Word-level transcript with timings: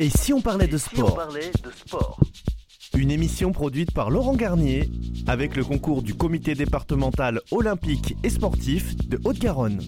Et 0.00 0.10
si 0.10 0.32
on 0.32 0.40
parlait 0.40 0.68
de 0.68 0.78
sport 0.78 1.18
Une 2.96 3.10
émission 3.10 3.50
produite 3.50 3.92
par 3.92 4.10
Laurent 4.10 4.34
Garnier 4.34 4.88
avec 5.26 5.56
le 5.56 5.64
concours 5.64 6.02
du 6.02 6.14
comité 6.14 6.54
départemental 6.54 7.40
olympique 7.50 8.16
et 8.22 8.30
sportif 8.30 8.96
de 9.08 9.20
Haute-Garonne. 9.24 9.80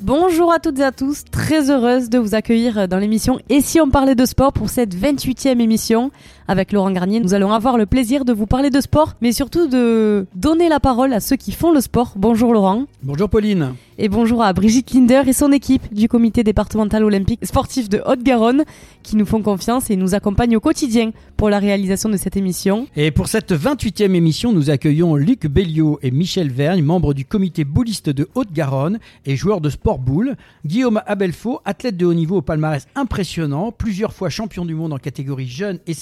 Bonjour 0.00 0.50
à 0.50 0.58
toutes 0.58 0.78
et 0.78 0.84
à 0.84 0.92
tous, 0.92 1.24
très 1.24 1.70
heureuse 1.70 2.08
de 2.08 2.18
vous 2.18 2.34
accueillir 2.34 2.88
dans 2.88 2.98
l'émission 2.98 3.38
Et 3.50 3.60
si 3.60 3.78
on 3.80 3.90
parlait 3.90 4.14
de 4.14 4.24
sport 4.24 4.54
pour 4.54 4.70
cette 4.70 4.94
28e 4.94 5.60
émission 5.60 6.10
avec 6.48 6.72
Laurent 6.72 6.90
Garnier. 6.90 7.20
Nous 7.20 7.34
allons 7.34 7.52
avoir 7.52 7.76
le 7.76 7.86
plaisir 7.86 8.24
de 8.24 8.32
vous 8.32 8.46
parler 8.46 8.70
de 8.70 8.80
sport, 8.80 9.14
mais 9.20 9.32
surtout 9.32 9.68
de 9.68 10.26
donner 10.34 10.68
la 10.68 10.80
parole 10.80 11.12
à 11.12 11.20
ceux 11.20 11.36
qui 11.36 11.52
font 11.52 11.72
le 11.72 11.80
sport. 11.80 12.12
Bonjour 12.16 12.52
Laurent. 12.52 12.84
Bonjour 13.02 13.28
Pauline. 13.28 13.74
Et 13.98 14.10
bonjour 14.10 14.42
à 14.42 14.52
Brigitte 14.52 14.92
Linder 14.92 15.22
et 15.26 15.32
son 15.32 15.52
équipe 15.52 15.94
du 15.94 16.06
comité 16.06 16.44
départemental 16.44 17.02
olympique 17.02 17.46
sportif 17.46 17.88
de 17.88 18.02
Haute-Garonne 18.04 18.64
qui 19.02 19.16
nous 19.16 19.24
font 19.24 19.40
confiance 19.40 19.88
et 19.88 19.96
nous 19.96 20.14
accompagnent 20.14 20.58
au 20.58 20.60
quotidien 20.60 21.12
pour 21.38 21.48
la 21.48 21.58
réalisation 21.58 22.10
de 22.10 22.18
cette 22.18 22.36
émission. 22.36 22.86
Et 22.94 23.10
pour 23.10 23.28
cette 23.28 23.52
28e 23.52 24.14
émission, 24.14 24.52
nous 24.52 24.68
accueillons 24.68 25.16
Luc 25.16 25.46
Belliot 25.46 25.98
et 26.02 26.10
Michel 26.10 26.50
Vergne, 26.50 26.82
membres 26.82 27.14
du 27.14 27.24
comité 27.24 27.64
bouliste 27.64 28.10
de 28.10 28.28
Haute-Garonne 28.34 28.98
et 29.24 29.34
joueurs 29.34 29.62
de 29.62 29.70
sport 29.70 29.98
boule. 29.98 30.36
Guillaume 30.66 31.00
Abelfaux, 31.06 31.60
athlète 31.64 31.96
de 31.96 32.04
haut 32.04 32.14
niveau 32.14 32.36
au 32.36 32.42
palmarès 32.42 32.86
impressionnant, 32.96 33.72
plusieurs 33.72 34.12
fois 34.12 34.28
champion 34.28 34.66
du 34.66 34.74
monde 34.74 34.92
en 34.92 34.98
catégorie 34.98 35.48
jeune 35.48 35.78
et 35.86 35.94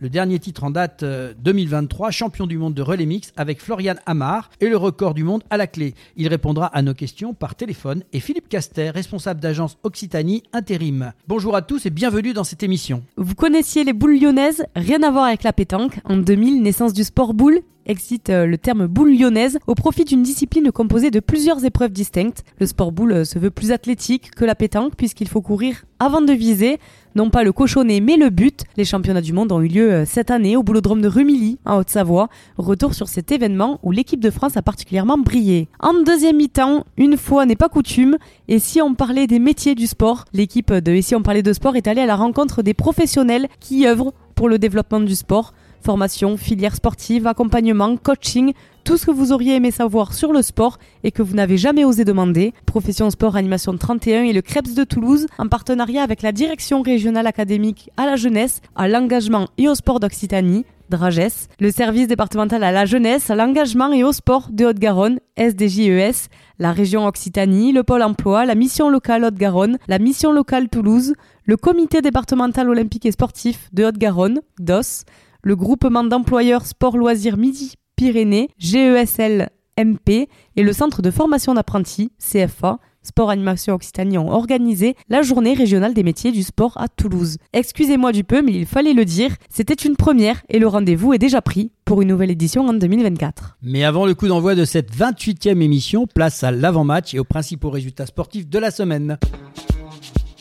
Le 0.00 0.08
dernier 0.08 0.38
titre 0.38 0.64
en 0.64 0.70
date 0.70 1.04
2023, 1.04 2.08
euh, 2.08 2.10
champion 2.10 2.46
du 2.46 2.58
monde 2.58 2.74
de 2.74 2.82
relais 2.82 3.06
mix 3.06 3.32
avec 3.36 3.60
Florian 3.60 3.94
Amar 4.06 4.50
et 4.60 4.68
le 4.68 4.76
record 4.76 5.14
du 5.14 5.24
monde 5.24 5.42
à 5.50 5.56
la 5.56 5.66
clé. 5.66 5.94
Il 6.16 6.28
répondra 6.28 6.66
à 6.66 6.82
nos 6.82 6.94
questions 6.94 7.34
par 7.34 7.54
téléphone 7.54 8.02
et 8.12 8.20
Philippe 8.20 8.48
Caster, 8.48 8.90
responsable 8.90 9.40
d'agence 9.40 9.78
Occitanie 9.82 10.42
Intérim. 10.52 11.12
Bonjour 11.26 11.54
à 11.54 11.62
tous 11.62 11.86
et 11.86 11.90
bienvenue 11.90 12.32
dans 12.32 12.44
cette 12.44 12.62
émission. 12.62 13.02
Vous 13.16 13.34
connaissiez 13.34 13.84
les 13.84 13.92
boules 13.92 14.18
lyonnaises 14.18 14.64
Rien 14.74 15.02
à 15.02 15.10
voir 15.10 15.24
avec 15.24 15.42
la 15.42 15.52
pétanque. 15.52 16.00
En 16.04 16.16
2000, 16.16 16.62
naissance 16.62 16.92
du 16.92 17.04
sport 17.04 17.34
boule 17.34 17.60
excite 17.88 18.30
euh, 18.30 18.46
le 18.46 18.58
terme 18.58 18.86
boule 18.86 19.16
lyonnaise 19.16 19.58
au 19.66 19.74
profit 19.74 20.04
d'une 20.04 20.22
discipline 20.22 20.70
composée 20.70 21.10
de 21.10 21.20
plusieurs 21.20 21.64
épreuves 21.64 21.90
distinctes. 21.90 22.44
Le 22.60 22.66
sport 22.66 22.92
boule 22.92 23.12
euh, 23.12 23.24
se 23.24 23.38
veut 23.38 23.50
plus 23.50 23.72
athlétique 23.72 24.30
que 24.30 24.44
la 24.44 24.54
pétanque 24.54 24.94
puisqu'il 24.96 25.28
faut 25.28 25.40
courir 25.40 25.84
avant 25.98 26.20
de 26.20 26.32
viser, 26.32 26.78
non 27.18 27.30
pas 27.30 27.42
le 27.42 27.50
cochonnet 27.50 27.98
mais 27.98 28.16
le 28.16 28.30
but. 28.30 28.62
Les 28.76 28.84
championnats 28.84 29.20
du 29.20 29.32
monde 29.32 29.50
ont 29.50 29.60
eu 29.60 29.66
lieu 29.66 29.92
euh, 29.92 30.04
cette 30.06 30.30
année 30.30 30.56
au 30.56 30.62
boulodrome 30.62 31.02
de 31.02 31.08
Rumilly 31.08 31.58
en 31.64 31.78
Haute-Savoie. 31.78 32.28
Retour 32.58 32.94
sur 32.94 33.08
cet 33.08 33.32
événement 33.32 33.80
où 33.82 33.90
l'équipe 33.90 34.20
de 34.20 34.30
France 34.30 34.56
a 34.56 34.62
particulièrement 34.62 35.18
brillé. 35.18 35.68
En 35.80 35.94
deuxième 35.94 36.36
mi-temps, 36.36 36.84
une 36.96 37.16
fois 37.16 37.44
n'est 37.44 37.56
pas 37.56 37.68
coutume, 37.68 38.18
et 38.46 38.60
si 38.60 38.80
on 38.80 38.94
parlait 38.94 39.26
des 39.26 39.40
métiers 39.40 39.74
du 39.74 39.88
sport, 39.88 40.26
l'équipe 40.32 40.72
de 40.72 40.92
Et 40.92 41.02
si 41.02 41.16
on 41.16 41.22
parlait 41.22 41.42
de 41.42 41.52
sport 41.52 41.74
est 41.74 41.88
allée 41.88 42.02
à 42.02 42.06
la 42.06 42.14
rencontre 42.14 42.62
des 42.62 42.72
professionnels 42.72 43.48
qui 43.58 43.88
œuvrent 43.88 44.12
pour 44.36 44.48
le 44.48 44.60
développement 44.60 45.00
du 45.00 45.16
sport 45.16 45.54
Formation, 45.80 46.36
filière 46.36 46.74
sportive, 46.74 47.26
accompagnement, 47.26 47.96
coaching, 47.96 48.52
tout 48.88 48.96
ce 48.96 49.04
que 49.04 49.10
vous 49.10 49.32
auriez 49.32 49.54
aimé 49.54 49.70
savoir 49.70 50.14
sur 50.14 50.32
le 50.32 50.40
sport 50.40 50.78
et 51.04 51.10
que 51.12 51.20
vous 51.20 51.34
n'avez 51.34 51.58
jamais 51.58 51.84
osé 51.84 52.06
demander. 52.06 52.54
Profession 52.64 53.10
Sport 53.10 53.36
Animation 53.36 53.76
31 53.76 54.22
et 54.22 54.32
le 54.32 54.40
CREPS 54.40 54.72
de 54.72 54.82
Toulouse 54.82 55.26
en 55.36 55.46
partenariat 55.46 56.02
avec 56.02 56.22
la 56.22 56.32
Direction 56.32 56.80
régionale 56.80 57.26
académique 57.26 57.90
à 57.98 58.06
la 58.06 58.16
jeunesse, 58.16 58.62
à 58.76 58.88
l'engagement 58.88 59.48
et 59.58 59.68
au 59.68 59.74
sport 59.74 60.00
d'Occitanie. 60.00 60.64
DRAGES, 60.88 61.48
le 61.60 61.70
service 61.70 62.06
départemental 62.06 62.64
à 62.64 62.72
la 62.72 62.86
jeunesse, 62.86 63.28
à 63.28 63.36
l'engagement 63.36 63.92
et 63.92 64.04
au 64.04 64.12
sport 64.12 64.48
de 64.50 64.64
Haute-Garonne, 64.64 65.18
SDJES, 65.36 66.30
la 66.58 66.72
région 66.72 67.06
Occitanie, 67.06 67.72
le 67.72 67.82
pôle 67.82 68.02
emploi, 68.02 68.46
la 68.46 68.54
mission 68.54 68.88
locale 68.88 69.24
Haute-Garonne, 69.24 69.76
la 69.86 69.98
mission 69.98 70.32
locale 70.32 70.70
Toulouse, 70.70 71.12
le 71.44 71.58
comité 71.58 72.00
départemental 72.00 72.70
olympique 72.70 73.04
et 73.04 73.12
sportif 73.12 73.68
de 73.74 73.84
Haute-Garonne, 73.84 74.40
DOS, 74.58 75.04
le 75.42 75.56
groupement 75.56 76.04
d'employeurs 76.04 76.64
sport 76.64 76.96
loisirs 76.96 77.36
Midi 77.36 77.74
Pyrénées, 77.98 78.48
GESL 78.58 79.50
MP 79.76 80.28
et 80.54 80.62
le 80.62 80.72
centre 80.72 81.02
de 81.02 81.10
formation 81.10 81.54
d'apprentis, 81.54 82.12
CFA, 82.20 82.78
Sport 83.02 83.30
Animation 83.30 83.74
Occitanie 83.74 84.18
ont 84.18 84.30
organisé 84.30 84.94
la 85.08 85.22
journée 85.22 85.52
régionale 85.52 85.94
des 85.94 86.04
métiers 86.04 86.30
du 86.30 86.44
sport 86.44 86.74
à 86.76 86.86
Toulouse. 86.86 87.38
Excusez-moi 87.52 88.12
du 88.12 88.22
peu, 88.22 88.40
mais 88.40 88.52
il 88.52 88.66
fallait 88.66 88.92
le 88.92 89.04
dire, 89.04 89.34
c'était 89.50 89.74
une 89.74 89.96
première 89.96 90.42
et 90.48 90.60
le 90.60 90.68
rendez-vous 90.68 91.12
est 91.12 91.18
déjà 91.18 91.42
pris 91.42 91.72
pour 91.84 92.00
une 92.00 92.10
nouvelle 92.10 92.30
édition 92.30 92.68
en 92.68 92.72
2024. 92.72 93.58
Mais 93.62 93.82
avant 93.82 94.06
le 94.06 94.14
coup 94.14 94.28
d'envoi 94.28 94.54
de 94.54 94.64
cette 94.64 94.96
28e 94.96 95.60
émission, 95.60 96.06
place 96.06 96.44
à 96.44 96.52
l'avant-match 96.52 97.14
et 97.14 97.18
aux 97.18 97.24
principaux 97.24 97.70
résultats 97.70 98.06
sportifs 98.06 98.48
de 98.48 98.60
la 98.60 98.70
semaine. 98.70 99.18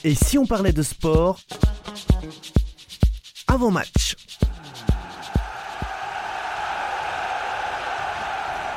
Et 0.04 0.14
si 0.14 0.38
on 0.38 0.46
parlait 0.46 0.74
de 0.74 0.84
sport 0.84 1.40
avant-match 3.48 4.16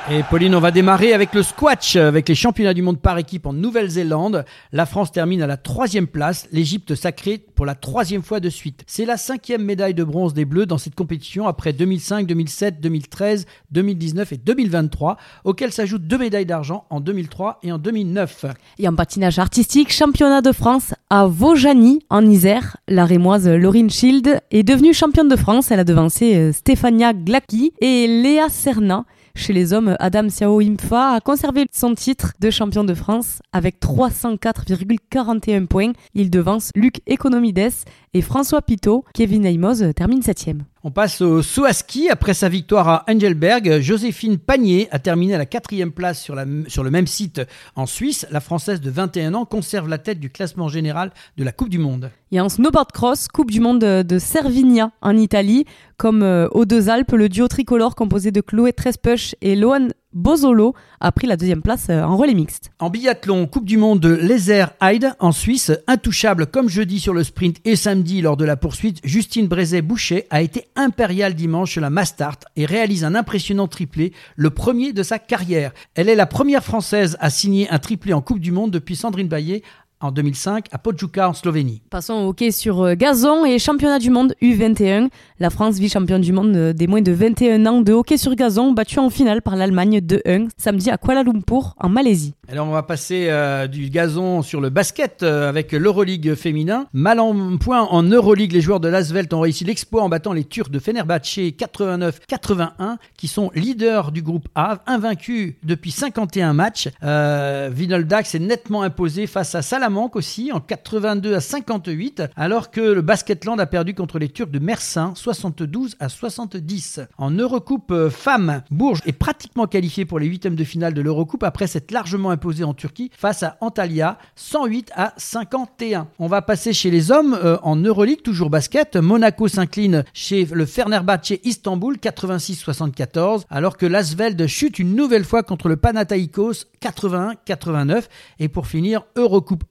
Et 0.09 0.23
Pauline, 0.29 0.55
on 0.55 0.61
va 0.61 0.71
démarrer 0.71 1.13
avec 1.13 1.35
le 1.35 1.43
squash, 1.43 1.95
avec 1.95 2.29
les 2.29 2.35
championnats 2.35 2.75
du 2.75 2.83
monde 2.83 3.01
par 3.01 3.19
équipe 3.19 3.47
en 3.47 3.53
Nouvelle-Zélande. 3.53 4.45
La 4.73 4.87
France 4.87 5.13
termine 5.13 5.43
à 5.43 5.47
la 5.47 5.57
troisième 5.57 6.07
place, 6.07 6.49
l'Égypte 6.53 6.95
sacrée 6.95 7.39
pour 7.39 7.67
la 7.67 7.75
troisième 7.75 8.23
fois 8.23 8.41
de 8.41 8.49
suite. 8.49 8.83
C'est 8.87 9.05
la 9.05 9.17
cinquième 9.17 9.63
médaille 9.63 9.95
de 9.95 10.03
bronze 10.03 10.33
des 10.35 10.45
Bleus 10.45 10.67
dans 10.67 10.79
cette 10.79 10.95
compétition 10.95 11.47
après 11.47 11.73
2005, 11.73 12.27
2007, 12.27 12.81
2013, 12.81 13.47
2019 13.71 14.33
et 14.33 14.37
2023, 14.39 15.17
auxquelles 15.45 15.73
s'ajoutent 15.73 16.07
deux 16.07 16.19
médailles 16.19 16.47
d'argent 16.47 16.87
en 16.91 17.01
2003 17.01 17.61
et 17.63 17.71
en 17.71 17.79
2009. 17.79 18.47
Et 18.79 18.89
en 18.89 18.95
patinage 18.95 19.39
artistique, 19.39 19.93
championnat 19.93 20.41
de 20.41 20.51
France 20.51 20.95
à 21.11 21.27
Vaujany 21.27 22.01
en 22.09 22.27
Isère. 22.27 22.79
La 22.89 23.05
rémoise 23.05 23.47
Laurine 23.47 23.91
Schild 23.91 24.41
est 24.51 24.63
devenue 24.63 24.95
championne 24.95 25.29
de 25.29 25.37
France. 25.37 25.71
Elle 25.71 25.81
a 25.81 25.85
devancé 25.85 26.35
euh, 26.35 26.53
Stéphania 26.53 27.13
Glacki 27.13 27.75
et 27.81 28.09
Léa 28.09 28.49
Serna. 28.49 29.05
Chez 29.35 29.53
les 29.53 29.73
hommes, 29.73 29.97
Adam 30.01 30.29
Siao 30.29 30.61
Imfa 30.61 31.15
a 31.15 31.21
conservé 31.21 31.67
son 31.73 31.95
titre 31.95 32.33
de 32.41 32.51
champion 32.51 32.85
de 32.85 32.95
France 32.95 33.41
avec 33.53 33.81
304,41 33.81 35.67
points. 35.67 35.93
Il 36.15 36.31
devance 36.31 36.71
Luc 36.75 37.01
Economides 37.07 37.71
et 38.15 38.23
François 38.23 38.63
Pitot. 38.63 39.05
Kevin 39.15 39.47
Aimoz 39.47 39.93
termine 39.95 40.23
septième. 40.23 40.65
On 40.83 40.91
passe 40.91 41.21
au 41.21 41.43
saut 41.43 41.67
à 41.67 41.75
ski. 41.75 42.09
Après 42.09 42.33
sa 42.33 42.49
victoire 42.49 42.89
à 42.89 43.05
Engelberg, 43.07 43.81
Joséphine 43.81 44.39
Panier 44.39 44.89
a 44.91 44.99
terminé 44.99 45.35
à 45.35 45.39
la 45.39 45.45
quatrième 45.45 45.93
place 45.93 46.19
sur, 46.23 46.35
le 46.35 46.91
même 46.91 47.07
site 47.07 47.43
en 47.77 47.85
Suisse. 47.85 48.27
La 48.31 48.41
Française 48.41 48.81
de 48.81 48.91
21 48.91 49.35
ans 49.35 49.45
conserve 49.45 49.91
la 49.91 49.99
tête 49.99 50.21
du 50.21 50.31
classement 50.31 50.69
général 50.69 51.13
de 51.37 51.45
la 51.45 51.53
Coupe 51.53 51.69
du 51.69 51.79
Monde. 51.79 52.11
Et 52.33 52.41
en 52.41 52.49
snowboard 52.49 52.93
cross, 52.93 53.29
Coupe 53.29 53.51
du 53.51 53.61
Monde 53.61 53.81
de 53.81 54.19
Cervinia 54.19 54.91
en 55.03 55.19
Italie. 55.19 55.67
Comme 55.99 56.23
euh, 56.23 56.49
aux 56.53 56.65
deux 56.65 56.89
Alpes, 56.89 57.13
le 57.13 57.29
duo 57.29 57.47
tricolore 57.47 57.95
composé 57.95 58.31
de 58.31 58.41
Chloé 58.41 58.73
Trespuch 58.73 59.35
et 59.43 59.57
Loan 59.57 59.89
Bozolo 60.13 60.75
a 60.99 61.13
pris 61.13 61.29
la 61.29 61.37
deuxième 61.37 61.63
place 61.63 61.87
euh, 61.89 62.03
en 62.03 62.17
relais 62.17 62.35
mixte. 62.35 62.73
En 62.81 62.91
biathlon, 62.91 63.47
Coupe 63.47 63.65
du 63.65 63.77
Monde 63.77 64.01
de 64.01 64.13
Lézer 64.13 64.67
Hyde 64.83 65.15
en 65.21 65.31
Suisse, 65.31 65.71
intouchable 65.87 66.47
comme 66.47 66.69
jeudi 66.69 66.99
sur 66.99 67.15
le 67.15 67.23
sprint 67.23 67.59
et 67.65 67.77
samedi 67.77 68.21
lors 68.21 68.37
de 68.37 68.45
la 68.45 68.57
poursuite, 68.57 68.99
Justine 69.05 69.47
Brézet-Boucher 69.47 70.27
a 70.31 70.43
été 70.43 70.65
impériale 70.75 71.35
dimanche 71.35 71.71
sur 71.71 71.81
la 71.81 71.91
Mastart 71.91 72.39
et 72.57 72.67
réalise 72.67 73.05
un 73.05 73.15
impressionnant 73.15 73.69
triplé, 73.69 74.13
le 74.35 74.51
premier 74.51 74.93
de 74.93 75.05
sa 75.05 75.21
carrière. 75.21 75.71
Elle 75.95 76.09
est 76.09 76.17
la 76.17 76.27
première 76.27 76.65
française 76.65 77.17
à 77.21 77.31
signer 77.31 77.71
un 77.71 77.79
triplé 77.79 78.13
en 78.13 78.21
Coupe 78.21 78.41
du 78.41 78.51
Monde 78.51 78.73
depuis 78.73 78.97
Sandrine 78.97 79.29
Baillet 79.29 79.63
en 80.01 80.11
2005 80.11 80.67
à 80.73 80.79
Podjuka 80.79 81.29
en 81.29 81.35
Slovénie. 81.35 81.83
Passons 81.91 82.15
au 82.15 82.29
hockey 82.29 82.51
sur 82.51 82.83
euh, 82.83 82.95
gazon 82.95 83.45
et 83.45 83.59
championnat 83.59 83.99
du 83.99 84.11
monde 84.11 84.35
U21. 84.43 85.09
La 85.39 85.51
France 85.51 85.79
vit 85.79 85.89
championne 85.89 86.21
du 86.21 86.33
monde 86.33 86.57
euh, 86.57 86.73
des 86.73 86.87
moins 86.87 87.03
de 87.03 87.13
21 87.13 87.67
ans 87.67 87.81
de 87.81 87.93
hockey 87.93 88.17
sur 88.17 88.35
gazon, 88.35 88.73
battue 88.73 88.99
en 88.99 89.11
finale 89.11 89.43
par 89.43 89.57
l'Allemagne 89.57 89.99
2-1 89.99 90.49
samedi 90.57 90.91
à 90.91 90.97
Kuala 90.97 91.23
Lumpur 91.23 91.75
en 91.79 91.89
Malaisie. 91.89 92.35
Alors 92.49 92.67
on 92.67 92.73
va 92.73 92.83
passer 92.83 93.27
euh, 93.29 93.67
du 93.67 93.91
gazon 93.91 94.43
sur 94.43 94.61
le 94.61 94.71
basket 94.71 95.23
avec 95.23 95.73
l'Euroleague 95.73 96.35
féminin. 96.35 96.87
Mal 96.93 97.21
en 97.21 97.59
point 97.59 97.83
en 97.83 98.03
Euroleague, 98.03 98.53
les 98.53 98.61
joueurs 98.61 98.81
de 98.81 98.89
l'Asvelt 98.89 99.33
ont 99.35 99.41
réussi 99.41 99.65
l'exploit 99.65 100.03
en 100.03 100.09
battant 100.09 100.33
les 100.33 100.45
Turcs 100.45 100.71
de 100.71 100.79
Fenerbahçe 100.79 101.51
89-81 101.59 102.97
qui 103.17 103.29
sont 103.29 103.51
leaders 103.55 104.13
du 104.13 104.23
groupe 104.23 104.49
A, 104.55 104.79
invaincus 104.87 105.55
depuis 105.63 105.91
51 105.91 106.53
matchs. 106.53 106.89
Euh, 107.03 107.71
Vinoldax 107.73 108.35
est 108.35 108.41
nettement 108.41 108.83
imposé 108.83 109.27
face 109.27 109.55
à 109.55 109.63
Salam 109.63 109.90
manque 109.91 110.17
aussi 110.17 110.53
en 110.53 110.61
82 110.61 111.35
à 111.35 111.41
58, 111.41 112.23
alors 112.37 112.71
que 112.71 112.81
le 112.81 113.03
Basketland 113.03 113.61
a 113.61 113.67
perdu 113.67 113.95
contre 113.95 114.19
les 114.19 114.29
Turcs 114.29 114.51
de 114.51 114.59
Mersin 114.59 115.13
72 115.15 115.97
à 116.01 116.09
70. 116.09 117.01
En 117.19 117.31
Eurocoupe 117.31 117.91
euh, 117.91 118.11
femmes, 118.11 118.63
Bourges 118.71 119.03
est 119.07 119.13
pratiquement 119.13 119.67
qualifié 119.67 120.05
pour 120.05 120.19
les 120.19 120.27
huitièmes 120.27 120.55
de 120.55 120.65
finale 120.65 120.95
de 120.95 121.03
l'Eurocoupe 121.03 121.43
après 121.43 121.67
s'être 121.67 121.91
largement 121.91 122.31
imposé 122.31 122.65
en 122.65 122.75
Turquie 122.75 123.11
face 123.17 123.43
à 123.43 123.57
Antalya 123.61 124.19
108 124.37 124.93
à 124.95 125.15
51. 125.17 126.09
On 126.19 126.27
va 126.27 126.43
passer 126.43 126.73
chez 126.73 126.91
les 126.91 127.11
hommes 127.11 127.35
euh, 127.35 127.59
en 127.63 127.77
Euroleague, 127.77 128.23
toujours 128.23 128.51
basket. 128.51 128.97
Monaco 128.97 129.49
s'incline 129.49 130.05
chez 130.13 130.47
le 130.53 130.67
Fenerbahçe 130.67 131.35
Istanbul 131.45 131.97
86-74, 131.97 133.43
alors 133.51 133.77
que 133.77 133.87
l'Asveld 133.87 134.47
chute 134.47 134.79
une 134.79 134.95
nouvelle 134.95 135.25
fois 135.25 135.43
contre 135.43 135.69
le 135.69 135.77
Panathinaikos 135.77 136.67
81-89. 136.83 138.05
Et 138.39 138.49
pour 138.49 138.67
finir, 138.67 139.05
Eurocoupe 139.17 139.65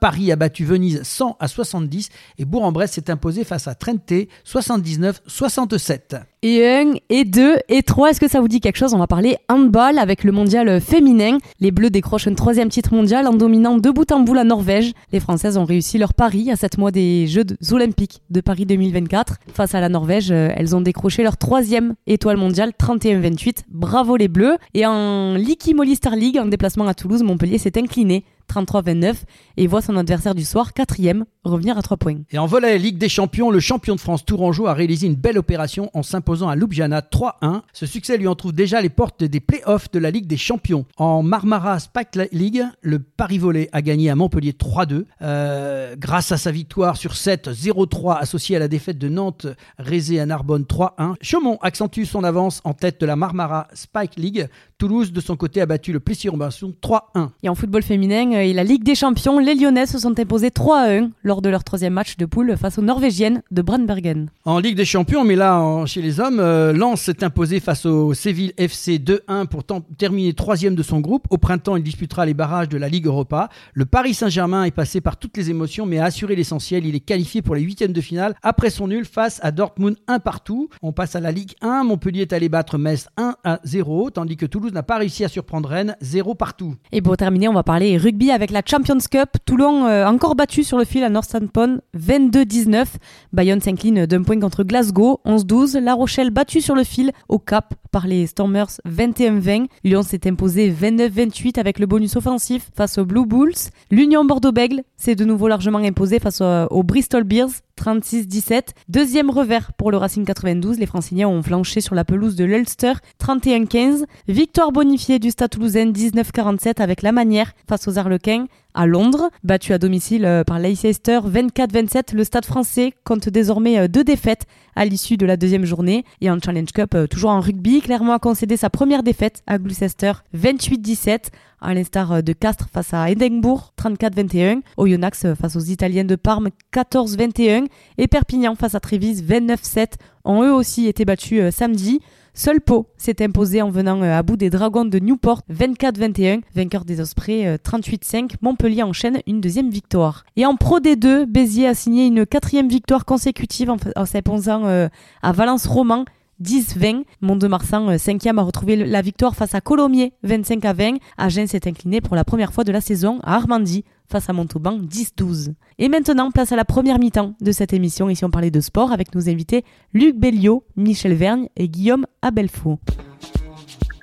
Paris 0.00 0.32
a 0.32 0.36
battu 0.36 0.64
Venise 0.64 1.02
100 1.02 1.36
à 1.40 1.48
70 1.48 2.08
et 2.38 2.44
Bourg-en-Bresse 2.44 2.92
s'est 2.92 3.10
imposé 3.10 3.44
face 3.44 3.68
à 3.68 3.74
Trente 3.74 4.12
79-67. 4.46 6.22
Et 6.42 6.66
1, 6.66 6.92
et 7.08 7.24
2, 7.24 7.56
et 7.70 7.82
3, 7.82 8.10
est-ce 8.10 8.20
que 8.20 8.28
ça 8.28 8.42
vous 8.42 8.48
dit 8.48 8.60
quelque 8.60 8.76
chose? 8.76 8.92
On 8.92 8.98
va 8.98 9.06
parler 9.06 9.38
handball 9.48 9.98
avec 9.98 10.24
le 10.24 10.32
mondial 10.32 10.78
féminin. 10.78 11.38
Les 11.58 11.70
Bleus 11.70 11.88
décrochent 11.88 12.28
un 12.28 12.34
troisième 12.34 12.68
titre 12.68 12.92
mondial 12.92 13.26
en 13.26 13.32
dominant 13.32 13.78
de 13.78 13.90
bout 13.90 14.12
en 14.12 14.20
bout 14.20 14.34
la 14.34 14.44
Norvège. 14.44 14.92
Les 15.12 15.20
Françaises 15.20 15.56
ont 15.56 15.64
réussi 15.64 15.96
leur 15.96 16.12
pari 16.12 16.50
à 16.50 16.56
7 16.56 16.76
mois 16.76 16.90
des 16.90 17.26
Jeux 17.26 17.46
olympiques 17.72 18.20
de 18.28 18.42
Paris 18.42 18.66
2024. 18.66 19.38
Face 19.54 19.74
à 19.74 19.80
la 19.80 19.88
Norvège, 19.88 20.30
euh, 20.32 20.50
elles 20.54 20.76
ont 20.76 20.82
décroché 20.82 21.22
leur 21.22 21.38
troisième 21.38 21.94
étoile 22.06 22.36
mondiale 22.36 22.72
31-28. 22.78 23.62
Bravo 23.70 24.16
les 24.16 24.28
Bleus. 24.28 24.58
Et 24.74 24.84
en 24.84 25.36
Licky 25.36 25.72
Moly 25.72 25.94
Star 25.94 26.14
League, 26.14 26.38
en 26.38 26.44
déplacement 26.44 26.86
à 26.86 26.92
Toulouse, 26.92 27.22
Montpellier 27.22 27.56
s'est 27.56 27.78
incliné 27.78 28.24
33-29 28.48 29.14
et 29.56 29.66
voit 29.66 29.82
son 29.82 29.96
adversaire 29.96 30.34
du 30.34 30.44
soir, 30.44 30.72
quatrième, 30.72 31.24
revenir 31.44 31.76
à 31.78 31.82
3 31.82 31.96
points. 31.96 32.16
Et 32.30 32.38
en 32.38 32.46
volet 32.46 32.78
Ligue 32.78 32.98
des 32.98 33.08
Champions, 33.08 33.50
le 33.50 33.60
champion 33.60 33.94
de 33.94 34.00
France 34.00 34.24
Tourangeau 34.24 34.66
a 34.66 34.74
réalisé 34.74 35.06
une 35.06 35.14
belle 35.14 35.38
opération 35.38 35.90
en 35.94 36.02
s'imposant 36.02 36.48
à 36.48 36.56
Ljubljana 36.56 37.00
3-1. 37.00 37.62
Ce 37.72 37.86
succès 37.86 38.16
lui 38.16 38.28
en 38.28 38.34
trouve 38.34 38.52
déjà 38.52 38.80
les 38.80 38.88
portes 38.88 39.24
des 39.24 39.40
playoffs 39.40 39.90
de 39.90 39.98
la 39.98 40.10
Ligue 40.10 40.26
des 40.26 40.36
Champions. 40.36 40.86
En 40.96 41.22
Marmara 41.22 41.78
Spike 41.78 42.16
League, 42.32 42.64
le 42.80 42.98
Paris 42.98 43.38
Volley 43.38 43.68
a 43.72 43.82
gagné 43.82 44.10
à 44.10 44.14
Montpellier 44.14 44.52
3-2 44.52 45.04
euh, 45.22 45.96
grâce 45.96 46.32
à 46.32 46.36
sa 46.36 46.50
victoire 46.50 46.96
sur 46.96 47.16
7 47.16 47.48
0-3 47.48 48.18
associée 48.18 48.56
à 48.56 48.58
la 48.58 48.68
défaite 48.68 48.98
de 48.98 49.08
Nantes 49.08 49.46
Rézé 49.78 50.20
à 50.20 50.26
Narbonne 50.26 50.64
3-1. 50.64 51.14
Chaumont 51.20 51.58
accentue 51.62 52.04
son 52.04 52.24
avance 52.24 52.60
en 52.64 52.74
tête 52.74 53.00
de 53.00 53.06
la 53.06 53.16
Marmara 53.16 53.68
Spike 53.74 54.16
League. 54.16 54.48
Toulouse 54.78 55.12
de 55.12 55.20
son 55.20 55.36
côté 55.36 55.60
a 55.60 55.66
battu 55.66 55.92
le 55.92 56.00
Plessis 56.00 56.28
Robinson 56.28 56.72
3-1. 56.82 57.28
Et 57.42 57.48
en 57.48 57.54
football 57.54 57.82
féminin 57.82 58.32
et 58.32 58.52
la 58.52 58.64
Ligue 58.64 58.82
des 58.82 58.96
Champions, 58.96 59.38
les 59.38 59.54
Lyonnais 59.54 59.86
se 59.86 59.98
sont 59.98 60.18
imposés 60.18 60.48
3-1 60.48 61.10
lors 61.22 61.42
de 61.42 61.48
leur 61.48 61.62
troisième 61.62 61.92
match 61.92 62.16
de 62.16 62.26
poule 62.26 62.56
face 62.56 62.78
aux 62.78 62.82
Norvégiennes 62.82 63.42
de 63.52 63.62
Brandbergen. 63.62 64.30
En 64.44 64.58
Ligue 64.58 64.76
des 64.76 64.84
Champions, 64.84 65.24
mais 65.24 65.36
là 65.36 65.84
chez 65.86 66.02
les 66.02 66.18
hommes, 66.18 66.40
euh, 66.40 66.72
Lens 66.72 67.02
s'est 67.02 67.22
imposé 67.22 67.60
face 67.60 67.86
au 67.86 68.14
Séville 68.14 68.52
FC 68.56 68.98
2-1 68.98 69.46
pour 69.46 69.62
terminer 69.96 70.32
troisième 70.32 70.74
de 70.74 70.82
son 70.82 71.00
groupe. 71.00 71.26
Au 71.30 71.38
printemps, 71.38 71.76
il 71.76 71.82
disputera 71.82 72.26
les 72.26 72.34
barrages 72.34 72.68
de 72.68 72.76
la 72.76 72.88
Ligue 72.88 73.06
Europa. 73.06 73.50
Le 73.74 73.84
Paris 73.84 74.14
Saint-Germain 74.14 74.64
est 74.64 74.70
passé 74.72 75.00
par 75.00 75.16
toutes 75.18 75.36
les 75.36 75.50
émotions, 75.50 75.86
mais 75.86 75.98
a 75.98 76.06
assuré 76.06 76.34
l'essentiel. 76.34 76.84
Il 76.84 76.94
est 76.96 77.00
qualifié 77.00 77.42
pour 77.42 77.54
les 77.54 77.62
huitièmes 77.62 77.92
de 77.92 78.00
finale 78.00 78.34
après 78.42 78.70
son 78.70 78.88
nul 78.88 79.04
face 79.04 79.38
à 79.42 79.52
Dortmund 79.52 79.96
1 80.08 80.18
partout. 80.18 80.68
On 80.82 80.92
passe 80.92 81.14
à 81.14 81.20
la 81.20 81.30
Ligue 81.30 81.52
1. 81.60 81.84
Montpellier 81.84 82.22
est 82.22 82.32
allé 82.32 82.48
battre 82.48 82.76
Metz 82.76 83.08
1 83.16 83.36
à 83.44 83.60
0, 83.64 84.10
tandis 84.10 84.36
que 84.36 84.46
Toulouse 84.46 84.63
n'a 84.70 84.82
pas 84.82 84.98
réussi 84.98 85.24
à 85.24 85.28
surprendre 85.28 85.68
Rennes 85.68 85.96
0 86.00 86.34
partout. 86.34 86.74
Et 86.92 87.02
pour 87.02 87.16
terminer, 87.16 87.48
on 87.48 87.52
va 87.52 87.62
parler 87.62 87.96
rugby 87.96 88.30
avec 88.30 88.50
la 88.50 88.62
Champions 88.64 88.98
Cup. 89.10 89.30
Toulon 89.44 89.86
euh, 89.86 90.06
encore 90.06 90.34
battu 90.34 90.64
sur 90.64 90.78
le 90.78 90.84
fil 90.84 91.02
à 91.04 91.08
Northampton 91.08 91.80
22-19. 91.96 92.86
Bayonne 93.32 93.60
s'incline 93.60 94.06
d'un 94.06 94.22
point 94.22 94.38
contre 94.40 94.64
Glasgow 94.64 95.20
11-12. 95.26 95.78
La 95.78 95.94
Rochelle 95.94 96.30
battue 96.30 96.60
sur 96.60 96.74
le 96.74 96.84
fil 96.84 97.12
au 97.28 97.38
Cap 97.38 97.74
par 97.90 98.06
les 98.06 98.26
Stormers 98.26 98.80
21-20. 98.88 99.66
Lyon 99.84 100.02
s'est 100.02 100.26
imposé 100.26 100.70
29-28 100.70 101.60
avec 101.60 101.78
le 101.78 101.86
bonus 101.86 102.16
offensif 102.16 102.70
face 102.74 102.98
aux 102.98 103.04
Blue 103.04 103.26
Bulls. 103.26 103.54
L'Union 103.90 104.24
Bordeaux-Bègle 104.24 104.82
s'est 104.96 105.14
de 105.14 105.24
nouveau 105.24 105.48
largement 105.48 105.78
imposé 105.78 106.18
face 106.18 106.40
aux 106.40 106.82
Bristol 106.82 107.24
Bears 107.24 107.50
36-17. 107.80 108.68
Deuxième 108.88 109.30
revers 109.30 109.72
pour 109.74 109.90
le 109.90 109.96
Racing 109.96 110.24
92. 110.24 110.78
Les 110.78 110.86
Franciliens 110.86 111.28
ont 111.28 111.42
flanché 111.42 111.80
sur 111.80 111.94
la 111.94 112.04
pelouse 112.04 112.36
de 112.36 112.44
l'Ulster 112.44 112.94
31-15. 113.20 114.04
Victoire 114.28 114.72
bonifiée 114.72 115.18
du 115.18 115.30
Stade 115.30 115.50
Toulousain 115.50 115.90
19-47 115.90 116.80
avec 116.80 117.02
la 117.02 117.12
manière 117.12 117.52
face 117.68 117.88
aux 117.88 117.98
Arlequins 117.98 118.46
à 118.74 118.86
Londres. 118.86 119.30
Battu 119.42 119.72
à 119.72 119.78
domicile 119.78 120.24
euh, 120.24 120.44
par 120.44 120.58
Leicester 120.58 121.20
24-27, 121.24 122.14
le 122.14 122.24
Stade 122.24 122.44
français 122.44 122.92
compte 123.04 123.28
désormais 123.28 123.78
euh, 123.78 123.88
deux 123.88 124.04
défaites 124.04 124.46
à 124.76 124.84
l'issue 124.84 125.16
de 125.16 125.24
la 125.26 125.36
deuxième 125.36 125.64
journée. 125.64 126.04
Et 126.20 126.30
en 126.30 126.38
Challenge 126.38 126.70
Cup, 126.72 126.94
euh, 126.94 127.06
toujours 127.06 127.30
en 127.30 127.40
rugby, 127.40 127.80
Clermont 127.80 128.12
a 128.12 128.18
concédé 128.18 128.56
sa 128.56 128.70
première 128.70 129.02
défaite 129.02 129.42
à 129.46 129.58
Gloucester 129.58 130.12
28-17 130.36 131.30
à 131.60 131.72
l'instar 131.72 132.22
de 132.22 132.32
Castres 132.34 132.68
face 132.70 132.92
à 132.92 133.10
Edinburgh 133.10 133.62
34-21, 133.80 134.60
Oyonnax 134.76 135.34
face 135.34 135.56
aux 135.56 135.60
Italiens 135.60 136.04
de 136.04 136.14
Parme 136.14 136.50
14-21 136.74 137.68
et 137.96 138.06
Perpignan 138.06 138.54
face 138.54 138.74
à 138.74 138.80
Trévise 138.80 139.24
29-7 139.24 139.92
ont 140.26 140.42
eux 140.42 140.52
aussi 140.52 140.88
été 140.88 141.06
battus 141.06 141.54
samedi. 141.54 142.00
Seul 142.36 142.60
Pau 142.60 142.88
s'est 142.96 143.22
imposé 143.22 143.62
en 143.62 143.70
venant 143.70 144.02
euh, 144.02 144.18
à 144.18 144.24
bout 144.24 144.36
des 144.36 144.50
Dragons 144.50 144.84
de 144.84 144.98
Newport 144.98 145.42
24-21, 145.52 146.40
vainqueur 146.56 146.84
des 146.84 147.00
Ospreys 147.00 147.58
38-5. 147.58 148.24
Euh, 148.24 148.36
Montpellier 148.42 148.82
enchaîne 148.82 149.20
une 149.28 149.40
deuxième 149.40 149.70
victoire. 149.70 150.24
Et 150.34 150.44
en 150.44 150.56
Pro 150.56 150.80
D2, 150.80 151.26
Béziers 151.26 151.68
a 151.68 151.74
signé 151.74 152.06
une 152.06 152.26
quatrième 152.26 152.68
victoire 152.68 153.04
consécutive 153.04 153.70
en, 153.70 154.04
s'imposant 154.04 154.64
euh, 154.64 154.88
à 155.22 155.30
Valence-Roman 155.30 156.06
10-20. 156.42 157.04
Mont-de-Marsan, 157.20 157.94
5e, 157.94 158.36
a 158.38 158.42
retrouvé 158.42 158.74
la 158.84 159.00
victoire 159.00 159.36
face 159.36 159.54
à 159.54 159.60
Colomiers, 159.60 160.12
25 160.24 160.64
à 160.64 160.72
20. 160.72 160.94
Agen 161.16 161.46
s'est 161.46 161.68
incliné 161.68 162.00
pour 162.00 162.16
la 162.16 162.24
première 162.24 162.52
fois 162.52 162.64
de 162.64 162.72
la 162.72 162.80
saison 162.80 163.20
à 163.22 163.36
Armandie, 163.36 163.84
face 164.14 164.30
à 164.30 164.32
Montauban 164.32 164.78
10-12. 164.78 165.54
Et 165.78 165.88
maintenant, 165.88 166.30
place 166.30 166.52
à 166.52 166.56
la 166.56 166.64
première 166.64 167.00
mi-temps 167.00 167.34
de 167.40 167.50
cette 167.50 167.72
émission. 167.72 168.08
Ici, 168.08 168.24
on 168.24 168.30
parlait 168.30 168.52
de 168.52 168.60
sport 168.60 168.92
avec 168.92 169.12
nos 169.12 169.28
invités 169.28 169.64
Luc 169.92 170.16
Belliot, 170.16 170.64
Michel 170.76 171.14
Vergne 171.14 171.48
et 171.56 171.68
Guillaume 171.68 172.06
Abelfaux. 172.22 172.78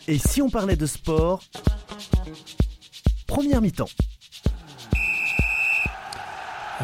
Et 0.10 0.18
si 0.18 0.42
on 0.42 0.50
parlait 0.50 0.76
de 0.76 0.86
sport 0.86 1.42
Première 3.26 3.62
mi-temps. 3.62 3.88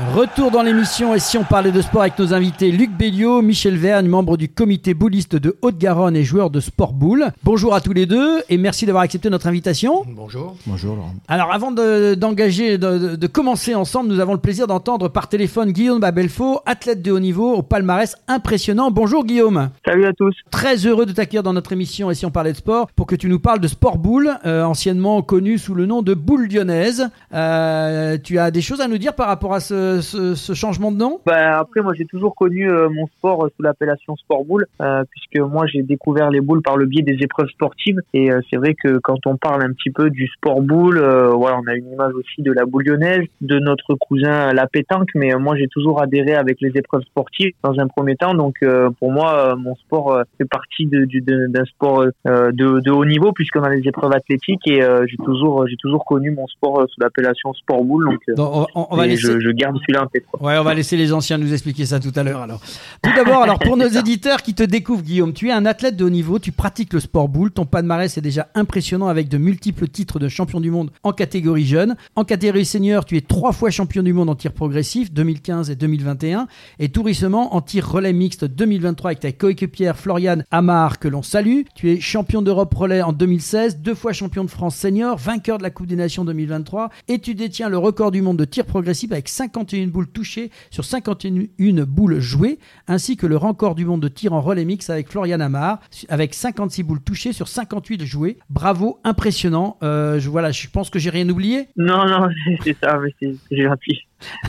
Retour 0.05 0.51
dans 0.51 0.61
l'émission 0.61 1.15
et 1.15 1.19
si 1.19 1.39
on 1.39 1.44
parlait 1.44 1.71
de 1.71 1.81
sport 1.81 2.01
avec 2.01 2.19
nos 2.19 2.31
invités 2.31 2.71
Luc 2.71 2.91
Belliot, 2.91 3.41
Michel 3.41 3.77
Vergne, 3.77 4.07
membre 4.07 4.38
du 4.38 4.47
comité 4.47 4.94
bouliste 4.94 5.35
de 5.35 5.57
Haute-Garonne 5.63 6.15
et 6.15 6.23
joueur 6.23 6.51
de 6.51 6.59
sport 6.59 6.94
boule. 6.94 7.31
Bonjour 7.44 7.73
à 7.73 7.81
tous 7.81 7.94
les 7.94 8.05
deux 8.05 8.44
et 8.47 8.57
merci 8.57 8.85
d'avoir 8.85 9.03
accepté 9.03 9.31
notre 9.31 9.47
invitation. 9.47 10.03
Bonjour. 10.07 10.55
Bonjour 10.67 10.95
Laurent. 10.95 11.15
Alors 11.27 11.51
avant 11.51 11.71
d'engager, 11.71 12.77
de, 12.77 13.27
commencer 13.27 13.73
ensemble, 13.73 14.09
nous 14.09 14.19
avons 14.19 14.33
le 14.33 14.39
plaisir 14.39 14.67
d'entendre 14.67 15.07
par 15.07 15.29
téléphone 15.29 15.71
Guillaume 15.71 15.99
Babelfo, 15.99 16.59
athlète 16.67 17.01
de 17.01 17.11
haut 17.11 17.19
niveau 17.19 17.55
au 17.55 17.63
palmarès 17.63 18.15
impressionnant. 18.27 18.91
Bonjour 18.91 19.25
Guillaume. 19.25 19.71
Salut 19.83 20.05
à 20.05 20.13
tous. 20.13 20.35
Très 20.51 20.85
heureux 20.85 21.07
de 21.07 21.11
t'accueillir 21.11 21.44
dans 21.44 21.53
notre 21.53 21.73
émission 21.73 22.11
et 22.11 22.15
si 22.15 22.25
on 22.25 22.31
parlait 22.31 22.51
de 22.51 22.57
sport 22.57 22.88
pour 22.95 23.07
que 23.07 23.15
tu 23.15 23.29
nous 23.29 23.39
parles 23.39 23.59
de 23.59 23.67
sport 23.67 23.97
boule, 23.97 24.31
euh, 24.45 24.63
anciennement 24.63 25.23
connu 25.23 25.57
sous 25.57 25.73
le 25.73 25.88
nom 25.88 26.03
de 26.03 26.13
boule 26.13 26.47
lyonnaise. 26.47 27.09
Euh, 27.33 28.19
tu 28.23 28.38
as 28.38 28.51
des 28.51 28.61
choses 28.61 28.81
à 28.81 28.88
nous 28.88 28.99
dire 28.99 29.15
par 29.15 29.27
rapport 29.27 29.55
à 29.55 29.59
ce 29.59 29.86
ce, 30.01 30.53
changement 30.53 30.91
de 30.91 30.97
nom? 30.97 31.19
Bah, 31.25 31.59
Après, 31.59 31.81
moi, 31.81 31.94
j'ai 31.94 32.06
toujours 32.06 32.35
connu 32.35 32.69
euh, 32.69 32.89
mon 32.89 33.07
sport 33.07 33.45
euh, 33.45 33.49
sous 33.56 33.63
l'appellation 33.63 34.15
sport 34.15 34.45
boule, 34.45 34.65
euh, 34.81 35.03
puisque 35.09 35.39
moi, 35.39 35.65
j'ai 35.67 35.83
découvert 35.83 36.29
les 36.29 36.41
boules 36.41 36.61
par 36.61 36.77
le 36.77 36.85
biais 36.85 37.01
des 37.01 37.17
épreuves 37.21 37.49
sportives. 37.49 37.99
Et 38.13 38.29
c'est 38.49 38.57
vrai 38.57 38.73
que 38.73 38.97
quand 38.99 39.25
on 39.25 39.37
parle 39.37 39.63
un 39.63 39.73
petit 39.73 39.89
peu 39.89 40.09
du 40.09 40.27
sport 40.27 40.61
boule, 40.61 40.99
voilà, 40.99 41.59
on 41.63 41.67
a 41.67 41.75
une 41.75 41.91
image 41.91 42.13
aussi 42.13 42.41
de 42.41 42.51
la 42.51 42.65
boule 42.65 42.83
lyonnaise, 42.85 43.25
de 43.41 43.59
notre 43.59 43.95
cousin 43.95 44.53
la 44.53 44.67
pétanque, 44.67 45.09
mais 45.15 45.33
moi, 45.35 45.56
j'ai 45.56 45.67
toujours 45.67 46.01
adhéré 46.01 46.35
avec 46.35 46.57
les 46.61 46.71
épreuves 46.75 47.03
sportives 47.03 47.53
dans 47.63 47.79
un 47.79 47.87
premier 47.87 48.15
temps. 48.15 48.33
Donc, 48.33 48.56
pour 48.99 49.11
moi, 49.11 49.56
mon 49.56 49.75
sport 49.75 50.23
fait 50.37 50.45
partie 50.45 50.87
d'un 50.87 51.65
sport 51.65 52.06
de, 52.25 52.91
haut 52.91 53.06
niveau, 53.06 53.31
puisqu'on 53.31 53.63
a 53.63 53.69
les 53.69 53.87
épreuves 53.87 54.13
athlétiques 54.13 54.67
et 54.67 54.81
j'ai 55.07 55.17
toujours, 55.17 55.67
j'ai 55.67 55.77
toujours 55.77 56.06
connu 56.06 56.31
mon 56.31 56.47
sport 56.47 56.85
sous 56.89 57.01
l'appellation 57.01 57.53
sport 57.53 57.83
boule. 57.83 58.06
Donc, 58.06 58.67
on, 58.75 58.95
va 58.95 59.07
je, 59.09 59.39
je 59.39 59.49
garde 59.51 59.76
celui-là 59.79 60.07
Ouais, 60.39 60.57
on 60.57 60.63
va 60.63 60.73
laisser 60.73 60.97
les 60.97 61.13
anciens 61.13 61.37
nous 61.37 61.53
expliquer 61.53 61.85
ça 61.85 61.99
tout 61.99 62.11
à 62.15 62.23
l'heure. 62.23 62.41
Alors, 62.41 62.61
tout 63.01 63.11
d'abord, 63.15 63.41
alors 63.41 63.59
pour 63.59 63.77
nos 63.77 63.87
éditeurs 63.87 64.41
qui 64.41 64.53
te 64.53 64.63
découvrent, 64.63 65.03
Guillaume, 65.03 65.33
tu 65.33 65.49
es 65.49 65.51
un 65.51 65.65
athlète 65.65 65.95
de 65.95 66.05
haut 66.05 66.09
niveau, 66.09 66.39
tu 66.39 66.51
pratiques 66.51 66.93
le 66.93 66.99
sport 66.99 67.29
boule, 67.29 67.51
ton 67.51 67.65
palmarès 67.65 68.17
est 68.17 68.21
déjà 68.21 68.47
impressionnant 68.55 69.07
avec 69.07 69.29
de 69.29 69.37
multiples 69.37 69.87
titres 69.87 70.19
de 70.19 70.27
champion 70.27 70.59
du 70.59 70.71
monde 70.71 70.91
en 71.03 71.11
catégorie 71.11 71.65
jeune. 71.65 71.95
En 72.15 72.23
catégorie 72.23 72.65
senior, 72.65 73.05
tu 73.05 73.17
es 73.17 73.21
trois 73.21 73.51
fois 73.51 73.69
champion 73.69 74.03
du 74.03 74.13
monde 74.13 74.29
en 74.29 74.35
tir 74.35 74.51
progressif, 74.53 75.11
2015 75.11 75.69
et 75.69 75.75
2021, 75.75 76.47
et 76.79 76.89
tout 76.89 77.03
récemment 77.03 77.55
en 77.55 77.61
tir 77.61 77.89
relais 77.89 78.13
mixte 78.13 78.45
2023 78.45 79.09
avec 79.11 79.19
ta 79.19 79.31
coéquipière 79.31 79.97
Floriane 79.97 80.43
Amar 80.51 80.99
que 80.99 81.07
l'on 81.07 81.21
salue. 81.21 81.61
Tu 81.75 81.91
es 81.91 81.99
champion 81.99 82.41
d'Europe 82.41 82.73
relais 82.73 83.01
en 83.01 83.13
2016, 83.13 83.77
deux 83.77 83.95
fois 83.95 84.13
champion 84.13 84.43
de 84.43 84.49
France 84.49 84.75
senior, 84.75 85.17
vainqueur 85.17 85.57
de 85.57 85.63
la 85.63 85.69
Coupe 85.69 85.87
des 85.87 85.95
Nations 85.95 86.25
2023, 86.25 86.89
et 87.07 87.19
tu 87.19 87.35
détiens 87.35 87.69
le 87.69 87.77
record 87.77 88.11
du 88.11 88.21
monde 88.21 88.37
de 88.37 88.45
tir 88.45 88.65
progressif 88.65 89.11
avec 89.11 89.29
51 89.57 89.87
boules 89.87 90.07
touchées 90.07 90.52
sur 90.69 90.85
51 90.85 91.83
boules 91.85 92.19
jouées, 92.19 92.59
ainsi 92.87 93.18
que 93.18 93.26
le 93.26 93.37
record 93.37 93.73
du 93.76 93.85
monde 93.85 94.02
de 94.02 94.07
tir 94.07 94.33
en 94.33 94.42
relais 94.42 94.66
mix 94.66 94.90
avec 94.90 95.09
Florian 95.09 95.40
Amar, 95.40 95.80
avec 96.09 96.33
56 96.33 96.83
boules 96.83 97.02
touchées 97.02 97.33
sur 97.33 97.47
58 97.47 98.06
jouées. 98.06 98.37
Bravo, 98.49 98.99
impressionnant. 99.04 99.78
Euh, 99.81 100.19
je, 100.19 100.30
voilà, 100.30 100.52
je 100.52 100.68
pense 100.68 100.90
que 100.90 100.99
j'ai 100.99 101.09
rien 101.09 101.28
oublié. 101.30 101.69
Non, 101.76 102.06
non, 102.06 102.28
c'est 102.64 102.78
ça, 102.81 102.99
mais 102.99 103.14
c'est 103.19 103.57
gentil. 103.57 104.04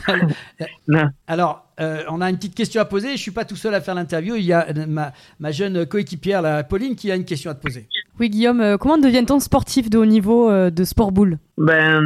Alors, 1.27 1.67
euh, 1.79 2.03
on 2.09 2.21
a 2.21 2.29
une 2.29 2.37
petite 2.37 2.55
question 2.55 2.81
à 2.81 2.85
poser. 2.85 3.11
Je 3.13 3.21
suis 3.21 3.31
pas 3.31 3.45
tout 3.45 3.55
seul 3.55 3.73
à 3.73 3.81
faire 3.81 3.95
l'interview. 3.95 4.35
Il 4.35 4.45
y 4.45 4.53
a 4.53 4.67
ma, 4.87 5.13
ma 5.39 5.51
jeune 5.51 5.85
coéquipière, 5.85 6.41
la 6.41 6.63
Pauline, 6.63 6.95
qui 6.95 7.11
a 7.11 7.15
une 7.15 7.25
question 7.25 7.49
à 7.49 7.55
te 7.55 7.61
poser. 7.61 7.87
Oui, 8.19 8.29
Guillaume, 8.29 8.61
euh, 8.61 8.77
comment 8.77 8.97
devient-on 8.97 9.39
sportif 9.39 9.89
de 9.89 9.97
haut 9.97 10.05
niveau 10.05 10.51
de 10.69 10.83
sport 10.83 11.11
boule? 11.11 11.39
Ben, 11.57 12.03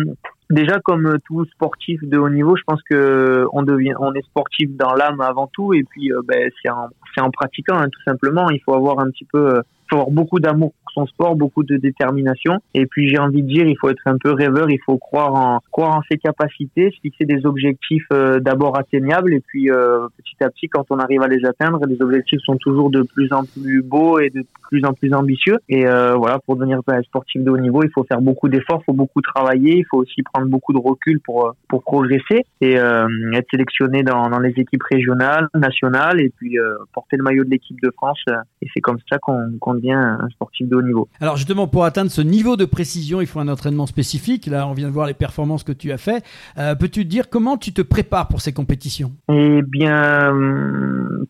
déjà 0.50 0.80
comme 0.80 1.18
tout 1.26 1.46
sportif 1.46 2.04
de 2.04 2.18
haut 2.18 2.30
niveau, 2.30 2.56
je 2.56 2.64
pense 2.66 2.82
que 2.84 3.46
on 3.54 3.64
devient, 3.64 3.94
on 4.00 4.14
est 4.14 4.26
sportif 4.26 4.70
dans 4.76 4.94
l'âme 4.94 5.22
avant 5.22 5.48
tout, 5.48 5.74
et 5.74 5.84
puis 5.84 6.12
ben, 6.26 6.50
c'est 6.62 6.70
en, 6.70 6.90
en 7.18 7.32
pratiquant 7.32 7.78
hein, 7.78 7.90
tout 7.90 8.02
simplement. 8.04 8.50
Il 8.50 8.62
faut 8.62 8.74
avoir 8.74 9.00
un 9.00 9.10
petit 9.10 9.26
peu, 9.26 9.62
faut 9.90 9.98
avoir 9.98 10.12
beaucoup 10.12 10.40
d'amour 10.40 10.74
son 10.94 11.06
sport, 11.08 11.36
beaucoup 11.36 11.64
de 11.64 11.78
détermination. 11.78 12.60
Et 12.74 12.86
puis 12.86 13.10
j'ai 13.10 13.18
envie 13.18 13.42
de 13.42 13.48
dire, 13.48 13.66
il 13.66 13.78
faut 13.80 13.90
être 13.90 14.02
un 14.06 14.18
peu 14.18 14.32
rêveur, 14.32 14.70
il 14.70 14.80
faut 14.86 14.98
croire 14.98 15.34
en 15.36 15.60
croire 15.72 15.98
en 15.98 16.02
ses 16.10 16.18
capacités, 16.18 16.92
se 16.92 17.00
fixer 17.02 17.26
des 17.26 17.46
objectifs 17.46 18.06
euh, 18.12 18.40
d'abord 18.40 18.78
atteignables 18.78 19.34
et 19.34 19.40
puis 19.40 19.70
euh, 19.70 20.08
petit 20.18 20.44
à 20.44 20.50
petit, 20.50 20.68
quand 20.68 20.86
on 20.90 21.00
arrive 21.00 21.22
à 21.22 21.28
les 21.28 21.46
atteindre, 21.46 21.80
les 21.88 22.02
objectifs 22.02 22.40
sont 22.46 22.58
toujours 22.58 22.90
de 22.90 23.02
plus 23.02 23.32
en 23.34 23.44
plus 23.44 23.82
beaux 23.82 24.20
et 24.20 24.30
de 24.30 24.46
plus 24.70 24.86
en 24.86 24.94
plus 24.94 25.14
ambitieux. 25.14 25.58
Et 25.70 25.86
euh, 25.86 26.14
voilà, 26.16 26.40
pour 26.40 26.56
devenir 26.56 26.80
sportif 27.04 27.44
de 27.44 27.50
haut 27.50 27.58
niveau, 27.58 27.84
il 27.84 27.90
faut 27.90 28.04
faire 28.04 28.22
beaucoup 28.22 28.50
d'efforts, 28.50 28.80
il 28.82 28.86
faut 28.86 28.94
beaucoup 28.94 29.22
travailler, 29.22 29.78
il 29.78 29.86
faut 29.90 29.98
aussi 29.98 30.22
prendre 30.24 30.48
beaucoup 30.48 30.74
de 30.74 30.80
recul 30.80 31.20
pour 31.20 31.54
pour 31.68 31.84
progresser 31.84 32.46
et 32.62 32.74
être 32.74 33.48
sélectionné 33.52 34.04
dans, 34.04 34.30
dans 34.30 34.40
les 34.40 34.54
équipes 34.58 34.84
régionales, 34.84 35.48
nationales 35.54 36.22
et 36.22 36.32
puis 36.36 36.58
porter 36.94 37.18
le 37.18 37.24
maillot 37.24 37.44
de 37.44 37.50
l'équipe 37.50 37.80
de 37.82 37.92
France. 37.92 38.24
et 38.62 38.68
c'est 38.74 38.82
comme 38.82 39.00
ça 39.12 39.18
qu'on 39.20 39.58
qu'on 39.60 39.74
devient 39.76 39.94
un 39.94 40.30
sportif 40.30 40.68
de 40.68 40.76
haut 40.76 40.82
niveau. 40.82 40.83
Alors 41.20 41.38
justement, 41.38 41.68
pour 41.68 41.86
atteindre 41.86 42.12
ce 42.12 42.22
niveau 42.22 42.58
de 42.58 42.66
précision, 42.66 43.22
il 43.22 43.28
faut 43.28 43.40
un 43.40 43.48
entraînement 43.48 43.86
spécifique. 43.86 44.48
Là, 44.48 44.68
on 44.68 44.74
vient 44.74 44.88
de 44.88 44.94
voir 44.94 45.08
les 45.08 45.14
performances 45.14 45.64
que 45.64 45.72
tu 45.72 45.92
as 45.92 45.98
fait. 45.98 46.24
Euh, 46.58 46.76
peux-tu 46.76 47.06
dire 47.06 47.30
comment 47.30 47.58
tu 47.58 47.74
te 47.74 47.82
prépares 47.82 48.28
pour 48.28 48.42
ces 48.42 48.54
compétitions? 48.54 49.12
Eh 49.32 49.62
bien, 49.62 50.34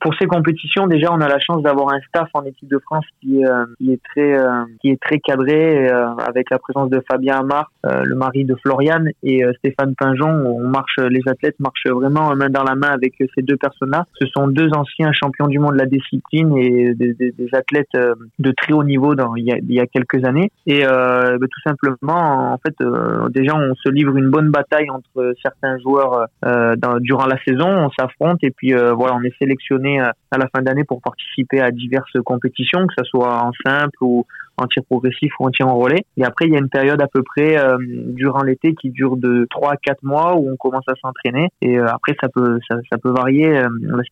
pour 0.03 0.13
ces 0.15 0.27
compétitions, 0.27 0.85
déjà, 0.85 1.11
on 1.11 1.21
a 1.21 1.27
la 1.27 1.39
chance 1.39 1.63
d'avoir 1.63 1.93
un 1.93 1.99
staff 2.09 2.29
en 2.33 2.43
équipe 2.43 2.69
de 2.69 2.77
France 2.79 3.05
qui, 3.21 3.41
est 3.41 3.45
euh, 3.45 3.97
très, 4.11 4.37
euh, 4.37 4.63
qui 4.81 4.89
est 4.89 5.01
très 5.01 5.19
cadré, 5.19 5.87
avec 5.87 6.49
la 6.51 6.59
présence 6.59 6.89
de 6.89 7.01
Fabien 7.09 7.39
Amar, 7.39 7.71
le 7.83 8.15
mari 8.15 8.45
de 8.45 8.55
Floriane, 8.55 9.09
et 9.23 9.43
Stéphane 9.59 9.95
Pinjon. 9.95 10.45
On 10.45 10.67
marche, 10.67 10.97
les 10.97 11.21
athlètes 11.27 11.59
marchent 11.59 11.87
vraiment 11.87 12.35
main 12.35 12.49
dans 12.49 12.63
la 12.63 12.75
main 12.75 12.89
avec 12.89 13.13
ces 13.17 13.41
deux 13.41 13.57
personnes-là. 13.57 14.05
Ce 14.19 14.27
sont 14.27 14.47
deux 14.47 14.69
anciens 14.75 15.11
champions 15.13 15.47
du 15.47 15.59
monde 15.59 15.73
de 15.73 15.79
la 15.79 15.85
discipline 15.85 16.57
et 16.57 16.93
des, 16.93 17.13
des 17.13 17.49
athlètes 17.53 17.97
de 18.39 18.51
très 18.51 18.73
haut 18.73 18.83
niveau 18.83 19.15
dans 19.15 19.35
il 19.35 19.73
y 19.73 19.79
a, 19.79 19.87
quelques 19.87 20.25
années. 20.25 20.51
Et 20.65 20.85
euh, 20.85 21.37
bah, 21.37 21.47
tout 21.49 21.61
simplement, 21.65 22.53
en 22.53 22.57
fait, 22.57 22.75
euh, 22.81 23.29
déjà, 23.29 23.55
on 23.55 23.75
se 23.75 23.89
livre 23.89 24.15
une 24.15 24.29
bonne 24.29 24.49
bataille 24.49 24.89
entre 24.89 25.33
certains 25.41 25.77
joueurs 25.79 26.27
euh, 26.45 26.75
dans, 26.75 26.99
durant 26.99 27.25
la 27.25 27.37
saison. 27.45 27.67
On 27.67 27.89
s'affronte 27.97 28.39
et 28.43 28.51
puis 28.51 28.73
voilà, 28.73 29.15
on 29.15 29.23
est 29.23 29.33
sélectionné 29.39 29.92
à 29.99 30.37
la 30.37 30.47
fin 30.47 30.61
d'année 30.61 30.83
pour 30.83 31.01
participer 31.01 31.61
à 31.61 31.71
diverses 31.71 32.17
compétitions, 32.25 32.87
que 32.87 32.93
ce 32.97 33.03
soit 33.05 33.43
en 33.43 33.51
simple 33.65 33.97
ou 34.01 34.25
en 34.57 34.67
tir 34.67 34.83
progressif 34.83 35.31
ou 35.39 35.47
en 35.47 35.49
tir 35.49 35.67
en 35.67 35.75
relais. 35.75 36.03
Et 36.17 36.23
après, 36.23 36.45
il 36.45 36.53
y 36.53 36.55
a 36.55 36.59
une 36.59 36.69
période 36.69 37.01
à 37.01 37.07
peu 37.07 37.23
près 37.23 37.57
euh, 37.57 37.77
durant 37.79 38.43
l'été 38.43 38.73
qui 38.75 38.89
dure 38.91 39.17
de 39.17 39.47
3 39.49 39.73
à 39.73 39.77
4 39.77 40.03
mois 40.03 40.35
où 40.35 40.51
on 40.51 40.57
commence 40.57 40.85
à 40.87 40.93
s'entraîner. 41.01 41.49
Et 41.61 41.77
euh, 41.77 41.87
après, 41.87 42.15
ça 42.21 42.29
peut, 42.29 42.59
ça, 42.69 42.77
ça 42.91 42.97
peut 42.97 43.11
varier 43.11 43.57
euh, 43.57 43.67
la 43.81 44.03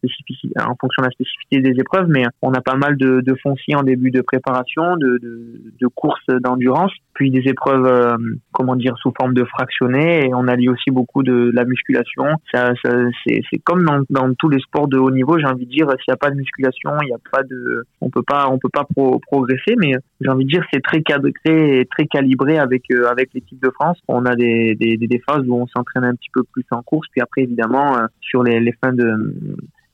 en 0.66 0.76
fonction 0.80 1.02
de 1.02 1.08
la 1.08 1.12
spécificité 1.12 1.62
des 1.62 1.80
épreuves, 1.80 2.08
mais 2.10 2.24
on 2.42 2.54
a 2.54 2.62
pas 2.62 2.76
mal 2.76 2.98
de, 2.98 3.22
de 3.22 3.36
fonciers 3.42 3.76
en 3.76 3.84
début 3.84 4.12
de 4.12 4.22
préparation, 4.22 4.96
de, 4.98 5.18
de, 5.18 5.62
de 5.80 5.88
courses 5.88 6.26
d'endurance, 6.28 6.92
puis 7.14 7.30
des 7.30 7.44
épreuves, 7.50 8.18
comment 8.52 8.76
dire, 8.76 8.96
sous 8.98 9.14
forme 9.20 9.34
de 9.34 9.44
fractionnés. 9.44 10.28
Et 10.28 10.34
on 10.34 10.48
allie 10.48 10.70
aussi 10.70 10.92
beaucoup 10.92 11.24
de, 11.24 11.52
la 11.54 11.66
musculation. 11.66 12.26
Ça, 12.54 12.72
ça 12.84 12.92
c'est, 13.26 13.42
c'est 13.52 13.60
comme 13.60 13.86
dans, 13.86 14.02
dans 14.10 14.34
tous 14.34 14.50
les 14.50 14.60
sports 14.60 14.88
de 14.88 14.98
haut 14.98 15.12
niveau, 15.12 15.38
j'ai 15.38 15.46
envie 15.46 15.66
de 15.66 15.72
dire, 15.72 15.88
s'il 15.88 16.12
n'y 16.12 16.14
a 16.14 16.18
pas 16.18 16.30
de 16.30 16.36
musculation, 16.36 16.92
il 17.02 17.08
n'y 17.08 17.14
a 17.14 17.20
pas 17.32 17.44
de, 17.44 17.86
on 18.00 18.10
peut 18.10 18.24
pas, 18.24 18.48
on 18.50 18.58
peut 18.58 18.70
pas 18.72 18.86
progresser, 19.28 19.76
mais 19.78 19.94
envie 20.32 20.46
de 20.46 20.50
dire, 20.50 20.66
c'est 20.74 20.82
très 20.82 21.02
cadré 21.02 21.34
et 21.46 21.86
très 21.86 22.06
calibré 22.06 22.58
avec 22.58 22.84
euh, 22.92 23.10
avec 23.10 23.34
l'équipe 23.34 23.62
de 23.62 23.70
France. 23.70 24.00
On 24.08 24.26
a 24.26 24.36
des, 24.36 24.76
des, 24.76 25.22
phases 25.28 25.44
où 25.48 25.56
on 25.56 25.68
s'entraîne 25.68 26.04
un 26.04 26.16
petit 26.16 26.30
peu 26.34 26.44
plus 26.44 26.66
en 26.72 26.82
course, 26.82 27.08
puis 27.12 27.22
après 27.22 27.44
évidemment 27.44 27.98
euh, 27.98 28.08
sur 28.22 28.44
les, 28.44 28.60
les 28.60 28.74
fins 28.84 28.94
de 28.94 29.36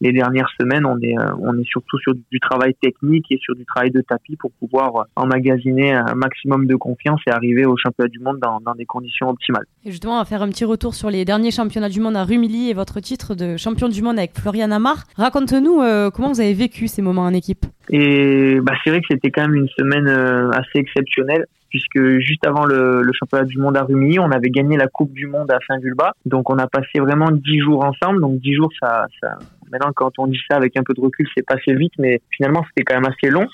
les 0.02 0.12
dernières 0.12 0.50
semaines, 0.60 0.86
on 0.86 1.00
est, 1.02 1.18
euh, 1.18 1.32
on 1.40 1.58
est 1.58 1.68
surtout 1.68 1.98
sur 2.00 2.14
du 2.14 2.40
travail 2.40 2.74
technique 2.82 3.26
et 3.32 3.38
sur 3.42 3.56
du 3.56 3.66
travail 3.66 3.92
de 3.92 4.02
tapis 4.02 4.36
pour 4.36 4.52
pouvoir 4.60 5.06
emmagasiner 5.16 5.94
un 5.94 6.16
maximum 6.16 6.68
de 6.68 6.76
confiance 6.76 7.22
et 7.28 7.32
arriver 7.32 7.66
au 7.66 7.76
championnat 7.78 8.10
du 8.10 8.20
monde 8.20 8.40
dans, 8.42 8.60
dans 8.60 8.76
des 8.76 8.86
conditions 8.86 9.30
optimales. 9.30 9.66
Et 9.86 9.92
justement, 9.92 10.16
on 10.16 10.20
va 10.20 10.26
faire 10.26 10.42
un 10.42 10.50
petit 10.50 10.66
retour 10.66 10.94
sur 10.94 11.10
les 11.10 11.26
derniers 11.26 11.52
championnats 11.52 11.90
du 11.90 12.00
monde 12.00 12.16
à 12.16 12.24
Rumilly 12.24 12.70
et 12.70 12.74
votre 12.74 13.00
titre 13.00 13.36
de 13.36 13.58
champion 13.58 13.90
du 13.90 14.02
monde 14.02 14.18
avec 14.18 14.38
Florian 14.38 14.72
Amar. 14.72 15.04
Raconte-nous 15.16 15.82
comment 16.14 16.32
vous 16.32 16.42
avez 16.42 16.54
vécu 16.54 16.88
ces 16.88 17.02
moments 17.02 17.24
en 17.24 17.34
équipe. 17.34 17.66
Et 17.90 18.60
bah, 18.62 18.74
c'est 18.84 18.90
vrai 18.90 19.00
que 19.00 19.08
c'était 19.10 19.32
quand 19.32 19.44
même 19.44 19.56
une 19.56 19.70
semaine 19.70 20.08
euh, 20.08 20.50
assez 20.52 20.80
exceptionnelle 20.80 21.46
puisque 21.70 22.20
juste 22.20 22.46
avant 22.48 22.66
le, 22.66 23.02
le, 23.02 23.12
championnat 23.14 23.44
du 23.44 23.58
monde 23.58 23.76
à 23.76 23.84
Rumilly, 23.84 24.20
on 24.20 24.32
avait 24.32 24.50
gagné 24.50 24.78
la 24.78 24.88
Coupe 24.88 25.12
du 25.12 25.28
Monde 25.28 25.52
à 25.52 25.60
Saint-Vulbas. 25.68 26.14
Donc 26.26 26.50
on 26.50 26.58
a 26.58 26.68
passé 26.68 27.00
vraiment 27.00 27.30
dix 27.30 27.60
jours 27.60 27.84
ensemble. 27.84 28.22
Donc 28.22 28.40
dix 28.40 28.54
jours, 28.54 28.70
ça, 28.82 29.06
ça, 29.22 29.38
maintenant 29.72 29.92
quand 29.94 30.20
on 30.20 30.28
dit 30.28 30.40
ça 30.50 30.58
avec 30.58 30.78
un 30.78 30.84
peu 30.84 30.94
de 30.94 31.02
recul, 31.02 31.28
c'est 31.36 31.46
passé 31.46 31.74
vite, 31.74 31.94
mais 31.98 32.22
finalement 32.32 32.66
c'était 32.70 32.84
quand 32.84 33.00
même 33.00 33.12
assez 33.12 33.30
long. 33.30 33.48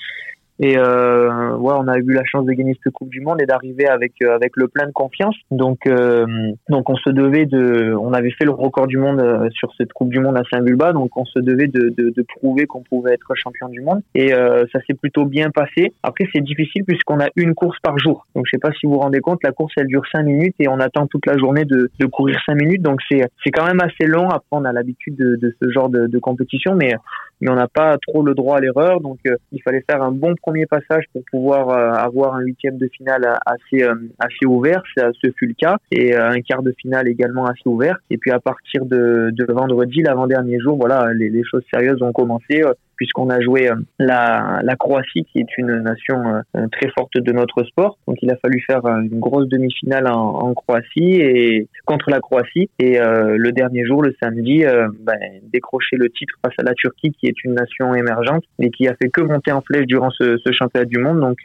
Et 0.60 0.78
euh, 0.78 1.56
ouais, 1.56 1.74
on 1.76 1.88
a 1.88 1.98
eu 1.98 2.12
la 2.12 2.24
chance 2.24 2.46
de 2.46 2.52
gagner 2.52 2.78
cette 2.82 2.92
Coupe 2.92 3.10
du 3.10 3.20
Monde 3.20 3.42
et 3.42 3.46
d'arriver 3.46 3.88
avec 3.88 4.12
euh, 4.22 4.34
avec 4.34 4.52
le 4.54 4.68
plein 4.68 4.86
de 4.86 4.92
confiance. 4.92 5.34
Donc 5.50 5.86
euh, 5.86 6.26
donc 6.68 6.88
on 6.90 6.94
se 6.94 7.10
devait 7.10 7.46
de, 7.46 7.92
on 8.00 8.12
avait 8.12 8.30
fait 8.30 8.44
le 8.44 8.52
record 8.52 8.86
du 8.86 8.96
monde 8.98 9.18
euh, 9.20 9.48
sur 9.50 9.72
cette 9.76 9.92
Coupe 9.92 10.10
du 10.10 10.20
Monde 10.20 10.36
à 10.36 10.42
Saint-Vulbas, 10.52 10.92
donc 10.92 11.16
on 11.16 11.24
se 11.24 11.40
devait 11.40 11.66
de, 11.66 11.92
de, 11.96 12.10
de 12.10 12.22
prouver 12.22 12.66
qu'on 12.66 12.82
pouvait 12.82 13.14
être 13.14 13.34
champion 13.34 13.68
du 13.68 13.80
monde. 13.80 14.00
Et 14.14 14.32
euh, 14.32 14.64
ça 14.72 14.78
s'est 14.86 14.94
plutôt 14.94 15.24
bien 15.24 15.50
passé. 15.50 15.92
Après 16.04 16.26
c'est 16.32 16.42
difficile 16.42 16.84
puisqu'on 16.84 17.18
a 17.18 17.28
une 17.34 17.54
course 17.54 17.78
par 17.82 17.98
jour. 17.98 18.26
Donc 18.36 18.44
je 18.46 18.50
sais 18.54 18.60
pas 18.60 18.70
si 18.78 18.86
vous 18.86 18.92
vous 18.92 19.00
rendez 19.00 19.20
compte, 19.20 19.40
la 19.42 19.50
course 19.50 19.72
elle 19.76 19.88
dure 19.88 20.04
cinq 20.12 20.22
minutes 20.22 20.54
et 20.60 20.68
on 20.68 20.78
attend 20.78 21.08
toute 21.08 21.26
la 21.26 21.36
journée 21.36 21.64
de, 21.64 21.90
de 21.98 22.06
courir 22.06 22.38
cinq 22.46 22.54
minutes. 22.54 22.82
Donc 22.82 23.00
c'est 23.10 23.22
c'est 23.44 23.50
quand 23.50 23.66
même 23.66 23.80
assez 23.80 24.06
long. 24.06 24.28
Après 24.28 24.46
on 24.52 24.64
a 24.64 24.72
l'habitude 24.72 25.16
de, 25.16 25.34
de 25.34 25.54
ce 25.60 25.70
genre 25.70 25.88
de, 25.88 26.06
de 26.06 26.18
compétition, 26.20 26.76
mais 26.76 26.92
mais 27.40 27.50
on 27.50 27.54
n'a 27.54 27.68
pas 27.68 27.96
trop 27.98 28.22
le 28.22 28.34
droit 28.34 28.58
à 28.58 28.60
l'erreur. 28.60 29.00
Donc 29.00 29.18
il 29.52 29.62
fallait 29.62 29.84
faire 29.88 30.02
un 30.02 30.12
bon 30.12 30.34
premier 30.34 30.66
passage 30.66 31.04
pour 31.12 31.22
pouvoir 31.30 31.68
euh, 31.70 31.92
avoir 31.92 32.34
un 32.34 32.40
huitième 32.40 32.78
de 32.78 32.88
finale 32.88 33.38
assez 33.46 33.82
euh, 33.82 33.94
assez 34.18 34.46
ouvert. 34.46 34.82
Ce 34.96 35.30
fut 35.36 35.46
le 35.46 35.54
cas 35.54 35.76
et 35.90 36.14
euh, 36.14 36.30
un 36.30 36.40
quart 36.40 36.62
de 36.62 36.72
finale 36.72 37.08
également 37.08 37.46
assez 37.46 37.66
ouvert. 37.66 37.98
Et 38.10 38.18
puis 38.18 38.30
à 38.30 38.40
partir 38.40 38.84
de, 38.86 39.32
vendredi, 39.48 40.02
l'avant-dernier 40.02 40.58
jour, 40.60 40.76
voilà, 40.76 41.12
les, 41.14 41.42
choses 41.44 41.62
sérieuses 41.72 42.02
ont 42.02 42.12
commencé 42.12 42.62
puisqu'on 42.96 43.30
a 43.30 43.40
joué 43.40 43.70
euh, 43.70 43.74
la, 43.98 44.76
Croatie, 44.78 45.24
qui 45.24 45.38
est 45.38 45.58
une 45.58 45.78
nation 45.80 46.42
euh, 46.56 46.66
très 46.72 46.90
forte 46.96 47.16
de 47.16 47.32
notre 47.32 47.64
sport. 47.64 47.98
Donc 48.06 48.18
il 48.22 48.30
a 48.30 48.36
fallu 48.36 48.62
faire 48.66 48.84
euh, 48.86 49.00
une 49.00 49.20
grosse 49.20 49.48
demi-finale 49.48 50.08
en, 50.08 50.52
Croatie 50.54 51.20
et 51.20 51.68
contre 51.86 52.10
la 52.10 52.20
Croatie. 52.20 52.70
Et 52.78 53.00
euh, 53.00 53.36
le 53.38 53.52
dernier 53.52 53.84
jour, 53.84 54.02
le 54.02 54.14
samedi, 54.22 54.64
euh, 54.64 54.88
ben, 55.00 55.18
décrocher 55.52 55.96
le 55.96 56.08
titre 56.10 56.34
face 56.42 56.54
à 56.58 56.62
la 56.62 56.74
Turquie, 56.74 57.12
qui 57.12 57.26
est 57.26 57.44
une 57.44 57.54
nation 57.54 57.94
émergente 57.94 58.44
et 58.58 58.70
qui 58.70 58.88
a 58.88 58.94
fait 58.94 59.08
que 59.08 59.20
monter 59.20 59.52
en 59.52 59.60
flèche 59.60 59.86
durant 59.86 60.10
ce 60.10 60.36
championnat 60.52 60.86
du 60.86 60.98
monde. 60.98 61.20
Donc 61.20 61.38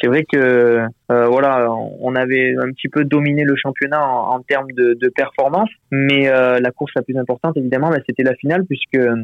c'est 0.00 0.06
vrai 0.06 0.24
que 0.24 0.86
euh, 1.10 1.26
voilà, 1.26 1.68
on 2.00 2.14
avait 2.14 2.54
un 2.56 2.70
petit 2.70 2.88
peu 2.88 3.04
dominé 3.04 3.42
le 3.42 3.56
championnat 3.56 4.00
en, 4.00 4.36
en 4.36 4.40
termes 4.42 4.70
de, 4.72 4.94
de, 4.94 5.08
performance, 5.08 5.68
mais 5.90 6.28
euh, 6.28 6.60
la 6.60 6.70
course 6.70 6.92
la 6.94 7.02
plus 7.02 7.16
importante, 7.16 7.56
évidemment, 7.56 7.90
bah, 7.90 7.98
c'était 8.08 8.22
la 8.22 8.34
finale, 8.34 8.64
puisque 8.64 8.94
euh, 8.94 9.16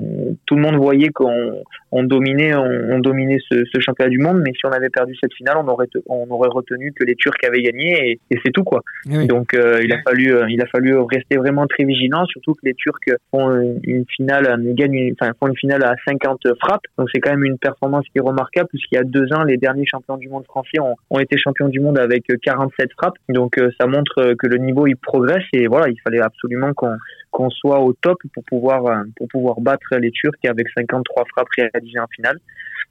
tout 0.47 0.57
le 0.57 0.63
monde 0.63 0.77
voyait 0.77 1.11
qu'on 1.11 1.63
on 1.93 2.03
dominait, 2.03 2.55
on, 2.57 2.99
dominait 2.99 3.39
ce, 3.51 3.65
ce, 3.73 3.81
championnat 3.81 4.11
du 4.11 4.19
monde, 4.19 4.43
mais 4.45 4.53
si 4.53 4.67
on 4.67 4.73
avait 4.73 4.89
perdu 4.89 5.15
cette 5.21 5.33
finale, 5.35 5.59
on 5.59 5.69
aurait, 5.69 5.87
on 6.07 6.29
aurait 6.31 6.49
retenu 6.49 6.93
que 6.93 7.05
les 7.05 7.15
Turcs 7.15 7.37
avaient 7.47 7.63
gagné, 7.63 8.11
et, 8.11 8.21
et 8.31 8.39
c'est 8.45 8.51
tout 8.51 8.65
quoi. 8.65 8.83
Donc 9.07 9.53
il 9.55 9.93
a 9.93 10.03
fallu, 10.03 10.35
il 10.49 10.61
a 10.61 10.67
fallu 10.67 10.99
rester 10.99 11.37
vraiment 11.37 11.67
très 11.67 11.85
vigilant, 11.85 12.27
surtout 12.27 12.55
que 12.55 12.61
les 12.65 12.75
Turcs 12.75 13.17
font 13.31 13.79
une 13.85 14.05
finale, 14.09 14.61
gagnent, 14.75 15.15
enfin 15.21 15.33
font 15.39 15.47
une 15.47 15.57
finale 15.57 15.85
à 15.85 15.95
50 16.09 16.41
frappes, 16.61 16.83
donc 16.99 17.09
c'est 17.15 17.21
quand 17.21 17.31
même 17.31 17.45
une 17.45 17.59
performance 17.59 18.05
qui 18.07 18.19
est 18.19 18.23
remarquable, 18.23 18.69
puisqu'il 18.69 18.97
y 18.97 18.99
a 18.99 19.05
deux 19.05 19.33
ans, 19.33 19.45
les 19.45 19.57
derniers 19.57 19.87
champions 19.87 20.17
du 20.17 20.29
monde 20.29 20.45
français 20.45 20.81
ont, 20.81 20.97
ont 21.11 21.21
été 21.21 21.37
champions 21.39 21.69
du 21.69 21.76
du 21.77 21.81
monde 21.81 21.99
avec 21.99 22.25
47 22.43 22.91
frappes. 22.93 23.19
Donc 23.29 23.59
euh, 23.59 23.71
ça 23.79 23.87
montre 23.87 24.19
euh, 24.19 24.35
que 24.39 24.47
le 24.47 24.57
niveau 24.57 24.87
il 24.87 24.97
progresse 24.97 25.45
et 25.53 25.67
voilà, 25.67 25.89
il 25.89 26.01
fallait 26.01 26.21
absolument 26.21 26.73
qu'on 26.73 26.97
qu'on 27.31 27.51
soit 27.51 27.81
au 27.81 27.93
top 27.93 28.19
pour 28.33 28.45
pouvoir 28.45 28.87
euh, 28.87 29.03
pour 29.17 29.29
pouvoir 29.29 29.61
battre 29.61 29.97
les 29.99 30.11
Turcs 30.11 30.39
avec 30.49 30.67
53 30.77 31.25
frappes 31.33 31.49
réalisées 31.57 31.99
en 31.99 32.07
finale. 32.15 32.39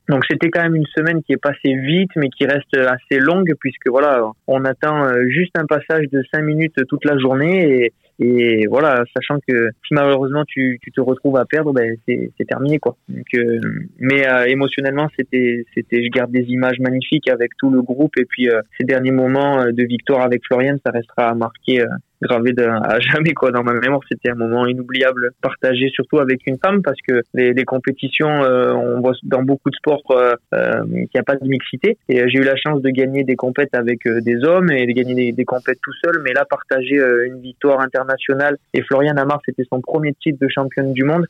Donc 0.08 0.24
c'était 0.30 0.52
quand 0.52 0.62
même 0.62 0.76
une 0.76 0.86
semaine 0.96 1.24
qui 1.24 1.34
est 1.34 1.42
passée 1.42 1.74
vite, 1.74 2.12
mais 2.16 2.30
qui 2.30 2.46
reste 2.46 2.78
assez 2.78 3.20
longue 3.20 3.52
puisque 3.60 3.88
voilà, 3.88 4.32
on 4.46 4.64
attend 4.64 5.12
juste 5.28 5.58
un 5.58 5.66
passage 5.66 6.06
de 6.12 6.22
5 6.32 6.44
minutes 6.44 6.76
toute 6.88 7.06
la 7.06 7.18
journée 7.18 7.86
et, 7.86 7.94
et 8.18 8.66
voilà, 8.68 9.04
sachant 9.14 9.40
que 9.46 9.70
si 9.86 9.94
malheureusement 9.94 10.44
tu, 10.48 10.80
tu 10.82 10.92
te 10.92 11.02
retrouves 11.02 11.38
à 11.38 11.44
perdre, 11.46 11.74
ben 11.74 11.96
c'est 12.08 12.48
terminé 12.48 12.80
quoi. 12.80 12.96
Donc, 13.10 13.26
euh, 13.36 13.60
mais 14.00 14.26
euh, 14.26 14.46
émotionnellement, 14.46 15.08
c'était 15.18 15.66
c'était 15.74 16.02
je 16.04 16.10
garde 16.10 16.32
des 16.32 16.46
images 16.48 16.80
magnifiques 16.80 17.30
avec 17.30 17.52
tout 17.58 17.70
le 17.70 17.82
groupe 17.82 18.18
et 18.18 18.26
puis 18.26 18.50
euh, 18.50 18.62
ces 18.80 18.86
derniers 18.86 19.12
moments 19.12 19.66
de 19.66 19.84
victoire 19.84 20.22
avec 20.22 20.46
Florian, 20.46 20.78
ça 20.86 20.92
restera 20.92 21.36
marqué 21.36 21.84
gravé 22.22 22.54
à 22.58 23.00
jamais 23.00 23.34
quoi 23.34 23.52
dans 23.52 23.64
ma 23.64 23.74
mémoire. 23.74 24.02
C'était 24.10 24.32
un 24.32 24.36
moment 24.36 24.66
inoubliable 24.66 25.32
partagé 25.42 25.90
surtout 25.90 26.20
avec 26.20 26.46
une 26.48 26.58
femme 26.58 26.82
parce 26.82 27.00
que 27.08 27.22
les, 27.34 27.54
les 27.54 27.64
compétitions, 27.64 28.42
on 28.42 29.02
voit 29.02 29.14
dans 29.24 29.44
beaucoup 29.44 29.70
de 29.70 29.76
sports 29.76 30.04
qu'il 30.06 31.08
n'y 31.14 31.20
a 31.20 31.24
pas 31.24 31.36
de 31.36 31.48
mixité. 31.48 31.98
Et 32.10 32.28
j'ai 32.30 32.40
eu 32.40 32.44
la 32.44 32.56
chance 32.56 32.82
de 32.82 32.90
gagner 32.90 33.24
des 33.24 33.36
compètes 33.36 33.74
avec 33.74 34.08
des 34.08 34.44
hommes 34.44 34.72
et 34.72 34.86
de 34.86 34.92
gagner 34.92 35.16
des, 35.16 35.32
des 35.32 35.46
compètes 35.46 35.80
tout 35.82 35.94
seul. 36.04 36.22
Mais 36.24 36.34
là, 36.34 36.46
partager 36.46 36.98
une 37.26 37.40
victoire 37.40 37.80
internationale 37.80 38.58
et 38.74 38.82
Florian 38.82 39.16
Amar, 39.18 39.42
c'était 39.46 39.66
son 39.70 39.82
premier 39.82 40.14
titre 40.14 40.40
de 40.42 40.48
championne 40.50 40.94
du 40.94 41.04
monde. 41.04 41.26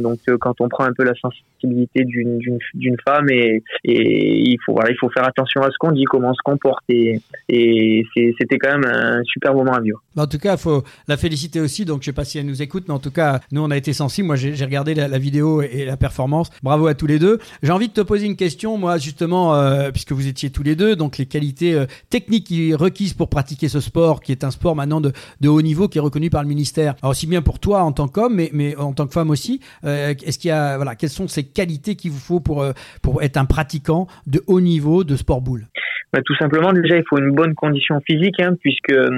donc 0.00 0.18
quand 0.40 0.60
on 0.60 0.68
prend 0.68 0.84
un 0.84 0.92
peu 0.92 1.04
la 1.04 1.14
sensibilité 1.14 2.04
d'une 2.04 2.38
d'une 2.74 2.96
femme 3.04 3.28
et, 3.30 3.62
et 3.84 4.38
il 4.40 4.58
faut 4.64 4.74
voilà, 4.74 4.90
il 4.90 4.96
faut 4.98 5.08
faire 5.10 5.26
attention 5.26 5.62
à 5.62 5.70
ce 5.70 5.76
qu'on 5.78 5.92
dit, 5.92 6.04
comment 6.04 6.30
on 6.30 6.34
se 6.34 6.42
comporte 6.44 6.84
et, 6.88 7.20
et 7.48 8.04
c'était 8.38 8.58
quand 8.58 8.78
même 8.78 8.90
un 8.90 9.22
super 9.24 9.54
moment 9.54 9.72
à 9.72 9.80
vivre. 9.80 10.02
En 10.16 10.26
tout 10.26 10.38
cas, 10.38 10.52
il 10.54 10.58
faut 10.58 10.84
la 11.08 11.16
féliciter 11.16 11.60
aussi. 11.60 11.84
Donc 11.84 12.02
je 12.02 12.06
sais 12.06 12.12
pas 12.12 12.24
si 12.24 12.38
elle 12.38 12.46
nous 12.46 12.62
écoute, 12.62 12.84
mais 12.88 12.94
en 12.94 12.98
tout 12.98 13.10
cas, 13.10 13.40
nous 13.52 13.62
on 13.62 13.70
a 13.70 13.76
été 13.76 13.92
sensibles. 13.92 14.26
Moi, 14.26 14.36
j'ai 14.36 14.64
regardé 14.64 14.94
la, 14.94 15.18
vidéo 15.18 15.62
et 15.62 15.84
la 15.84 15.96
performance. 15.96 16.50
Bravo 16.62 16.86
à 16.86 16.94
tous 16.94 17.06
les 17.06 17.18
deux. 17.18 17.38
J'ai 17.62 17.72
envie 17.72 17.88
de 17.88 17.92
te 17.92 18.00
poser 18.00 18.26
une 18.26 18.36
question, 18.36 18.76
moi 18.78 18.98
justement, 18.98 19.54
euh, 19.54 19.90
puisque 19.90 20.12
vous 20.12 20.26
étiez 20.26 20.50
tous 20.50 20.62
les 20.62 20.76
deux, 20.76 20.96
donc 20.96 21.18
les 21.18 21.26
qualités 21.26 21.74
euh, 21.74 21.86
techniques 22.10 22.52
requises 22.74 23.14
pour 23.14 23.28
pratiquer 23.28 23.68
ce 23.68 23.80
sport, 23.80 24.20
qui 24.20 24.32
est 24.32 24.44
un 24.44 24.50
sport 24.50 24.76
maintenant 24.76 25.00
de, 25.00 25.12
haut 25.46 25.62
niveau, 25.62 25.88
qui 25.88 25.98
est 25.98 26.02
reconnu 26.02 26.30
par 26.30 26.42
le 26.42 26.48
ministère. 26.48 26.94
Alors 27.02 27.12
aussi 27.12 27.26
bien 27.26 27.42
pour 27.42 27.58
toi 27.58 27.82
en 27.82 27.92
tant 27.92 28.08
qu'homme, 28.08 28.34
mais, 28.52 28.76
en 28.76 28.92
tant 28.92 29.06
que 29.06 29.12
femme 29.12 29.30
aussi. 29.30 29.60
Euh, 29.84 30.14
est-ce 30.24 30.38
qu'il 30.38 30.48
y 30.48 30.52
a 30.52 30.76
voilà, 30.76 30.94
quelles 30.94 31.10
sont 31.10 31.28
ces 31.28 31.44
qualités 31.44 31.96
qu'il 31.96 32.10
vous 32.10 32.18
faut 32.18 32.40
pour 32.40 32.64
pour 33.02 33.22
être 33.22 33.36
un 33.36 33.44
pratiquant 33.44 34.06
de 34.26 34.42
haut 34.46 34.60
niveau 34.60 35.04
de 35.04 35.16
sport 35.16 35.40
boule? 35.40 35.66
Bah, 36.14 36.20
Tout 36.24 36.36
simplement, 36.36 36.72
déjà, 36.72 36.96
il 36.96 37.02
faut 37.08 37.18
une 37.18 37.32
bonne 37.32 37.54
condition 37.54 38.00
physique, 38.06 38.38
hein, 38.38 38.54
puisque 38.60 38.90
euh, 38.90 39.10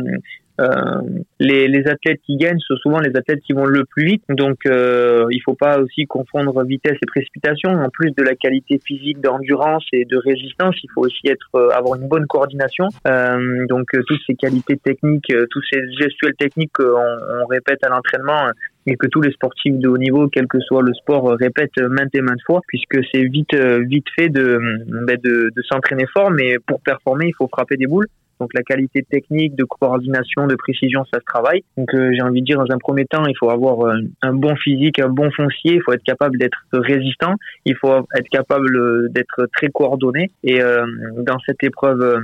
les, 1.39 1.69
les, 1.69 1.87
athlètes 1.89 2.21
qui 2.25 2.37
gagnent 2.37 2.59
sont 2.61 2.77
souvent 2.77 3.01
les 3.01 3.15
athlètes 3.17 3.41
qui 3.47 3.53
vont 3.53 3.67
le 3.67 3.85
plus 3.85 4.05
vite. 4.05 4.23
Donc, 4.29 4.67
euh, 4.67 5.27
il 5.31 5.41
faut 5.43 5.55
pas 5.55 5.79
aussi 5.79 6.07
confondre 6.07 6.65
vitesse 6.65 6.97
et 7.03 7.07
précipitation. 7.07 7.71
En 7.71 7.91
plus 7.91 8.13
de 8.13 8.23
la 8.23 8.35
qualité 8.35 8.81
physique, 8.85 9.21
d'endurance 9.21 9.85
et 9.93 10.05
de 10.05 10.17
résistance, 10.17 10.77
il 10.83 10.89
faut 10.95 11.03
aussi 11.03 11.29
être 11.29 11.49
euh, 11.55 11.69
avoir 11.71 12.01
une 12.01 12.09
bonne 12.09 12.27
coordination. 12.27 12.89
Euh, 13.07 13.67
donc, 13.69 13.89
euh, 13.95 14.03
toutes 14.07 14.21
ces 14.27 14.35
qualités 14.35 14.77
techniques, 14.77 15.33
tous 15.51 15.63
ces 15.71 15.81
gestuels 15.99 16.35
techniques 16.39 16.73
qu'on 16.75 16.85
on 16.85 17.47
répète 17.47 17.85
à 17.85 17.89
l'entraînement 17.89 18.51
et 18.87 18.97
que 18.97 19.07
tous 19.09 19.21
les 19.21 19.33
sportifs 19.33 19.77
de 19.79 19.89
haut 19.89 19.99
niveau, 19.99 20.29
quel 20.29 20.47
que 20.47 20.61
soit 20.61 20.83
le 20.83 20.95
sport, 20.95 21.37
répètent 21.39 21.79
maintes 21.79 22.15
et 22.15 22.21
maintes 22.21 22.43
fois, 22.47 22.61
puisque 22.69 22.99
c'est 23.13 23.25
vite 23.25 23.55
vite 23.55 24.07
fait 24.17 24.29
de, 24.29 24.59
ben, 25.07 25.19
de, 25.23 25.51
de 25.55 25.63
s'entraîner 25.63 26.07
fort, 26.13 26.31
mais 26.31 26.57
pour 26.67 26.81
performer, 26.81 27.27
il 27.27 27.35
faut 27.35 27.49
frapper 27.49 27.77
des 27.77 27.87
boules. 27.87 28.07
Donc 28.41 28.51
la 28.55 28.63
qualité 28.63 29.03
technique, 29.03 29.55
de 29.55 29.65
coordination, 29.65 30.47
de 30.47 30.55
précision, 30.55 31.05
ça 31.13 31.21
se 31.21 31.25
travaille. 31.25 31.63
Donc 31.77 31.95
euh, 31.95 32.13
j'ai 32.13 32.23
envie 32.23 32.41
de 32.41 32.47
dire 32.47 32.59
dans 32.59 32.73
un 32.75 32.79
premier 32.79 33.07
temps, 33.07 33.25
il 33.27 33.37
faut 33.39 33.51
avoir 33.51 33.87
euh, 33.87 34.01
un 34.23 34.35
bon 34.35 34.55
physique, 34.57 34.99
un 34.99 35.09
bon 35.09 35.31
foncier, 35.31 35.75
il 35.75 35.83
faut 35.83 35.93
être 35.93 36.03
capable 36.03 36.39
d'être 36.39 36.59
résistant, 36.73 37.35
il 37.65 37.77
faut 37.77 38.07
être 38.17 38.29
capable 38.31 39.13
d'être 39.13 39.49
très 39.57 39.69
coordonné. 39.69 40.31
Et 40.45 40.61
euh, 40.61 40.87
dans 41.19 41.39
cette 41.47 41.63
épreuve 41.63 42.21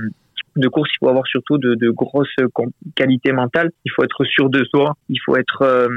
de 0.55 0.67
course, 0.67 0.89
il 0.93 0.97
faut 0.99 1.09
avoir 1.09 1.25
surtout 1.27 1.57
de, 1.57 1.75
de, 1.75 1.89
grosses 1.89 2.35
qualités 2.95 3.31
mentales. 3.31 3.71
Il 3.85 3.91
faut 3.91 4.03
être 4.03 4.23
sûr 4.25 4.49
de 4.49 4.63
soi. 4.65 4.93
Il 5.09 5.19
faut 5.25 5.35
être, 5.35 5.63
euh, 5.63 5.87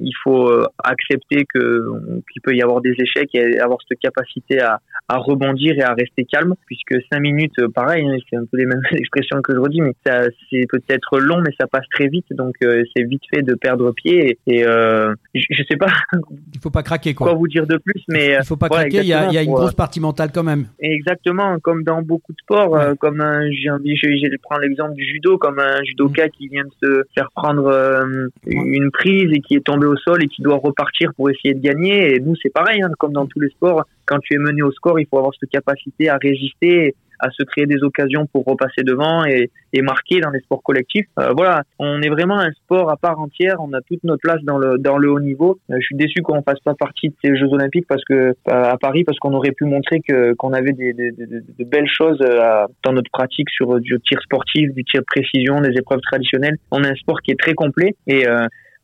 il 0.00 0.12
faut 0.22 0.48
euh, 0.48 0.64
accepter 0.82 1.44
que 1.52 1.84
qu'il 2.32 2.42
peut 2.42 2.54
y 2.54 2.62
avoir 2.62 2.80
des 2.80 2.94
échecs 2.98 3.30
et 3.34 3.60
avoir 3.60 3.78
cette 3.88 3.98
capacité 4.00 4.60
à, 4.60 4.80
à 5.08 5.18
rebondir 5.18 5.74
et 5.76 5.82
à 5.82 5.94
rester 5.94 6.24
calme. 6.24 6.54
Puisque 6.66 6.96
cinq 7.12 7.20
minutes, 7.20 7.58
euh, 7.60 7.68
pareil, 7.68 8.06
hein, 8.06 8.16
c'est 8.28 8.36
un 8.36 8.44
peu 8.50 8.56
les 8.56 8.66
mêmes 8.66 8.82
expressions 8.92 9.40
que 9.42 9.54
je 9.54 9.58
redis, 9.58 9.80
mais 9.80 9.94
ça, 10.04 10.22
c'est 10.50 10.66
peut-être 10.68 11.18
long, 11.18 11.40
mais 11.40 11.52
ça 11.58 11.66
passe 11.66 11.86
très 11.92 12.08
vite. 12.08 12.26
Donc 12.30 12.54
c'est 12.60 13.04
vite 13.04 13.22
fait 13.32 13.42
de 13.42 13.54
perdre 13.54 13.92
pied. 13.92 14.38
Et, 14.46 14.58
et 14.58 14.62
je, 14.62 15.40
je, 15.50 15.62
sais 15.68 15.76
pas. 15.76 15.92
Il 16.54 16.60
faut 16.60 16.70
pas 16.70 16.82
craquer 16.82 17.14
quoi. 17.14 17.28
Quoi 17.28 17.38
vous 17.38 17.48
dire 17.48 17.66
de 17.66 17.76
plus, 17.76 18.02
mais 18.08 18.36
il 18.40 18.46
faut 18.46 18.56
pas 18.56 18.68
craquer. 18.68 18.98
Il 18.98 19.06
y 19.06 19.12
a, 19.12 19.26
il 19.28 19.34
y 19.34 19.38
a 19.38 19.42
une 19.42 19.52
grosse 19.52 19.74
partie 19.74 20.00
mentale 20.00 20.30
quand 20.32 20.42
même. 20.42 20.66
Exactement, 20.80 21.58
comme 21.60 21.82
dans 21.82 22.02
beaucoup 22.02 22.32
de 22.32 22.38
sports, 22.38 22.78
comme 22.98 23.20
un, 23.20 23.50
j'ai 23.50 23.70
je, 23.84 24.08
je 24.08 24.36
prendre 24.38 24.62
l'exemple 24.62 24.94
du 24.94 25.04
judo 25.04 25.38
comme 25.38 25.58
un 25.58 25.82
judoka 25.84 26.28
qui 26.28 26.48
vient 26.48 26.64
de 26.64 26.72
se 26.82 27.02
faire 27.14 27.30
prendre 27.34 27.66
euh, 27.66 28.28
une 28.46 28.90
prise 28.90 29.30
et 29.32 29.40
qui 29.40 29.54
est 29.54 29.64
tombé 29.64 29.86
au 29.86 29.96
sol 29.96 30.22
et 30.22 30.28
qui 30.28 30.42
doit 30.42 30.56
repartir 30.56 31.12
pour 31.14 31.30
essayer 31.30 31.54
de 31.54 31.60
gagner. 31.60 32.14
Et 32.14 32.20
nous, 32.20 32.34
c'est 32.42 32.52
pareil, 32.52 32.82
hein, 32.82 32.90
comme 32.98 33.12
dans 33.12 33.26
tous 33.26 33.40
les 33.40 33.50
sports. 33.50 33.84
Quand 34.06 34.18
tu 34.18 34.34
es 34.34 34.38
mené 34.38 34.62
au 34.62 34.72
score, 34.72 34.98
il 35.00 35.06
faut 35.06 35.18
avoir 35.18 35.32
cette 35.38 35.50
capacité 35.50 36.08
à 36.08 36.16
résister 36.16 36.94
à 37.20 37.30
se 37.30 37.42
créer 37.42 37.66
des 37.66 37.82
occasions 37.82 38.26
pour 38.26 38.44
repasser 38.44 38.82
devant 38.82 39.24
et, 39.24 39.50
et 39.72 39.82
marquer 39.82 40.20
dans 40.20 40.30
les 40.30 40.40
sports 40.40 40.62
collectifs. 40.62 41.06
Euh, 41.18 41.32
voilà, 41.36 41.62
on 41.78 42.00
est 42.02 42.08
vraiment 42.08 42.38
un 42.38 42.52
sport 42.52 42.90
à 42.90 42.96
part 42.96 43.18
entière. 43.18 43.56
On 43.60 43.72
a 43.72 43.80
toute 43.80 44.04
notre 44.04 44.22
place 44.22 44.42
dans 44.42 44.58
le 44.58 44.78
dans 44.78 44.98
le 44.98 45.10
haut 45.10 45.20
niveau. 45.20 45.58
Euh, 45.70 45.76
je 45.80 45.86
suis 45.86 45.96
déçu 45.96 46.22
qu'on 46.22 46.42
fasse 46.42 46.60
pas 46.60 46.74
partie 46.74 47.08
de 47.08 47.14
ces 47.22 47.36
Jeux 47.36 47.52
Olympiques 47.52 47.86
parce 47.88 48.04
que 48.04 48.14
euh, 48.14 48.32
à 48.46 48.76
Paris 48.78 49.04
parce 49.04 49.18
qu'on 49.18 49.32
aurait 49.32 49.52
pu 49.52 49.64
montrer 49.64 50.00
que 50.00 50.34
qu'on 50.34 50.52
avait 50.52 50.72
des, 50.72 50.92
des, 50.92 51.10
de 51.12 51.64
belles 51.64 51.88
choses 51.88 52.18
dans 52.84 52.92
notre 52.92 53.10
pratique 53.10 53.50
sur 53.50 53.80
du 53.80 53.98
tir 54.06 54.20
sportif, 54.22 54.72
du 54.72 54.84
tir 54.84 55.02
précision, 55.06 55.60
des 55.60 55.76
épreuves 55.76 56.00
traditionnelles. 56.00 56.56
On 56.70 56.82
a 56.84 56.88
un 56.88 56.94
sport 56.94 57.20
qui 57.20 57.32
est 57.32 57.38
très 57.38 57.54
complet 57.54 57.96
et 58.06 58.24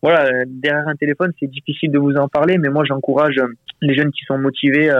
voilà, 0.02 0.30
derrière 0.46 0.88
un 0.88 0.96
téléphone, 0.96 1.32
c'est 1.38 1.50
difficile 1.50 1.90
de 1.90 1.98
vous 1.98 2.14
en 2.14 2.28
parler, 2.28 2.56
mais 2.56 2.70
moi, 2.70 2.84
j'encourage 2.88 3.36
les 3.82 3.94
jeunes 3.94 4.10
qui 4.10 4.24
sont 4.24 4.38
motivés 4.38 4.90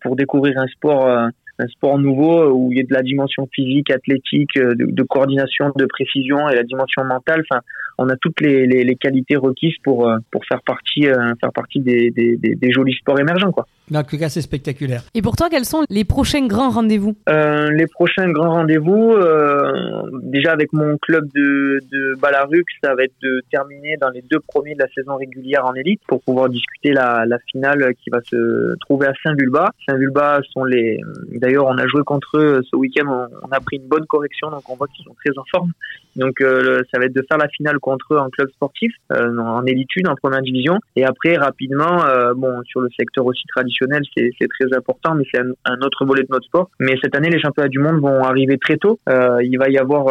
pour 0.00 0.16
découvrir 0.16 0.58
un 0.58 0.66
sport 0.68 1.30
un 1.58 1.66
sport 1.68 1.98
nouveau 1.98 2.40
euh, 2.40 2.50
où 2.50 2.72
il 2.72 2.78
y 2.78 2.80
a 2.80 2.84
de 2.84 2.92
la 2.92 3.02
dimension 3.02 3.48
physique, 3.52 3.90
athlétique, 3.90 4.56
euh, 4.58 4.74
de, 4.74 4.86
de 4.86 5.02
coordination, 5.02 5.72
de 5.76 5.86
précision 5.86 6.48
et 6.48 6.54
la 6.54 6.62
dimension 6.62 7.04
mentale. 7.04 7.42
Enfin, 7.50 7.60
on 7.98 8.08
a 8.08 8.16
toutes 8.16 8.40
les, 8.40 8.66
les, 8.66 8.84
les 8.84 8.96
qualités 8.96 9.36
requises 9.36 9.76
pour 9.82 10.08
euh, 10.08 10.18
pour 10.30 10.44
faire 10.44 10.60
partie 10.62 11.02
faire 11.02 11.52
partie 11.54 11.80
des, 11.80 12.10
des, 12.10 12.36
des, 12.36 12.70
jolis 12.70 12.94
sports 12.94 13.18
émergents 13.18 13.52
quoi. 13.52 13.66
En 13.94 14.02
tout 14.02 14.18
cas, 14.18 14.28
c'est 14.28 14.40
spectaculaire. 14.40 15.02
Et 15.14 15.22
pour 15.22 15.36
toi, 15.36 15.48
quels 15.48 15.64
sont 15.64 15.84
les 15.90 16.04
prochains 16.04 16.44
grands 16.46 16.70
rendez-vous? 16.70 17.14
Euh, 17.28 17.70
Les 17.70 17.86
prochains 17.86 18.28
grands 18.30 18.50
rendez-vous, 18.54 19.12
euh, 19.12 20.02
déjà 20.24 20.52
avec 20.52 20.72
mon 20.72 20.98
club 20.98 21.28
de, 21.32 21.78
de 21.92 22.20
Balarux, 22.20 22.64
ça 22.82 22.96
va 22.96 23.04
être 23.04 23.14
de 23.22 23.42
terminer 23.50 23.96
dans 24.00 24.10
les 24.10 24.22
deux 24.28 24.40
premiers 24.40 24.74
de 24.74 24.80
la 24.80 24.88
saison 24.88 25.16
régulière 25.16 25.64
en 25.64 25.74
élite 25.74 26.00
pour 26.08 26.20
pouvoir 26.22 26.48
discuter 26.48 26.92
la, 26.92 27.24
la 27.26 27.38
finale 27.50 27.94
qui 28.02 28.10
va 28.10 28.20
se 28.22 28.74
trouver 28.80 29.06
à 29.06 29.12
Saint-Vulbas. 29.22 29.70
Saint-Vulbas 29.88 30.40
sont 30.52 30.64
les 30.64 31.00
D'ailleurs, 31.46 31.66
on 31.66 31.78
a 31.78 31.86
joué 31.86 32.02
contre 32.04 32.38
eux 32.38 32.60
ce 32.68 32.74
week-end. 32.74 33.28
On, 33.40 33.52
a 33.52 33.60
pris 33.60 33.76
une 33.76 33.86
bonne 33.86 34.04
correction, 34.06 34.50
donc 34.50 34.68
on 34.68 34.74
voit 34.74 34.88
qu'ils 34.88 35.04
sont 35.04 35.14
très 35.14 35.30
en 35.38 35.44
forme. 35.48 35.70
Donc, 36.16 36.40
euh, 36.40 36.82
ça 36.90 36.98
va 36.98 37.04
être 37.04 37.14
de 37.14 37.24
faire 37.28 37.38
la 37.38 37.46
finale 37.48 37.78
contre 37.78 38.14
eux 38.14 38.18
en 38.18 38.30
club 38.30 38.50
sportif, 38.50 38.92
euh, 39.12 39.38
en 39.38 39.64
élitude, 39.64 40.08
en 40.08 40.16
première 40.16 40.42
division. 40.42 40.78
Et 40.96 41.04
après, 41.04 41.36
rapidement, 41.36 42.04
euh, 42.04 42.34
bon, 42.34 42.62
sur 42.64 42.80
le 42.80 42.88
secteur 42.98 43.24
aussi 43.26 43.44
traditionnel, 43.46 44.02
c'est 44.16 44.48
très 44.58 44.76
important, 44.76 45.14
mais 45.14 45.24
c'est 45.32 45.40
un, 45.40 45.80
autre 45.82 46.04
volet 46.04 46.22
de 46.22 46.28
notre 46.30 46.46
sport. 46.46 46.68
Mais 46.80 46.96
cette 47.00 47.14
année, 47.14 47.30
les 47.30 47.38
championnats 47.38 47.68
du 47.68 47.78
monde 47.78 48.00
vont 48.00 48.24
arriver 48.24 48.58
très 48.58 48.76
tôt. 48.76 48.98
il 49.06 49.56
va 49.56 49.68
y 49.68 49.78
avoir 49.78 50.06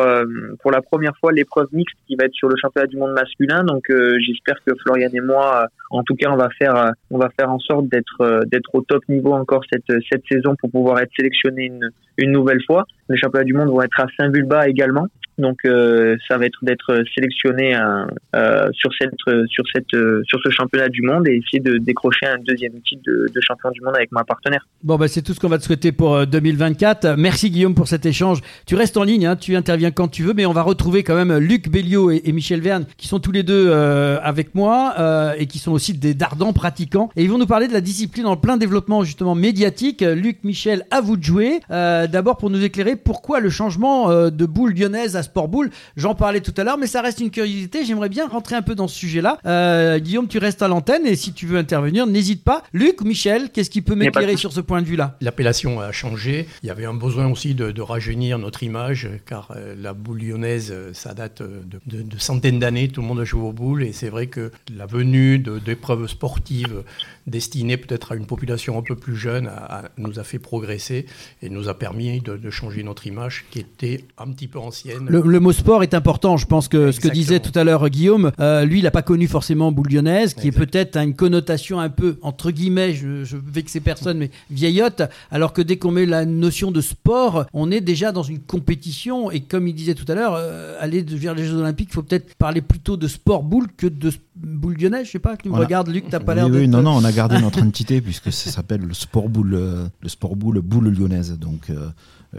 pour 0.61 0.71
la 0.71 0.81
première 0.81 1.17
fois 1.17 1.33
l'épreuve 1.33 1.67
mixte 1.73 1.97
qui 2.07 2.15
va 2.15 2.25
être 2.25 2.33
sur 2.33 2.47
le 2.47 2.55
championnat 2.55 2.87
du 2.87 2.95
monde 2.95 3.11
masculin. 3.11 3.63
Donc, 3.63 3.83
j'espère 4.25 4.55
que 4.65 4.73
Florian 4.83 5.09
et 5.11 5.21
moi, 5.21 5.65
en 5.89 6.03
tout 6.03 6.15
cas, 6.15 6.29
on 6.31 6.37
va 6.37 6.49
faire, 6.57 6.91
on 7.11 7.17
va 7.17 7.29
faire 7.37 7.51
en 7.51 7.59
sorte 7.59 7.87
d'être 7.89 8.45
d'être 8.45 8.69
au 8.73 8.81
top 8.81 9.03
niveau 9.09 9.33
encore 9.33 9.63
cette 9.71 9.91
cette 10.09 10.23
saison 10.31 10.55
pour 10.55 10.69
pouvoir 10.69 10.99
être 10.99 11.11
sélectionné 11.25 11.65
une, 11.65 11.89
une 12.17 12.31
nouvelle 12.31 12.61
fois. 12.65 12.85
Les 13.09 13.17
championnats 13.17 13.45
du 13.45 13.53
monde 13.53 13.69
vont 13.69 13.81
être 13.81 13.99
à 13.99 14.07
Saint-Vulbas 14.17 14.67
également. 14.67 15.07
Donc 15.37 15.57
euh, 15.65 16.15
ça 16.27 16.37
va 16.37 16.45
être 16.45 16.59
d'être 16.61 17.03
sélectionné 17.13 17.75
euh, 17.75 18.05
euh, 18.35 18.69
sur 18.73 18.89
cette 18.99 19.11
sur 19.47 19.63
cette 19.73 19.89
sur 19.91 20.39
ce 20.43 20.49
championnat 20.49 20.89
du 20.89 21.01
monde 21.01 21.27
et 21.27 21.35
essayer 21.35 21.59
de 21.59 21.77
décrocher 21.77 22.25
un 22.27 22.37
deuxième 22.37 22.73
titre 22.81 23.01
de, 23.05 23.41
champion 23.41 23.69
du 23.71 23.81
monde 23.81 23.95
avec 23.95 24.11
ma 24.11 24.23
partenaire. 24.23 24.65
Bon 24.83 24.95
bah 24.95 25.07
c'est 25.07 25.21
tout 25.21 25.33
ce 25.33 25.39
qu'on 25.39 25.49
va 25.49 25.57
te 25.57 25.63
souhaiter 25.63 25.91
pour 25.91 26.25
2024. 26.25 27.15
Merci 27.17 27.49
Guillaume 27.49 27.75
pour 27.75 27.87
cet 27.87 28.05
échange. 28.05 28.39
Tu 28.65 28.75
restes 28.75 28.97
en 28.97 29.03
ligne, 29.03 29.25
hein, 29.25 29.35
tu 29.35 29.55
interviens 29.55 29.91
quand 29.91 30.07
tu 30.07 30.23
veux, 30.23 30.33
mais 30.33 30.45
on 30.45 30.53
va 30.53 30.61
retrouver 30.61 31.03
quand 31.03 31.15
même 31.15 31.37
Luc 31.37 31.69
Belliot 31.69 32.11
et, 32.11 32.31
Michel 32.31 32.61
Verne 32.61 32.85
qui 32.97 33.07
sont 33.07 33.19
tous 33.19 33.31
les 33.31 33.43
deux 33.43 33.71
avec 33.71 34.55
moi 34.55 34.95
et 35.37 35.47
qui 35.47 35.59
sont 35.59 35.73
aussi 35.73 35.93
des 35.93 36.13
dardans 36.13 36.53
pratiquants 36.53 37.09
et 37.15 37.23
ils 37.23 37.29
vont 37.29 37.37
nous 37.37 37.45
parler 37.45 37.67
de 37.67 37.73
la 37.73 37.81
discipline 37.81 38.25
en 38.25 38.37
plein 38.37 38.57
développement 38.57 39.03
justement 39.03 39.35
médiatique. 39.35 40.01
Luc, 40.01 40.43
Michel, 40.43 40.85
à 40.91 41.01
vous 41.01 41.17
de 41.17 41.23
jouer. 41.23 41.59
D'abord 41.69 42.37
pour 42.37 42.49
nous 42.49 42.63
éclairer 42.63 42.94
pourquoi 42.95 43.39
le 43.39 43.49
changement 43.49 44.09
de 44.29 44.45
boule 44.45 44.73
lyonnaise 44.73 45.15
à 45.15 45.23
Sport 45.23 45.47
Boule. 45.47 45.69
J'en 45.97 46.15
parlais 46.15 46.41
tout 46.41 46.53
à 46.57 46.63
l'heure, 46.63 46.77
mais 46.77 46.87
ça 46.87 47.01
reste 47.01 47.19
une 47.19 47.31
curiosité. 47.31 47.85
J'aimerais 47.85 48.09
bien 48.09 48.27
rentrer 48.27 48.55
un 48.55 48.61
peu 48.61 48.75
dans 48.75 48.87
ce 48.87 48.95
sujet-là. 48.95 49.39
Euh, 49.45 49.99
Guillaume, 49.99 50.27
tu 50.27 50.37
restes 50.37 50.61
à 50.61 50.67
l'antenne 50.67 51.05
et 51.05 51.15
si 51.15 51.33
tu 51.33 51.45
veux 51.45 51.57
intervenir, 51.57 52.07
n'hésite 52.07 52.43
pas. 52.43 52.63
Luc, 52.73 53.01
Michel, 53.01 53.49
qu'est-ce 53.51 53.69
qui 53.69 53.81
peut 53.81 53.95
m'éclairer 53.95 54.37
sur 54.37 54.53
ce 54.53 54.61
point 54.61 54.81
de 54.81 54.87
vue-là? 54.87 55.17
L'appellation 55.21 55.79
a 55.81 55.91
changé. 55.91 56.47
Il 56.63 56.67
y 56.67 56.69
avait 56.69 56.85
un 56.85 56.93
besoin 56.93 57.27
aussi 57.27 57.55
de, 57.55 57.81
rajeunir 57.81 58.39
notre 58.39 58.63
image, 58.63 59.09
car 59.27 59.51
euh, 59.55 59.75
la 59.79 59.93
boule 59.93 60.19
lyonnaise, 60.19 60.71
euh, 60.71 60.91
ça 60.93 61.13
date 61.13 61.41
de, 61.41 61.79
centaines 62.17 62.59
d'années. 62.59 62.87
Tout 62.87 63.01
le 63.01 63.07
monde 63.07 63.19
a 63.19 63.25
joué 63.25 63.41
aux 63.41 63.53
boules 63.53 63.83
et 63.83 63.93
c'est 63.93 64.09
vrai 64.09 64.27
que 64.27 64.51
la 64.75 64.85
venue 64.85 65.39
d'épreuves 65.39 66.07
sportives 66.07 66.83
destinées 67.27 67.77
peut-être 67.77 68.11
à 68.11 68.15
une 68.15 68.25
population 68.25 68.77
un 68.77 68.81
peu 68.81 68.95
plus 68.95 69.15
jeune 69.15 69.49
nous 69.97 70.19
a 70.19 70.23
fait 70.23 70.39
progresser 70.39 71.05
et 71.41 71.49
nous 71.49 71.69
a 71.69 71.77
permis 71.77 72.21
de, 72.21 72.49
changer 72.49 72.83
notre 72.85 73.07
image 73.07 73.45
qui 73.51 73.59
était 73.59 74.05
un 74.17 74.31
petit 74.31 74.47
peu 74.47 74.59
ancienne. 74.59 75.07
Le, 75.09 75.39
mot 75.39 75.51
sport 75.51 75.83
est 75.83 75.93
important. 75.93 76.37
Je 76.37 76.45
pense 76.45 76.67
que 76.67 76.91
ce 76.91 76.99
que 76.99 77.09
disait 77.09 77.39
tout 77.39 77.57
à 77.57 77.63
l'heure 77.63 77.89
Guillaume, 77.89 78.31
euh, 78.39 78.63
lui, 78.63 78.79
il 78.79 78.83
n'a 78.83 78.91
pas 78.91 79.01
connu 79.01 79.27
forcément 79.27 79.71
boule 79.71 79.89
lyonnaise, 79.89 80.33
qui 80.33 80.47
est 80.47 80.51
peut-être 80.51 80.95
à 80.95 81.03
une 81.03 81.15
connotation 81.15 81.79
un 81.79 81.89
peu, 81.89 82.17
entre 82.21 82.51
guillemets, 82.51 82.93
je, 82.93 83.25
je 83.25 83.35
que 83.37 83.71
ces 83.71 83.79
personnes, 83.79 84.17
mais 84.17 84.31
vieillotte, 84.49 85.01
alors 85.31 85.53
que 85.53 85.61
dès 85.61 85.77
qu'on 85.77 85.91
met 85.91 86.05
la 86.05 86.25
notion 86.25 86.71
de 86.71 86.81
sport, 86.81 87.45
on 87.53 87.71
est 87.71 87.81
déjà 87.81 88.11
dans 88.11 88.23
une 88.23 88.39
compétition. 88.39 89.31
Et 89.31 89.41
comme 89.41 89.67
il 89.67 89.73
disait 89.73 89.95
tout 89.95 90.09
à 90.09 90.15
l'heure, 90.15 90.35
euh, 90.35 90.77
aller 90.79 91.01
vers 91.01 91.33
les 91.33 91.45
Jeux 91.45 91.57
Olympiques, 91.57 91.89
il 91.91 91.93
faut 91.93 92.03
peut-être 92.03 92.35
parler 92.35 92.61
plutôt 92.61 92.97
de 92.97 93.07
sport 93.07 93.43
boule 93.43 93.67
que 93.75 93.87
de 93.87 94.11
boule 94.35 94.75
lyonnaise. 94.75 95.07
Je 95.07 95.11
sais 95.11 95.19
pas, 95.19 95.37
tu 95.37 95.49
me 95.49 95.55
regardes, 95.55 95.89
Luc, 95.89 96.05
t'as 96.09 96.19
pas 96.19 96.35
l'air 96.35 96.47
oui, 96.47 96.67
non, 96.67 96.81
non, 96.81 96.91
on 96.91 97.03
a 97.03 97.11
gardé 97.13 97.39
notre 97.39 97.61
entité 97.61 98.01
puisque 98.01 98.31
ça 98.31 98.51
s'appelle 98.51 98.81
le 98.81 98.93
sport 98.93 99.29
boule, 99.29 99.53
euh, 99.53 99.87
le 100.01 100.09
sport 100.09 100.35
boule, 100.35 100.59
boule 100.61 100.89
lyonnaise. 100.89 101.37
Donc, 101.39 101.71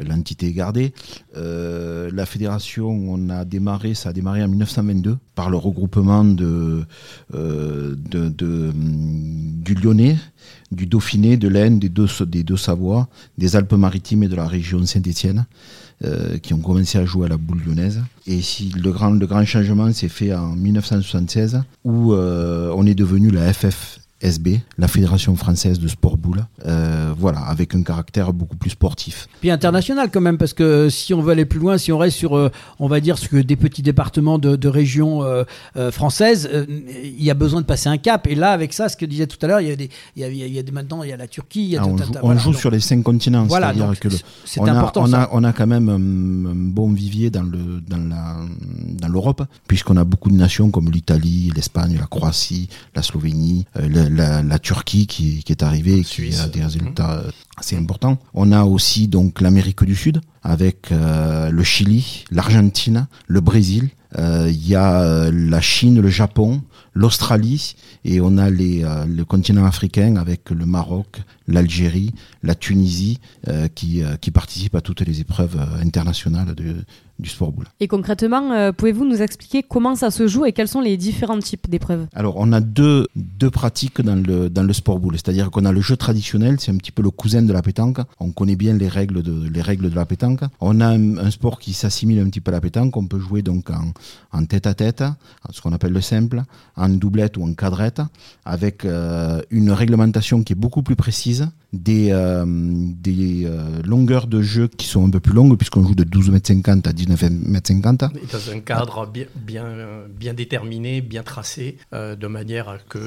l'entité 0.03 0.49
est 0.49 0.53
gardée. 0.53 0.93
Euh, 1.37 2.11
la 2.13 2.27
fédération, 2.27 2.89
on 2.89 3.29
a 3.31 3.45
démarré, 3.45 3.95
ça 3.95 4.11
a 4.11 4.13
démarré 4.13 4.43
en 4.43 4.49
1922 4.49 5.19
par 5.35 5.51
le 5.51 5.57
regroupement 5.57 6.25
de, 6.25 6.85
euh, 7.35 7.95
de, 7.97 8.73
du 8.75 9.75
Lyonnais, 9.75 10.17
du 10.73 10.87
Dauphiné, 10.87 11.37
de 11.37 11.49
l'Aisne, 11.49 11.79
des 11.79 11.89
deux, 11.89 12.09
des 12.27 12.43
deux 12.43 12.57
Savoies, 12.57 13.09
des 13.39 13.57
Alpes-Maritimes 13.57 14.23
et 14.25 14.29
de 14.29 14.37
la 14.37 14.47
région 14.47 14.85
Saint-Étienne. 14.85 15.47
Euh, 16.05 16.37
qui 16.37 16.53
ont 16.53 16.59
commencé 16.59 16.99
à 16.99 17.07
jouer 17.07 17.25
à 17.25 17.29
la 17.31 17.39
boule 17.39 17.63
lyonnaise. 17.65 18.03
Et 18.27 18.43
si 18.43 18.69
le 18.69 18.93
grand, 18.93 19.13
le 19.13 19.27
grand 19.27 19.47
changement 19.47 19.91
s'est 19.95 20.11
fait 20.11 20.35
en 20.35 20.49
1976, 20.55 21.63
où 21.85 22.13
on 22.13 22.85
est 22.87 22.95
devenu 22.95 23.31
la 23.31 23.51
FF 23.51 24.01
SB, 24.23 24.61
la 24.79 24.89
Fédération 24.89 25.37
française 25.37 25.79
de 25.79 25.89
sport 25.89 26.17
boule, 26.17 26.47
euh, 26.65 27.13
voilà, 27.19 27.41
avec 27.41 27.75
un 27.75 27.83
caractère 27.83 28.33
beaucoup 28.33 28.57
plus 28.57 28.71
sportif. 28.71 29.29
Puis 29.41 29.51
international 29.51 30.11
quand 30.11 30.23
même, 30.23 30.39
parce 30.39 30.55
que 30.55 30.89
si 30.89 31.13
on 31.13 31.21
veut 31.21 31.33
aller 31.33 31.45
plus 31.45 31.61
loin, 31.61 31.77
si 31.77 31.93
on 31.93 31.99
reste 31.99 32.17
sur, 32.17 32.37
euh, 32.37 32.51
on 32.79 32.89
va 32.89 33.01
dire, 33.01 33.19
ce 33.19 33.29
que 33.29 33.37
des 33.37 33.57
petits 33.57 33.83
départements 33.83 34.39
de, 34.39 34.69
régions 34.69 35.23
euh, 35.23 35.45
françaises, 35.93 36.51
il 36.69 37.23
y 37.23 37.31
a 37.31 37.35
besoin 37.35 37.61
de 37.61 37.67
passer 37.67 37.89
un 37.89 37.99
cap. 37.99 38.27
Et 38.27 38.35
là, 38.35 38.51
avec 38.51 38.73
ça, 38.73 38.89
ce 38.89 38.97
que 38.97 39.07
disais 39.07 39.27
tout 39.27 39.39
à 39.43 39.47
l'heure, 39.47 39.61
il 39.61 39.69
y 39.69 39.71
a 39.71 39.77
des, 39.77 39.91
il 40.17 40.23
y 40.23 40.59
a, 40.59 40.63
des, 40.63 40.73
maintenant, 40.73 41.03
il 41.03 41.11
y 41.11 41.13
a 41.13 41.17
la 41.17 41.29
Turquie, 41.29 41.63
il 41.63 41.71
y 41.71 41.77
a 41.77 41.83
ah, 41.83 42.21
on, 42.23 42.37
joue, 42.37 42.53
sur 42.53 42.71
les 42.71 42.81
cinq 42.81 43.03
continents. 43.03 43.45
Voilà, 43.45 43.73
c'est 44.45 44.61
important. 44.61 45.05
on, 45.05 45.13
a, 45.13 45.29
on 45.33 45.45
a 45.45 45.53
quand 45.53 45.67
même 45.67 45.89
un, 45.89 46.55
bon 46.57 46.93
vivier 46.93 47.31
dans 47.31 47.43
le 47.43 47.81
dans 47.87 48.09
la 48.09 48.37
dans 48.93 49.09
l'Europe, 49.09 49.45
puisqu'on 49.69 49.97
a 49.97 50.05
beaucoup 50.05 50.31
de 50.31 50.37
nations 50.37 50.71
comme 50.71 50.91
l'Italie, 50.91 51.53
l'Espagne, 51.55 51.97
la 52.01 52.07
Croatie, 52.07 52.69
la 52.95 53.03
Slovénie, 53.03 53.67
la, 54.09 54.59
Turquie 54.59 55.07
qui, 55.07 55.45
est 55.49 55.63
arrivée 55.63 55.99
et 55.99 56.05
qui 56.05 56.35
a 56.37 56.49
des 56.49 56.63
résultats 56.63 57.21
euh, 57.21 57.31
assez 57.57 57.77
importants. 57.77 58.19
On 58.35 58.53
a 58.53 58.65
aussi 58.65 59.09
donc 59.09 59.41
l'Amérique 59.41 59.85
du 59.85 59.95
Sud 59.95 60.21
avec 60.43 60.93
euh, 60.93 61.51
le 61.51 61.63
Chili, 61.63 62.25
l'Argentine, 62.31 63.07
le 63.27 63.41
Brésil. 63.41 63.91
Euh, 64.19 64.49
il 64.51 64.67
y 64.67 64.75
a 64.75 65.31
la 65.31 65.61
Chine, 65.61 66.01
le 66.01 66.09
Japon, 66.09 66.63
l'Australie 66.95 67.77
et 68.05 68.21
on 68.21 68.39
a 68.39 68.49
les, 68.51 68.85
le 69.07 69.25
continent 69.25 69.65
africain 69.65 70.17
avec 70.17 70.51
le 70.51 70.65
Maroc, 70.65 71.21
l'Algérie, 71.49 72.15
la 72.43 72.55
Tunisie 72.55 73.19
qui, 73.75 74.03
qui 74.21 74.31
participent 74.31 74.77
à 74.77 74.81
toutes 74.81 75.03
les 75.03 75.21
épreuves 75.21 75.59
internationales 75.83 76.55
de, 76.55 76.77
du 77.19 77.31
sport 77.31 77.53
boule. 77.53 77.67
Et 77.81 77.89
concrètement, 77.89 78.53
euh, 78.53 78.73
pouvez-vous 78.73 79.05
nous 79.05 79.23
expliquer 79.23 79.63
comment 79.63 79.95
ça 79.95 80.11
se 80.11 80.27
joue 80.27 80.45
et 80.45 80.53
quels 80.53 80.69
sont 80.69 80.81
les 80.81 80.97
différents 80.97 81.39
types 81.39 81.69
d'épreuves? 81.69 82.07
Alors, 82.15 82.35
on 82.37 82.53
a 82.53 82.61
deux, 82.61 83.07
deux 83.17 83.51
pratiques 83.51 84.01
dans 84.01 84.17
le, 84.17 84.51
dans 84.51 84.63
le 84.63 84.73
sport 84.73 84.99
boule. 84.99 85.15
C'est-à-dire 85.15 85.51
qu'on 85.51 85.65
a 85.65 85.73
le 85.73 85.81
jeu 85.81 85.97
traditionnel, 85.97 86.57
c'est 86.61 86.73
un 86.73 86.77
petit 86.77 86.93
peu 86.93 87.03
le 87.03 87.11
cousin 87.11 87.43
de 87.43 87.53
la 87.53 87.63
pétanque. 87.63 87.99
On 88.21 88.31
connaît 88.31 88.57
bien 88.57 88.75
les 88.75 88.89
règles 88.89 89.23
de, 89.23 89.49
les 89.49 89.63
règles 89.63 89.91
de 89.91 89.95
la 89.95 90.05
pétanque. 90.05 90.41
On 90.61 90.81
a 90.81 90.89
un, 90.89 91.31
sport 91.31 91.59
qui 91.59 91.73
s'assimile 91.73 92.21
un 92.21 92.29
petit 92.29 92.41
peu 92.41 92.51
à 92.51 92.53
la 92.53 92.61
pétanque. 92.61 92.97
On 92.97 93.07
peut 93.07 93.19
jouer 93.19 93.43
donc 93.43 93.71
en, 93.71 93.93
en 94.33 94.45
tête 94.45 94.67
à 94.67 94.75
tête, 94.75 95.03
ce 95.51 95.61
qu'on 95.61 95.73
appelle 95.73 95.93
le 95.93 96.01
simple, 96.01 96.43
en 96.77 96.89
doublette 96.89 97.37
ou 97.37 97.45
en 97.45 97.55
quadrette, 97.55 98.03
avec 98.45 98.85
euh, 98.85 99.41
une 99.51 99.71
réglementation 99.71 100.43
qui 100.43 100.53
est 100.53 100.57
beaucoup 100.57 100.83
plus 100.83 100.97
précise, 100.97 101.49
des, 101.73 102.11
euh, 102.13 102.45
des 102.47 103.49
longueurs 103.85 104.27
de 104.27 104.43
jeu 104.43 104.69
qui 104.69 104.87
sont 104.87 105.07
un 105.07 105.11
peu 105.11 105.21
plus 105.21 105.33
longues, 105.33 105.57
puisqu'on 105.57 105.87
joue 105.87 105.95
de 105.95 106.05
12 106.05 106.31
mètres 106.31 106.49
50 106.49 106.87
à 106.87 106.93
10 106.93 107.07
19 107.07 107.31
mètres 107.47 107.69
50. 107.69 107.99
dans 107.99 108.51
un 108.51 108.61
cadre 108.61 109.07
bien, 109.07 109.27
bien, 109.35 109.65
bien 110.09 110.35
déterminé, 110.35 111.01
bien 111.01 111.23
tracé, 111.23 111.77
euh, 111.93 112.17
de 112.17 112.27
manière 112.27 112.79
que 112.89 112.99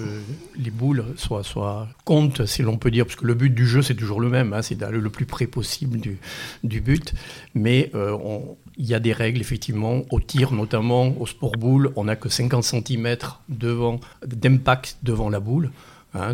les 0.58 0.72
boules 0.72 1.04
soient, 1.16 1.44
soient 1.44 1.88
comptent, 2.06 2.46
si 2.46 2.62
l'on 2.62 2.78
peut 2.78 2.92
dire, 2.92 3.06
parce 3.06 3.16
que 3.16 3.26
le 3.26 3.34
but 3.34 3.54
du 3.54 3.68
jeu, 3.68 3.82
c'est 3.82 3.96
toujours 3.96 4.22
le 4.22 4.30
même, 4.30 4.54
hein, 4.54 4.62
c'est 4.62 4.76
d'aller 4.76 5.00
le 5.00 5.10
plus 5.10 5.26
près 5.26 5.48
possible 5.48 6.00
du, 6.00 6.18
du 6.64 6.82
but. 6.82 7.14
Mais 7.54 7.92
euh, 7.96 8.18
il 8.78 8.86
y 8.86 8.94
a 8.94 9.00
des 9.00 9.14
règles, 9.14 9.42
effectivement, 9.42 10.02
au 10.12 10.20
tir, 10.20 10.54
notamment 10.54 11.14
au 11.20 11.26
sport 11.26 11.52
boule, 11.52 11.92
on 11.96 12.06
n'a 12.06 12.16
que 12.16 12.30
50 12.30 12.64
cm 12.64 13.18
d'impact 13.50 14.98
devant 15.04 15.30
la 15.30 15.40
boule. 15.40 15.72
Hein, 16.16 16.34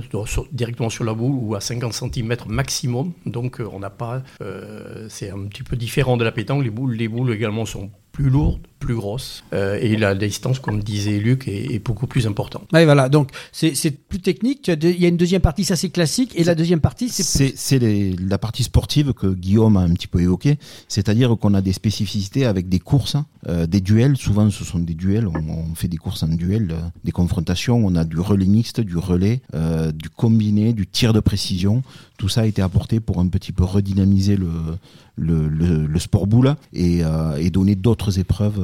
directement 0.53 0.89
sur 0.89 1.03
la 1.03 1.13
boule 1.13 1.35
ou 1.35 1.53
à 1.53 1.59
50 1.59 1.91
cm 1.91 2.35
maximum. 2.47 3.11
Donc 3.25 3.59
euh, 3.59 3.67
on 3.73 3.79
n'a 3.79 3.89
pas, 3.89 4.23
euh, 4.41 5.07
c'est 5.09 5.29
un 5.29 5.45
petit 5.47 5.63
peu 5.63 5.75
différent 5.75 6.15
de 6.15 6.23
la 6.23 6.31
pétanque. 6.31 6.63
Les 6.63 6.69
boules, 6.69 6.93
les 6.95 7.09
boules 7.09 7.33
également 7.33 7.65
sont 7.65 7.91
plus 8.13 8.29
lourdes, 8.29 8.65
plus 8.85 8.95
grosses. 8.95 9.43
Euh, 9.51 9.79
et 9.81 9.97
la 9.97 10.13
distance, 10.13 10.59
comme 10.59 10.83
disait 10.83 11.17
Luc, 11.17 11.47
est, 11.47 11.83
beaucoup 11.83 12.05
plus 12.05 12.27
importante. 12.27 12.67
Oui, 12.71 12.85
voilà. 12.85 13.09
Donc, 13.09 13.31
c'est 13.51 13.91
plus 13.91 14.19
technique. 14.19 14.69
Il 14.81 15.01
y 15.01 15.05
a 15.05 15.07
une 15.07 15.17
deuxième 15.17 15.41
partie, 15.41 15.63
ça 15.63 15.75
c'est 15.75 15.89
classique. 15.89 16.31
Et 16.35 16.43
la 16.43 16.55
deuxième 16.55 16.81
partie, 16.81 17.09
c'est. 17.09 17.53
C'est 17.55 17.79
la 17.79 18.37
partie 18.37 18.63
sportive 18.63 19.13
que 19.13 19.27
Guillaume 19.27 19.77
a 19.77 19.81
un 19.81 19.93
petit 19.93 20.07
peu 20.07 20.21
évoquée. 20.21 20.57
C'est-à-dire 20.87 21.35
qu'on 21.39 21.53
a 21.53 21.61
des 21.61 21.73
spécificités 21.73 22.45
avec 22.45 22.69
des 22.69 22.79
courses, 22.79 23.17
euh, 23.47 23.65
des 23.65 23.81
duels. 23.81 24.17
Souvent, 24.17 24.49
ce 24.51 24.63
sont 24.63 24.79
des 24.79 24.93
duels. 24.93 25.27
On, 25.27 25.73
fait 25.73 25.87
des 25.87 25.97
courses 25.97 26.21
en 26.23 26.27
duel, 26.27 26.69
euh, 26.71 26.79
des 27.03 27.11
confrontations. 27.11 27.81
On 27.83 27.95
a 27.95 28.03
du 28.03 28.19
relais 28.19 28.45
mixte, 28.45 28.81
du 28.81 28.97
relais, 28.97 29.41
du 29.93 30.09
combiné, 30.09 30.73
du 30.73 30.85
tir 30.85 31.11
de 31.13 31.19
précision. 31.19 31.81
Tout 32.17 32.29
ça 32.29 32.41
a 32.41 32.45
été 32.45 32.61
apporté 32.61 32.99
pour 32.99 33.19
un 33.19 33.27
petit 33.27 33.51
peu 33.51 33.63
redynamiser 33.63 34.37
le, 34.37 34.49
le, 35.17 35.47
le, 35.87 35.99
sport 35.99 36.27
boule 36.27 36.55
et, 36.73 37.03
euh, 37.03 37.37
et 37.37 37.49
donner 37.49 37.75
d'autres 37.75 38.19
épreuves 38.19 38.59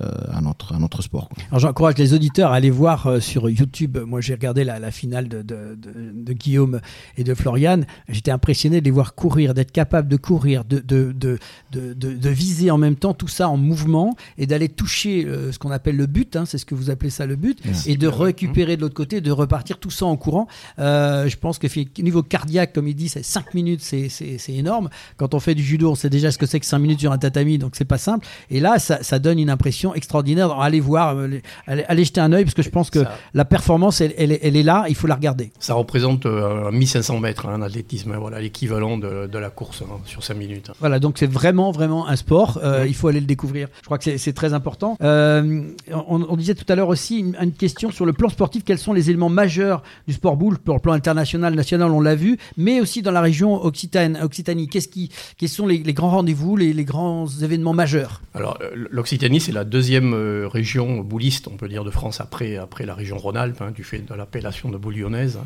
à, 0.00 0.40
notre, 0.40 0.74
à 0.74 0.78
notre 0.78 1.02
sport. 1.02 1.28
Alors 1.48 1.60
j'encourage 1.60 1.96
les 1.96 2.14
auditeurs 2.14 2.52
à 2.52 2.56
aller 2.56 2.70
voir 2.70 3.20
sur 3.20 3.48
YouTube. 3.48 3.98
Moi 4.06 4.20
j'ai 4.20 4.34
regardé 4.34 4.64
la, 4.64 4.78
la 4.78 4.90
finale 4.90 5.28
de, 5.28 5.42
de, 5.42 5.76
de, 5.76 6.32
Guillaume 6.32 6.80
et 7.16 7.24
de 7.24 7.34
Florian. 7.34 7.80
J'étais 8.08 8.30
impressionné 8.30 8.80
de 8.80 8.84
les 8.84 8.90
voir 8.90 9.14
courir, 9.14 9.54
d'être 9.54 9.72
capable 9.72 10.08
de 10.08 10.16
courir, 10.16 10.64
de, 10.64 10.80
de, 10.80 12.28
viser 12.28 12.70
en 12.70 12.78
même 12.78 12.96
temps 12.96 13.14
tout 13.14 13.28
ça 13.28 13.48
en 13.48 13.56
mouvement 13.56 14.14
et 14.36 14.46
d'aller 14.46 14.68
toucher 14.68 15.26
ce 15.50 15.58
qu'on 15.58 15.70
appelle 15.70 15.96
le 15.96 16.06
but, 16.06 16.36
hein, 16.36 16.44
c'est 16.44 16.58
ce 16.58 16.66
que 16.66 16.74
vous 16.74 16.90
appelez 16.90 17.10
ça 17.10 17.26
le 17.26 17.36
but, 17.36 17.60
et 17.86 17.96
de 17.96 18.06
récupérer 18.06 18.76
de 18.76 18.82
l'autre 18.82 18.94
côté, 18.94 19.20
de 19.20 19.30
repartir 19.30 19.78
tout 19.78 19.90
ça 19.90 20.06
en 20.06 20.16
courant. 20.16 20.46
je 20.78 21.36
pense 21.36 21.58
que 21.58 21.66
niveau 22.02 22.22
cardiaque, 22.22 22.72
comme 22.72 22.86
il 22.86 22.94
dit, 22.94 23.08
c'est 23.08 23.24
5 23.24 23.54
minutes, 23.54 23.80
c'est 23.80 24.52
énorme. 24.52 24.90
Quand 25.16 25.34
on 25.34 25.38
on 25.38 25.40
fait 25.40 25.54
du 25.54 25.62
judo, 25.62 25.92
on 25.92 25.94
sait 25.94 26.10
déjà 26.10 26.32
ce 26.32 26.36
que 26.36 26.46
c'est 26.46 26.58
que 26.58 26.66
5 26.66 26.80
minutes 26.80 26.98
sur 26.98 27.12
un 27.12 27.18
tatami, 27.18 27.58
donc 27.58 27.76
c'est 27.76 27.84
pas 27.84 27.96
simple. 27.96 28.26
Et 28.50 28.58
là, 28.58 28.80
ça, 29.00 29.18
donne 29.18 29.38
une 29.38 29.50
impression 29.50 29.94
extraordinaire. 29.94 30.52
allez 30.60 30.80
voir, 30.80 31.16
euh, 31.16 31.40
allez, 31.66 32.04
jeter 32.04 32.20
un 32.20 32.32
œil, 32.32 32.44
parce 32.44 32.54
que 32.54 32.62
je 32.62 32.70
pense 32.70 32.90
que 32.90 33.00
la 33.34 33.44
performance, 33.44 34.00
elle, 34.00 34.12
est 34.32 34.62
là, 34.62 34.84
il 34.88 34.94
faut 34.94 35.06
la 35.06 35.14
regarder. 35.14 35.50
Ça 35.58 35.74
représente 35.74 36.26
1500 36.26 37.16
euh, 37.16 37.20
mètres, 37.20 37.46
un 37.46 37.60
hein, 37.60 37.62
athlétisme, 37.62 38.12
hein, 38.12 38.18
voilà, 38.18 38.40
l'équivalent 38.40 38.98
de, 38.98 39.38
la 39.38 39.50
course 39.50 39.82
hein, 39.82 39.98
sur 40.04 40.24
5 40.24 40.34
minutes. 40.34 40.70
Voilà, 40.80 40.98
donc 40.98 41.18
c'est 41.18 41.30
vraiment, 41.30 41.70
vraiment 41.70 42.08
un 42.08 42.16
sport. 42.16 42.58
Euh, 42.62 42.86
il 42.86 42.94
faut 42.94 43.08
aller 43.08 43.20
le 43.20 43.26
découvrir. 43.26 43.68
Je 43.80 43.84
crois 43.84 43.98
que 43.98 44.16
c'est 44.16 44.32
très 44.32 44.52
important. 44.52 44.96
on, 45.00 46.36
disait 46.36 46.54
tout 46.54 46.64
à 46.68 46.74
l'heure 46.74 46.88
aussi 46.88 47.18
une, 47.18 47.52
question 47.52 47.90
sur 47.90 48.06
le 48.06 48.12
plan 48.12 48.28
sportif. 48.28 48.64
Quels 48.64 48.78
sont 48.78 48.92
les 48.92 49.10
éléments 49.10 49.28
majeurs 49.28 49.82
du 50.06 50.14
sport 50.14 50.36
boule, 50.36 50.58
pour 50.58 50.74
le 50.74 50.80
plan 50.80 50.92
international, 50.92 51.54
national, 51.54 51.90
on 51.90 52.00
l'a 52.00 52.14
vu, 52.14 52.38
mais 52.56 52.80
aussi 52.80 53.02
dans 53.02 53.10
la 53.10 53.20
région 53.20 53.64
Occitanie. 53.64 54.18
Occitanie. 54.20 54.68
Qu'est-ce 54.68 54.88
qui, 54.88 55.10
quels 55.36 55.48
sont 55.48 55.66
les, 55.66 55.80
grands 55.92 56.10
rendez-vous, 56.10 56.56
les, 56.56 56.84
grands 56.84 57.26
événements 57.26 57.74
majeurs? 57.74 58.20
Alors, 58.34 58.58
euh, 58.62 58.70
l'Occitanie, 58.90 59.40
c'est 59.40 59.52
la 59.52 59.64
deuxième 59.64 60.14
euh, 60.14 60.48
région 60.48 60.98
bouliste, 61.00 61.48
on 61.48 61.56
peut 61.56 61.68
dire, 61.68 61.84
de 61.84 61.90
France 61.90 62.20
après, 62.20 62.56
après 62.56 62.86
la 62.86 62.94
région 62.94 63.16
Rhône-Alpes, 63.16 63.60
hein, 63.60 63.70
du 63.70 63.84
fait 63.84 63.98
de 63.98 64.14
l'appellation 64.14 64.70
de 64.70 64.76
boule 64.76 64.96
lyonnaise. 64.96 65.38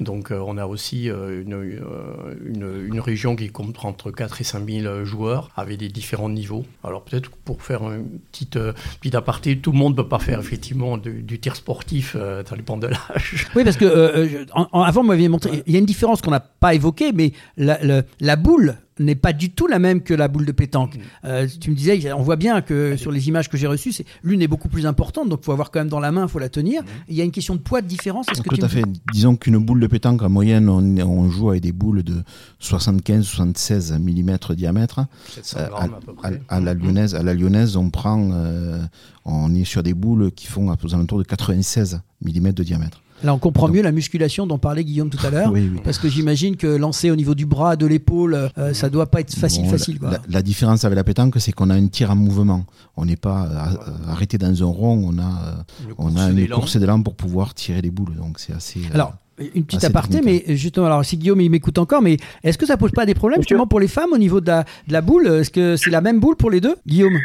Donc, 0.00 0.30
euh, 0.30 0.42
on 0.46 0.58
a 0.58 0.66
aussi 0.66 1.06
une, 1.06 1.80
une, 2.44 3.00
région 3.00 3.36
qui 3.36 3.48
compte 3.48 3.84
entre 3.84 4.10
4 4.10 4.40
et 4.40 4.44
5 4.44 4.68
000 4.68 5.04
joueurs, 5.04 5.50
avec 5.56 5.78
des 5.78 5.88
différents 5.88 6.28
niveaux. 6.28 6.64
Alors, 6.82 7.02
peut-être 7.02 7.30
pour 7.30 7.62
faire 7.62 7.82
une 7.90 8.18
petite, 8.32 8.58
petite 9.00 9.14
aparté, 9.14 9.58
tout 9.58 9.72
le 9.72 9.78
monde 9.78 9.92
ne 9.96 10.02
peut 10.02 10.08
pas 10.08 10.18
faire 10.18 10.40
effectivement 10.40 10.96
du, 10.96 11.38
tir 11.38 11.56
sportif, 11.56 12.16
ça 12.46 12.56
dépend 12.56 12.76
de 12.76 12.86
l'âge. 12.86 13.46
Oui, 13.54 13.64
parce 13.64 13.76
que 13.76 14.46
avant, 14.72 15.02
vous 15.02 15.08
m'aviez 15.08 15.28
montré, 15.28 15.62
il 15.66 15.72
y 15.72 15.76
a 15.76 15.78
une 15.78 15.86
différence 15.86 16.22
qu'on 16.22 16.30
n'a 16.30 16.40
pas 16.40 16.74
évoquée, 16.74 17.12
mais 17.12 17.32
la, 17.56 17.78
la 18.20 18.36
boule 18.36 18.76
n'est 18.98 19.14
pas 19.14 19.32
du 19.32 19.50
tout 19.50 19.66
la 19.66 19.78
même 19.78 20.02
que 20.02 20.14
la 20.14 20.28
boule 20.28 20.46
de 20.46 20.52
pétanque. 20.52 20.98
Euh, 21.24 21.46
tu 21.60 21.70
me 21.70 21.74
disais, 21.76 22.12
on 22.12 22.22
voit 22.22 22.36
bien 22.36 22.60
que 22.60 22.96
sur 22.96 23.10
les 23.10 23.28
images 23.28 23.48
que 23.48 23.56
j'ai 23.56 23.66
reçues, 23.66 23.92
c'est 23.92 24.04
l'une 24.22 24.42
est 24.42 24.48
beaucoup 24.48 24.68
plus 24.68 24.86
importante, 24.86 25.28
donc 25.28 25.40
il 25.42 25.44
faut 25.44 25.52
avoir 25.52 25.70
quand 25.70 25.80
même 25.80 25.88
dans 25.88 26.00
la 26.00 26.12
main, 26.12 26.24
il 26.26 26.28
faut 26.28 26.38
la 26.38 26.48
tenir. 26.48 26.82
Il 27.08 27.14
y 27.14 27.20
a 27.20 27.24
une 27.24 27.32
question 27.32 27.54
de 27.54 27.60
poids 27.60 27.82
de 27.82 27.86
différence. 27.86 28.26
Est-ce 28.30 28.42
que 28.42 28.54
tout 28.54 28.64
à 28.64 28.68
fait. 28.68 28.84
Disons 29.12 29.36
qu'une 29.36 29.58
boule 29.58 29.80
de 29.80 29.86
pétanque 29.86 30.22
en 30.22 30.30
moyenne, 30.30 30.68
on, 30.68 31.30
joue 31.30 31.50
avec 31.50 31.62
des 31.62 31.72
boules 31.72 32.02
de 32.02 32.22
75-76 32.62 33.98
mm 33.98 34.36
de 34.48 34.54
diamètre. 34.54 35.00
Euh, 35.56 35.68
à, 36.48 36.60
la 36.60 36.74
lyonnaise, 36.74 37.14
à 37.14 37.22
la 37.22 37.34
lyonnaise, 37.34 37.76
on 37.76 37.90
prend, 37.90 38.30
euh, 38.32 38.82
on 39.24 39.54
est 39.54 39.64
sur 39.64 39.82
des 39.82 39.94
boules 39.94 40.30
qui 40.32 40.46
font 40.46 40.70
aux 40.70 40.94
alentours 40.94 41.18
de 41.18 41.24
96 41.24 42.00
mm 42.22 42.52
de 42.52 42.62
diamètre. 42.62 43.03
Là, 43.24 43.34
on 43.34 43.38
comprend 43.38 43.68
mieux 43.68 43.82
la 43.82 43.90
musculation 43.90 44.46
dont 44.46 44.58
parlait 44.58 44.84
Guillaume 44.84 45.08
tout 45.08 45.24
à 45.26 45.30
l'heure. 45.30 45.52
Parce 45.82 45.98
que 45.98 46.08
j'imagine 46.08 46.56
que 46.56 46.66
lancer 46.66 47.10
au 47.10 47.16
niveau 47.16 47.34
du 47.34 47.46
bras, 47.46 47.74
de 47.76 47.86
l'épaule, 47.86 48.50
euh, 48.58 48.74
ça 48.74 48.90
doit 48.90 49.06
pas 49.06 49.20
être 49.20 49.34
facile, 49.34 49.66
facile. 49.66 49.98
La, 50.28 50.42
différence 50.42 50.84
avec 50.84 50.96
la 50.96 51.04
pétanque, 51.04 51.36
c'est 51.38 51.52
qu'on 51.52 51.70
a 51.70 51.74
un 51.74 51.86
tir 51.86 52.10
en 52.10 52.16
mouvement. 52.16 52.64
On 52.96 53.06
n'est 53.06 53.16
pas 53.16 53.46
euh, 53.46 54.10
arrêté 54.10 54.36
dans 54.36 54.62
un 54.62 54.66
rond, 54.66 55.02
on 55.02 55.18
a, 55.18 55.22
euh, 55.22 55.92
on 55.96 56.16
a 56.16 56.30
une 56.30 56.48
course 56.48 56.76
d'élan 56.76 57.02
pour 57.02 57.14
pouvoir 57.14 57.54
tirer 57.54 57.80
les 57.80 57.90
boules. 57.90 58.14
Donc 58.16 58.38
c'est 58.38 58.52
assez. 58.52 58.80
Alors, 58.92 59.14
une 59.54 59.64
petite 59.64 59.84
aparté, 59.84 60.20
mais 60.24 60.44
justement, 60.56 60.86
alors 60.86 61.04
si 61.04 61.16
Guillaume 61.16 61.40
il 61.40 61.50
m'écoute 61.50 61.78
encore, 61.78 62.02
mais 62.02 62.16
est-ce 62.42 62.58
que 62.58 62.66
ça 62.66 62.76
pose 62.76 62.92
pas 62.92 63.06
des 63.06 63.14
problèmes 63.14 63.40
justement 63.40 63.66
pour 63.66 63.80
les 63.80 63.88
femmes 63.88 64.12
au 64.12 64.18
niveau 64.18 64.40
de 64.40 64.46
la, 64.46 64.64
de 64.86 64.92
la 64.92 65.00
boule? 65.00 65.26
Est-ce 65.26 65.50
que 65.50 65.76
c'est 65.76 65.90
la 65.90 66.00
même 66.00 66.20
boule 66.20 66.36
pour 66.36 66.50
les 66.50 66.60
deux, 66.60 66.76
Guillaume? 66.86 67.18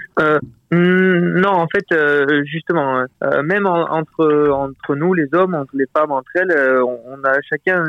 Hmm, 0.72 1.40
non, 1.40 1.50
en 1.50 1.68
fait, 1.68 1.86
euh, 1.94 2.44
justement, 2.46 3.04
euh, 3.24 3.42
même 3.42 3.66
entre 3.66 4.52
entre 4.52 4.96
nous, 4.96 5.16
les 5.16 5.28
hommes, 5.34 5.56
entre 5.56 5.76
les 5.76 5.88
femmes, 5.98 6.12
entre 6.12 6.30
elles, 6.36 6.52
euh, 6.52 6.84
on, 6.84 7.24
a 7.24 7.42
chacun 7.42 7.84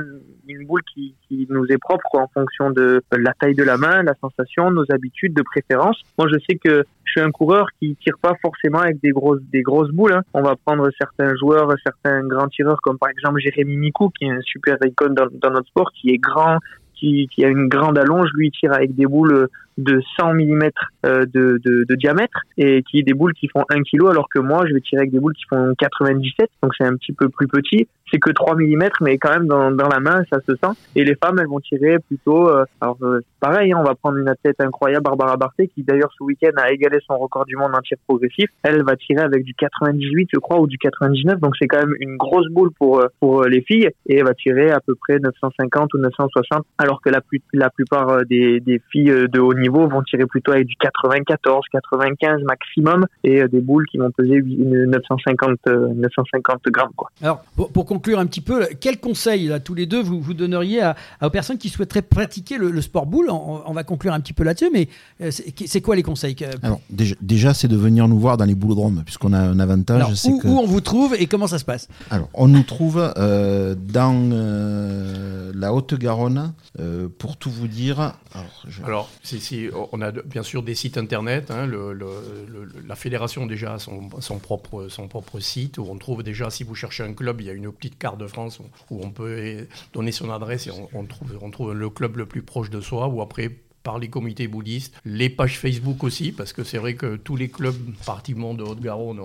une 0.50 0.66
boule 0.66 0.82
qui, 0.94 1.14
qui 1.28 1.46
nous 1.50 1.64
est 1.66 1.78
propre 1.78 2.14
en 2.14 2.28
fonction 2.28 2.70
de 2.70 3.02
la 3.12 3.32
taille 3.34 3.54
de 3.54 3.62
la 3.62 3.76
main, 3.76 4.02
la 4.02 4.14
sensation, 4.20 4.70
nos 4.70 4.84
habitudes, 4.90 5.34
de 5.34 5.42
préférence. 5.42 6.00
Moi, 6.18 6.28
je 6.32 6.38
sais 6.48 6.56
que 6.56 6.84
je 7.04 7.10
suis 7.10 7.20
un 7.20 7.30
coureur 7.30 7.66
qui 7.78 7.96
tire 7.96 8.18
pas 8.20 8.34
forcément 8.40 8.78
avec 8.78 9.00
des 9.00 9.10
grosses 9.10 9.40
des 9.52 9.62
grosses 9.62 9.90
boules. 9.90 10.12
Hein. 10.12 10.22
On 10.34 10.42
va 10.42 10.54
prendre 10.56 10.88
certains 10.98 11.34
joueurs, 11.36 11.72
certains 11.84 12.22
grands 12.26 12.48
tireurs 12.48 12.80
comme 12.82 12.98
par 12.98 13.10
exemple 13.10 13.40
Jérémy 13.40 13.76
Mikou, 13.76 14.10
qui 14.10 14.26
est 14.26 14.30
un 14.30 14.40
super 14.42 14.76
icône 14.84 15.14
dans, 15.14 15.50
notre 15.50 15.66
sport, 15.66 15.90
qui 15.92 16.10
est 16.10 16.18
grand, 16.18 16.58
qui, 16.94 17.28
a 17.44 17.48
une 17.48 17.68
grande 17.68 17.98
allonge, 17.98 18.28
lui 18.34 18.50
tire 18.50 18.72
avec 18.72 18.94
des 18.94 19.06
boules 19.06 19.48
de 19.78 20.02
100 20.18 20.34
mm 20.34 20.70
euh, 21.06 21.24
de, 21.32 21.58
de, 21.64 21.94
diamètre 21.94 22.40
et 22.58 22.82
qui 22.82 23.02
des 23.02 23.14
boules 23.14 23.32
qui 23.32 23.48
font 23.48 23.64
1 23.70 23.82
kg 23.82 24.10
alors 24.10 24.28
que 24.28 24.38
moi 24.38 24.64
je 24.68 24.74
vais 24.74 24.80
tirer 24.80 25.00
avec 25.00 25.10
des 25.10 25.20
boules 25.20 25.32
qui 25.32 25.44
font 25.48 25.74
97 25.78 26.50
donc 26.62 26.72
c'est 26.76 26.84
un 26.84 26.96
petit 26.96 27.12
peu 27.12 27.30
plus 27.30 27.48
petit 27.48 27.88
c'est 28.10 28.18
que 28.18 28.30
3 28.30 28.56
mm 28.56 28.88
mais 29.00 29.18
quand 29.18 29.30
même 29.30 29.46
dans, 29.46 29.70
dans, 29.70 29.88
la 29.88 30.00
main 30.00 30.22
ça 30.30 30.38
se 30.46 30.54
sent 30.54 30.72
et 30.96 31.04
les 31.04 31.14
femmes 31.14 31.38
elles 31.38 31.48
vont 31.48 31.60
tirer 31.60 31.98
plutôt 31.98 32.48
euh, 32.48 32.64
alors 32.80 32.96
euh, 33.02 33.20
pareil 33.40 33.72
hein, 33.72 33.78
on 33.80 33.84
va 33.84 33.94
prendre 33.94 34.18
une 34.18 34.28
athlète 34.28 34.60
incroyable 34.60 35.04
Barbara 35.04 35.36
Barthé 35.36 35.68
qui 35.68 35.82
d'ailleurs 35.82 36.10
ce 36.16 36.24
week-end 36.24 36.52
a 36.56 36.70
égalé 36.70 36.98
son 37.06 37.18
record 37.18 37.44
du 37.44 37.56
monde 37.56 37.74
en 37.74 37.80
tir 37.80 37.98
progressif 38.06 38.50
elle 38.62 38.82
va 38.84 38.96
tirer 38.96 39.22
avec 39.22 39.44
du 39.44 39.54
98 39.54 40.28
je 40.32 40.38
crois 40.38 40.60
ou 40.60 40.66
du 40.66 40.78
99 40.78 41.40
donc 41.40 41.54
c'est 41.58 41.66
quand 41.66 41.78
même 41.78 41.94
une 42.00 42.16
grosse 42.16 42.48
boule 42.50 42.70
pour 42.78 43.04
pour 43.20 43.44
les 43.44 43.62
filles 43.62 43.90
et 44.06 44.18
elle 44.18 44.24
va 44.24 44.34
tirer 44.34 44.70
à 44.70 44.80
peu 44.80 44.94
près 44.94 45.18
950 45.18 45.94
ou 45.94 45.98
960 45.98 46.64
alors 46.78 47.00
que 47.02 47.10
la, 47.10 47.20
plus, 47.20 47.40
la 47.52 47.70
plupart 47.70 48.24
des, 48.26 48.60
des 48.60 48.80
filles 48.90 49.28
de 49.28 49.40
haut 49.40 49.54
niveau 49.54 49.86
vont 49.88 50.02
tirer 50.02 50.26
plutôt 50.26 50.52
avec 50.52 50.66
du 50.66 50.76
94, 50.76 51.64
95 51.72 52.42
maximum 52.42 53.06
et 53.24 53.42
euh, 53.42 53.48
des 53.48 53.60
boules 53.60 53.86
qui 53.86 53.98
vont 53.98 54.10
peser 54.10 54.42
950, 54.42 55.66
950 55.66 56.56
euh, 56.66 56.70
grammes. 56.70 56.92
Quoi. 56.96 57.10
Alors, 57.22 57.42
conclure 58.00 58.18
un 58.18 58.26
petit 58.26 58.40
peu, 58.40 58.66
quel 58.80 58.98
conseil 58.98 59.48
là, 59.48 59.60
tous 59.60 59.74
les 59.74 59.84
deux 59.84 60.00
vous, 60.00 60.22
vous 60.22 60.32
donneriez 60.32 60.80
à, 60.80 60.96
aux 61.20 61.28
personnes 61.28 61.58
qui 61.58 61.68
souhaiteraient 61.68 62.00
pratiquer 62.00 62.56
le, 62.56 62.80
sport 62.80 63.04
boule 63.04 63.28
on, 63.30 63.72
va 63.74 63.84
conclure 63.84 64.14
un 64.14 64.20
petit 64.20 64.32
peu 64.32 64.42
là-dessus, 64.42 64.70
mais 64.72 64.88
euh, 65.20 65.30
c'est 65.30 65.82
quoi 65.82 65.96
les 65.96 66.02
conseils 66.02 66.34
Alors, 66.62 66.80
déjà, 66.88 67.52
c'est 67.52 67.68
de 67.68 67.76
venir 67.76 68.08
nous 68.08 68.18
voir 68.18 68.38
dans 68.38 68.46
les 68.46 68.54
boulodromes, 68.54 69.02
puisqu'on 69.04 69.34
a 69.34 69.38
un 69.38 69.60
avantage. 69.60 70.24
où, 70.24 70.40
où, 70.44 70.58
on 70.58 70.66
vous 70.66 70.80
trouve 70.80 71.14
et 71.14 71.26
comment 71.26 71.46
ça 71.46 71.58
se 71.58 71.64
passe? 71.66 71.88
Alors, 72.10 72.30
on 72.32 72.48
nous 72.48 72.62
trouve 72.62 72.96
dans 72.96 74.30
la 75.54 75.74
Haute-Garonne, 75.74 76.54
pour 77.18 77.36
tout 77.36 77.50
vous 77.50 77.68
dire. 77.68 78.00
Alors, 78.00 78.64
alors 78.84 79.10
c'est 79.22 79.40
on 79.92 80.00
a 80.00 80.10
bien 80.10 80.42
sûr 80.42 80.62
des 80.62 80.74
sites 80.74 80.96
internet. 80.96 81.50
Hein, 81.50 81.68
la 82.86 82.96
fédération 82.96 83.46
déjà 83.46 83.74
a 83.74 83.78
son, 83.78 84.38
propre, 84.38 84.86
son 84.88 85.06
propre 85.06 85.38
site 85.40 85.76
où 85.78 85.86
on 85.90 85.98
trouve 85.98 86.22
déjà, 86.22 86.48
si 86.50 86.64
vous 86.64 86.74
cherchez 86.74 87.02
un 87.02 87.12
club, 87.12 87.40
il 87.40 87.46
y 87.46 87.50
a 87.50 87.52
une 87.52 87.70
petite 87.72 87.89
carte 87.98 88.18
de 88.18 88.26
France 88.26 88.60
où, 88.90 89.00
on 89.02 89.10
peut 89.10 89.66
donner 89.92 90.12
son 90.12 90.30
adresse 90.30 90.66
et 90.66 90.70
on, 90.92 91.04
trouve, 91.06 91.38
on 91.40 91.50
trouve 91.50 91.72
le 91.72 91.90
club 91.90 92.16
le 92.16 92.26
plus 92.26 92.42
proche 92.42 92.70
de 92.70 92.80
soi. 92.80 93.08
Ou 93.08 93.22
après, 93.22 93.50
par 93.82 93.98
les 93.98 94.08
comités 94.08 94.48
bouddhistes, 94.48 94.94
les 95.04 95.30
pages 95.30 95.58
Facebook 95.58 96.04
aussi, 96.04 96.32
parce 96.32 96.52
que 96.52 96.64
c'est 96.64 96.78
vrai 96.78 96.94
que 96.94 97.16
tous 97.16 97.36
les 97.36 97.48
clubs 97.48 97.76
pratiquement 98.04 98.54
de 98.54 98.62
Haute-Garonne 98.62 99.20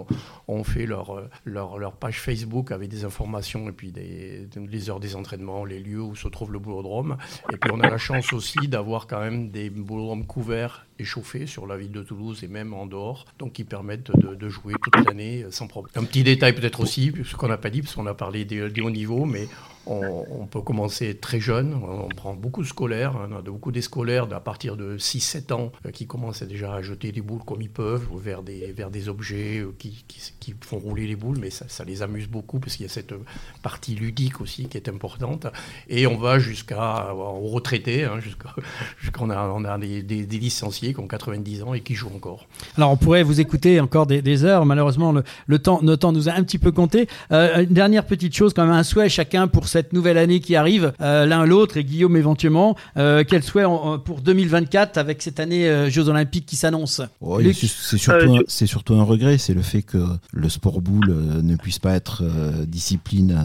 ont, 0.48 0.64
fait 0.64 0.86
leur, 0.86 1.22
leur, 1.46 1.94
page 1.94 2.20
Facebook 2.20 2.72
avec 2.72 2.90
des 2.90 3.06
informations 3.06 3.70
et 3.70 3.72
puis 3.72 3.92
des, 3.92 4.48
les 4.56 4.90
heures 4.90 5.00
des 5.00 5.16
entraînements, 5.16 5.66
les 5.66 5.80
lieux 5.80 6.02
où 6.02 6.16
se 6.16 6.28
trouve 6.28 6.52
le 6.52 6.60
boulodrome. 6.60 7.18
Et 7.54 7.58
puis 7.58 7.72
on 7.74 7.80
a 7.80 7.90
la 7.90 7.98
chance 7.98 8.34
aussi 8.34 8.68
d'avoir 8.68 9.08
quand 9.08 9.20
même 9.20 9.50
des 9.50 9.70
boulodromes 9.70 10.26
couverts 10.26 10.86
et 11.00 11.04
chauffés 11.04 11.48
sur 11.48 11.68
la 11.68 11.78
ville 11.78 11.92
de 11.92 12.04
Toulouse 12.04 12.44
et 12.44 12.48
même 12.48 12.74
en 12.74 12.86
dehors, 12.86 13.26
donc 13.40 13.54
qui 13.54 13.64
permettent 13.64 14.12
de, 14.12 14.50
jouer 14.50 14.74
toute 14.82 15.06
l'année 15.06 15.46
sans 15.50 15.68
problème. 15.68 15.92
Un 15.96 16.06
petit 16.06 16.24
détail 16.24 16.54
peut-être 16.54 16.80
aussi, 16.80 17.12
ce 17.26 17.36
qu'on 17.36 17.48
n'a 17.48 17.58
pas 17.58 17.70
dit, 17.70 17.82
parce 17.82 17.96
qu'on 17.96 18.06
a 18.06 18.14
parlé 18.14 18.46
des, 18.46 18.70
des 18.70 18.82
hauts 18.82 18.92
niveaux, 18.92 19.26
mais 19.26 19.48
on, 19.88 20.46
peut 20.46 20.62
commencer 20.62 21.16
très 21.16 21.40
jeune, 21.40 21.74
on 21.76 22.08
prend 22.10 22.34
beaucoup 22.34 22.62
de 22.62 22.68
scolaires, 22.68 23.16
on 23.30 23.36
a 23.36 23.42
beaucoup 23.42 23.72
des 23.72 23.82
scolaires 23.82 24.28
à 24.32 24.40
partir 24.40 24.78
de 24.78 24.98
6-7 24.98 25.54
ans 25.54 25.72
euh, 25.86 25.92
qui 25.92 26.08
commencent 26.08 26.44
déjà 26.44 26.74
à 26.74 26.82
jeter 26.82 27.12
des 27.12 27.22
boules 27.22 27.44
comme 27.46 27.62
ils 27.62 27.70
peuvent 27.70 28.08
vers 28.18 28.44
des, 28.44 28.72
vers 28.72 28.90
des 28.90 29.10
objets 29.10 29.60
euh, 29.60 29.74
qui, 29.78 30.04
qui, 30.08 30.56
font 30.62 30.80
rouler 30.80 31.08
les 31.08 31.16
boules, 31.16 31.38
mais 31.40 31.50
ça, 31.50 31.66
les 31.86 32.02
amuse 32.02 32.28
beaucoup 32.28 32.60
parce 32.60 32.76
qu'il 32.76 32.86
y 32.86 32.90
a 32.90 32.92
cette 32.92 33.14
partie 33.62 33.96
ludique 33.96 34.42
aussi 34.42 34.68
qui 34.68 34.78
est 34.78 34.90
importante. 34.90 35.48
Et 35.90 36.08
on 36.08 36.18
va 36.18 36.40
jusqu'à 36.40 37.14
aux 37.14 37.48
retraités, 37.48 38.06
hein, 38.06 38.20
jusqu'à 39.00 39.22
on 39.22 39.30
a, 39.30 39.48
on 39.48 39.64
a 39.66 39.78
des, 39.78 40.26
licenciés 40.26 40.94
qui 40.94 41.00
ont 41.00 41.08
90 41.08 41.64
ans 41.64 41.74
et 41.74 41.82
qui 41.82 41.96
jouent 41.96 42.12
encore. 42.16 42.48
Alors 42.78 42.92
on 42.92 42.98
pourrait 42.98 43.24
vous 43.24 43.40
écouter 43.40 43.80
encore 43.80 44.06
des, 44.08 44.44
heures, 44.44 44.66
malheureusement 44.66 45.14
le, 45.48 45.60
temps, 45.60 45.80
notre 45.82 46.02
temps 46.02 46.12
nous 46.12 46.30
a 46.30 46.34
un 46.34 46.44
petit 46.44 46.58
peu 46.58 46.72
compté. 46.72 47.08
Euh, 47.32 47.64
une 47.64 47.74
dernière 47.74 48.06
petite 48.06 48.36
chose, 48.36 48.54
quand 48.54 48.66
même 48.66 48.74
un 48.74 48.84
souhait 48.84 49.10
chacun 49.10 49.48
pour 49.48 49.68
cette 49.76 49.92
nouvelle 49.92 50.18
année 50.18 50.40
qui 50.40 50.56
arrive, 50.56 50.94
euh, 51.02 51.26
l'un 51.26 51.46
l'autre, 51.46 51.76
et 51.76 51.84
Guillaume 51.84 52.16
éventuellement. 52.16 52.78
Euh, 52.96 53.26
quel 53.28 53.44
souhait 53.44 53.66
pour 54.06 54.22
2024 54.22 54.98
avec 54.98 55.22
cette 55.22 55.42
année 55.42 55.68
euh, 55.68 55.90
Jeux 55.90 56.08
Olympiques 56.08 56.46
qui 56.46 56.56
s'annonce 56.56 57.02
C'est 57.42 57.98
surtout, 57.98 58.38
un, 58.38 58.42
surtout 58.48 58.96
un 58.96 59.04
regret, 59.04 59.38
c'est 59.38 59.54
le 59.54 59.62
fait 59.62 59.82
que 59.82 59.98
le 60.32 60.48
sport 60.48 60.80
boule 60.80 61.14
ne 61.44 61.56
puisse 61.58 61.80
pas 61.80 61.94
être 61.94 62.24
discipline 62.66 63.38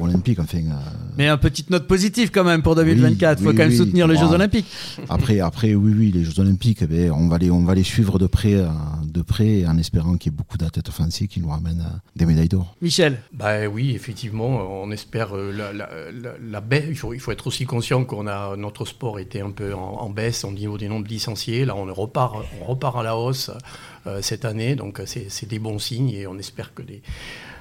olympique. 0.00 0.40
Enfin, 0.40 0.58
Mais 1.16 1.28
une 1.28 1.36
petite 1.36 1.70
note 1.70 1.86
positive 1.86 2.32
quand 2.32 2.42
même 2.42 2.62
pour 2.62 2.74
2024, 2.74 3.38
il 3.38 3.44
faut 3.44 3.50
quand 3.52 3.58
même 3.58 3.70
soutenir 3.70 4.08
les 4.08 4.16
Jeux 4.16 4.32
Olympiques. 4.32 4.66
Après, 5.08 5.38
après, 5.38 5.76
oui, 5.76 5.94
oui, 5.96 6.10
les 6.12 6.24
Jeux 6.24 6.40
Olympiques, 6.40 6.82
eh 6.90 7.10
on, 7.12 7.28
va 7.28 7.38
les, 7.38 7.52
on 7.52 7.62
va 7.62 7.76
les 7.76 7.84
suivre 7.84 8.18
de 8.18 8.26
près, 8.26 8.56
de 9.04 9.22
près 9.22 9.64
en 9.66 9.78
espérant 9.78 10.16
qu'il 10.16 10.32
y 10.32 10.34
ait 10.34 10.36
beaucoup 10.36 10.58
d'athlètes 10.58 10.90
français 10.90 11.28
qui 11.28 11.38
nous 11.38 11.50
ramènent 11.50 11.84
des 12.16 12.26
médailles 12.26 12.48
d'or. 12.48 12.74
Michel 12.82 13.18
Bah 13.32 13.68
oui, 13.72 13.92
effectivement, 13.94 14.82
on 14.82 14.90
espère 14.96 15.36
euh, 15.36 15.52
la, 16.40 16.60
baisse. 16.60 16.84
Il 16.88 16.96
faut, 16.96 17.12
être 17.12 17.46
aussi 17.46 17.66
conscient 17.66 18.04
qu'on 18.04 18.26
a 18.26 18.56
notre 18.56 18.84
sport 18.84 19.18
était 19.18 19.40
un 19.40 19.50
peu 19.50 19.74
en, 19.74 20.08
baisse 20.08 20.44
au 20.44 20.50
niveau 20.50 20.78
des 20.78 20.88
nombres 20.88 21.04
de 21.04 21.10
licenciés. 21.10 21.64
Là, 21.64 21.76
on 21.76 21.92
repart, 21.92 22.36
on 22.62 22.64
repart 22.64 22.96
à 22.96 23.02
la 23.02 23.16
hausse 23.16 23.50
euh, 24.06 24.22
cette 24.22 24.44
année, 24.44 24.74
donc 24.74 25.00
c'est 25.04 25.48
des 25.48 25.58
bons 25.58 25.78
signes 25.78 26.10
et 26.10 26.26
on 26.26 26.38
espère 26.38 26.74
que 26.74 26.82
les, 26.82 27.02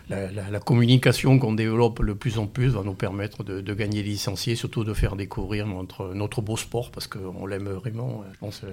la, 0.10 0.60
communication 0.60 1.38
qu'on 1.39 1.54
développe 1.54 2.04
de 2.04 2.13
plus 2.13 2.39
en 2.39 2.48
plus 2.48 2.70
va 2.70 2.82
nous 2.84 2.94
permettre 2.94 3.44
de, 3.44 3.74
gagner 3.74 4.04
des 4.04 4.10
licenciés, 4.10 4.56
surtout 4.56 4.84
de 4.84 4.94
faire 4.94 5.15
découvrir 5.15 5.68
notre, 5.68 6.13
notre 6.13 6.41
beau 6.41 6.58
sport 6.58 6.91
parce 6.91 7.08
qu'on 7.08 7.46
l'aime 7.46 7.70
vraiment. 7.70 8.24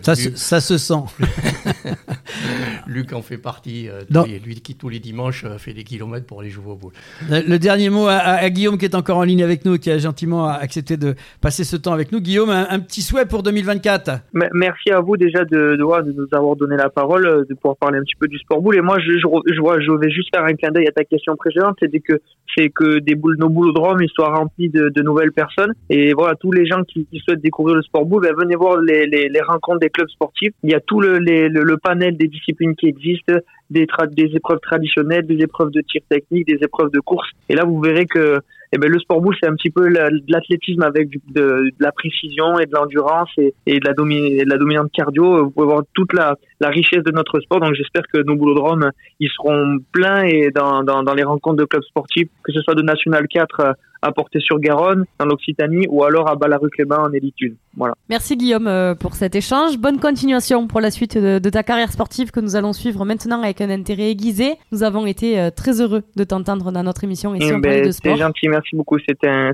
ça, 0.03 0.14
se, 0.14 0.35
ça 0.37 0.61
se 0.61 0.79
sent. 0.79 1.03
Luc 2.87 3.12
en 3.12 3.23
fait 3.23 3.38
partie. 3.38 3.88
Euh, 3.88 4.03
lui 4.45 4.57
qui 4.61 4.75
tous 4.75 4.88
les 4.88 5.01
dimanches 5.01 5.45
euh, 5.45 5.59
fait 5.59 5.73
des 5.73 5.85
kilomètres 5.85 6.27
pour 6.27 6.40
aller 6.40 6.51
jouer 6.51 6.73
au 6.73 6.77
boule. 6.77 6.92
Le, 7.31 7.57
dernier 7.59 7.90
mot 7.90 8.07
à, 8.09 8.49
Guillaume 8.51 8.79
qui 8.79 8.85
est 8.85 8.95
encore 8.95 9.18
en 9.18 9.23
ligne 9.23 9.42
avec 9.42 9.64
nous, 9.64 9.79
qui 9.79 9.90
a 9.90 9.99
gentiment 9.99 10.49
accepté 10.49 10.97
de 10.97 11.14
passer 11.40 11.64
ce 11.64 11.77
temps 11.77 11.92
avec 11.92 12.12
nous. 12.12 12.21
Guillaume, 12.21 12.51
un, 12.51 12.81
petit 12.81 13.03
souhait 13.03 13.27
pour 13.27 13.42
2024. 13.42 14.11
Merci 14.33 14.90
à 14.90 15.01
vous 15.01 15.16
déjà 15.16 15.45
de, 15.45 15.77
de, 15.77 16.12
nous 16.12 16.29
avoir 16.33 16.57
donné 16.57 16.77
la 16.77 16.90
parole, 16.90 17.27
euh, 17.27 17.45
de 17.49 17.55
pouvoir 17.55 17.77
parler 17.77 17.99
un 17.99 18.03
petit 18.03 18.16
peu 18.18 18.29
du 18.29 18.38
sport 18.38 18.61
boule. 18.61 18.77
Et 18.77 18.81
moi, 18.81 18.99
je, 18.99 19.12
je, 19.12 19.27
je, 19.47 19.55
je 19.55 19.99
vais 19.99 20.11
juste 20.11 20.35
faire 20.35 20.45
un 20.45 20.55
clin 20.55 20.71
d'œil 20.71 20.88
à 20.88 20.92
ta 20.92 21.05
question 21.05 21.21
précédente, 21.37 21.76
c'était 21.80 22.00
que 22.00 22.20
c'est 22.54 22.68
que 22.68 22.98
des 22.98 23.14
boules, 23.14 23.37
nos 23.38 23.48
boulodromes, 23.48 24.00
soient 24.08 24.35
remplis 24.35 24.68
de, 24.68 25.02
nouvelles 25.02 25.32
personnes. 25.32 25.72
Et 25.88 26.12
voilà, 26.12 26.35
tous 26.35 26.52
les 26.52 26.66
gens 26.66 26.82
qui, 26.85 27.06
souhaitent 27.24 27.40
découvrir 27.40 27.76
le 27.76 27.82
sport 27.82 28.04
boule, 28.04 28.22
ben, 28.22 28.35
venez 28.37 28.56
voir 28.56 28.78
les, 28.78 29.06
les, 29.06 29.40
rencontres 29.40 29.80
des 29.80 29.90
clubs 29.90 30.08
sportifs. 30.08 30.52
Il 30.62 30.70
y 30.70 30.74
a 30.74 30.80
tout 30.80 31.00
le, 31.00 31.18
le, 31.18 31.76
panel 31.78 32.16
des 32.16 32.28
disciplines 32.28 32.74
qui 32.76 32.87
existent, 32.87 33.35
des 33.70 33.87
épreuves 34.35 34.61
traditionnelles, 34.61 35.26
des 35.26 35.42
épreuves 35.42 35.70
de 35.70 35.80
tir 35.80 36.02
technique, 36.08 36.46
des 36.46 36.58
épreuves 36.62 36.90
de 36.90 37.00
course. 37.00 37.28
Et 37.48 37.54
là, 37.54 37.64
vous 37.64 37.80
verrez 37.80 38.06
que 38.06 38.40
eh 38.74 38.78
ben, 38.78 38.90
le 38.90 38.98
sport 38.98 39.20
boule, 39.20 39.37
c'est 39.40 39.48
un 39.48 39.54
petit 39.54 39.70
peu 39.70 39.87
l'athlétisme 40.28 40.82
avec 40.82 41.11
de, 41.11 41.20
de, 41.35 41.70
la 41.78 41.92
précision 41.92 42.58
et 42.58 42.64
de 42.64 42.72
l'endurance 42.72 43.28
et, 43.37 43.54
et, 43.66 43.78
de 43.78 43.87
la, 43.87 43.92
de 43.92 44.48
la 44.48 44.56
dominante 44.56 44.90
cardio. 44.92 45.44
Vous 45.44 45.50
pouvez 45.50 45.66
voir 45.66 45.82
toute 45.92 46.14
la, 46.14 46.37
richesse 46.62 47.02
de 47.02 47.11
notre 47.11 47.38
sport. 47.40 47.61
Donc 47.61 47.74
j'espère 47.74 48.02
que 48.12 48.22
nos 48.22 48.35
boulodromes, 48.35 48.90
ils 49.20 49.28
seront 49.28 49.78
pleins 49.92 50.22
et 50.24 50.50
dans, 50.50 51.14
les 51.14 51.22
rencontres 51.22 51.58
de 51.58 51.64
clubs 51.64 51.82
sportifs, 51.82 52.28
que 52.42 52.52
ce 52.52 52.61
soit 52.62 52.74
de 52.74 52.82
National 52.82 53.26
4 53.28 53.74
à 54.00 54.12
Porter-sur-Garonne, 54.12 55.04
dans 55.18 55.26
l'Occitanie, 55.26 55.87
ou 55.88 56.04
alors 56.04 56.28
à 56.28 56.37
Ballaruc-les-Bains 56.37 57.04
en 57.04 57.12
élite 57.12 57.37
Voilà. 57.76 57.94
Merci 58.08 58.37
Guillaume 58.37 58.66
euh, 58.66 58.94
pour 58.94 59.14
cet 59.14 59.35
échange. 59.35 59.78
Bonne 59.78 59.98
continuation 59.98 60.66
pour 60.66 60.80
la 60.80 60.90
suite 60.90 61.16
de, 61.16 61.38
ta 61.50 61.62
carrière 61.62 61.90
sportive 61.90 62.30
que 62.30 62.40
nous 62.40 62.54
allons 62.56 62.72
suivre 62.72 63.04
maintenant 63.04 63.42
avec 63.42 63.61
un 63.61 63.70
intérêt 63.70 64.11
aiguisé. 64.11 64.56
Nous 64.72 64.82
avons 64.82 65.06
été 65.06 65.40
euh, 65.40 65.50
très 65.50 65.80
heureux 65.80 66.02
de 66.16 66.24
t'entendre 66.24 66.70
dans 66.70 66.82
notre 66.82 67.04
émission 67.04 67.35
et 67.35 67.40
si 67.40 67.52
on 67.52 67.58
ben, 67.58 67.87
de 67.87 67.90
sport. 67.90 68.14
C'est 68.14 68.22
gentil, 68.22 68.48
merci 68.48 68.76
beaucoup. 68.76 68.98
C'était 68.98 69.28
un, 69.28 69.52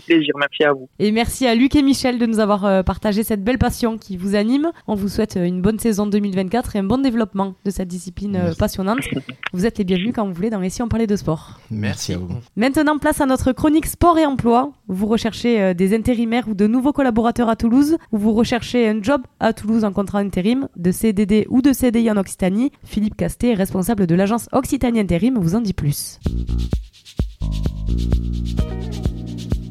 plaisir. 0.00 0.34
Merci 0.38 0.64
à 0.64 0.72
vous. 0.72 0.88
Et 0.98 1.10
merci 1.12 1.46
à 1.46 1.54
Luc 1.54 1.74
et 1.76 1.82
Michel 1.82 2.18
de 2.18 2.26
nous 2.26 2.40
avoir 2.40 2.64
euh, 2.64 2.82
partagé 2.82 3.22
cette 3.22 3.42
belle 3.42 3.58
passion 3.58 3.96
qui 3.96 4.16
vous 4.16 4.34
anime. 4.34 4.70
On 4.86 4.94
vous 4.94 5.08
souhaite 5.08 5.36
une 5.36 5.62
bonne 5.62 5.78
saison 5.78 6.06
2024 6.06 6.76
et 6.76 6.80
un 6.80 6.84
bon 6.84 6.98
développement 6.98 7.54
de 7.64 7.70
cette 7.70 7.88
discipline 7.88 8.52
passionnante. 8.58 8.98
Vous 9.52 9.66
êtes 9.66 9.78
les 9.78 9.84
bienvenus 9.84 10.12
quand 10.14 10.26
vous 10.26 10.34
voulez 10.34 10.50
dans 10.50 10.60
on 10.60 10.88
parlait 10.88 11.06
de 11.06 11.16
sport. 11.16 11.58
Merci 11.70 12.12
à 12.12 12.18
vous. 12.18 12.28
Maintenant, 12.56 12.98
place 12.98 13.20
à 13.20 13.26
notre 13.26 13.52
chronique 13.52 13.86
sport 13.86 14.18
et 14.18 14.26
emploi. 14.26 14.72
Vous 14.88 15.06
recherchez 15.06 15.74
des 15.74 15.94
intérimaires 15.94 16.48
ou 16.48 16.54
de 16.54 16.66
nouveaux 16.66 16.92
collaborateurs 16.92 17.29
à 17.38 17.56
Toulouse, 17.56 17.96
ou 18.12 18.18
vous 18.18 18.32
recherchez 18.32 18.88
un 18.88 19.02
job 19.02 19.22
à 19.38 19.52
Toulouse 19.52 19.84
en 19.84 19.92
contrat 19.92 20.18
intérim, 20.18 20.68
de 20.76 20.90
CDD 20.90 21.46
ou 21.48 21.62
de 21.62 21.72
CDI 21.72 22.10
en 22.10 22.16
Occitanie. 22.16 22.72
Philippe 22.84 23.16
Castet, 23.16 23.54
responsable 23.54 24.06
de 24.06 24.14
l'agence 24.14 24.48
Occitanie 24.52 25.00
Intérim, 25.00 25.38
vous 25.38 25.54
en 25.54 25.60
dit 25.60 25.72
plus. 25.72 26.18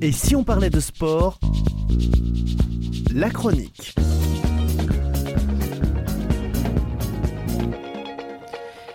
Et 0.02 0.12
si 0.12 0.36
on 0.36 0.44
parlait 0.44 0.70
de 0.70 0.80
sport? 0.80 1.40
La 3.14 3.30
chronique. 3.30 3.96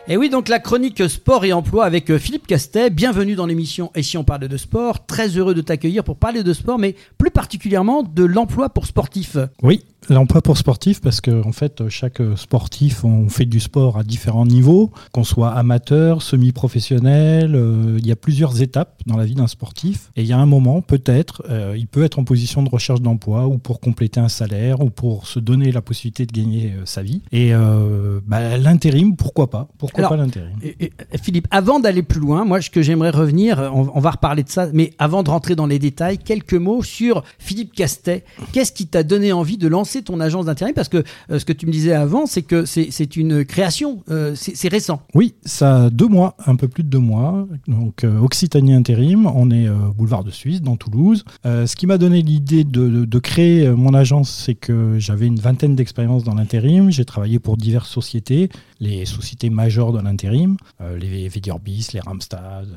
Et 0.06 0.18
oui, 0.18 0.28
donc 0.28 0.50
la 0.50 0.58
chronique 0.58 1.08
sport 1.08 1.46
et 1.46 1.54
emploi 1.54 1.86
avec 1.86 2.10
euh, 2.10 2.18
Philippe 2.18 2.46
Castet. 2.46 2.90
Bienvenue 2.90 3.36
dans 3.36 3.46
l'émission 3.46 3.90
Et 3.94 4.02
si 4.02 4.18
on 4.18 4.24
parle 4.24 4.48
de 4.48 4.56
sport? 4.58 5.06
Très 5.06 5.28
heureux 5.28 5.54
de 5.54 5.62
t'accueillir 5.62 6.04
pour 6.04 6.18
parler 6.18 6.42
de 6.42 6.52
sport, 6.52 6.78
mais 6.78 6.94
plus 7.16 7.30
particulièrement 7.30 8.02
de 8.02 8.22
l'emploi 8.22 8.68
pour 8.68 8.84
sportifs. 8.84 9.38
Oui, 9.62 9.82
L'emploi 10.08 10.42
pour 10.42 10.58
sportif, 10.58 11.00
parce 11.00 11.20
que 11.20 11.46
en 11.46 11.52
fait, 11.52 11.88
chaque 11.88 12.20
sportif, 12.36 13.04
on 13.04 13.28
fait 13.28 13.46
du 13.46 13.60
sport 13.60 13.98
à 13.98 14.04
différents 14.04 14.46
niveaux, 14.46 14.90
qu'on 15.12 15.24
soit 15.24 15.50
amateur, 15.50 16.22
semi-professionnel, 16.22 17.54
euh, 17.54 17.96
il 17.98 18.06
y 18.06 18.12
a 18.12 18.16
plusieurs 18.16 18.62
étapes 18.62 19.00
dans 19.06 19.16
la 19.16 19.24
vie 19.24 19.34
d'un 19.34 19.46
sportif. 19.46 20.10
Et 20.16 20.22
il 20.22 20.26
y 20.26 20.32
a 20.32 20.38
un 20.38 20.46
moment, 20.46 20.82
peut-être, 20.82 21.42
euh, 21.48 21.74
il 21.76 21.86
peut 21.86 22.04
être 22.04 22.18
en 22.18 22.24
position 22.24 22.62
de 22.62 22.68
recherche 22.68 23.00
d'emploi 23.00 23.46
ou 23.46 23.58
pour 23.58 23.80
compléter 23.80 24.20
un 24.20 24.28
salaire 24.28 24.80
ou 24.80 24.90
pour 24.90 25.26
se 25.26 25.38
donner 25.38 25.72
la 25.72 25.82
possibilité 25.82 26.26
de 26.26 26.32
gagner 26.32 26.72
euh, 26.72 26.82
sa 26.84 27.02
vie. 27.02 27.22
Et 27.32 27.52
bah, 28.26 28.56
l'intérim, 28.58 29.16
pourquoi 29.16 29.50
pas? 29.50 29.68
Pourquoi 29.78 30.08
pas 30.08 30.16
l'intérim? 30.16 30.52
Philippe, 31.22 31.48
avant 31.50 31.80
d'aller 31.80 32.02
plus 32.02 32.20
loin, 32.20 32.44
moi, 32.44 32.60
ce 32.60 32.70
que 32.70 32.82
j'aimerais 32.82 33.10
revenir, 33.10 33.58
on, 33.74 33.90
on, 33.94 34.00
va 34.00 34.12
reparler 34.12 34.42
de 34.42 34.48
ça, 34.48 34.68
mais 34.72 34.92
avant 34.98 35.22
de 35.22 35.30
rentrer 35.30 35.54
dans 35.54 35.66
les 35.66 35.78
détails, 35.78 36.18
quelques 36.18 36.54
mots 36.54 36.82
sur 36.82 37.24
Philippe 37.38 37.74
Castet. 37.74 38.24
Qu'est-ce 38.52 38.72
qui 38.72 38.86
t'a 38.86 39.02
donné 39.02 39.32
envie 39.32 39.58
de 39.58 39.68
lancer 39.68 39.93
ton 40.02 40.20
agence 40.20 40.46
d'intérim 40.46 40.74
Parce 40.74 40.88
que 40.88 41.02
euh, 41.30 41.38
ce 41.38 41.44
que 41.44 41.52
tu 41.52 41.66
me 41.66 41.72
disais 41.72 41.92
avant, 41.92 42.26
c'est 42.26 42.42
que 42.42 42.64
c'est 42.64 43.16
une 43.16 43.44
création, 43.44 44.02
euh, 44.10 44.34
c'est 44.34 44.68
récent. 44.68 45.02
Oui, 45.14 45.34
ça 45.44 45.84
a 45.84 45.90
deux 45.90 46.08
mois, 46.08 46.36
un 46.46 46.56
peu 46.56 46.68
plus 46.68 46.82
de 46.82 46.88
deux 46.88 46.98
mois. 46.98 47.46
Donc 47.68 48.04
euh, 48.04 48.18
Occitanie 48.18 48.74
Intérim, 48.74 49.26
on 49.26 49.50
est 49.50 49.68
boulevard 49.96 50.24
de 50.24 50.30
Suisse, 50.30 50.62
dans 50.62 50.76
Toulouse. 50.76 51.24
ce 51.44 51.76
qui 51.76 51.86
m'a 51.86 51.98
donné 51.98 52.22
l'idée 52.22 52.64
de, 52.64 53.04
de, 53.04 53.18
créer 53.18 53.68
mon 53.70 53.94
agence, 53.94 54.30
c'est 54.30 54.54
que 54.54 54.98
j'avais 54.98 55.26
une 55.26 55.38
vingtaine 55.38 55.74
d'expériences 55.74 56.24
dans 56.24 56.34
l'intérim. 56.34 56.90
J'ai 56.90 57.04
travaillé 57.04 57.38
pour 57.38 57.56
diverses 57.56 57.90
sociétés, 57.90 58.50
les 58.84 59.04
sociétés 59.06 59.50
majeures 59.50 59.92
de 59.92 60.00
l'intérim, 60.00 60.56
les 60.98 61.28
Vediorbis, 61.28 61.88
les 61.94 62.00
Ramstad, 62.00 62.68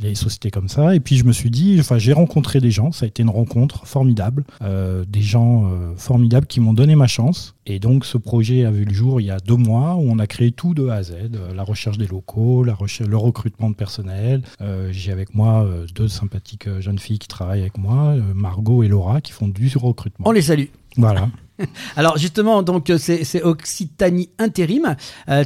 les, 0.00 0.08
les, 0.08 0.14
sociétés 0.14 0.50
comme 0.50 0.68
ça. 0.68 0.94
Et 0.94 1.00
puis 1.00 1.16
je 1.16 1.24
me 1.24 1.32
suis 1.32 1.50
dit, 1.50 1.76
enfin 1.80 1.98
j'ai 1.98 2.12
rencontré 2.12 2.60
des 2.60 2.70
gens, 2.70 2.92
ça 2.92 3.04
a 3.04 3.08
été 3.08 3.22
une 3.22 3.30
rencontre 3.30 3.86
formidable, 3.86 4.44
des 4.60 5.22
gens 5.22 5.70
formidables 5.96 6.46
qui 6.46 6.60
m'ont 6.60 6.74
donné 6.74 6.96
ma 6.96 7.06
chance. 7.06 7.54
Et 7.64 7.78
donc 7.78 8.04
ce 8.04 8.18
projet 8.18 8.64
a 8.64 8.70
vu 8.70 8.84
le 8.84 8.92
jour 8.92 9.20
il 9.20 9.26
y 9.26 9.30
a 9.30 9.38
deux 9.38 9.56
mois 9.56 9.94
où 9.94 10.10
on 10.10 10.18
a 10.18 10.26
créé 10.26 10.50
tout 10.50 10.74
de 10.74 10.88
A 10.88 10.96
à 10.96 11.02
Z, 11.02 11.12
euh, 11.12 11.54
la 11.54 11.62
recherche 11.62 11.98
des 11.98 12.06
locaux, 12.06 12.64
la 12.64 12.74
recherche, 12.74 13.08
le 13.08 13.16
recrutement 13.16 13.70
de 13.70 13.74
personnel. 13.74 14.42
Euh, 14.60 14.88
j'ai 14.92 15.12
avec 15.12 15.34
moi 15.34 15.64
euh, 15.64 15.86
deux 15.94 16.08
sympathiques 16.08 16.68
jeunes 16.80 16.98
filles 16.98 17.18
qui 17.18 17.28
travaillent 17.28 17.60
avec 17.60 17.78
moi, 17.78 18.14
Margot 18.34 18.82
et 18.82 18.88
Laura, 18.88 19.20
qui 19.20 19.32
font 19.32 19.48
du 19.48 19.70
recrutement. 19.76 20.26
On 20.28 20.32
les 20.32 20.42
salue. 20.42 20.66
Voilà. 20.96 21.28
Alors 21.96 22.18
justement, 22.18 22.62
donc 22.62 22.90
c'est 22.98 23.42
Occitanie 23.42 24.30
Intérim. 24.38 24.96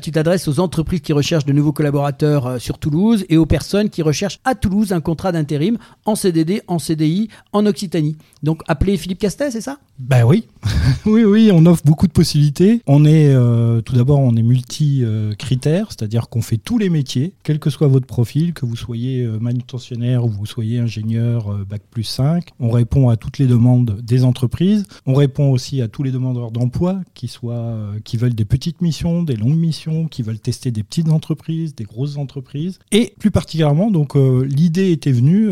tu 0.03 0.11
t'adresses 0.11 0.49
aux 0.49 0.61
entreprises 0.61 1.01
qui 1.01 1.13
recherchent 1.13 1.45
de 1.45 1.53
nouveaux 1.53 1.73
collaborateurs 1.73 2.61
sur 2.61 2.79
Toulouse 2.79 3.25
et 3.29 3.37
aux 3.37 3.47
personnes 3.47 3.91
qui 3.91 4.03
recherchent 4.03 4.41
à 4.45 4.55
Toulouse 4.55 4.93
un 4.93 5.01
contrat 5.01 5.33
d'intérim 5.33 5.79
en 6.05 6.15
CDD, 6.15 6.63
en 6.67 6.79
CDI, 6.79 7.29
en 7.53 7.67
Occitanie. 7.67 8.17
Donc 8.43 8.63
appelez 8.69 8.97
Philippe 8.97 9.19
Castet, 9.19 9.51
c'est 9.51 9.61
ça? 9.61 9.79
Ben 9.99 10.25
oui, 10.25 10.45
oui, 11.07 11.25
oui, 11.25 11.51
on 11.53 11.65
offre 11.65 11.83
beaucoup 11.85 12.07
de 12.07 12.13
possibilités. 12.13 12.83
On 12.87 13.07
est 13.07 13.35
euh, 13.35 13.81
tout 13.81 13.95
d'abord, 13.95 14.19
on 14.19 14.37
est 14.37 14.43
multi-critères, 14.43 15.87
c'est-à-dire 15.89 16.29
qu'on 16.29 16.43
fait 16.43 16.59
tous 16.59 16.77
les 16.77 16.91
métiers, 16.91 17.33
quel 17.43 17.59
que 17.59 17.71
soit 17.71 17.89
votre 17.89 18.07
profil, 18.07 18.53
que 18.53 18.67
vous 18.67 18.77
soyez 18.77 19.23
euh, 19.23 19.39
manutentionnaire 19.39 20.25
ou 20.25 20.29
vous 20.29 20.45
soyez 20.45 20.81
ingénieur 20.81 21.51
euh, 21.51 21.65
bac 21.65 21.81
plus 21.91 22.05
5. 22.05 22.51
On 22.61 22.71
répond 22.71 23.09
à 23.09 23.17
toutes 23.17 23.39
les 23.39 23.47
demandes 23.47 24.01
des 24.03 24.25
entreprises. 24.25 24.85
On 25.07 25.15
répond 25.15 25.51
aussi 25.51 25.81
à 25.81 25.89
tous 25.97 26.03
les 26.03 26.11
demandeurs 26.11 26.51
d'emploi 26.51 27.01
qui 27.15 27.27
soient, 27.27 27.75
qui 28.05 28.19
veulent 28.19 28.35
des 28.35 28.45
petites 28.45 28.83
missions, 28.83 29.23
des 29.23 29.35
longues 29.35 29.57
missions, 29.57 30.09
qui 30.09 30.21
veulent 30.21 30.39
tester 30.39 30.71
des 30.71 30.83
petites 30.83 31.09
entreprises, 31.09 31.75
des 31.75 31.85
grosses 31.85 32.19
entreprises. 32.19 32.79
Et 32.93 33.15
plus 33.19 33.31
particulièrement, 33.31 33.91
donc 33.91 34.15
l'idée 34.15 34.93
était 34.93 35.11
venue, 35.11 35.49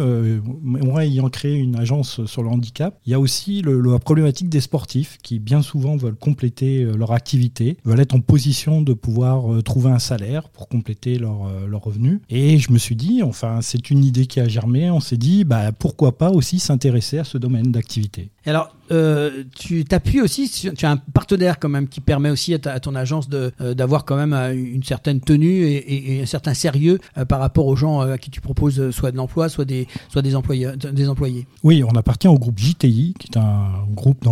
moi 0.63 1.07
ayant 1.07 1.31
créé 1.31 1.57
une 1.57 1.77
agence 1.77 2.27
sur 2.27 2.43
le 2.43 2.51
handicap, 2.51 3.01
il 3.07 3.13
y 3.13 3.15
a 3.15 3.21
aussi 3.21 3.63
la 3.63 3.99
problématique 3.99 4.51
des 4.51 4.61
sportifs 4.61 5.17
qui 5.23 5.39
bien 5.39 5.63
souvent 5.63 5.97
veulent 5.97 6.15
compléter 6.15 6.83
euh, 6.83 6.97
leur 6.97 7.13
activité, 7.13 7.77
veulent 7.85 8.01
être 8.01 8.15
en 8.15 8.21
position 8.21 8.83
de 8.83 8.93
pouvoir 8.93 9.53
euh, 9.53 9.63
trouver 9.63 9.91
un 9.91 9.99
salaire 9.99 10.49
pour 10.49 10.69
compléter 10.69 11.19
leur, 11.19 11.47
euh, 11.47 11.67
leur 11.67 11.83
revenu. 11.83 12.21
Et 12.29 12.59
je 12.59 12.73
me 12.73 12.79
suis 12.79 12.97
dit, 12.97 13.23
enfin, 13.23 13.61
c'est 13.63 13.91
une 13.91 14.05
idée 14.05 14.27
qui 14.27 14.41
a 14.41 14.49
germé, 14.49 14.91
on 14.91 15.01
s'est 15.01 15.17
dit, 15.17 15.45
bah, 15.45 15.73
pourquoi 15.73 16.17
pas 16.19 16.31
aussi 16.31 16.59
s'intéresser 16.59 17.19
à 17.19 17.25
ce 17.25 17.39
domaine 17.39 17.73
d'activité. 17.73 18.31
Alors, 18.47 18.75
euh, 18.91 19.45
tu 19.57 19.85
t'appuies 19.85 20.21
aussi, 20.21 20.51
tu 20.51 20.87
as 20.87 20.91
un 20.91 20.97
partenaire 20.97 21.59
quand 21.59 21.69
même 21.69 21.89
qui 21.89 22.01
permet 22.01 22.31
aussi 22.31 22.55
à, 22.55 22.81
ton 22.81 22.95
agence 22.95 23.29
euh, 23.33 23.75
d'avoir 23.75 24.05
quand 24.05 24.17
même 24.17 24.33
euh, 24.33 24.53
une 24.53 24.83
certaine 24.83 25.21
tenue 25.21 25.65
et, 25.65 26.23
un 26.23 26.27
certain 26.27 26.55
sérieux 26.55 26.99
par 27.29 27.41
rapport 27.41 27.67
aux 27.67 27.77
gens 27.77 28.01
à 28.01 28.19
qui 28.19 28.31
tu 28.31 28.41
proposes 28.41 28.91
soit 28.91 29.11
de 29.11 29.17
l'emploi, 29.17 29.49
soit 29.49 29.65
des, 29.65 29.87
soit 30.09 30.23
des, 30.23 30.37
employés, 30.37 30.69
des 30.77 31.09
employés. 31.09 31.47
Oui, 31.63 31.83
on 31.85 31.97
appartient 31.97 32.29
au 32.29 32.39
groupe 32.39 32.59
JTI, 32.59 33.15
qui 33.19 33.29
est 33.33 33.39
un 33.39 33.85
groupe 33.93 34.25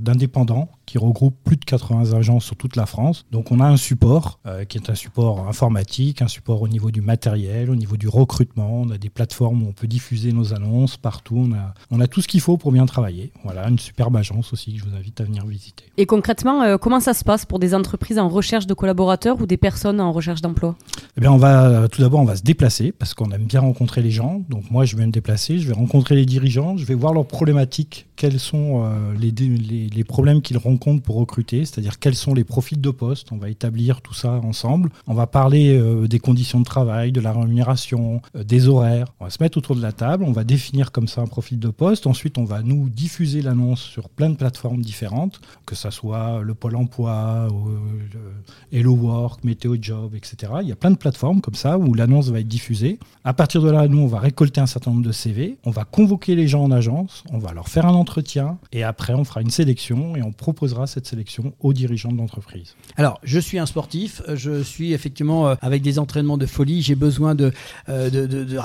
d'indépendants 0.00 0.68
qui 0.92 0.98
regroupe 0.98 1.34
plus 1.42 1.56
de 1.56 1.64
80 1.64 2.12
agences 2.12 2.44
sur 2.44 2.54
toute 2.54 2.76
la 2.76 2.84
France. 2.84 3.24
Donc 3.32 3.50
on 3.50 3.60
a 3.60 3.64
un 3.64 3.78
support 3.78 4.40
qui 4.68 4.76
est 4.76 4.90
un 4.90 4.94
support 4.94 5.48
informatique, 5.48 6.20
un 6.20 6.28
support 6.28 6.60
au 6.60 6.68
niveau 6.68 6.90
du 6.90 7.00
matériel, 7.00 7.70
au 7.70 7.76
niveau 7.76 7.96
du 7.96 8.08
recrutement. 8.08 8.82
On 8.82 8.90
a 8.90 8.98
des 8.98 9.08
plateformes 9.08 9.62
où 9.62 9.68
on 9.68 9.72
peut 9.72 9.86
diffuser 9.86 10.32
nos 10.32 10.52
annonces 10.52 10.98
partout. 10.98 11.48
On 11.48 11.54
a, 11.54 11.72
on 11.90 11.98
a 11.98 12.06
tout 12.06 12.20
ce 12.20 12.28
qu'il 12.28 12.42
faut 12.42 12.58
pour 12.58 12.72
bien 12.72 12.84
travailler. 12.84 13.32
Voilà 13.42 13.70
une 13.70 13.78
superbe 13.78 14.14
agence 14.16 14.52
aussi 14.52 14.74
que 14.74 14.80
je 14.80 14.84
vous 14.84 14.94
invite 14.94 15.18
à 15.22 15.24
venir 15.24 15.46
visiter. 15.46 15.84
Et 15.96 16.04
concrètement, 16.04 16.60
euh, 16.60 16.76
comment 16.76 17.00
ça 17.00 17.14
se 17.14 17.24
passe 17.24 17.46
pour 17.46 17.58
des 17.58 17.74
entreprises 17.74 18.18
en 18.18 18.28
recherche 18.28 18.66
de 18.66 18.74
collaborateurs 18.74 19.40
ou 19.40 19.46
des 19.46 19.56
personnes 19.56 19.98
en 19.98 20.12
recherche 20.12 20.42
d'emploi? 20.42 20.76
Eh 21.16 21.22
bien, 21.22 21.32
on 21.32 21.38
va 21.38 21.88
tout 21.88 22.02
d'abord 22.02 22.20
on 22.20 22.26
va 22.26 22.36
se 22.36 22.42
déplacer 22.42 22.92
parce 22.92 23.14
qu'on 23.14 23.30
aime 23.30 23.44
bien 23.44 23.60
rencontrer 23.60 24.02
les 24.02 24.10
gens. 24.10 24.42
Donc 24.50 24.70
moi, 24.70 24.84
je 24.84 24.96
vais 24.96 25.06
me 25.06 25.12
déplacer, 25.12 25.58
je 25.58 25.68
vais 25.68 25.74
rencontrer 25.74 26.16
les 26.16 26.26
dirigeants, 26.26 26.76
je 26.76 26.84
vais 26.84 26.94
voir 26.94 27.14
leurs 27.14 27.26
problématiques, 27.26 28.06
quels 28.16 28.38
sont 28.38 28.84
euh, 28.84 29.14
les, 29.18 29.30
les, 29.30 30.04
problèmes 30.04 30.42
qu'ils 30.42 30.58
rencontrent 30.58 30.81
pour 30.82 31.16
recruter, 31.16 31.64
c'est-à-dire 31.64 31.98
quels 31.98 32.14
sont 32.14 32.34
les 32.34 32.44
profils 32.44 32.80
de 32.80 32.90
poste. 32.90 33.32
On 33.32 33.36
va 33.36 33.48
établir 33.48 34.00
tout 34.00 34.14
ça 34.14 34.32
ensemble. 34.42 34.90
On 35.06 35.14
va 35.14 35.26
parler 35.26 35.78
euh, 35.78 36.08
des 36.08 36.18
conditions 36.18 36.60
de 36.60 36.64
travail, 36.64 37.12
de 37.12 37.20
la 37.20 37.32
rémunération, 37.32 38.20
des 38.34 38.68
horaires. 38.68 39.06
On 39.20 39.24
va 39.24 39.30
se 39.30 39.42
mettre 39.42 39.58
autour 39.58 39.76
de 39.76 39.82
la 39.82 39.92
table, 39.92 40.24
on 40.24 40.32
va 40.32 40.44
définir 40.44 40.92
comme 40.92 41.08
ça 41.08 41.20
un 41.20 41.26
profil 41.26 41.58
de 41.58 41.68
poste. 41.68 42.06
Ensuite, 42.06 42.38
on 42.38 42.44
va 42.44 42.62
nous 42.62 42.88
diffuser 42.88 43.42
l'annonce 43.42 43.80
sur 43.80 44.08
plein 44.08 44.30
de 44.30 44.36
plateformes 44.36 44.82
différentes, 44.82 45.40
que 45.66 45.74
ce 45.74 45.90
soit 45.90 46.42
le 46.42 46.54
Pôle 46.54 46.76
emploi, 46.76 47.48
le 47.50 48.78
Hello 48.78 48.94
Work, 48.94 49.44
Météo 49.44 49.76
Job, 49.80 50.14
etc. 50.14 50.52
Il 50.62 50.68
y 50.68 50.72
a 50.72 50.76
plein 50.76 50.90
de 50.90 50.96
plateformes 50.96 51.40
comme 51.40 51.54
ça 51.54 51.78
où 51.78 51.94
l'annonce 51.94 52.28
va 52.28 52.40
être 52.40 52.48
diffusée. 52.48 52.98
À 53.24 53.34
partir 53.34 53.62
de 53.62 53.70
là, 53.70 53.86
nous, 53.88 53.98
on 53.98 54.06
va 54.06 54.18
récolter 54.18 54.60
un 54.60 54.66
certain 54.66 54.90
nombre 54.90 55.04
de 55.04 55.12
CV, 55.12 55.58
on 55.64 55.70
va 55.70 55.84
convoquer 55.84 56.34
les 56.34 56.48
gens 56.48 56.64
en 56.64 56.70
agence, 56.70 57.24
on 57.30 57.38
va 57.38 57.52
leur 57.52 57.68
faire 57.68 57.86
un 57.86 57.94
entretien 57.94 58.58
et 58.72 58.82
après, 58.82 59.14
on 59.14 59.24
fera 59.24 59.42
une 59.42 59.50
sélection 59.50 60.16
et 60.16 60.22
on 60.22 60.32
proposera 60.32 60.71
proposera 60.72 60.86
cette 60.86 61.06
sélection 61.06 61.52
aux 61.60 61.72
dirigeants 61.72 62.12
de 62.12 62.16
l'entreprise. 62.16 62.74
Alors, 62.96 63.20
je 63.22 63.38
suis 63.38 63.58
un 63.58 63.66
sportif, 63.66 64.22
je 64.34 64.62
suis 64.62 64.92
effectivement 64.92 65.48
euh, 65.48 65.54
avec 65.60 65.82
des 65.82 65.98
entraînements 65.98 66.38
de 66.38 66.46
folie, 66.46 66.82
j'ai 66.82 66.94
besoin 66.94 67.34
de, 67.34 67.52
euh, 67.88 68.10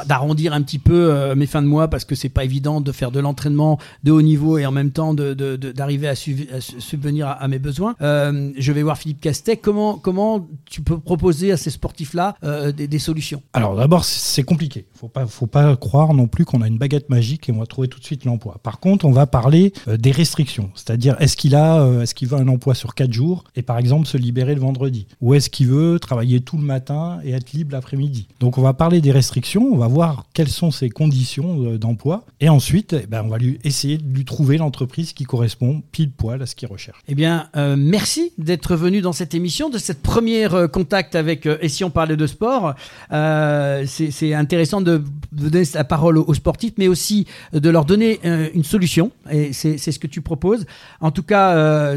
d'arrondir 0.05 0.53
un 0.53 0.61
petit 0.61 0.79
peu 0.79 1.11
euh, 1.11 1.35
mes 1.35 1.45
fins 1.45 1.61
de 1.61 1.67
mois 1.67 1.89
parce 1.89 2.05
que 2.05 2.15
c'est 2.15 2.29
pas 2.29 2.43
évident 2.43 2.81
de 2.81 2.91
faire 2.91 3.11
de 3.11 3.19
l'entraînement 3.19 3.77
de 4.03 4.11
haut 4.11 4.21
niveau 4.21 4.57
et 4.57 4.65
en 4.65 4.71
même 4.71 4.91
temps 4.91 5.13
d'arriver 5.13 6.07
à, 6.07 6.15
subvenir 6.15 7.27
à, 7.27 7.47
mes 7.47 7.59
besoins. 7.59 7.95
je 7.99 8.71
vais 8.71 8.83
voir 8.83 8.97
Philippe 8.97 9.21
Castet. 9.21 9.57
Comment, 9.57 9.97
comment 9.97 10.47
tu 10.65 10.81
peux 10.81 10.99
proposer 10.99 11.51
à 11.51 11.57
ces 11.57 11.69
sportifs-là 11.69 12.35
des, 12.75 12.87
des, 12.87 12.99
solutions? 12.99 13.41
Alors, 13.53 13.75
d'abord, 13.75 14.05
c'est 14.05 14.43
compliqué. 14.43 14.85
Faut 14.93 15.07
pas, 15.07 15.25
faut 15.25 15.47
pas 15.47 15.75
croire 15.75 16.13
non 16.13 16.27
plus 16.27 16.45
qu'on 16.45 16.61
a 16.61 16.67
une 16.67 16.77
baguette 16.77 17.09
magique 17.09 17.49
et 17.49 17.51
on 17.51 17.59
va 17.59 17.65
trouver 17.65 17.87
tout 17.87 17.99
de 17.99 18.05
suite 18.05 18.25
l'emploi. 18.25 18.59
Par 18.63 18.79
contre, 18.79 19.05
on 19.05 19.11
va 19.11 19.25
parler 19.25 19.73
des 19.87 20.11
restrictions, 20.11 20.69
c'est-à-dire 20.75 21.15
est-ce 21.19 21.37
qu'il 21.37 21.55
a, 21.55 21.86
est-ce 22.01 22.15
qu'il 22.15 22.27
veut 22.27 22.37
un 22.37 22.47
emploi 22.47 22.75
sur 22.75 22.95
4 22.95 23.11
jours 23.11 23.43
et 23.55 23.61
par 23.61 23.77
exemple 23.77 24.07
se 24.07 24.17
libérer 24.17 24.55
le 24.55 24.61
vendredi? 24.61 25.07
Ou 25.21 25.33
est-ce 25.33 25.49
qu'il 25.49 25.67
veut 25.67 25.99
travailler 25.99 26.41
tout 26.41 26.57
le 26.57 26.63
matin 26.63 27.19
et 27.23 27.31
être 27.31 27.53
libre 27.53 27.73
l'après-midi? 27.73 28.27
Donc 28.39 28.57
on 28.57 28.61
va 28.61 28.73
parler 28.73 29.01
des 29.01 29.11
restrictions, 29.11 29.67
on 29.71 29.77
va 29.77 29.87
voir 29.87 30.25
quelles 30.33 30.49
sont 30.49 30.71
ses 30.71 30.89
conditions 30.89 31.63
euh, 31.63 31.77
d'emploi 31.77 32.25
et 32.39 32.49
ensuite 32.49 32.93
eh 32.93 33.07
ben, 33.07 33.23
on 33.23 33.29
va 33.29 33.37
lui 33.37 33.59
essayer 33.63 33.97
de 33.97 34.15
lui 34.15 34.25
trouver 34.25 34.57
l'entreprise 34.57 35.13
qui 35.13 35.23
correspond 35.23 35.81
pile 35.91 36.11
poil 36.11 36.41
à 36.41 36.45
ce 36.45 36.55
qu'il 36.55 36.67
recherche. 36.67 36.99
Eh 37.07 37.15
bien, 37.15 37.49
euh, 37.55 37.75
merci 37.77 38.33
d'être 38.37 38.75
venu 38.75 39.01
dans 39.01 39.13
cette 39.13 39.33
émission, 39.33 39.69
de 39.69 39.77
cette 39.77 40.01
première 40.01 40.55
euh, 40.55 40.67
contact 40.67 41.15
avec 41.15 41.47
Et 41.61 41.69
si 41.69 41.83
on 41.83 41.89
parlait 41.89 42.17
de 42.17 42.27
sport. 42.27 42.73
C'est 43.09 44.33
intéressant 44.33 44.81
de 44.81 45.03
donner 45.31 45.63
la 45.73 45.83
parole 45.83 46.17
aux, 46.17 46.33
sportifs, 46.33 46.73
mais 46.77 46.87
aussi 46.87 47.25
de 47.53 47.69
leur 47.69 47.85
donner 47.85 48.19
une 48.53 48.63
solution. 48.63 49.11
Et 49.31 49.53
c'est 49.53 49.77
ce 49.77 49.99
que 49.99 50.07
tu 50.07 50.21
proposes. 50.21 50.65
En 51.01 51.11
tout 51.11 51.23
cas, 51.23 51.55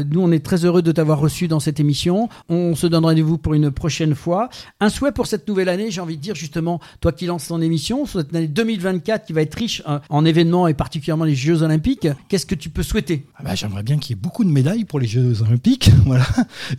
nous, 0.09 0.21
on 0.21 0.31
est 0.31 0.43
très 0.43 0.65
heureux 0.65 0.81
de 0.81 0.91
t'avoir 0.91 1.19
reçu 1.19 1.47
dans 1.47 1.59
cette 1.59 1.79
émission. 1.79 2.29
On 2.49 2.75
se 2.75 2.87
donne 2.87 3.05
rendez-vous 3.05 3.37
pour 3.37 3.53
une 3.53 3.71
prochaine 3.71 4.15
fois. 4.15 4.49
Un 4.79 4.89
souhait 4.89 5.11
pour 5.11 5.27
cette 5.27 5.47
nouvelle 5.47 5.69
année, 5.69 5.91
j'ai 5.91 6.01
envie 6.01 6.17
de 6.17 6.21
dire 6.21 6.35
justement, 6.35 6.79
toi 6.99 7.11
qui 7.11 7.25
lances 7.25 7.47
ton 7.47 7.61
émission, 7.61 8.05
sur 8.05 8.19
cette 8.19 8.35
année 8.35 8.47
2024 8.47 9.25
qui 9.25 9.33
va 9.33 9.41
être 9.41 9.55
riche 9.55 9.81
hein, 9.85 10.01
en 10.09 10.25
événements 10.25 10.67
et 10.67 10.73
particulièrement 10.73 11.25
les 11.25 11.35
Jeux 11.35 11.63
Olympiques, 11.63 12.07
qu'est-ce 12.29 12.45
que 12.45 12.55
tu 12.55 12.69
peux 12.69 12.83
souhaiter? 12.83 13.25
Ah 13.37 13.43
bah, 13.43 13.55
J'aimerais 13.55 13.83
bien 13.83 13.97
qu'il 13.97 14.15
y 14.15 14.19
ait 14.19 14.21
beaucoup 14.21 14.43
de 14.43 14.49
médailles 14.49 14.85
pour 14.85 14.99
les 14.99 15.07
Jeux 15.07 15.41
Olympiques. 15.41 15.91
voilà. 16.05 16.25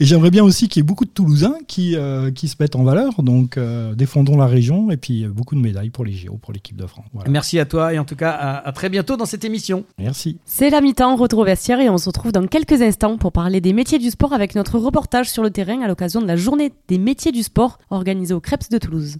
Et 0.00 0.04
j'aimerais 0.04 0.30
bien 0.30 0.44
aussi 0.44 0.68
qu'il 0.68 0.80
y 0.80 0.84
ait 0.84 0.86
beaucoup 0.86 1.04
de 1.04 1.10
Toulousains 1.10 1.56
qui, 1.66 1.96
euh, 1.96 2.30
qui 2.30 2.48
se 2.48 2.56
mettent 2.60 2.76
en 2.76 2.84
valeur. 2.84 3.22
Donc 3.22 3.56
euh, 3.56 3.94
défendons 3.94 4.36
la 4.36 4.46
région 4.46 4.90
et 4.90 4.96
puis 4.96 5.24
euh, 5.24 5.28
beaucoup 5.28 5.54
de 5.54 5.60
médailles 5.60 5.90
pour 5.90 6.04
les 6.04 6.12
JO, 6.12 6.38
pour 6.40 6.52
l'équipe 6.52 6.76
de 6.76 6.86
France. 6.86 7.06
Merci 7.28 7.58
à 7.58 7.64
toi 7.64 7.92
et 7.92 7.98
en 7.98 8.04
tout 8.04 8.16
cas 8.16 8.30
à, 8.30 8.68
à 8.68 8.72
très 8.72 8.88
bientôt 8.88 9.16
dans 9.16 9.26
cette 9.26 9.44
émission. 9.44 9.84
Merci. 9.98 10.38
C'est 10.44 10.70
la 10.70 10.80
mi-temps, 10.80 11.16
au 11.16 11.44
vestiaire 11.44 11.80
et 11.80 11.88
on 11.88 11.98
se 11.98 12.08
retrouve 12.08 12.32
dans 12.32 12.46
quelques 12.46 12.82
instants 12.82 12.91
pour 13.18 13.32
parler 13.32 13.60
des 13.60 13.72
métiers 13.72 13.98
du 13.98 14.10
sport 14.10 14.32
avec 14.32 14.54
notre 14.54 14.78
reportage 14.78 15.30
sur 15.30 15.42
le 15.42 15.50
terrain 15.50 15.80
à 15.80 15.88
l'occasion 15.88 16.20
de 16.20 16.26
la 16.26 16.36
journée 16.36 16.72
des 16.88 16.98
métiers 16.98 17.32
du 17.32 17.42
sport 17.42 17.78
organisée 17.90 18.34
au 18.34 18.40
Crêpes 18.40 18.70
de 18.70 18.78
Toulouse. 18.78 19.16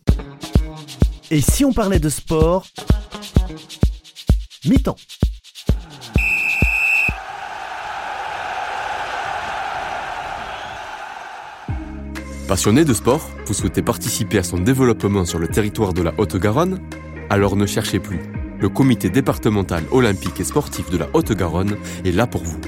Et 1.30 1.40
si 1.40 1.64
on 1.64 1.72
parlait 1.72 1.98
de 1.98 2.08
sport 2.08 2.66
Mi-temps. 4.64 4.96
Passionné 12.46 12.84
de 12.84 12.92
sport, 12.92 13.28
vous 13.46 13.54
souhaitez 13.54 13.82
participer 13.82 14.38
à 14.38 14.42
son 14.42 14.58
développement 14.58 15.24
sur 15.24 15.38
le 15.38 15.48
territoire 15.48 15.94
de 15.94 16.02
la 16.02 16.12
Haute-Garonne? 16.18 16.78
Alors 17.30 17.56
ne 17.56 17.66
cherchez 17.66 17.98
plus. 17.98 18.20
Le 18.60 18.68
comité 18.68 19.10
départemental 19.10 19.84
olympique 19.90 20.38
et 20.38 20.44
sportif 20.44 20.90
de 20.90 20.98
la 20.98 21.08
Haute-Garonne 21.14 21.76
est 22.04 22.12
là 22.12 22.26
pour 22.26 22.44
vous. 22.44 22.60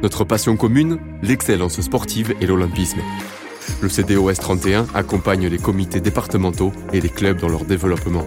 Notre 0.00 0.22
passion 0.22 0.56
commune, 0.56 0.98
l'excellence 1.22 1.80
sportive 1.80 2.32
et 2.40 2.46
l'olympisme. 2.46 3.00
Le 3.82 3.88
CDOS 3.88 4.34
31 4.34 4.86
accompagne 4.94 5.48
les 5.48 5.58
comités 5.58 6.00
départementaux 6.00 6.72
et 6.92 7.00
les 7.00 7.08
clubs 7.08 7.40
dans 7.40 7.48
leur 7.48 7.64
développement. 7.64 8.24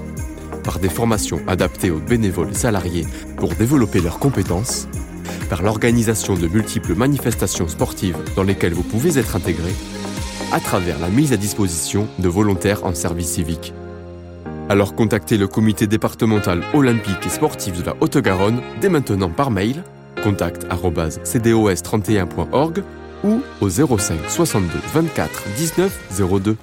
Par 0.66 0.80
des 0.80 0.90
formations 0.90 1.40
adaptées 1.48 1.90
aux 1.90 2.00
bénévoles 2.00 2.54
salariés 2.54 3.08
pour 3.38 3.56
développer 3.56 4.02
leurs 4.02 4.20
compétences, 4.20 4.90
par 5.50 5.64
l'organisation 5.64 6.36
de 6.36 6.48
multiples 6.48 6.94
manifestations 6.94 7.70
sportives 7.70 8.18
dans 8.36 8.44
lesquelles 8.44 8.74
vous 8.74 8.84
pouvez 8.84 9.18
être 9.18 9.38
intégré, 9.38 9.72
à 10.52 10.60
travers 10.60 11.00
la 11.00 11.08
mise 11.08 11.32
à 11.32 11.38
disposition 11.38 12.10
de 12.20 12.28
volontaires 12.28 12.84
en 12.84 12.94
service 12.94 13.32
civique. 13.32 13.74
Alors 14.68 14.94
contactez 14.94 15.38
le 15.38 15.48
comité 15.48 15.88
départemental 15.88 16.64
olympique 16.74 17.26
et 17.26 17.30
sportif 17.30 17.80
de 17.80 17.86
la 17.86 17.96
Haute-Garonne 18.02 18.62
dès 18.82 18.90
maintenant 18.90 19.30
par 19.30 19.52
mail 19.52 19.86
contact@cdos31.org 20.24 22.84
ou 23.24 23.42
au 23.62 23.70
05 23.70 24.20
62 24.30 24.68
24 24.94 25.44
19 25.58 26.00
02. 26.42 26.58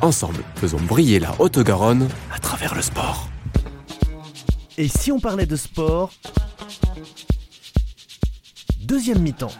Ensemble, 0.00 0.42
faisons 0.56 0.80
briller 0.80 1.20
la 1.20 1.34
Haute-Garonne 1.38 2.08
à 2.34 2.38
travers 2.38 2.74
le 2.74 2.82
sport. 2.82 3.28
Et 4.78 4.88
si 4.88 5.12
on 5.12 5.20
parlait 5.20 5.46
de 5.46 5.56
sport 5.56 6.10
Deuxième 8.80 9.20
mi-temps. 9.20 9.52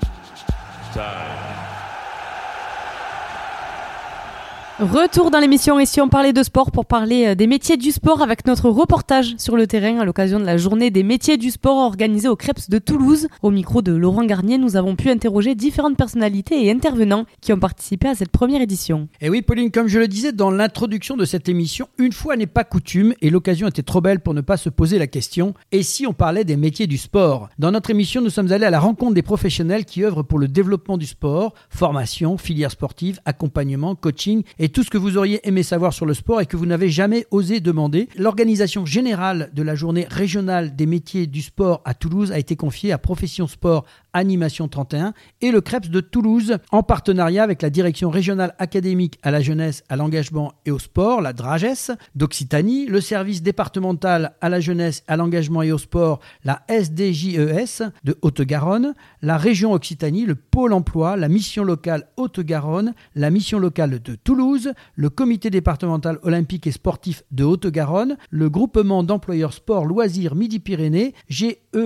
Retour 4.82 5.30
dans 5.30 5.38
l'émission 5.38 5.78
ici 5.78 6.00
on 6.00 6.08
parlait 6.08 6.32
de 6.32 6.42
sport 6.42 6.72
pour 6.72 6.86
parler 6.86 7.26
euh, 7.28 7.34
des 7.36 7.46
métiers 7.46 7.76
du 7.76 7.92
sport 7.92 8.20
avec 8.20 8.44
notre 8.46 8.68
reportage 8.68 9.36
sur 9.38 9.56
le 9.56 9.68
terrain 9.68 10.00
à 10.00 10.04
l'occasion 10.04 10.40
de 10.40 10.44
la 10.44 10.56
journée 10.56 10.90
des 10.90 11.04
métiers 11.04 11.36
du 11.36 11.52
sport 11.52 11.76
organisée 11.76 12.26
au 12.26 12.34
Crêpes 12.34 12.68
de 12.68 12.80
Toulouse. 12.80 13.28
Au 13.42 13.52
micro 13.52 13.80
de 13.80 13.92
Laurent 13.92 14.24
Garnier, 14.24 14.58
nous 14.58 14.74
avons 14.74 14.96
pu 14.96 15.08
interroger 15.08 15.54
différentes 15.54 15.96
personnalités 15.96 16.66
et 16.66 16.72
intervenants 16.72 17.26
qui 17.40 17.52
ont 17.52 17.60
participé 17.60 18.08
à 18.08 18.16
cette 18.16 18.32
première 18.32 18.60
édition. 18.60 19.06
Et 19.20 19.30
oui 19.30 19.42
Pauline, 19.42 19.70
comme 19.70 19.86
je 19.86 20.00
le 20.00 20.08
disais 20.08 20.32
dans 20.32 20.50
l'introduction 20.50 21.16
de 21.16 21.26
cette 21.26 21.48
émission, 21.48 21.88
une 21.98 22.12
fois 22.12 22.34
n'est 22.34 22.48
pas 22.48 22.64
coutume 22.64 23.14
et 23.22 23.30
l'occasion 23.30 23.68
était 23.68 23.84
trop 23.84 24.00
belle 24.00 24.18
pour 24.18 24.34
ne 24.34 24.40
pas 24.40 24.56
se 24.56 24.68
poser 24.68 24.98
la 24.98 25.06
question 25.06 25.54
et 25.70 25.84
si 25.84 26.08
on 26.08 26.12
parlait 26.12 26.44
des 26.44 26.56
métiers 26.56 26.88
du 26.88 26.98
sport? 26.98 27.50
Dans 27.56 27.70
notre 27.70 27.90
émission, 27.90 28.20
nous 28.20 28.30
sommes 28.30 28.50
allés 28.50 28.66
à 28.66 28.70
la 28.70 28.80
rencontre 28.80 29.14
des 29.14 29.22
professionnels 29.22 29.84
qui 29.84 30.02
œuvrent 30.02 30.24
pour 30.24 30.40
le 30.40 30.48
développement 30.48 30.98
du 30.98 31.06
sport, 31.06 31.54
formation, 31.70 32.36
filière 32.36 32.72
sportive, 32.72 33.20
accompagnement, 33.24 33.94
coaching 33.94 34.42
et 34.58 34.71
tout 34.72 34.82
ce 34.82 34.90
que 34.90 34.98
vous 34.98 35.18
auriez 35.18 35.46
aimé 35.46 35.62
savoir 35.62 35.92
sur 35.92 36.06
le 36.06 36.14
sport 36.14 36.40
et 36.40 36.46
que 36.46 36.56
vous 36.56 36.66
n'avez 36.66 36.88
jamais 36.88 37.26
osé 37.30 37.60
demander. 37.60 38.08
L'organisation 38.16 38.86
générale 38.86 39.50
de 39.52 39.62
la 39.62 39.74
journée 39.74 40.06
régionale 40.10 40.74
des 40.74 40.86
métiers 40.86 41.26
du 41.26 41.42
sport 41.42 41.82
à 41.84 41.94
Toulouse 41.94 42.32
a 42.32 42.38
été 42.38 42.56
confiée 42.56 42.92
à 42.92 42.98
Profession 42.98 43.46
Sport 43.46 43.84
Animation 44.14 44.68
31 44.68 45.14
et 45.40 45.50
le 45.50 45.60
CREPS 45.60 45.88
de 45.88 46.00
Toulouse 46.00 46.58
en 46.70 46.82
partenariat 46.82 47.42
avec 47.42 47.62
la 47.62 47.70
direction 47.70 48.10
régionale 48.10 48.54
académique 48.58 49.18
à 49.22 49.30
la 49.30 49.40
jeunesse, 49.40 49.84
à 49.88 49.96
l'engagement 49.96 50.52
et 50.66 50.70
au 50.70 50.78
sport, 50.78 51.22
la 51.22 51.32
DRAGES 51.32 51.92
d'Occitanie, 52.14 52.86
le 52.86 53.00
service 53.00 53.42
départemental 53.42 54.34
à 54.40 54.48
la 54.48 54.60
jeunesse, 54.60 55.02
à 55.08 55.16
l'engagement 55.16 55.62
et 55.62 55.72
au 55.72 55.78
sport, 55.78 56.20
la 56.44 56.62
SDJES 56.68 57.90
de 58.04 58.18
Haute-Garonne, 58.22 58.94
la 59.22 59.36
région 59.36 59.72
Occitanie, 59.72 60.26
le 60.26 60.34
pôle 60.34 60.72
emploi, 60.72 61.16
la 61.16 61.28
mission 61.28 61.64
locale 61.64 62.08
Haute-Garonne, 62.16 62.94
la 63.14 63.30
mission 63.30 63.58
locale 63.58 64.00
de 64.02 64.14
Toulouse, 64.14 64.61
le 64.94 65.10
comité 65.10 65.50
départemental 65.50 66.18
olympique 66.22 66.66
et 66.66 66.72
sportif 66.72 67.22
de 67.30 67.44
Haute-Garonne, 67.44 68.16
le 68.30 68.50
groupement 68.50 69.02
d'employeurs 69.02 69.52
sport 69.52 69.84
loisirs 69.84 70.34
Midi-Pyrénées, 70.34 71.14
GESLMP 71.28 71.80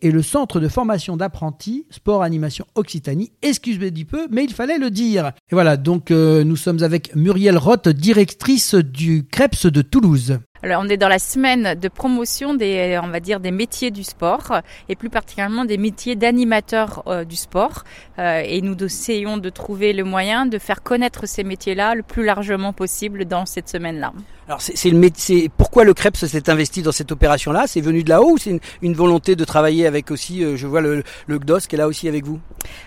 et 0.00 0.10
le 0.10 0.22
centre 0.22 0.60
de 0.60 0.68
formation 0.68 1.16
d'apprentis 1.16 1.86
sport 1.90 2.22
animation 2.22 2.66
Occitanie. 2.74 3.32
Excusez-moi 3.42 3.90
du 3.90 4.04
peu, 4.04 4.28
mais 4.30 4.44
il 4.44 4.52
fallait 4.52 4.78
le 4.78 4.90
dire. 4.90 5.32
Et 5.50 5.54
voilà, 5.54 5.76
donc 5.76 6.10
euh, 6.10 6.44
nous 6.44 6.56
sommes 6.56 6.82
avec 6.82 7.14
Muriel 7.14 7.58
Roth, 7.58 7.88
directrice 7.88 8.74
du 8.74 9.26
CREPS 9.26 9.66
de 9.66 9.82
Toulouse. 9.82 10.38
Alors, 10.62 10.82
on 10.84 10.88
est 10.90 10.98
dans 10.98 11.08
la 11.08 11.18
semaine 11.18 11.74
de 11.74 11.88
promotion 11.88 12.52
des, 12.52 13.00
on 13.02 13.08
va 13.08 13.20
dire, 13.20 13.40
des 13.40 13.50
métiers 13.50 13.90
du 13.90 14.04
sport 14.04 14.60
et 14.90 14.96
plus 14.96 15.08
particulièrement 15.08 15.64
des 15.64 15.78
métiers 15.78 16.16
d'animateur 16.16 17.02
euh, 17.06 17.24
du 17.24 17.36
sport. 17.36 17.84
Euh, 18.18 18.42
et 18.44 18.60
nous 18.60 18.76
essayons 18.84 19.38
de 19.38 19.48
trouver 19.48 19.94
le 19.94 20.04
moyen 20.04 20.44
de 20.44 20.58
faire 20.58 20.82
connaître 20.82 21.26
ces 21.26 21.44
métiers-là 21.44 21.94
le 21.94 22.02
plus 22.02 22.24
largement 22.24 22.74
possible 22.74 23.24
dans 23.24 23.46
cette 23.46 23.70
semaine-là. 23.70 24.12
Alors, 24.48 24.60
c'est 24.60 24.90
le 24.90 24.98
métier. 24.98 25.48
Pourquoi 25.48 25.84
le 25.84 25.94
CREPS 25.94 26.26
s'est 26.26 26.50
investi 26.50 26.82
dans 26.82 26.92
cette 26.92 27.12
opération-là? 27.12 27.64
C'est 27.66 27.80
venu 27.80 28.02
de 28.02 28.10
là-haut 28.10 28.32
ou 28.32 28.38
c'est 28.38 28.60
une, 28.82 28.94
volonté 28.94 29.36
de 29.36 29.44
travailler 29.44 29.86
avec 29.86 30.10
aussi, 30.10 30.44
euh, 30.44 30.56
je 30.56 30.66
vois 30.66 30.80
le, 30.80 31.04
le 31.26 31.38
GDOS 31.38 31.60
qui 31.60 31.76
est 31.76 31.78
là 31.78 31.86
aussi 31.86 32.08
avec 32.08 32.24
vous? 32.24 32.40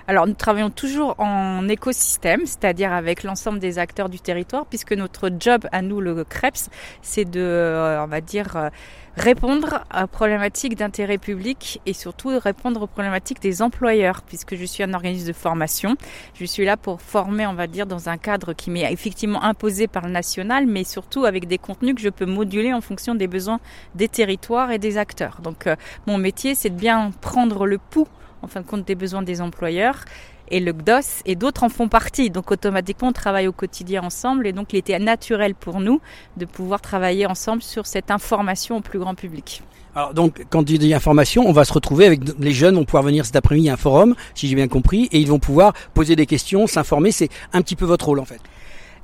Alors, 0.08 0.28
nous 0.28 0.34
travaillons 0.34 0.70
toujours 0.70 1.16
en 1.20 1.68
écosystème, 1.70 2.42
c'est-à-dire 2.46 2.92
avec 2.92 3.24
l'ensemble 3.24 3.60
des 3.60 3.80
acteurs 3.80 4.10
du 4.10 4.20
territoire, 4.20 4.66
puisque 4.66 4.92
notre 4.92 5.32
job 5.40 5.66
à 5.72 5.82
nous, 5.82 6.02
le 6.02 6.24
CREPS, 6.26 6.70
c'est 7.02 7.26
de 7.26 7.40
euh, 7.40 7.63
on 7.64 8.08
va 8.08 8.22
dire, 8.22 8.56
euh, 8.56 8.70
répondre 9.16 9.84
aux 9.94 10.08
problématiques 10.08 10.76
d'intérêt 10.76 11.18
public 11.18 11.82
et 11.86 11.94
surtout 11.94 12.38
répondre 12.40 12.82
aux 12.82 12.88
problématiques 12.88 13.42
des 13.42 13.62
employeurs, 13.62 14.22
puisque 14.24 14.56
je 14.56 14.66
suis 14.66 14.84
un 14.84 14.94
organisme 14.94 15.28
de 15.28 15.34
formation. 15.34 15.96
Je 16.34 16.46
suis 16.46 16.66
là 16.66 16.78
pour 16.78 17.02
former, 17.02 17.46
on 17.48 17.54
va 17.54 17.68
dire, 17.68 17.86
dans 17.86 18.10
un 18.10 18.18
cadre 18.18 18.54
qui 18.54 18.72
m'est 18.72 18.92
effectivement 18.92 19.44
imposé 19.44 19.88
par 19.88 20.06
le 20.06 20.12
national, 20.12 20.66
mais 20.68 20.84
surtout 20.84 21.26
avec 21.26 21.48
des 21.48 21.58
contenus 21.58 21.96
que 21.96 22.02
je 22.02 22.10
peux 22.10 22.26
moduler 22.26 22.74
en 22.74 22.82
fonction 22.82 23.16
des 23.16 23.28
besoins 23.28 23.60
des 23.96 24.08
territoires 24.08 24.72
et 24.72 24.80
des 24.80 24.98
acteurs. 24.98 25.40
Donc, 25.42 25.68
euh, 25.68 25.76
mon 26.08 26.18
métier, 26.18 26.56
c'est 26.56 26.70
de 26.70 26.80
bien 26.80 27.12
prendre 27.22 27.66
le 27.66 27.78
pouls 27.78 28.08
en 28.42 28.48
fin 28.48 28.62
de 28.62 28.66
compte 28.66 28.86
des 28.86 28.96
besoins 28.96 29.22
des 29.22 29.42
employeurs 29.42 30.04
et 30.50 30.60
le 30.60 30.72
GDOS 30.72 31.24
et 31.26 31.36
d'autres 31.36 31.64
en 31.64 31.70
font 31.70 31.88
partie. 31.88 32.30
Donc 32.30 32.52
automatiquement, 32.52 33.10
on 33.10 33.14
travaille 33.14 33.48
au 33.48 33.52
quotidien 33.52 34.04
ensemble 34.04 34.48
et 34.48 34.52
donc 34.52 34.74
il 34.74 34.78
était 34.78 35.00
naturel 35.00 35.56
pour 35.56 35.80
nous 35.80 36.02
de 36.38 36.46
pouvoir 36.46 36.82
travailler 36.82 37.26
ensemble 37.26 37.62
sur 37.62 37.86
cette 37.86 38.12
information 38.12 38.78
au 38.78 38.82
plus 38.82 39.00
grand 39.00 39.16
public. 39.16 39.64
Alors 39.96 40.14
donc, 40.14 40.44
quand 40.50 40.68
il 40.70 40.80
dit 40.80 40.94
information, 40.94 41.44
on 41.46 41.52
va 41.52 41.66
se 41.66 41.74
retrouver 41.74 42.08
avec 42.08 42.22
les 42.40 42.52
jeunes, 42.52 42.76
vont 42.76 42.86
pouvoir 42.86 43.04
venir 43.04 43.26
cet 43.26 43.36
après-midi 43.36 43.70
à 43.70 43.74
un 43.74 43.78
forum, 43.78 44.16
si 44.34 44.48
j'ai 44.48 44.56
bien 44.56 44.68
compris, 44.68 45.08
et 45.12 45.20
ils 45.20 45.28
vont 45.28 45.38
pouvoir 45.38 45.74
poser 45.94 46.16
des 46.16 46.26
questions, 46.26 46.66
s'informer. 46.66 47.12
C'est 47.12 47.30
un 47.54 47.62
petit 47.62 47.76
peu 47.76 47.86
votre 47.86 48.06
rôle 48.06 48.20
en 48.20 48.26
fait. 48.26 48.42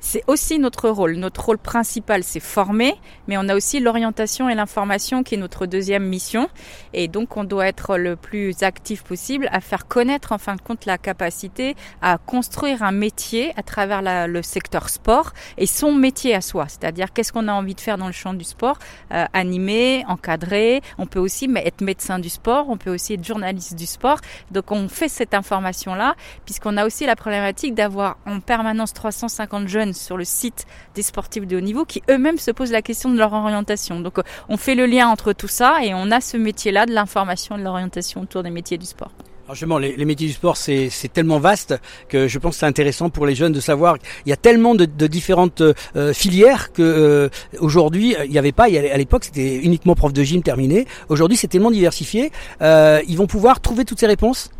C'est 0.00 0.24
aussi 0.26 0.58
notre 0.58 0.88
rôle. 0.88 1.16
Notre 1.16 1.44
rôle 1.44 1.58
principal, 1.58 2.24
c'est 2.24 2.40
former, 2.40 2.94
mais 3.28 3.36
on 3.36 3.48
a 3.48 3.54
aussi 3.54 3.80
l'orientation 3.80 4.48
et 4.48 4.54
l'information 4.54 5.22
qui 5.22 5.34
est 5.34 5.38
notre 5.38 5.66
deuxième 5.66 6.04
mission. 6.04 6.48
Et 6.94 7.06
donc, 7.06 7.36
on 7.36 7.44
doit 7.44 7.66
être 7.66 7.98
le 7.98 8.16
plus 8.16 8.62
actif 8.62 9.02
possible 9.04 9.48
à 9.52 9.60
faire 9.60 9.86
connaître, 9.86 10.32
en 10.32 10.38
fin 10.38 10.56
de 10.56 10.62
compte, 10.62 10.86
la 10.86 10.96
capacité 10.96 11.76
à 12.00 12.16
construire 12.16 12.82
un 12.82 12.92
métier 12.92 13.52
à 13.56 13.62
travers 13.62 14.00
le 14.26 14.42
secteur 14.42 14.88
sport 14.88 15.32
et 15.58 15.66
son 15.66 15.92
métier 15.92 16.34
à 16.34 16.40
soi. 16.40 16.66
C'est-à-dire, 16.68 17.12
qu'est-ce 17.12 17.32
qu'on 17.32 17.46
a 17.48 17.52
envie 17.52 17.74
de 17.74 17.80
faire 17.80 17.98
dans 17.98 18.06
le 18.06 18.12
champ 18.12 18.32
du 18.32 18.44
sport? 18.44 18.78
Euh, 19.12 19.26
Animer, 19.34 20.04
encadrer. 20.08 20.80
On 20.96 21.06
peut 21.06 21.20
aussi 21.20 21.48
être 21.56 21.82
médecin 21.82 22.18
du 22.18 22.30
sport, 22.30 22.70
on 22.70 22.78
peut 22.78 22.90
aussi 22.90 23.14
être 23.14 23.24
journaliste 23.24 23.74
du 23.74 23.86
sport. 23.86 24.20
Donc, 24.50 24.72
on 24.72 24.88
fait 24.88 25.08
cette 25.08 25.34
information-là, 25.34 26.14
puisqu'on 26.46 26.78
a 26.78 26.86
aussi 26.86 27.04
la 27.04 27.16
problématique 27.16 27.74
d'avoir 27.74 28.16
en 28.26 28.40
permanence 28.40 28.94
350 28.94 29.68
jeunes 29.68 29.89
sur 29.92 30.16
le 30.16 30.24
site 30.24 30.66
des 30.94 31.02
sportifs 31.02 31.46
de 31.46 31.56
haut 31.56 31.60
niveau 31.60 31.84
qui 31.84 32.02
eux-mêmes 32.10 32.38
se 32.38 32.50
posent 32.50 32.72
la 32.72 32.82
question 32.82 33.10
de 33.10 33.18
leur 33.18 33.32
orientation. 33.32 34.00
Donc 34.00 34.18
on 34.48 34.56
fait 34.56 34.74
le 34.74 34.86
lien 34.86 35.08
entre 35.08 35.32
tout 35.32 35.48
ça 35.48 35.84
et 35.84 35.94
on 35.94 36.10
a 36.10 36.20
ce 36.20 36.36
métier-là 36.36 36.86
de 36.86 36.92
l'information 36.92 37.58
de 37.58 37.62
l'orientation 37.62 38.22
autour 38.22 38.42
des 38.42 38.50
métiers 38.50 38.78
du 38.78 38.86
sport. 38.86 39.12
Justement, 39.52 39.78
les, 39.78 40.04
métiers 40.04 40.28
du 40.28 40.32
sport, 40.32 40.56
c'est 40.56 40.90
tellement 41.12 41.38
vaste 41.40 41.74
que 42.08 42.28
je 42.28 42.38
pense 42.38 42.54
que 42.54 42.60
c'est 42.60 42.66
intéressant 42.66 43.10
pour 43.10 43.26
les 43.26 43.34
jeunes 43.34 43.52
de 43.52 43.60
savoir 43.60 43.98
qu'il 43.98 44.28
y 44.28 44.32
a 44.32 44.36
tellement 44.36 44.74
de, 44.74 44.84
différentes 44.84 45.60
euh, 45.60 46.12
filières 46.12 46.72
que 46.72 46.82
euh, 46.82 47.28
aujourd'hui 47.58 48.14
il 48.24 48.30
n'y 48.30 48.38
avait 48.38 48.52
pas. 48.52 48.64
à 48.64 48.96
l'époque, 48.96 49.24
c'était 49.24 49.56
uniquement 49.56 49.94
prof 49.94 50.12
de 50.12 50.22
gym 50.22 50.42
terminé. 50.42 50.86
Aujourd'hui, 51.08 51.36
c'est 51.36 51.48
tellement 51.48 51.72
diversifié. 51.72 52.30
Euh, 52.62 53.00
ils 53.08 53.16
vont 53.16 53.26
pouvoir 53.26 53.60
trouver 53.60 53.84
toutes 53.84 53.98
ces 53.98 54.06
réponses 54.06 54.50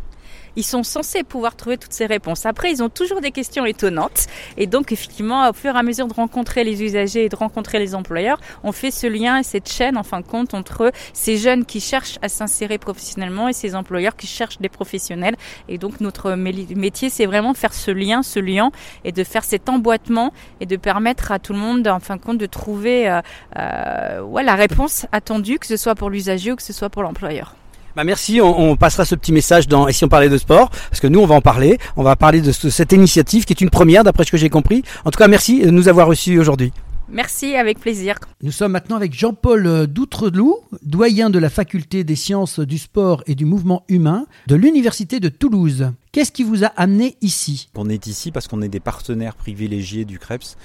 ils 0.55 0.63
sont 0.63 0.83
censés 0.83 1.23
pouvoir 1.23 1.55
trouver 1.55 1.77
toutes 1.77 1.93
ces 1.93 2.05
réponses. 2.05 2.45
Après, 2.45 2.71
ils 2.71 2.83
ont 2.83 2.89
toujours 2.89 3.21
des 3.21 3.31
questions 3.31 3.65
étonnantes. 3.65 4.27
Et 4.57 4.67
donc, 4.67 4.91
effectivement, 4.91 5.49
au 5.49 5.53
fur 5.53 5.75
et 5.75 5.79
à 5.79 5.83
mesure 5.83 6.07
de 6.07 6.13
rencontrer 6.13 6.63
les 6.63 6.83
usagers 6.83 7.25
et 7.25 7.29
de 7.29 7.35
rencontrer 7.35 7.79
les 7.79 7.95
employeurs, 7.95 8.39
on 8.63 8.71
fait 8.71 8.91
ce 8.91 9.07
lien 9.07 9.37
et 9.37 9.43
cette 9.43 9.69
chaîne, 9.69 9.97
en 9.97 10.03
fin 10.03 10.19
de 10.19 10.25
compte, 10.25 10.53
entre 10.53 10.91
ces 11.13 11.37
jeunes 11.37 11.65
qui 11.65 11.79
cherchent 11.79 12.17
à 12.21 12.29
s'insérer 12.29 12.77
professionnellement 12.77 13.47
et 13.47 13.53
ces 13.53 13.75
employeurs 13.75 14.15
qui 14.15 14.27
cherchent 14.27 14.59
des 14.59 14.69
professionnels. 14.69 15.35
Et 15.69 15.77
donc, 15.77 16.01
notre 16.01 16.33
métier, 16.33 17.09
c'est 17.09 17.25
vraiment 17.25 17.53
faire 17.53 17.73
ce 17.73 17.91
lien, 17.91 18.23
ce 18.23 18.39
lien, 18.39 18.71
et 19.03 19.11
de 19.11 19.23
faire 19.23 19.43
cet 19.43 19.69
emboîtement 19.69 20.33
et 20.59 20.65
de 20.65 20.75
permettre 20.75 21.31
à 21.31 21.39
tout 21.39 21.53
le 21.53 21.59
monde, 21.59 21.87
en 21.87 21.99
fin 21.99 22.15
de 22.15 22.21
compte, 22.21 22.37
de 22.37 22.45
trouver 22.45 23.09
euh, 23.09 23.21
euh, 23.57 24.21
ouais, 24.21 24.43
la 24.43 24.55
réponse 24.55 25.05
attendue, 25.11 25.59
que 25.59 25.67
ce 25.67 25.77
soit 25.77 25.95
pour 25.95 26.09
l'usager 26.09 26.51
ou 26.51 26.55
que 26.55 26.63
ce 26.63 26.73
soit 26.73 26.89
pour 26.89 27.03
l'employeur. 27.03 27.55
Bah 27.95 28.03
merci, 28.03 28.39
on, 28.41 28.75
passera 28.77 29.03
ce 29.03 29.15
petit 29.15 29.33
message 29.33 29.67
dans 29.67 29.87
Et 29.87 29.93
si 29.93 30.05
on 30.05 30.07
parlait 30.07 30.29
de 30.29 30.37
sport 30.37 30.69
Parce 30.69 31.01
que 31.01 31.07
nous, 31.07 31.19
on 31.19 31.25
va 31.25 31.35
en 31.35 31.41
parler. 31.41 31.77
On 31.97 32.03
va 32.03 32.15
parler 32.15 32.41
de 32.41 32.51
cette 32.51 32.91
initiative 32.93 33.45
qui 33.45 33.53
est 33.53 33.61
une 33.61 33.69
première, 33.69 34.03
d'après 34.03 34.23
ce 34.23 34.31
que 34.31 34.37
j'ai 34.37 34.49
compris. 34.49 34.83
En 35.05 35.11
tout 35.11 35.17
cas, 35.17 35.27
merci 35.27 35.61
de 35.61 35.71
nous 35.71 35.87
avoir 35.87 36.07
reçus 36.07 36.39
aujourd'hui. 36.39 36.71
Merci, 37.09 37.55
avec 37.55 37.77
plaisir. 37.79 38.15
Nous 38.41 38.53
sommes 38.53 38.71
maintenant 38.71 38.95
avec 38.95 39.13
Jean-Paul 39.13 39.87
Doutreloup, 39.87 40.59
doyen 40.81 41.29
de 41.29 41.39
la 41.39 41.49
faculté 41.49 42.05
des 42.05 42.15
sciences 42.15 42.61
du 42.61 42.77
sport 42.77 43.21
et 43.27 43.35
du 43.35 43.43
mouvement 43.43 43.83
humain 43.89 44.25
de 44.47 44.55
l'Université 44.55 45.19
de 45.19 45.27
Toulouse. 45.27 45.91
Qu'est-ce 46.13 46.31
qui 46.31 46.43
vous 46.43 46.63
a 46.63 46.67
amené 46.67 47.17
ici? 47.21 47.69
On 47.75 47.89
est 47.89 48.07
ici 48.07 48.31
parce 48.31 48.47
qu'on 48.47 48.61
est 48.61 48.69
des 48.69 48.79
partenaires 48.79 49.35
privilégiés 49.35 50.05
du 50.05 50.19
CREPS, 50.19 50.55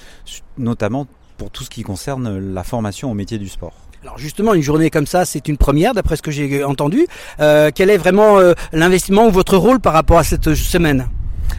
notamment 0.57 1.09
pour 1.37 1.51
tout 1.51 1.65
ce 1.65 1.71
qui 1.71 1.83
concerne 1.83 2.39
la 2.55 2.63
formation 2.63 3.11
au 3.11 3.15
métier 3.15 3.39
du 3.39 3.49
sport. 3.49 3.75
Alors 4.03 4.19
justement, 4.19 4.55
une 4.55 4.63
journée 4.63 4.91
comme 4.91 5.07
ça, 5.07 5.25
c'est 5.25 5.49
une 5.49 5.57
première, 5.57 5.95
d'après 5.95 6.17
ce 6.17 6.23
que 6.23 6.31
j'ai 6.31 6.63
entendu. 6.65 7.07
Euh, 7.41 7.71
quel 7.75 7.91
est 7.91 7.97
vraiment 7.97 8.39
euh, 8.39 8.53
l'investissement 8.73 9.27
ou 9.27 9.31
votre 9.31 9.57
rôle 9.57 9.81
par 9.81 9.93
rapport 9.93 10.19
à 10.19 10.25
cette 10.25 10.55
semaine? 10.55 11.09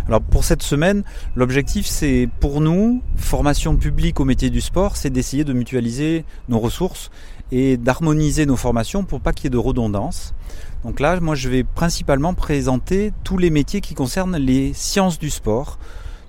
Alors 0.08 0.22
pour 0.22 0.44
cette 0.44 0.64
semaine, 0.64 1.04
l'objectif 1.36 1.86
c'est 1.86 2.30
pour 2.40 2.62
nous, 2.62 3.02
formation 3.18 3.76
publique 3.76 4.20
au 4.20 4.26
métier 4.26 4.50
du 4.50 4.62
sport, 4.62 4.96
c'est 4.96 5.10
d'essayer 5.10 5.44
de 5.44 5.54
mutualiser 5.54 6.24
nos 6.50 6.60
ressources 6.60 7.10
et 7.52 7.78
d'harmoniser 7.78 8.46
nos 8.46 8.56
formations 8.56 9.04
pour 9.04 9.22
pas 9.22 9.34
qu'il 9.34 9.46
y 9.46 9.48
ait 9.48 9.50
de 9.50 9.58
redondance. 9.58 10.34
Donc 10.84 11.00
là, 11.00 11.20
moi 11.20 11.36
je 11.36 11.50
vais 11.50 11.64
principalement 11.64 12.34
présenter 12.34 13.12
tous 13.24 13.38
les 13.38 13.50
métiers 13.50 13.82
qui 13.82 13.96
concernent 13.96 14.38
les 14.38 14.74
sciences 14.74 15.20
du 15.20 15.30
sport, 15.30 15.78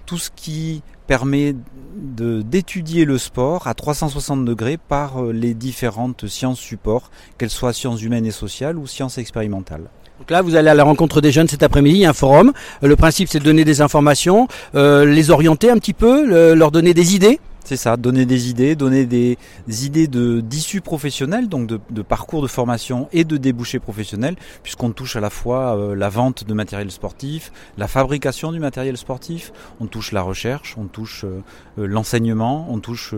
tout 0.07 0.19
ce 0.19 0.31
qui 0.35 0.83
permet 1.09 1.57
d'étudier 1.97 3.05
le 3.05 3.19
sport 3.19 3.67
à 3.67 3.75
360 3.75 4.45
degrés 4.45 4.77
par 4.77 5.25
euh, 5.25 5.33
les 5.33 5.55
différentes 5.55 6.29
sciences 6.29 6.61
supports, 6.61 7.11
qu'elles 7.39 7.51
soient 7.51 7.73
sciences 7.73 8.01
humaines 8.03 8.27
et 8.27 8.31
sociales 8.31 8.79
ou 8.79 8.87
sciences 8.87 9.19
expérimentales. 9.19 9.89
Donc 10.21 10.31
là, 10.31 10.43
vous 10.43 10.55
allez 10.55 10.69
à 10.69 10.75
la 10.75 10.85
rencontre 10.85 11.21
des 11.21 11.33
jeunes 11.33 11.49
cet 11.49 11.65
après-midi, 11.65 11.97
il 11.97 12.03
y 12.03 12.07
a 12.07 12.11
un 12.11 12.13
forum. 12.13 12.53
Le 12.83 12.95
principe, 12.95 13.29
c'est 13.29 13.39
de 13.41 13.45
donner 13.45 13.65
des 13.65 13.81
informations, 13.81 14.47
euh, 14.75 15.05
les 15.05 15.31
orienter 15.31 15.71
un 15.71 15.79
petit 15.79 15.93
peu, 15.93 16.55
leur 16.55 16.71
donner 16.71 16.95
des 16.95 17.15
idées. 17.15 17.41
C'est 17.69 17.77
ça, 17.77 17.99
donner 17.99 18.25
des 18.25 18.49
idées, 18.49 18.77
donner 18.77 19.05
des, 19.05 19.37
idées 19.69 20.07
de 20.07 20.41
d'issues 20.41 20.81
professionnelles, 20.81 21.51
donc 21.51 21.67
de, 21.67 22.01
parcours 22.01 22.41
de 22.41 22.47
formation 22.47 23.11
et 23.13 23.25
de 23.25 23.37
débouchés 23.37 23.79
professionnels, 23.79 24.37
puisqu'on 24.63 24.91
touche 24.93 25.17
à 25.17 25.21
la 25.21 25.29
fois 25.29 25.77
euh, 25.77 25.95
la 25.95 26.09
vente 26.09 26.45
de 26.45 26.55
matériel 26.55 26.91
sportif, 26.91 27.53
la 27.77 27.87
fabrication 27.87 28.53
du 28.53 28.59
matériel 28.59 28.97
sportif, 28.97 29.53
on 29.81 29.87
touche 29.87 30.13
la 30.13 30.23
recherche, 30.23 30.77
on 30.79 30.87
touche 30.87 31.25
euh, 31.25 31.43
euh, 31.79 31.87
l'enseignement, 31.87 32.67
on 32.71 32.79
touche 32.79 33.15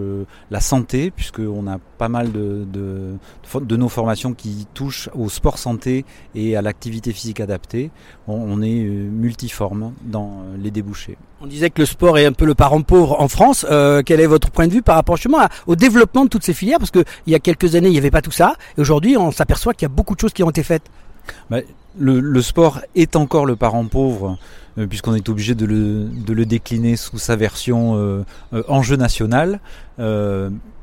la 0.50 0.60
santé, 0.60 1.12
puisqu'on 1.12 1.68
a 1.68 1.78
pas 1.78 2.08
mal 2.08 2.32
de, 2.32 3.18
nos 3.70 3.88
formations 3.88 4.34
qui 4.34 4.66
touchent 4.74 5.10
au 5.14 5.28
sport 5.28 5.58
santé 5.58 6.04
et 6.34 6.56
à 6.56 6.62
l'activité 6.62 7.12
physique 7.12 7.38
adaptée. 7.38 7.92
On, 8.26 8.62
est 8.62 8.82
multiforme 8.82 9.92
dans 10.02 10.42
les 10.58 10.72
débouchés. 10.72 11.18
On 11.42 11.46
disait 11.46 11.70
que 11.70 11.80
le 11.80 11.86
sport 11.86 12.18
est 12.18 12.26
un 12.26 12.32
peu 12.32 12.44
le 12.44 12.54
parent 12.54 12.82
pauvre 12.82 13.20
en 13.20 13.28
France. 13.28 13.64
quel 14.04 14.20
est 14.20 14.26
votre 14.26 14.50
point 14.50 14.66
de 14.66 14.72
vue 14.72 14.82
par 14.82 14.96
rapport 14.96 15.16
justement 15.16 15.38
au 15.66 15.74
développement 15.74 16.24
de 16.24 16.28
toutes 16.28 16.44
ces 16.44 16.52
filières? 16.52 16.78
Parce 16.78 16.90
qu'il 16.90 17.04
y 17.26 17.34
a 17.34 17.38
quelques 17.38 17.74
années, 17.76 17.88
il 17.88 17.92
n'y 17.92 17.98
avait 17.98 18.10
pas 18.10 18.20
tout 18.20 18.30
ça. 18.30 18.54
Et 18.76 18.80
aujourd'hui, 18.80 19.16
on 19.16 19.30
s'aperçoit 19.32 19.72
qu'il 19.72 19.86
y 19.86 19.90
a 19.90 19.94
beaucoup 19.94 20.14
de 20.14 20.20
choses 20.20 20.34
qui 20.34 20.42
ont 20.42 20.50
été 20.50 20.62
faites. 20.62 20.82
Bah, 21.48 21.60
le, 21.98 22.42
sport 22.42 22.80
est 22.94 23.16
encore 23.16 23.46
le 23.46 23.56
parent 23.56 23.84
pauvre, 23.86 24.38
euh, 24.78 24.86
puisqu'on 24.86 25.14
est 25.14 25.28
obligé 25.28 25.54
de 25.54 25.66
le, 25.66 26.44
décliner 26.46 26.96
sous 26.96 27.18
sa 27.18 27.36
version 27.36 27.96
euh, 27.96 28.24
euh, 28.52 28.62
enjeu 28.68 28.96
national. 28.96 29.60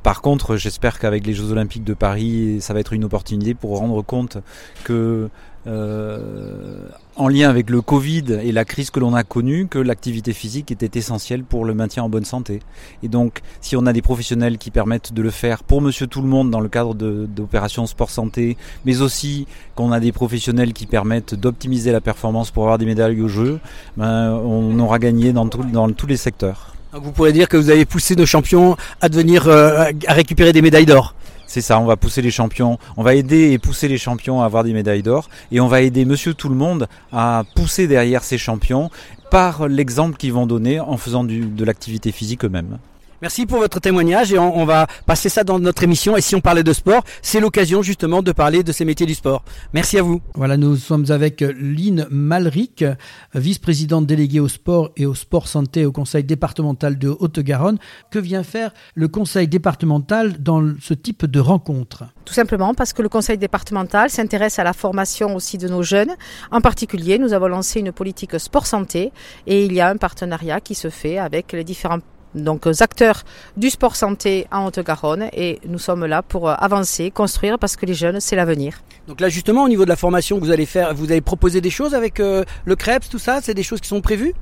par 0.03 0.21
contre, 0.21 0.55
j'espère 0.55 0.99
qu'avec 0.99 1.25
les 1.25 1.33
Jeux 1.33 1.51
Olympiques 1.51 1.83
de 1.83 1.93
Paris, 1.93 2.57
ça 2.61 2.73
va 2.73 2.79
être 2.79 2.93
une 2.93 3.03
opportunité 3.03 3.53
pour 3.53 3.77
rendre 3.77 4.01
compte 4.01 4.37
que 4.83 5.29
en 5.67 7.27
lien 7.27 7.49
avec 7.49 7.69
le 7.69 7.81
Covid 7.81 8.39
et 8.43 8.51
la 8.51 8.63
crise 8.63 8.91
que 8.91 8.99
l'on 8.99 9.13
a 9.15 9.23
connue, 9.23 9.67
que 9.67 9.79
l'activité 9.79 10.33
physique 10.33 10.71
était 10.71 10.99
essentielle 10.99 11.43
pour 11.43 11.65
le 11.65 11.73
maintien 11.73 12.03
en 12.03 12.09
bonne 12.09 12.25
santé. 12.25 12.59
Et 13.03 13.07
donc, 13.07 13.41
si 13.59 13.75
on 13.75 13.85
a 13.85 13.93
des 13.93 14.01
professionnels 14.01 14.57
qui 14.57 14.71
permettent 14.71 15.13
de 15.13 15.21
le 15.21 15.31
faire 15.31 15.63
pour 15.63 15.81
monsieur 15.81 16.07
tout 16.07 16.21
le 16.21 16.27
monde 16.27 16.51
dans 16.51 16.59
le 16.59 16.69
cadre 16.69 16.93
d'opérations 16.93 17.85
sport-santé, 17.87 18.57
mais 18.85 19.01
aussi 19.01 19.47
qu'on 19.75 19.91
a 19.91 19.99
des 19.99 20.11
professionnels 20.11 20.73
qui 20.73 20.85
permettent 20.85 21.33
d'optimiser 21.33 21.91
la 21.91 22.01
performance 22.01 22.51
pour 22.51 22.63
avoir 22.63 22.77
des 22.77 22.85
médailles 22.85 23.21
au 23.21 23.27
jeu, 23.27 23.59
ben, 23.97 24.31
on 24.31 24.77
aura 24.79 24.99
gagné 24.99 25.33
dans, 25.33 25.45
dans 25.45 25.91
tous 25.91 26.07
les 26.07 26.17
secteurs. 26.17 26.73
vous 26.93 27.11
pourrez 27.11 27.33
dire 27.33 27.49
que 27.49 27.57
vous 27.57 27.69
avez 27.69 27.85
poussé 27.85 28.15
nos 28.15 28.25
champions 28.25 28.77
à 29.01 29.09
devenir, 29.09 29.47
euh, 29.47 29.91
à 30.07 30.13
récupérer 30.13 30.53
des 30.53 30.61
médailles 30.61 30.85
d'or. 30.85 31.15
C'est 31.47 31.61
ça, 31.61 31.79
on 31.79 31.85
va 31.85 31.95
pousser 31.95 32.21
les 32.21 32.29
champions, 32.29 32.77
on 32.97 33.03
va 33.03 33.15
aider 33.15 33.51
et 33.51 33.57
pousser 33.57 33.87
les 33.87 33.97
champions 33.97 34.41
à 34.41 34.45
avoir 34.45 34.65
des 34.65 34.73
médailles 34.73 35.01
d'or 35.01 35.29
et 35.51 35.61
on 35.61 35.67
va 35.67 35.81
aider 35.81 36.03
monsieur 36.03 36.33
tout 36.33 36.49
le 36.49 36.55
monde 36.55 36.87
à 37.13 37.43
pousser 37.55 37.87
derrière 37.87 38.23
ces 38.23 38.37
champions 38.37 38.91
par 39.31 39.67
l'exemple 39.67 40.17
qu'ils 40.17 40.33
vont 40.33 40.45
donner 40.45 40.79
en 40.79 40.97
faisant 40.97 41.23
de 41.23 41.65
l'activité 41.65 42.11
physique 42.11 42.43
eux-mêmes. 42.43 42.77
Merci 43.19 43.47
pour 43.47 43.57
votre 43.57 43.79
témoignage 43.79 44.31
et 44.31 44.37
on, 44.37 44.63
va 44.65 44.85
passer 45.07 45.27
ça 45.27 45.43
dans 45.43 45.57
notre 45.57 45.81
émission. 45.81 46.15
Et 46.17 46.21
si 46.21 46.35
on 46.35 46.39
parlait 46.39 46.61
de 46.61 46.71
sport, 46.71 47.03
c'est 47.23 47.39
l'occasion 47.39 47.81
justement 47.81 48.21
de 48.21 48.31
parler 48.31 48.61
de 48.61 48.71
ces 48.71 48.85
métiers 48.85 49.07
du 49.07 49.15
sport. 49.15 49.43
Merci 49.73 49.97
à 49.97 50.03
vous. 50.03 50.21
Voilà, 50.35 50.55
nous 50.55 50.75
sommes 50.75 51.05
avec 51.09 51.41
Lynn 51.41 52.05
Malric, 52.11 52.85
vice-présidente 53.33 54.05
déléguée 54.05 54.39
au 54.39 54.47
sport 54.47 54.91
et 54.97 55.07
au 55.07 55.15
sport 55.15 55.47
santé 55.47 55.83
au 55.83 55.91
conseil 55.91 56.23
départemental 56.25 56.99
de 56.99 57.09
Haute-Garonne. 57.09 57.79
Que 58.11 58.19
vient 58.19 58.43
faire 58.43 58.71
le 58.93 59.07
conseil 59.07 59.47
départemental 59.47 60.43
dans 60.43 60.75
ce 60.79 60.93
type 60.93 61.25
de 61.25 61.39
rencontre? 61.39 62.03
Tout 62.23 62.35
simplement 62.35 62.75
parce 62.75 62.93
que 62.93 63.01
le 63.01 63.09
conseil 63.09 63.39
départemental 63.39 64.11
s'intéresse 64.11 64.59
à 64.59 64.63
la 64.63 64.73
formation 64.73 65.35
aussi 65.35 65.57
de 65.57 65.67
nos 65.67 65.81
jeunes. 65.81 66.11
En 66.51 66.61
particulier, 66.61 67.17
nous 67.17 67.33
avons 67.33 67.47
lancé 67.47 67.79
une 67.79 67.91
politique 67.91 68.39
sport 68.39 68.67
santé 68.67 69.11
et 69.47 69.65
il 69.65 69.73
y 69.73 69.81
a 69.81 69.89
un 69.89 69.97
partenariat 69.97 70.61
qui 70.61 70.75
se 70.75 70.91
fait 70.91 71.17
avec 71.17 71.53
les 71.53 71.63
différents 71.63 71.99
donc 72.43 72.67
acteurs 72.79 73.23
du 73.55 73.69
sport 73.69 73.95
santé 73.95 74.47
en 74.51 74.65
Haute-Garonne 74.65 75.29
et 75.33 75.59
nous 75.67 75.79
sommes 75.79 76.05
là 76.05 76.21
pour 76.21 76.49
avancer, 76.49 77.11
construire 77.11 77.59
parce 77.59 77.75
que 77.75 77.85
les 77.85 77.93
jeunes 77.93 78.19
c'est 78.19 78.35
l'avenir. 78.35 78.81
Donc 79.07 79.21
là 79.21 79.29
justement 79.29 79.63
au 79.63 79.69
niveau 79.69 79.83
de 79.83 79.89
la 79.89 79.95
formation 79.95 80.39
que 80.39 80.45
vous 80.45 80.51
allez 80.51 80.65
faire, 80.65 80.93
vous 80.93 81.11
allez 81.11 81.21
proposer 81.21 81.61
des 81.61 81.69
choses 81.69 81.93
avec 81.93 82.19
le 82.19 82.75
CREPS, 82.75 83.09
tout 83.09 83.19
ça, 83.19 83.39
c'est 83.41 83.53
des 83.53 83.63
choses 83.63 83.81
qui 83.81 83.87
sont 83.87 84.01
prévues? 84.01 84.33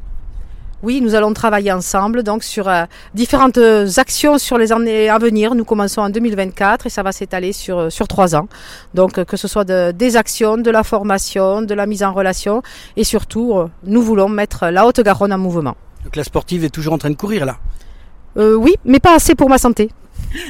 Oui, 0.84 1.02
nous 1.02 1.16
allons 1.16 1.34
travailler 1.34 1.72
ensemble 1.72 2.22
donc 2.22 2.44
sur 2.44 2.68
euh, 2.68 2.84
différentes 3.14 3.58
euh, 3.58 3.88
actions 3.98 4.38
sur 4.38 4.58
les 4.58 4.72
années 4.72 5.10
à 5.10 5.18
venir. 5.18 5.56
Nous 5.56 5.66
commençons 5.66 6.02
en 6.02 6.10
2024 6.10 6.86
et 6.86 6.90
ça 6.90 7.02
va 7.02 7.12
s'étaler 7.12 7.54
sur 7.54 7.80
euh, 7.80 7.90
sur 7.90 8.08
trois 8.08 8.36
ans. 8.36 8.48
Donc 8.94 9.24
que 9.24 9.38
ce 9.38 9.48
soit 9.48 9.66
des 9.66 10.18
actions, 10.18 10.58
de 10.58 10.70
la 10.70 10.84
formation, 10.84 11.62
de 11.62 11.74
la 11.74 11.88
mise 11.88 12.04
en 12.04 12.14
relation 12.14 12.62
et 12.98 13.04
surtout 13.04 13.56
nous 13.84 14.02
voulons 14.02 14.30
mettre 14.30 14.68
la 14.68 14.86
Haute-Garonne 14.86 15.34
en 15.34 15.38
mouvement. 15.38 15.76
Donc 16.04 16.16
la 16.16 16.24
sportive 16.24 16.64
est 16.66 16.70
toujours 16.70 16.94
en 16.94 16.98
train 16.98 17.10
de 17.10 17.16
courir 17.16 17.46
là? 17.46 17.58
Oui, 18.36 18.76
mais 18.86 19.00
pas 19.00 19.16
assez 19.16 19.36
pour 19.36 19.50
ma 19.50 19.58
santé. 19.58 19.90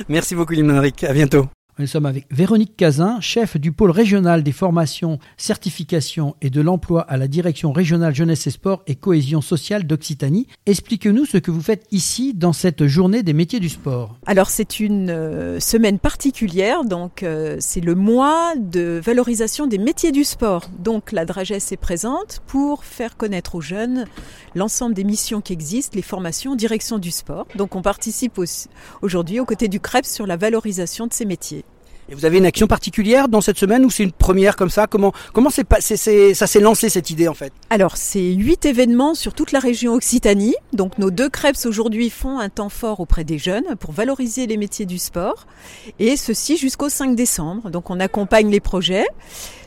Merci 0.10 0.36
beaucoup 0.36 0.54
Limerick, 0.54 1.04
à 1.04 1.14
bientôt. 1.14 1.48
Nous 1.78 1.88
sommes 1.88 2.06
avec 2.06 2.26
Véronique 2.32 2.78
Cazin, 2.78 3.20
chef 3.20 3.58
du 3.58 3.74
pôle 3.74 3.92
régional 3.92 4.44
des 4.44 4.54
formations, 4.54 5.20
certifications 5.36 6.38
et 6.42 6.50
de 6.50 6.62
l'emploi 6.62 7.02
à 7.02 7.18
la 7.18 7.28
direction 7.28 7.74
régionale 7.74 8.16
jeunesse 8.16 8.48
et 8.48 8.52
sport 8.52 8.82
et 8.88 8.96
cohésion 8.96 9.42
sociale 9.42 9.86
d'Occitanie. 9.86 10.48
Expliquez-nous 10.68 11.26
ce 11.26 11.38
que 11.38 11.52
vous 11.52 11.62
faites 11.62 11.86
ici 11.92 12.34
dans 12.34 12.54
cette 12.54 12.88
journée 12.88 13.24
des 13.24 13.34
métiers 13.34 13.60
du 13.60 13.68
sport. 13.68 14.16
Alors 14.26 14.50
c'est 14.50 14.80
une 14.80 15.10
euh, 15.10 15.60
semaine 15.60 16.00
particulière, 16.00 16.86
donc 16.86 17.24
euh, 17.24 17.58
c'est 17.60 17.82
le 17.82 17.94
mois 17.94 18.54
de 18.56 19.02
valorisation 19.04 19.68
des 19.68 19.78
métiers 19.78 20.14
du 20.14 20.24
sport. 20.24 20.70
Donc 20.80 21.12
la 21.12 21.26
Dragesse 21.26 21.74
est 21.74 21.78
présente 21.78 22.40
pour 22.48 22.86
faire 22.86 23.18
connaître 23.18 23.56
aux 23.56 23.62
jeunes 23.62 24.06
l'ensemble 24.56 24.96
des 24.96 25.04
missions 25.04 25.42
qui 25.42 25.52
existent, 25.52 25.98
les 25.98 26.02
formations 26.02 26.56
direction 26.56 27.00
du 27.00 27.12
sport. 27.12 27.48
Donc 27.56 27.76
on 27.76 27.82
participe 27.82 28.40
aujourd'hui 29.02 29.42
aux 29.42 29.46
côtés 29.46 29.68
du 29.68 29.82
CREPS 29.82 30.10
sur 30.10 30.26
la 30.26 30.38
valorisation 30.38 31.06
de 31.06 31.12
ces 31.12 31.26
métiers. 31.26 31.65
Et 32.08 32.14
vous 32.14 32.26
avez 32.26 32.38
une 32.38 32.46
action 32.46 32.68
particulière 32.68 33.28
dans 33.28 33.42
cette 33.42 33.58
semaine 33.58 33.84
ou 33.84 33.90
c'est 33.90 34.04
une 34.04 34.12
première 34.12 34.56
comme 34.56 34.70
ça? 34.70 34.86
Comment 34.86 35.12
comment 35.34 35.50
c'est 35.50 35.66
ça 36.36 36.48
s'est 36.48 36.60
lancé 36.60 36.90
cette 36.90 37.10
idée 37.10 37.28
en 37.28 37.34
fait? 37.34 37.52
Alors 37.72 37.98
c'est 37.98 38.34
huit 38.34 38.66
événements 38.66 39.16
sur 39.16 39.34
toute 39.34 39.52
la 39.52 39.60
région 39.60 39.94
Occitanie. 39.94 40.56
Donc 40.74 41.00
nos 41.00 41.10
deux 41.10 41.30
crêpes 41.30 41.56
aujourd'hui 41.66 42.12
font 42.12 42.38
un 42.38 42.50
temps 42.50 42.70
fort 42.70 43.00
auprès 43.00 43.24
des 43.24 43.40
jeunes 43.40 43.76
pour 43.80 43.92
valoriser 43.92 44.46
les 44.46 44.58
métiers 44.58 44.86
du 44.86 45.00
sport 45.00 45.48
et 45.98 46.16
ceci 46.16 46.58
jusqu'au 46.58 46.90
5 46.90 47.16
décembre. 47.16 47.72
Donc 47.72 47.90
on 47.90 48.00
accompagne 48.00 48.52
les 48.52 48.60
projets 48.60 49.08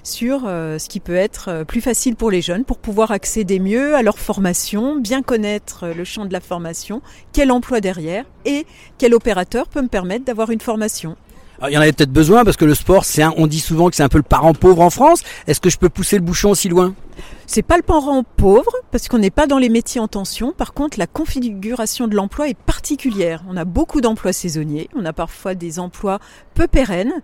sur 0.05 0.45
euh, 0.47 0.79
ce 0.79 0.89
qui 0.89 1.01
peut 1.01 1.17
être 1.17 1.49
euh, 1.49 1.65
plus 1.65 1.81
facile 1.81 2.15
pour 2.15 2.31
les 2.31 2.41
jeunes 2.41 2.65
pour 2.65 2.79
pouvoir 2.79 3.11
accéder 3.11 3.59
mieux 3.59 3.95
à 3.95 4.03
leur 4.03 4.19
formation, 4.19 4.97
bien 4.97 5.23
connaître 5.23 5.89
le 5.89 6.05
champ 6.05 6.25
de 6.25 6.33
la 6.33 6.41
formation, 6.41 7.03
quel 7.33 7.51
emploi 7.51 7.81
derrière 7.81 8.25
et 8.45 8.65
quel 8.97 9.13
opérateur 9.15 9.69
peut 9.69 9.83
me 9.83 9.89
permettre 9.89 10.25
d'avoir 10.25 10.51
une 10.51 10.61
formation. 10.61 11.17
Il 11.67 11.73
y 11.73 11.79
en 11.79 11.81
avait 11.81 11.93
peut-être 11.93 12.13
besoin 12.13 12.45
parce 12.45 12.57
que 12.57 12.65
le 12.65 12.75
sport, 12.75 13.05
c'est 13.05 13.25
on 13.25 13.47
dit 13.47 13.59
souvent 13.59 13.91
que 13.91 13.97
c'est 13.97 14.03
un 14.03 14.09
peu 14.09 14.19
le 14.19 14.23
parent 14.23 14.55
pauvre 14.55 14.81
en 14.81 14.91
France. 14.91 15.23
Est-ce 15.47 15.61
que 15.61 15.71
je 15.71 15.79
peux 15.79 15.89
pousser 15.89 16.17
le 16.17 16.23
bouchon 16.23 16.51
aussi 16.51 16.69
loin? 16.69 16.95
C'est 17.47 17.63
pas 17.63 17.77
le 17.77 17.83
parent 17.83 18.23
pauvre 18.23 18.71
parce 18.93 19.09
qu'on 19.09 19.19
n'est 19.19 19.31
pas 19.31 19.47
dans 19.47 19.59
les 19.59 19.69
métiers 19.69 20.01
en 20.01 20.07
tension. 20.07 20.53
Par 20.53 20.73
contre, 20.73 20.99
la 20.99 21.07
configuration 21.09 22.07
de 22.07 22.15
l'emploi 22.15 22.49
est 22.49 22.57
particulière. 22.57 23.43
On 23.49 23.57
a 23.57 23.65
beaucoup 23.65 24.01
d'emplois 24.01 24.33
saisonniers, 24.33 24.89
on 24.95 25.05
a 25.05 25.13
parfois 25.13 25.55
des 25.55 25.81
emplois 25.81 26.21
peu 26.55 26.69
pérennes. 26.69 27.15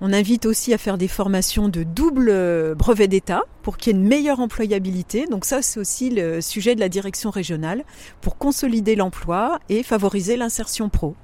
On 0.00 0.12
invite 0.12 0.46
aussi 0.46 0.72
à 0.72 0.78
faire 0.78 0.96
des 0.96 1.08
formations 1.08 1.68
de 1.68 1.82
double 1.82 2.28
euh, 2.30 2.74
brevet 2.76 3.08
d'État 3.08 3.42
pour 3.62 3.76
qu'il 3.76 3.92
y 3.92 3.96
ait 3.96 4.00
une 4.00 4.06
meilleure 4.06 4.38
employabilité. 4.38 5.26
Donc 5.26 5.44
ça, 5.44 5.60
c'est 5.60 5.80
aussi 5.80 6.10
le 6.10 6.40
sujet 6.40 6.76
de 6.76 6.80
la 6.80 6.88
direction 6.88 7.30
régionale 7.30 7.84
pour 8.20 8.38
consolider 8.38 8.94
l'emploi 8.94 9.58
et 9.68 9.82
favoriser 9.82 10.36
l'insertion 10.36 10.88
pro. 10.88 11.16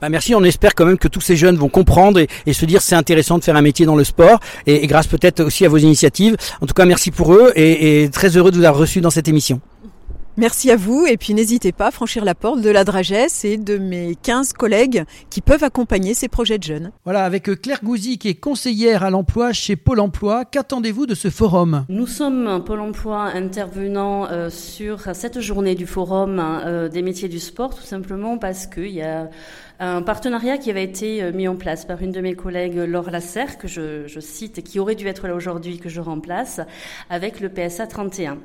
Bah 0.00 0.08
merci, 0.08 0.34
on 0.34 0.42
espère 0.44 0.74
quand 0.74 0.86
même 0.86 0.98
que 0.98 1.08
tous 1.08 1.20
ces 1.20 1.36
jeunes 1.36 1.56
vont 1.56 1.68
comprendre 1.68 2.20
et, 2.20 2.52
se 2.52 2.64
dire 2.64 2.82
c'est 2.82 2.94
intéressant 2.94 3.38
de 3.38 3.44
faire 3.44 3.56
un 3.56 3.62
métier 3.62 3.86
dans 3.86 3.96
le 3.96 4.04
sport 4.04 4.40
et, 4.66 4.86
grâce 4.86 5.06
peut-être 5.06 5.42
aussi 5.44 5.64
à 5.64 5.68
vos 5.68 5.78
initiatives. 5.78 6.36
En 6.60 6.66
tout 6.66 6.74
cas, 6.74 6.84
merci 6.84 7.10
pour 7.10 7.34
eux 7.34 7.52
et, 7.54 8.02
et 8.02 8.10
très 8.10 8.36
heureux 8.36 8.50
de 8.50 8.56
vous 8.56 8.64
avoir 8.64 8.80
reçu 8.80 9.00
dans 9.00 9.10
cette 9.10 9.28
émission. 9.28 9.60
Merci 10.40 10.70
à 10.70 10.76
vous 10.76 11.06
et 11.06 11.18
puis 11.18 11.34
n'hésitez 11.34 11.70
pas 11.70 11.88
à 11.88 11.90
franchir 11.90 12.24
la 12.24 12.34
porte 12.34 12.62
de 12.62 12.70
la 12.70 12.84
Dragesse 12.84 13.44
et 13.44 13.58
de 13.58 13.76
mes 13.76 14.14
15 14.22 14.54
collègues 14.54 15.04
qui 15.28 15.42
peuvent 15.42 15.64
accompagner 15.64 16.14
ces 16.14 16.28
projets 16.28 16.56
de 16.56 16.62
jeunes. 16.62 16.92
Voilà, 17.04 17.24
avec 17.24 17.60
Claire 17.60 17.80
Gouzy 17.84 18.16
qui 18.16 18.28
est 18.28 18.34
conseillère 18.36 19.02
à 19.02 19.10
l'emploi 19.10 19.52
chez 19.52 19.76
Pôle 19.76 20.00
Emploi, 20.00 20.46
qu'attendez-vous 20.46 21.04
de 21.04 21.14
ce 21.14 21.28
forum? 21.28 21.84
Nous 21.90 22.06
sommes 22.06 22.62
Pôle 22.64 22.80
Emploi 22.80 23.20
intervenant 23.34 24.28
euh, 24.30 24.48
sur 24.48 25.14
cette 25.14 25.40
journée 25.40 25.74
du 25.74 25.86
forum 25.86 26.40
euh, 26.40 26.88
des 26.88 27.02
métiers 27.02 27.28
du 27.28 27.38
sport 27.38 27.74
tout 27.74 27.82
simplement 27.82 28.38
parce 28.38 28.66
qu'il 28.66 28.92
y 28.92 29.02
a 29.02 29.28
un 29.80 30.02
partenariat 30.02 30.58
qui 30.58 30.70
avait 30.70 30.84
été 30.84 31.22
euh, 31.22 31.32
mis 31.32 31.48
en 31.48 31.56
place 31.56 31.84
par 31.86 32.02
une 32.02 32.12
de 32.12 32.20
mes 32.20 32.34
collègues, 32.34 32.76
Laure 32.76 33.10
Lasserre, 33.10 33.56
que 33.58 33.66
je, 33.66 34.20
cite, 34.20 34.58
et 34.58 34.62
qui 34.62 34.78
aurait 34.78 34.94
dû 34.94 35.08
être 35.08 35.26
là 35.26 35.34
aujourd'hui, 35.34 35.78
que 35.78 35.88
je 35.88 36.00
remplace, 36.00 36.60
avec 37.08 37.40
le 37.40 37.48
PSA 37.48 37.86
31. 37.86 38.38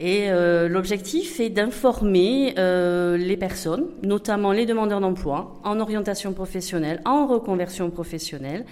Et 0.00 0.30
euh, 0.30 0.68
l'objectif 0.68 1.38
est 1.38 1.48
d'informer 1.48 2.54
euh, 2.58 3.16
les 3.16 3.36
personnes, 3.36 3.86
notamment 4.02 4.50
les 4.50 4.66
demandeurs 4.66 5.00
d'emploi, 5.00 5.60
en 5.62 5.78
orientation 5.78 6.32
professionnelle, 6.32 7.00
en 7.04 7.26
reconversion 7.26 7.90
professionnelle, 7.90 8.66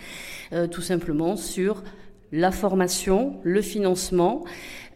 euh, 0.53 0.67
tout 0.67 0.83
simplement 0.83 1.37
sur 1.37 1.85
la 2.33 2.51
formation, 2.51 3.37
le 3.45 3.63
financement, 3.63 4.45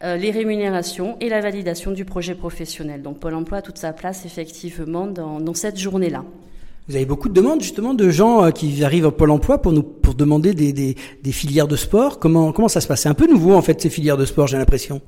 euh, 0.03 0.17
les 0.17 0.31
rémunérations 0.31 1.17
et 1.21 1.29
la 1.29 1.39
validation 1.39 1.91
du 1.91 2.03
projet 2.03 2.35
professionnel. 2.35 3.01
Donc 3.01 3.19
Pôle 3.19 3.35
Emploi 3.35 3.59
a 3.59 3.61
toute 3.61 3.77
sa 3.77 3.93
place 3.93 4.25
effectivement 4.25 5.07
dans 5.07 5.53
cette 5.53 5.77
journée-là. 5.77 6.25
Vous 6.87 6.95
avez 6.95 7.05
beaucoup 7.05 7.27
de 7.27 7.33
demandes 7.33 7.61
justement 7.61 7.93
de 7.93 8.09
gens 8.09 8.45
euh, 8.45 8.51
qui 8.51 8.83
arrivent 8.83 9.07
au 9.07 9.11
Pôle 9.11 9.31
Emploi 9.31 9.61
pour 9.61 9.73
nous 9.73 9.83
pour 9.83 10.13
demander 10.13 10.53
des, 10.53 10.71
des, 10.71 10.95
des 11.21 11.31
filières 11.33 11.67
de 11.67 11.75
sport. 11.75 12.17
Comment 12.17 12.53
comment 12.53 12.69
ça 12.69 12.79
se 12.79 12.87
passe? 12.87 13.01
C'est 13.01 13.09
un 13.09 13.13
peu 13.13 13.27
nouveau 13.29 13.55
en 13.55 13.61
fait 13.61 13.81
ces 13.81 13.89
filières 13.89 14.15
de 14.15 14.25
sport, 14.25 14.47
j'ai 14.47 14.57
l'impression. 14.57 15.01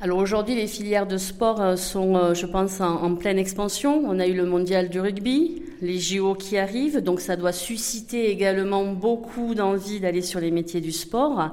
Alors 0.00 0.18
aujourd'hui, 0.18 0.56
les 0.56 0.66
filières 0.66 1.06
de 1.06 1.16
sport 1.16 1.60
euh, 1.60 1.76
sont, 1.76 2.16
euh, 2.16 2.34
je 2.34 2.46
pense, 2.46 2.80
en, 2.80 3.14
pleine 3.14 3.38
expansion. 3.38 4.02
On 4.04 4.18
a 4.18 4.26
eu 4.26 4.34
le 4.34 4.44
mondial 4.44 4.88
du 4.88 4.98
rugby, 4.98 5.62
les 5.82 5.98
JO 5.98 6.34
qui 6.34 6.58
arrivent, 6.58 7.00
donc 7.00 7.20
ça 7.20 7.36
doit 7.36 7.52
susciter 7.52 8.28
également 8.28 8.84
beaucoup 8.86 9.54
d'envie 9.54 10.00
d'aller 10.00 10.20
sur 10.20 10.40
les 10.40 10.50
métiers 10.50 10.80
du 10.80 10.90
sport. 10.90 11.52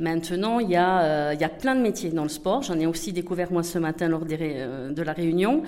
Maintenant, 0.00 0.60
il 0.60 0.70
y, 0.70 0.76
a, 0.76 1.02
euh, 1.02 1.34
il 1.34 1.40
y 1.40 1.44
a 1.44 1.50
plein 1.50 1.76
de 1.76 1.82
métiers 1.82 2.08
dans 2.08 2.22
le 2.22 2.30
sport. 2.30 2.62
J'en 2.62 2.80
ai 2.80 2.86
aussi 2.86 3.12
découvert 3.12 3.52
moi 3.52 3.62
ce 3.62 3.78
matin 3.78 4.08
lors 4.08 4.24
de 4.24 5.02
la 5.02 5.12
réunion. 5.12 5.62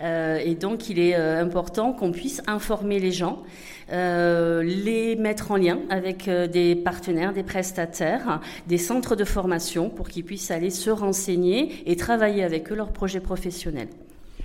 et 0.00 0.54
donc, 0.54 0.88
il 0.88 0.98
est 0.98 1.14
important 1.14 1.92
qu'on 1.92 2.12
puisse 2.12 2.40
informer 2.46 2.98
les 2.98 3.12
gens. 3.12 3.42
Euh, 3.90 4.62
les 4.62 5.16
mettre 5.16 5.50
en 5.50 5.56
lien 5.56 5.78
avec 5.88 6.28
euh, 6.28 6.46
des 6.46 6.74
partenaires, 6.74 7.32
des 7.32 7.42
prestataires, 7.42 8.40
des 8.66 8.76
centres 8.76 9.16
de 9.16 9.24
formation 9.24 9.88
pour 9.88 10.10
qu'ils 10.10 10.24
puissent 10.24 10.50
aller 10.50 10.68
se 10.68 10.90
renseigner 10.90 11.72
et 11.86 11.96
travailler 11.96 12.44
avec 12.44 12.70
eux 12.70 12.74
leurs 12.74 12.92
projets 12.92 13.20
professionnels. 13.20 13.88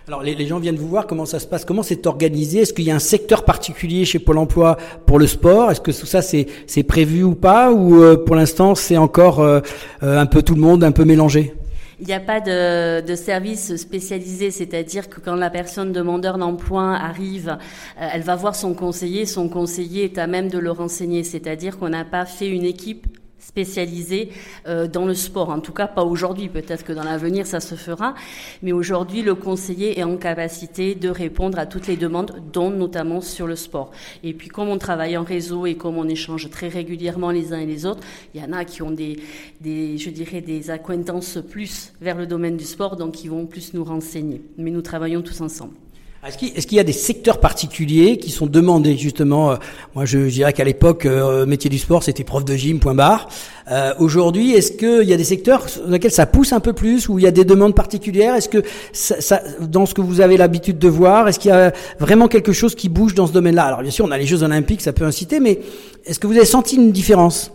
Alors 0.08 0.24
les, 0.24 0.48
gens 0.48 0.60
viennent 0.60 0.78
vous 0.78 0.88
voir, 0.88 1.08
comment 1.08 1.26
ça 1.26 1.40
se 1.40 1.48
passe, 1.48 1.66
comment 1.66 1.84
c'est 1.84 2.08
organisé, 2.08 2.60
est-ce 2.60 2.74
qu'il 2.74 2.86
y 2.86 2.92
a 2.92 2.96
un 2.96 3.00
secteur 3.00 3.44
particulier 3.44 4.06
chez 4.06 4.20
Pôle 4.20 4.38
Emploi 4.38 4.78
pour 5.06 5.20
le 5.20 5.28
sport, 5.28 5.72
est-ce 5.72 5.82
que 5.82 5.92
tout 5.92 6.06
ça 6.06 6.22
c'est, 6.22 6.84
prévu 6.84 7.24
ou 7.24 7.36
pas, 7.36 7.72
ou 7.72 8.02
euh, 8.02 8.18
pour 8.18 8.36
l'instant 8.36 8.76
c'est 8.76 8.98
encore 8.98 9.42
un 10.02 10.26
peu 10.26 10.42
tout 10.42 10.56
le 10.56 10.62
monde, 10.62 10.84
un 10.86 10.92
peu 10.92 11.06
mélangé? 11.06 11.54
Il 12.00 12.08
n'y 12.08 12.14
a 12.14 12.20
pas 12.20 12.40
de, 12.40 13.16
service 13.16 13.76
spécialisé, 13.76 14.52
c'est-à-dire 14.52 15.10
que 15.10 15.20
quand 15.20 15.36
la 15.36 15.50
personne 15.50 15.92
demandeur 15.92 16.38
d'emploi 16.38 16.96
arrive, 16.96 17.58
euh, 18.00 18.08
elle 18.12 18.22
va 18.22 18.36
voir 18.36 18.56
son 18.56 18.74
conseiller, 18.74 19.26
son 19.26 19.50
conseiller 19.50 20.06
est 20.06 20.18
à 20.18 20.28
même 20.28 20.50
de 20.50 20.58
le 20.58 20.72
renseigner, 20.72 21.24
c'est-à-dire 21.24 21.78
qu'on 21.78 21.90
n'a 21.90 22.06
pas 22.06 22.26
fait 22.26 22.50
une 22.50 22.66
équipe 22.66 23.08
spécialisé 23.46 24.30
euh, 24.68 24.88
dans 24.88 25.06
le 25.06 25.14
sport. 25.14 25.50
En 25.50 25.60
tout 25.60 25.74
cas, 25.74 25.88
pas 25.88 26.04
aujourd'hui. 26.04 26.50
Peut-être 26.50 26.84
que 26.84 26.94
dans 26.94 27.04
l'avenir, 27.04 27.46
ça 27.46 27.60
se 27.60 27.76
fera. 27.76 28.16
Mais 28.62 28.72
aujourd'hui, 28.72 29.22
le 29.22 29.36
conseiller 29.36 30.00
est 30.00 30.04
en 30.04 30.18
capacité 30.18 30.96
de 30.96 31.10
répondre 31.10 31.60
à 31.60 31.66
toutes 31.66 31.88
les 31.88 31.98
demandes, 31.98 32.42
dont 32.52 32.70
notamment 32.70 33.22
sur 33.22 33.48
le 33.48 33.56
sport. 33.56 33.92
Et 34.24 34.34
puis, 34.34 34.48
comme 34.48 34.70
on 34.70 34.78
travaille 34.78 35.18
en 35.18 35.24
réseau 35.24 35.66
et 35.66 35.76
comme 35.76 35.98
on 35.98 36.08
échange 36.08 36.50
très 36.50 36.68
régulièrement 36.68 37.32
les 37.32 37.54
uns 37.54 37.60
et 37.60 37.66
les 37.66 37.86
autres, 37.86 38.02
il 38.34 38.42
y 38.42 38.44
en 38.44 38.54
a 38.54 38.66
qui 38.66 38.82
ont 38.82 38.92
des, 38.92 39.20
des 39.62 39.98
je 39.98 40.10
dirais, 40.10 40.42
des 40.42 40.70
acquaintances 40.70 41.38
plus 41.50 41.94
vers 42.02 42.18
le 42.18 42.26
domaine 42.26 42.58
du 42.58 42.66
sport, 42.66 42.96
donc 42.96 43.24
ils 43.24 43.30
vont 43.30 43.46
plus 43.46 43.74
nous 43.74 43.84
renseigner. 43.84 44.42
Mais 44.58 44.72
nous 44.72 44.82
travaillons 44.82 45.22
tous 45.22 45.42
ensemble. 45.42 45.74
Est-ce 46.26 46.68
qu'il 46.68 46.78
y 46.78 46.80
a 46.80 46.86
des 46.86 46.94
secteurs 46.94 47.42
particuliers 47.42 48.16
qui 48.16 48.32
sont 48.32 48.46
demandés 48.46 48.96
justement 48.96 49.52
euh, 49.52 49.56
Moi, 49.94 50.06
je, 50.06 50.20
dirais 50.20 50.54
qu'à 50.54 50.64
l'époque, 50.64 51.06
euh, 51.06 51.46
métier 51.46 51.70
du 51.70 51.78
sport, 51.78 52.02
c'était 52.02 52.24
prof 52.24 52.46
de 52.46 52.56
gym, 52.56 52.80
point 52.80 52.96
barre. 52.96 53.28
Euh, 53.70 53.94
Aujourd'hui, 54.00 54.54
est-ce 54.54 54.72
qu'il 54.72 55.10
y 55.10 55.12
a 55.12 55.18
des 55.18 55.26
secteurs 55.26 55.66
dans 55.86 55.92
lesquels 55.92 56.12
ça 56.12 56.26
pousse 56.26 56.54
un 56.54 56.62
peu 56.62 56.72
plus, 56.72 57.10
où 57.10 57.20
il 57.20 57.24
y 57.24 57.28
a 57.28 57.32
des 57.32 57.44
demandes 57.44 57.76
particulières? 57.76 58.36
Est-ce 58.36 58.48
que 58.48 58.64
ça, 58.94 59.20
ça, 59.20 59.42
dans 59.60 59.86
ce 59.86 59.94
que 59.94 60.00
vous 60.00 60.22
avez 60.22 60.38
l'habitude 60.38 60.80
de 60.80 60.88
voir, 60.88 61.28
est-ce 61.28 61.40
qu'il 61.40 61.52
y 61.52 61.54
a 61.54 61.74
vraiment 62.00 62.30
quelque 62.30 62.54
chose 62.54 62.74
qui 62.74 62.88
bouge 62.88 63.16
dans 63.16 63.28
ce 63.28 63.34
domaine-là? 63.34 63.64
Alors 63.66 63.82
bien 63.82 63.92
sûr, 63.92 64.06
on 64.06 64.12
a 64.12 64.18
les 64.18 64.26
Jeux 64.26 64.44
Olympiques, 64.44 64.82
ça 64.82 64.94
peut 64.94 65.06
inciter, 65.06 65.42
mais 65.42 65.60
est-ce 66.06 66.20
que 66.20 66.28
vous 66.28 66.38
avez 66.38 66.46
senti 66.46 66.78
une 66.78 66.94
différence? 66.94 67.52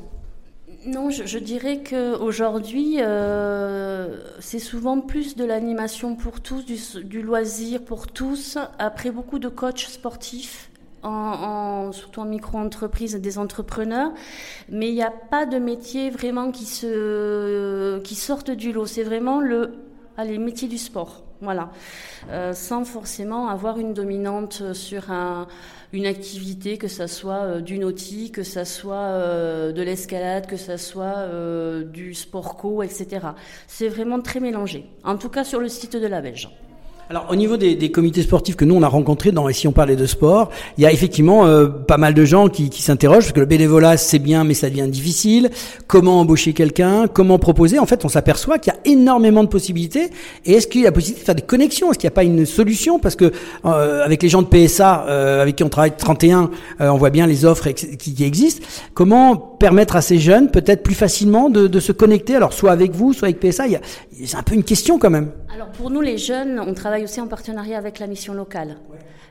Non, 0.89 1.11
je, 1.11 1.39
dirais 1.39 1.83
qu'aujourd'hui, 1.83 2.97
euh, 3.01 4.17
c'est 4.41 4.59
souvent 4.59 5.01
plus 5.01 5.37
de 5.37 5.45
l'animation 5.45 6.17
pour 6.17 6.41
tous, 6.41 6.97
du, 6.97 7.21
loisir 7.21 7.83
pour 7.83 8.07
tous. 8.07 8.57
Après, 8.79 9.11
beaucoup 9.11 9.39
de 9.39 9.49
coachs 9.49 9.81
sportifs. 9.81 10.71
En, 11.03 11.93
surtout 11.93 12.21
en 12.21 12.25
micro-entreprise, 12.25 13.15
des 13.15 13.39
entrepreneurs, 13.39 14.13
mais 14.69 14.89
il 14.89 14.95
n'y 14.95 15.03
a 15.03 15.13
pas 15.13 15.47
de 15.47 15.59
métier 15.59 16.11
vraiment 16.11 16.51
qui, 16.51 16.65
se, 16.65 18.01
qui 18.01 18.17
sortent 18.17 18.51
du 18.51 18.73
lot. 18.73 18.87
C'est 18.87 19.05
vraiment 19.05 19.41
le, 19.41 19.75
allez, 20.17 20.39
métier 20.39 20.67
du 20.69 20.79
sport. 20.79 21.23
Voilà. 21.41 21.71
Euh, 22.31 22.53
sans 22.53 22.85
forcément 22.85 23.49
avoir 23.49 23.79
une 23.79 23.95
dominante 23.95 24.75
sur 24.75 25.13
un, 25.13 25.47
une 25.93 26.07
activité, 26.07 26.79
que 26.79 26.89
ça 26.89 27.09
soit 27.09 27.43
euh, 27.43 27.61
du 27.61 27.79
nautique, 27.79 28.35
que 28.35 28.43
ça 28.43 28.65
soit 28.65 28.97
euh, 28.97 29.73
de 29.73 29.83
l'escalade, 29.83 30.47
que 30.47 30.57
ça 30.57 30.79
soit 30.79 31.29
du 31.85 32.15
sport 32.15 32.57
co, 32.57 32.83
etc. 32.83 33.29
C'est 33.67 33.89
vraiment 33.89 34.21
très 34.21 34.41
mélangé. 34.41 34.87
En 35.05 35.17
tout 35.17 35.29
cas 35.29 35.45
sur 35.45 35.61
le 35.61 35.69
site 35.69 35.97
de 35.97 36.07
la 36.07 36.21
Belge. 36.21 36.49
Alors 37.11 37.29
au 37.31 37.37
niveau 37.37 37.57
des, 37.57 37.75
des, 37.75 37.91
comités 37.91 38.21
sportifs 38.21 38.55
que 38.55 38.67
nous 38.67 38.75
on 38.75 38.83
a 38.83 38.87
rencontrés 38.87 39.33
dans 39.33 39.49
si 39.51 39.67
on 39.67 39.73
parlait 39.73 39.97
de 39.97 40.05
sport, 40.05 40.51
il 40.77 40.85
y 40.85 40.87
a 40.87 40.93
effectivement 40.93 41.47
euh, 41.47 41.67
pas 41.67 41.97
mal 41.97 42.13
de 42.13 42.23
gens 42.27 42.51
qui, 42.51 42.69
qui 42.69 42.83
s'interrogent 42.83 43.25
parce 43.25 43.33
que 43.33 43.41
le 43.41 43.47
bénévolat 43.47 43.97
c'est 43.97 44.19
bien 44.19 44.45
mais 44.45 44.53
ça 44.53 44.69
devient 44.69 44.89
difficile. 44.89 45.49
Comment 45.87 46.21
embaucher 46.21 46.53
quelqu'un? 46.53 47.07
Comment 47.09 47.39
proposer? 47.39 47.79
En 47.79 47.87
fait, 47.87 48.05
on 48.05 48.11
s'aperçoit 48.11 48.59
qu'il 48.59 48.75
y 48.75 48.77
a 48.77 48.93
énormément 48.93 49.43
de 49.43 49.49
possibilités. 49.49 50.11
Et 50.45 50.53
est-ce 50.53 50.67
qu'il 50.67 50.83
y 50.83 50.85
a 50.85 50.89
la 50.89 50.93
possibilité 50.93 51.23
de 51.23 51.25
faire 51.25 51.35
des 51.35 51.41
connexions? 51.41 51.91
Est-ce 51.91 51.99
qu'il 51.99 52.09
n'y 52.09 52.13
a 52.13 52.15
pas 52.15 52.25
une 52.25 52.45
solution? 52.45 52.99
Parce 52.99 53.17
que 53.17 53.33
euh, 53.65 54.05
avec 54.05 54.23
les 54.23 54.29
gens 54.29 54.43
de 54.43 54.49
PSA 54.49 55.07
euh, 55.09 55.41
avec 55.41 55.57
qui 55.57 55.65
on 55.65 55.71
travaille 55.71 55.97
31, 55.97 56.51
on 56.81 56.97
voit 56.99 57.09
bien 57.09 57.27
les 57.27 57.47
offres 57.47 57.71
qui, 57.71 57.97
qui, 57.97 58.23
existent. 58.23 58.67
Comment 58.93 59.35
permettre 59.35 59.97
à 59.97 60.03
ces 60.03 60.19
jeunes 60.19 60.51
peut-être 60.51 60.83
plus 60.83 60.95
facilement 60.95 61.49
de, 61.49 61.69
de 61.69 61.81
se 61.81 61.93
connecter? 61.93 62.37
Alors 62.37 62.53
soit 62.53 62.71
avec 62.71 62.93
vous, 62.93 63.15
soit 63.15 63.29
avec 63.29 63.41
PSA. 63.41 63.65
C'est 64.27 64.37
un 64.37 64.43
peu 64.43 64.55
une 64.55 64.65
question 64.65 64.99
quand 64.99 65.09
même. 65.11 65.31
Alors 65.55 65.69
pour 65.71 65.91
nous 65.91 66.03
les 66.03 66.19
jeunes, 66.19 66.61
on 66.61 66.75
travaille 66.75 66.98
aussi 67.05 67.21
en 67.21 67.29
partenariat 67.29 67.79
avec 67.79 67.99
la 67.99 68.07
mission 68.07 68.35
locale. 68.35 68.77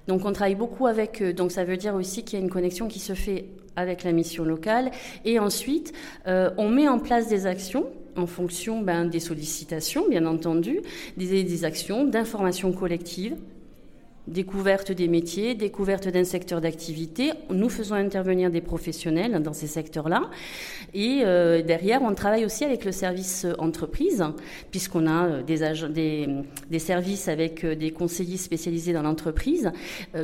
Donc 0.08 0.26
on 0.26 0.32
travaille 0.32 0.56
beaucoup 0.56 0.88
avec 0.88 1.22
eux. 1.22 1.34
Donc 1.34 1.52
ça 1.52 1.64
veut 1.64 1.78
dire 1.78 1.96
aussi 1.96 2.24
qu'il 2.24 2.40
y 2.40 2.42
a 2.42 2.46
une 2.46 2.52
connexion 2.52 2.88
qui 2.88 3.00
se 3.00 3.14
fait 3.14 3.46
avec 3.76 4.04
la 4.04 4.12
mission 4.12 4.44
locale. 4.44 4.92
Et 5.26 5.40
ensuite, 5.40 5.94
euh, 6.28 6.50
on 6.58 6.70
met 6.70 6.88
en 6.88 7.00
place 7.00 7.28
des 7.28 7.46
actions 7.46 7.86
en 8.16 8.26
fonction 8.26 8.82
ben, 8.82 9.06
des 9.06 9.20
sollicitations, 9.20 10.10
bien 10.10 10.26
entendu, 10.26 10.82
des, 11.18 11.44
des 11.44 11.66
actions 11.66 12.04
d'information 12.04 12.72
collective 12.72 13.36
découverte 14.28 14.92
des 14.92 15.08
métiers, 15.08 15.56
découverte 15.56 16.08
d'un 16.08 16.24
secteur 16.24 16.62
d'activité. 16.62 17.32
Nous 17.50 17.70
faisons 17.70 17.96
intervenir 17.96 18.52
des 18.52 18.62
professionnels 18.62 19.42
dans 19.42 19.54
ces 19.54 19.68
secteurs-là. 19.68 20.30
Et 20.94 21.22
euh, 21.24 21.62
derrière, 21.62 22.02
on 22.02 22.14
travaille 22.14 22.46
aussi 22.46 22.66
avec 22.66 22.86
le 22.86 22.92
service 22.92 23.46
entreprise, 23.58 24.24
puisqu'on 24.72 25.08
a 25.08 25.28
euh, 25.28 25.44
des, 25.44 26.80
services 26.80 27.28
avec 27.28 27.64
euh, 27.64 27.76
des 27.76 27.92
conseillers 27.92 28.38
spécialisés 28.38 28.94
dans 28.94 29.02
l'entreprise, 29.02 29.72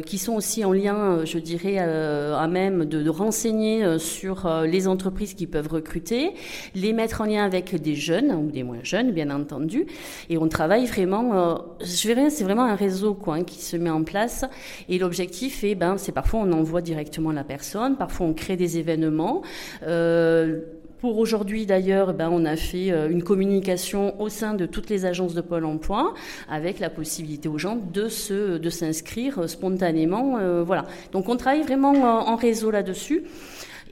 qui 0.06 0.18
sont 0.18 0.34
aussi 0.34 0.66
en 0.66 0.72
lien, 0.72 1.24
je 1.26 1.38
dirais, 1.38 1.78
à 1.78 2.48
même 2.48 2.86
de, 2.86 3.02
de, 3.02 3.10
renseigner 3.10 4.00
sur 4.00 4.50
les 4.66 4.88
entreprises 4.88 5.34
qui 5.34 5.48
peuvent 5.48 5.68
recruter, 5.68 6.32
les 6.76 6.94
mettre 6.94 7.22
en 7.22 7.26
lien 7.26 7.44
avec 7.44 7.76
des 7.76 7.96
jeunes 7.96 8.32
ou 8.32 8.52
des 8.52 8.64
moins 8.64 8.84
jeunes, 8.84 9.12
bien 9.12 9.30
entendu. 9.30 9.86
Et 10.30 10.38
on 10.38 10.48
travaille 10.48 10.86
vraiment, 10.86 11.66
je 11.82 12.08
verrais, 12.08 12.30
c'est 12.30 12.44
vraiment 12.44 12.66
un 12.66 12.76
réseau 12.76 13.14
quoi, 13.14 13.36
hein, 13.36 13.44
qui 13.44 13.62
se 13.62 13.78
met 13.78 13.90
en 13.94 14.04
place. 14.04 14.46
Et 14.90 14.98
l'objectif 14.98 15.64
est, 15.64 15.76
ben, 15.76 15.98
c'est 15.98 16.12
parfois 16.12 16.42
on 16.42 16.52
envoie 16.52 16.82
directement 16.82 17.32
la 17.32 17.44
personne, 17.44 17.96
parfois 17.96 18.28
on 18.28 18.34
crée 18.34 18.58
des 18.58 18.78
événements. 18.78 19.42
Euh, 19.86 20.62
pour 21.04 21.18
aujourd'hui, 21.18 21.66
d'ailleurs, 21.66 22.14
ben, 22.14 22.30
on 22.32 22.46
a 22.46 22.56
fait 22.56 22.90
euh, 22.90 23.10
une 23.10 23.24
communication 23.24 24.18
au 24.22 24.30
sein 24.30 24.54
de 24.54 24.66
toutes 24.66 24.90
les 24.90 25.06
agences 25.06 25.34
de 25.34 25.42
Pôle 25.42 25.66
Emploi, 25.66 26.14
avec 26.50 26.80
la 26.80 26.90
possibilité 26.90 27.50
aux 27.50 27.58
gens 27.58 27.76
de 27.76 28.08
se, 28.08 28.58
de 28.58 28.70
s'inscrire 28.70 29.50
spontanément. 29.50 30.38
Euh, 30.38 30.64
voilà. 30.64 30.86
Donc, 31.12 31.28
on 31.28 31.36
travaille 31.36 31.64
vraiment 31.64 31.92
en 31.92 32.38
réseau 32.38 32.72
là-dessus. 32.72 33.24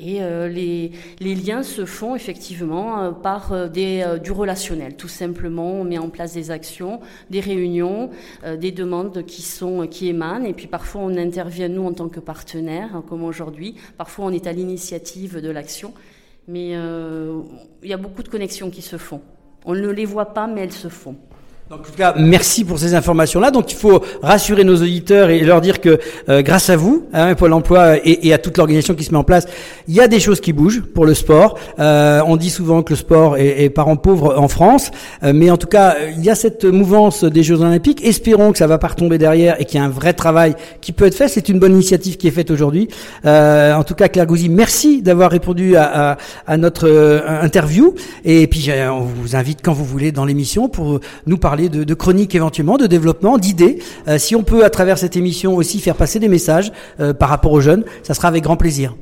Et 0.04 0.24
euh, 0.24 0.48
les, 0.48 0.92
liens 1.36 1.62
se 1.62 1.86
font 1.86 2.16
effectivement 2.16 3.04
euh, 3.04 3.12
par 3.12 3.54
euh, 3.54 3.68
du 4.18 4.32
relationnel. 4.32 4.96
Tout 4.96 5.08
simplement, 5.08 5.74
on 5.74 5.84
met 5.84 6.00
en 6.00 6.10
place 6.10 6.34
des 6.34 6.50
actions, 6.50 7.00
des 7.30 7.40
réunions, 7.40 8.10
des 8.60 8.72
demandes 8.72 9.24
qui, 9.26 9.44
sont, 9.44 9.88
qui 9.88 10.08
émanent. 10.08 10.46
Et 10.46 10.54
puis 10.54 10.68
parfois, 10.68 11.02
on 11.02 11.16
intervient, 11.18 11.68
nous, 11.68 11.86
en 11.86 11.94
tant 11.94 12.10
que 12.10 12.20
partenaire, 12.20 12.96
hein, 12.96 13.04
comme 13.08 13.24
aujourd'hui. 13.24 13.76
Parfois, 13.98 14.26
on 14.26 14.32
est 14.32 14.48
à 14.48 14.52
l'initiative 14.52 15.40
de 15.40 15.50
l'action. 15.50 15.94
Mais 16.48 16.72
il 16.72 17.90
y 17.90 17.94
a 17.94 17.98
beaucoup 17.98 18.24
de 18.24 18.30
connexions 18.30 18.72
qui 18.72 18.82
se 18.82 18.98
font. 18.98 19.22
On 19.66 19.76
ne 19.76 19.90
les 19.90 20.06
voit 20.06 20.34
pas, 20.34 20.48
mais 20.48 20.62
elles 20.62 20.72
se 20.72 20.90
font. 20.90 21.16
En 21.74 21.78
tout 21.78 21.94
cas, 21.96 22.14
merci 22.18 22.66
pour 22.66 22.80
ces 22.80 22.96
informations-là. 22.96 23.50
Donc, 23.50 23.72
il 23.72 23.78
faut 23.78 24.04
rassurer 24.22 24.66
nos 24.66 24.76
auditeurs 24.76 25.30
et 25.30 25.40
leur 25.40 25.62
dire 25.62 25.80
que 25.80 26.00
euh, 26.28 26.42
grâce 26.42 26.70
à 26.70 26.76
vous, 26.76 27.06
hein, 27.14 27.34
Pôle 27.34 27.54
Emploi 27.54 27.96
et, 28.06 28.28
et, 28.28 28.34
à 28.34 28.38
toute 28.40 28.58
l'organisation 28.58 28.94
qui 28.94 29.06
se 29.06 29.12
met 29.12 29.18
en 29.18 29.24
place, 29.24 29.46
il 29.88 29.96
y 29.96 30.02
a 30.02 30.10
des 30.10 30.20
choses 30.20 30.42
qui 30.42 30.52
bougent 30.52 30.82
pour 30.82 31.06
le 31.06 31.14
sport. 31.14 31.58
Euh, 31.80 32.20
on 32.28 32.36
dit 32.36 32.50
souvent 32.50 32.84
que 32.84 32.90
le 32.92 32.98
sport 32.98 33.38
est, 33.38 33.64
est 33.64 33.70
parent 33.70 33.96
pauvre 33.96 34.38
en 34.38 34.50
France, 34.50 34.92
euh, 35.24 35.32
mais 35.34 35.50
en 35.50 35.56
tout 35.56 35.68
cas, 35.68 35.96
il 36.14 36.22
y 36.22 36.30
a 36.30 36.36
cette 36.36 36.66
mouvance 36.66 37.24
des 37.24 37.42
Jeux 37.42 37.62
Olympiques. 37.62 38.04
Espérons 38.04 38.52
que 38.52 38.58
ça 38.58 38.68
va 38.68 38.78
pas 38.78 38.90
retomber 38.90 39.18
derrière 39.18 39.56
et 39.62 39.64
qu'il 39.64 39.80
y 39.80 39.82
a 39.82 39.86
un 39.86 39.90
vrai 39.90 40.12
travail 40.12 40.56
qui 40.82 40.92
peut 40.92 41.06
être 41.06 41.16
fait. 41.16 41.30
C'est 41.30 41.48
une 41.48 41.60
bonne 41.60 41.72
initiative 41.74 42.18
qui 42.18 42.28
est 42.28 42.32
faite 42.32 42.52
aujourd'hui. 42.52 42.90
Euh, 43.26 43.74
en 43.76 43.86
tout 43.86 43.96
cas, 43.96 44.10
Claire 44.10 44.26
Gouzy, 44.26 44.50
merci 44.50 45.02
d'avoir 45.02 45.32
répondu 45.32 45.78
à, 45.78 46.12
à, 46.12 46.18
à 46.48 46.58
notre 46.58 46.90
interview. 47.42 47.96
Et 48.26 48.46
puis, 48.48 48.70
on 48.92 49.04
vous 49.04 49.38
invite 49.38 49.60
quand 49.64 49.72
vous 49.72 49.86
voulez 49.86 50.12
dans 50.12 50.26
l'émission 50.26 50.68
pour 50.68 51.00
nous 51.26 51.38
parler 51.38 51.61
de, 51.70 51.94
chroniques 51.94 52.36
éventuellement, 52.36 52.78
de 52.78 52.88
développement, 52.88 53.38
d'idées. 53.38 53.80
Euh, 54.08 54.18
si 54.18 54.36
on 54.36 54.44
peut 54.44 54.64
à 54.64 54.70
travers 54.70 54.98
cette 54.98 55.16
émission 55.16 55.56
aussi 55.56 55.80
faire 55.80 55.96
passer 55.96 56.20
des 56.20 56.28
messages 56.30 56.72
euh, 57.00 57.14
par 57.14 57.30
rapport 57.30 57.52
aux 57.52 57.62
jeunes, 57.62 57.84
ça 58.04 58.14
sera 58.14 58.28
avec 58.28 58.44
grand 58.44 58.58
plaisir. 58.58 58.96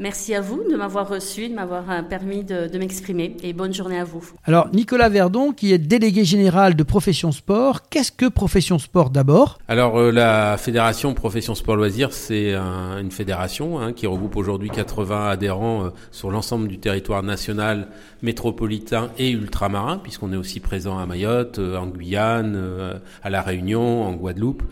Merci 0.00 0.34
à 0.34 0.40
vous 0.40 0.62
de 0.66 0.76
m'avoir 0.76 1.06
reçu, 1.06 1.50
de 1.50 1.54
m'avoir 1.54 1.84
euh, 1.90 2.00
permis 2.00 2.42
de, 2.42 2.78
m'exprimer 2.78 3.36
et 3.42 3.52
bonne 3.52 3.74
journée 3.74 3.98
à 3.98 4.04
vous. 4.04 4.30
Alors 4.46 4.70
Nicolas 4.72 5.10
Verdon, 5.10 5.52
qui 5.52 5.74
est 5.74 5.78
délégué 5.78 6.24
général 6.24 6.74
de 6.74 6.82
Profession 6.82 7.32
Sport, 7.32 7.82
qu'est-ce 7.90 8.10
que 8.10 8.24
Profession 8.24 8.78
Sport 8.78 9.10
d'abord? 9.10 9.58
Alors 9.68 9.98
euh, 9.98 10.10
la 10.10 10.56
fédération 10.56 11.12
Profession 11.12 11.54
Sport 11.54 11.76
Loisirs, 11.76 12.14
c'est 12.14 12.54
une 12.54 13.10
fédération 13.10 13.78
hein, 13.78 13.92
qui 13.92 14.06
regroupe 14.06 14.36
aujourd'hui 14.36 14.70
80 14.70 15.28
adhérents 15.28 15.84
euh, 15.84 15.88
sur 16.12 16.30
l'ensemble 16.30 16.68
du 16.68 16.78
territoire 16.78 17.22
national, 17.22 17.88
métropolitain 18.22 19.10
et 19.18 19.28
ultramarin, 19.28 19.98
puisqu'on 19.98 20.32
est 20.32 20.36
aussi 20.36 20.60
présent 20.60 20.98
à 20.98 21.04
Mayotte, 21.04 21.58
en 21.58 21.86
Guyane, 21.86 23.00
à 23.22 23.28
La 23.28 23.42
Réunion, 23.42 24.04
en 24.04 24.12
Guadeloupe. 24.14 24.62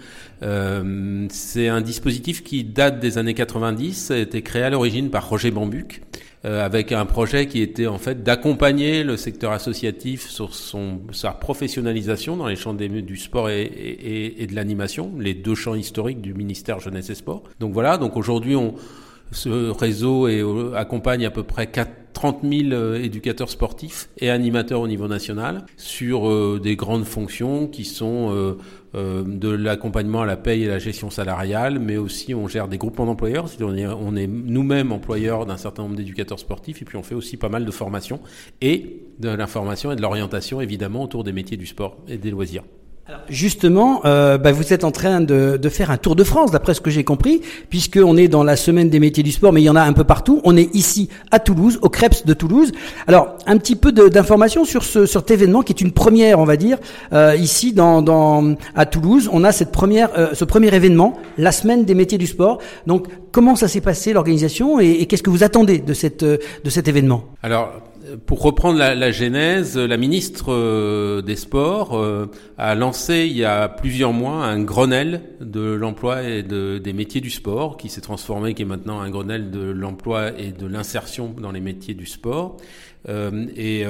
Euh, 0.42 1.26
c'est 1.30 1.68
un 1.68 1.80
dispositif 1.80 2.44
qui 2.44 2.64
date 2.64 3.00
des 3.00 3.18
années 3.18 3.34
90, 3.34 3.94
ça 3.94 4.14
a 4.14 4.18
été 4.18 4.42
créé 4.42 4.62
à 4.62 4.70
l'origine 4.70 5.10
par 5.10 5.28
Roger 5.28 5.50
Bambuc, 5.50 6.02
euh, 6.44 6.64
avec 6.64 6.92
un 6.92 7.04
projet 7.06 7.46
qui 7.46 7.60
était 7.60 7.88
en 7.88 7.98
fait 7.98 8.22
d'accompagner 8.22 9.02
le 9.02 9.16
secteur 9.16 9.52
associatif 9.52 10.28
sur 10.28 10.54
son, 10.54 11.00
sa 11.12 11.32
professionnalisation 11.32 12.36
dans 12.36 12.46
les 12.46 12.56
champs 12.56 12.74
du 12.74 13.16
sport 13.16 13.50
et, 13.50 13.64
et 14.38 14.46
de 14.46 14.54
l'animation, 14.54 15.12
les 15.18 15.34
deux 15.34 15.56
champs 15.56 15.74
historiques 15.74 16.20
du 16.20 16.34
ministère 16.34 16.78
Jeunesse 16.78 17.10
et 17.10 17.16
Sport. 17.16 17.42
Donc 17.58 17.72
voilà, 17.72 17.98
donc 17.98 18.16
aujourd'hui 18.16 18.54
on 18.54 18.74
ce 19.30 19.70
réseau 19.70 20.26
accompagne 20.74 21.26
à 21.26 21.30
peu 21.30 21.42
près 21.42 21.66
4, 21.66 21.90
30 22.18 22.40
000 22.42 22.94
éducateurs 22.94 23.48
sportifs 23.48 24.08
et 24.18 24.28
animateurs 24.28 24.80
au 24.80 24.88
niveau 24.88 25.06
national 25.06 25.64
sur 25.76 26.28
euh, 26.28 26.58
des 26.60 26.74
grandes 26.74 27.04
fonctions 27.04 27.68
qui 27.68 27.84
sont 27.84 28.32
euh, 28.32 28.58
euh, 28.96 29.22
de 29.24 29.48
l'accompagnement 29.48 30.22
à 30.22 30.26
la 30.26 30.36
paye 30.36 30.64
et 30.64 30.66
la 30.66 30.80
gestion 30.80 31.10
salariale, 31.10 31.78
mais 31.78 31.96
aussi 31.96 32.34
on 32.34 32.48
gère 32.48 32.66
des 32.66 32.76
groupements 32.76 33.06
d'employeurs. 33.06 33.46
On 33.60 33.76
est, 34.16 34.22
est 34.22 34.26
nous-mêmes 34.26 34.90
employeurs 34.90 35.46
d'un 35.46 35.56
certain 35.56 35.84
nombre 35.84 35.94
d'éducateurs 35.94 36.40
sportifs 36.40 36.82
et 36.82 36.84
puis 36.84 36.96
on 36.96 37.04
fait 37.04 37.14
aussi 37.14 37.36
pas 37.36 37.48
mal 37.48 37.64
de 37.64 37.70
formations 37.70 38.18
et 38.60 39.00
de 39.20 39.28
l'information 39.28 39.92
et 39.92 39.96
de 39.96 40.02
l'orientation 40.02 40.60
évidemment 40.60 41.04
autour 41.04 41.22
des 41.22 41.32
métiers 41.32 41.56
du 41.56 41.66
sport 41.66 41.98
et 42.08 42.18
des 42.18 42.32
loisirs. 42.32 42.64
Justement, 43.30 44.02
euh, 44.04 44.36
bah, 44.36 44.52
vous 44.52 44.72
êtes 44.72 44.84
en 44.84 44.90
train 44.90 45.20
de, 45.20 45.58
de, 45.60 45.68
faire 45.68 45.90
un 45.90 45.96
tour 45.96 46.14
de 46.14 46.24
France, 46.24 46.50
d'après 46.50 46.74
ce 46.74 46.80
que 46.80 46.90
j'ai 46.90 47.04
compris, 47.04 47.40
puisqu'on 47.70 48.16
est 48.18 48.28
dans 48.28 48.44
la 48.44 48.56
semaine 48.56 48.90
des 48.90 49.00
métiers 49.00 49.22
du 49.22 49.32
sport, 49.32 49.52
mais 49.52 49.62
il 49.62 49.64
y 49.64 49.70
en 49.70 49.76
a 49.76 49.82
un 49.82 49.94
peu 49.94 50.04
partout. 50.04 50.42
On 50.44 50.56
est 50.56 50.74
ici 50.74 51.08
à 51.30 51.38
Toulouse, 51.38 51.78
au 51.80 51.88
Creps 51.88 52.26
de 52.26 52.34
Toulouse. 52.34 52.72
Alors, 53.06 53.36
un 53.46 53.56
petit 53.56 53.76
peu 53.76 53.92
d'informations 53.92 54.66
sur, 54.66 54.82
ce, 54.82 55.06
sur 55.06 55.20
cet 55.20 55.30
événement 55.30 55.62
qui 55.62 55.72
est 55.72 55.80
une 55.80 55.92
première, 55.92 56.38
on 56.38 56.44
va 56.44 56.56
dire, 56.56 56.76
euh, 57.14 57.34
ici 57.36 57.72
dans, 57.72 58.02
dans, 58.02 58.54
à 58.74 58.84
Toulouse. 58.84 59.30
On 59.32 59.42
a 59.42 59.52
cette 59.52 59.72
première, 59.72 60.10
euh, 60.18 60.34
ce 60.34 60.44
premier 60.44 60.74
événement, 60.74 61.18
la 61.38 61.52
semaine 61.52 61.84
des 61.84 61.94
métiers 61.94 62.18
du 62.18 62.26
sport. 62.26 62.58
Donc, 62.86 63.06
comment 63.32 63.56
ça 63.56 63.68
s'est 63.68 63.80
passé 63.80 64.12
l'organisation 64.12 64.80
et, 64.80 64.90
et 64.90 65.06
qu'est-ce 65.06 65.22
que 65.22 65.30
vous 65.30 65.44
attendez 65.44 65.78
de, 65.78 65.94
cette, 65.94 66.24
de 66.24 66.70
cet 66.70 66.88
événement? 66.88 67.24
Alors, 67.42 67.72
pour 68.26 68.42
reprendre 68.42 68.78
la, 68.78 69.10
genèse, 69.10 69.76
la 69.76 69.96
ministre 69.96 70.52
euh, 70.52 71.22
des 71.22 71.36
Sports 71.36 71.98
euh, 71.98 72.26
a 72.56 72.74
lancé 72.74 73.26
il 73.26 73.36
y 73.36 73.44
a 73.44 73.68
plusieurs 73.68 74.12
mois 74.12 74.44
un 74.44 74.62
Grenelle 74.62 75.22
de 75.40 75.60
l'emploi 75.60 76.22
et 76.22 76.42
de, 76.42 76.78
des 76.78 76.92
métiers 76.92 77.20
du 77.20 77.30
sport, 77.30 77.76
qui 77.76 77.88
s'est 77.88 78.00
transformé, 78.00 78.54
qui 78.54 78.62
est 78.62 78.66
maintenant 78.66 79.00
un 79.00 79.10
Grenelle 79.10 79.50
de 79.50 79.60
l'emploi 79.60 80.38
et 80.38 80.52
de 80.52 80.66
l'insertion 80.66 81.34
dans 81.38 81.52
les 81.52 81.60
métiers 81.60 81.94
du 81.94 82.06
sport. 82.06 82.56
Euh, 83.08 83.46
et 83.56 83.84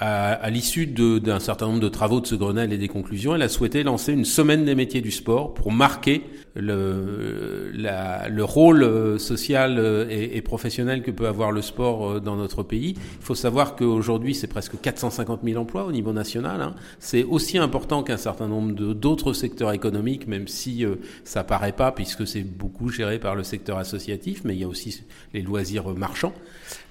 à 0.00 0.48
l'issue 0.50 0.86
d'un 0.86 1.40
certain 1.40 1.66
nombre 1.66 1.80
de 1.80 1.88
travaux 1.88 2.20
de 2.20 2.26
ce 2.26 2.36
Grenelle 2.36 2.72
et 2.72 2.78
des 2.78 2.86
conclusions, 2.86 3.34
elle 3.34 3.42
a 3.42 3.48
souhaité 3.48 3.82
lancer 3.82 4.12
une 4.12 4.24
semaine 4.24 4.64
des 4.64 4.76
métiers 4.76 5.00
du 5.00 5.10
sport 5.10 5.54
pour 5.54 5.72
marquer 5.72 6.22
le, 6.58 7.70
la, 7.74 8.28
le 8.28 8.44
rôle 8.44 8.82
euh, 8.82 9.18
social 9.18 9.78
euh, 9.78 10.06
et, 10.10 10.42
professionnel 10.42 11.02
que 11.02 11.10
peut 11.10 11.28
avoir 11.28 11.52
le 11.52 11.62
sport 11.62 12.10
euh, 12.10 12.20
dans 12.20 12.36
notre 12.36 12.62
pays. 12.62 12.94
Il 12.96 13.24
faut 13.24 13.34
savoir 13.34 13.76
qu'aujourd'hui, 13.76 14.34
c'est 14.34 14.48
presque 14.48 14.80
450 14.80 15.40
000 15.44 15.60
emplois 15.60 15.84
au 15.84 15.92
niveau 15.92 16.12
national. 16.12 16.60
Hein. 16.60 16.74
C'est 16.98 17.22
aussi 17.22 17.58
important 17.58 18.02
qu'un 18.02 18.16
certain 18.16 18.48
nombre 18.48 18.72
d'autres 18.72 19.32
secteurs 19.32 19.72
économiques, 19.72 20.26
même 20.26 20.48
si 20.48 20.84
euh, 20.84 20.96
ça 21.24 21.44
paraît 21.44 21.72
pas, 21.72 21.92
puisque 21.92 22.26
c'est 22.26 22.42
beaucoup 22.42 22.88
géré 22.88 23.18
par 23.18 23.36
le 23.36 23.44
secteur 23.44 23.78
associatif, 23.78 24.42
mais 24.44 24.54
il 24.54 24.60
y 24.60 24.64
a 24.64 24.68
aussi 24.68 25.02
les 25.34 25.42
loisirs 25.42 25.88
marchands. 25.94 26.32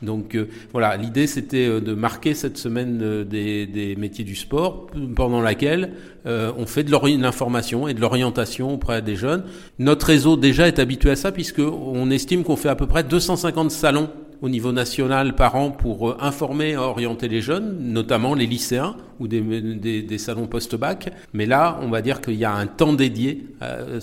Donc 0.01 0.37
voilà, 0.71 0.95
l'idée 0.95 1.27
c'était 1.27 1.81
de 1.81 1.93
marquer 1.93 2.33
cette 2.33 2.57
semaine 2.57 3.23
des, 3.23 3.65
des, 3.65 3.95
métiers 3.95 4.23
du 4.23 4.35
sport, 4.35 4.87
pendant 5.15 5.41
laquelle 5.41 5.93
on 6.25 6.65
fait 6.65 6.83
de 6.83 6.91
l'information 6.91 7.87
et 7.87 7.93
de 7.93 8.01
l'orientation 8.01 8.73
auprès 8.73 9.01
des 9.01 9.15
jeunes. 9.15 9.43
Notre 9.79 10.07
réseau 10.07 10.37
déjà 10.37 10.67
est 10.67 10.79
habitué 10.79 11.11
à 11.11 11.15
ça 11.15 11.31
puisque 11.31 11.59
on 11.59 12.09
estime 12.11 12.43
qu'on 12.43 12.55
fait 12.55 12.69
à 12.69 12.75
peu 12.75 12.87
près 12.87 13.03
250 13.03 13.71
salons 13.71 14.09
au 14.41 14.49
niveau 14.49 14.71
national 14.71 15.35
par 15.35 15.55
an 15.55 15.71
pour 15.71 16.09
euh, 16.09 16.17
informer 16.19 16.69
et 16.71 16.77
orienter 16.77 17.27
les 17.27 17.41
jeunes, 17.41 17.77
notamment 17.79 18.35
les 18.35 18.45
lycéens 18.45 18.95
ou 19.19 19.27
des, 19.27 20.17
salons 20.17 20.47
post-bac. 20.47 21.11
Mais 21.33 21.45
là, 21.45 21.79
on 21.81 21.89
va 21.89 22.01
dire 22.01 22.21
qu'il 22.21 22.35
y 22.35 22.45
a 22.45 22.53
un 22.53 22.67
temps 22.67 22.93
dédié 22.93 23.45
euh, 23.61 23.99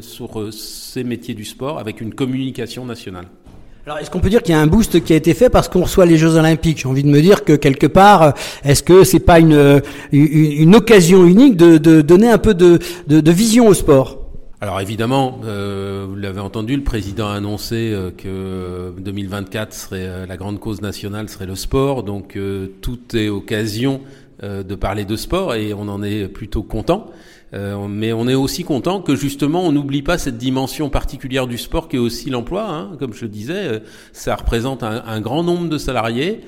sur 0.00 0.40
euh, 0.40 0.50
ces 0.50 1.04
métiers 1.04 1.34
du 1.34 1.44
sport 1.44 1.78
avec 1.78 2.00
une 2.00 2.14
communication 2.14 2.84
nationale. 2.84 3.26
Alors, 3.86 3.98
est-ce 3.98 4.10
qu'on 4.10 4.20
peut 4.20 4.30
dire 4.30 4.42
qu'il 4.42 4.54
y 4.54 4.56
a 4.56 4.60
un 4.60 4.66
boost 4.66 5.04
qui 5.04 5.12
a 5.12 5.16
été 5.16 5.34
fait 5.34 5.50
parce 5.50 5.68
qu'on 5.68 5.82
reçoit 5.82 6.06
les 6.06 6.16
Jeux 6.16 6.36
Olympiques? 6.36 6.78
J'ai 6.78 6.88
envie 6.88 7.02
de 7.02 7.10
me 7.10 7.20
dire 7.20 7.44
que 7.44 7.52
quelque 7.52 7.86
part, 7.86 8.32
est-ce 8.64 8.82
que 8.82 9.04
c'est 9.04 9.20
pas 9.20 9.40
une, 9.40 9.82
occasion 10.74 11.26
unique 11.26 11.54
de, 11.58 12.00
donner 12.00 12.30
un 12.30 12.38
peu 12.38 12.54
de 12.54 13.30
vision 13.30 13.68
au 13.68 13.74
sport? 13.74 14.23
Alors 14.64 14.80
évidemment, 14.80 15.40
euh, 15.44 16.06
vous 16.08 16.16
l'avez 16.16 16.40
entendu, 16.40 16.74
le 16.74 16.84
président 16.84 17.28
a 17.28 17.34
annoncé 17.34 17.92
euh, 17.92 18.10
que 18.10 18.98
2024 18.98 19.74
serait 19.74 20.06
euh, 20.06 20.26
la 20.26 20.38
grande 20.38 20.58
cause 20.58 20.80
nationale 20.80 21.28
serait 21.28 21.44
le 21.44 21.54
sport, 21.54 22.02
donc 22.02 22.38
tout 22.80 23.14
est 23.14 23.28
occasion 23.28 24.00
de 24.42 24.74
parler 24.74 25.04
de 25.04 25.16
sport 25.16 25.54
et 25.54 25.74
on 25.74 25.86
en 25.88 26.02
est 26.02 26.28
plutôt 26.28 26.62
content. 26.62 27.10
Euh, 27.54 27.86
mais 27.88 28.12
on 28.12 28.26
est 28.26 28.34
aussi 28.34 28.64
content 28.64 29.00
que 29.00 29.14
justement 29.14 29.62
on 29.62 29.72
n'oublie 29.72 30.02
pas 30.02 30.18
cette 30.18 30.38
dimension 30.38 30.90
particulière 30.90 31.46
du 31.46 31.56
sport 31.56 31.88
qui 31.88 31.96
est 31.96 32.00
aussi 32.00 32.28
l'emploi. 32.28 32.66
Hein. 32.68 32.96
Comme 32.98 33.14
je 33.14 33.22
le 33.22 33.28
disais, 33.28 33.82
ça 34.12 34.34
représente 34.34 34.82
un, 34.82 35.02
un 35.06 35.20
grand 35.20 35.42
nombre 35.42 35.68
de 35.68 35.78
salariés 35.78 36.40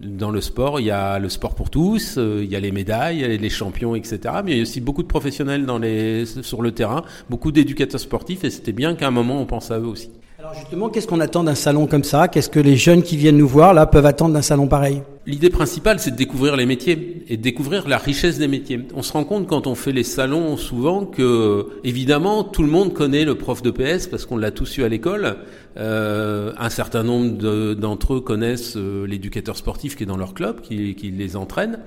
dans 0.00 0.30
le 0.30 0.40
sport, 0.40 0.80
il 0.80 0.86
y 0.86 0.90
a 0.90 1.18
le 1.18 1.28
sport 1.28 1.54
pour 1.54 1.70
tous, 1.70 2.16
euh, 2.18 2.40
il 2.44 2.50
y 2.50 2.56
a 2.56 2.60
les 2.60 2.70
médailles, 2.70 3.38
les 3.38 3.50
champions, 3.50 3.94
etc. 3.94 4.18
Mais 4.44 4.52
il 4.52 4.56
y 4.58 4.60
a 4.60 4.62
aussi 4.62 4.80
beaucoup 4.80 5.02
de 5.02 5.08
professionnels 5.08 5.66
dans 5.66 5.78
les, 5.78 6.24
sur 6.26 6.62
le 6.62 6.72
terrain, 6.72 7.02
beaucoup 7.28 7.52
d'éducateurs 7.52 8.00
sportifs, 8.00 8.44
et 8.44 8.50
c'était 8.50 8.72
bien 8.72 8.94
qu'à 8.94 9.08
un 9.08 9.10
moment 9.10 9.40
on 9.40 9.46
pense 9.46 9.70
à 9.70 9.78
eux 9.78 9.86
aussi. 9.86 10.10
Alors 10.38 10.54
justement, 10.54 10.88
qu'est-ce 10.88 11.08
qu'on 11.08 11.20
attend 11.20 11.42
d'un 11.42 11.56
salon 11.56 11.88
comme 11.88 12.04
ça? 12.04 12.28
Qu'est-ce 12.28 12.48
que 12.48 12.60
les 12.60 12.76
jeunes 12.76 13.02
qui 13.02 13.16
viennent 13.16 13.38
nous 13.38 13.48
voir 13.48 13.74
là 13.74 13.86
peuvent 13.86 14.06
attendre 14.06 14.34
d'un 14.34 14.42
salon 14.42 14.68
pareil? 14.68 15.02
L'idée 15.28 15.50
principale, 15.50 16.00
c'est 16.00 16.12
de 16.12 16.16
découvrir 16.16 16.56
les 16.56 16.64
métiers 16.64 17.22
et 17.28 17.36
de 17.36 17.42
découvrir 17.42 17.86
la 17.86 17.98
richesse 17.98 18.38
des 18.38 18.48
métiers. 18.48 18.80
On 18.94 19.02
se 19.02 19.12
rend 19.12 19.24
compte 19.24 19.46
quand 19.46 19.66
on 19.66 19.74
fait 19.74 19.92
les 19.92 20.02
salons 20.02 20.56
souvent 20.56 21.04
que, 21.04 21.66
évidemment, 21.84 22.44
tout 22.44 22.62
le 22.62 22.70
monde 22.70 22.94
connaît 22.94 23.26
le 23.26 23.34
prof 23.34 23.60
de 23.60 23.70
PS 23.70 24.06
parce 24.06 24.24
qu'on 24.24 24.38
l'a 24.38 24.52
tous 24.52 24.78
eu 24.78 24.84
à 24.84 24.88
l'école. 24.88 25.36
Euh, 25.76 26.52
un 26.56 26.70
certain 26.70 27.02
nombre 27.02 27.74
d'entre 27.74 28.14
eux 28.14 28.20
connaissent 28.20 28.78
euh, 28.78 29.06
l'éducateur 29.06 29.56
sportif 29.56 29.96
qui 29.96 30.04
est 30.04 30.06
dans 30.06 30.16
leur 30.16 30.32
club, 30.32 30.62
qui, 30.62 30.94
les 30.94 31.36
entraîne. 31.36 31.80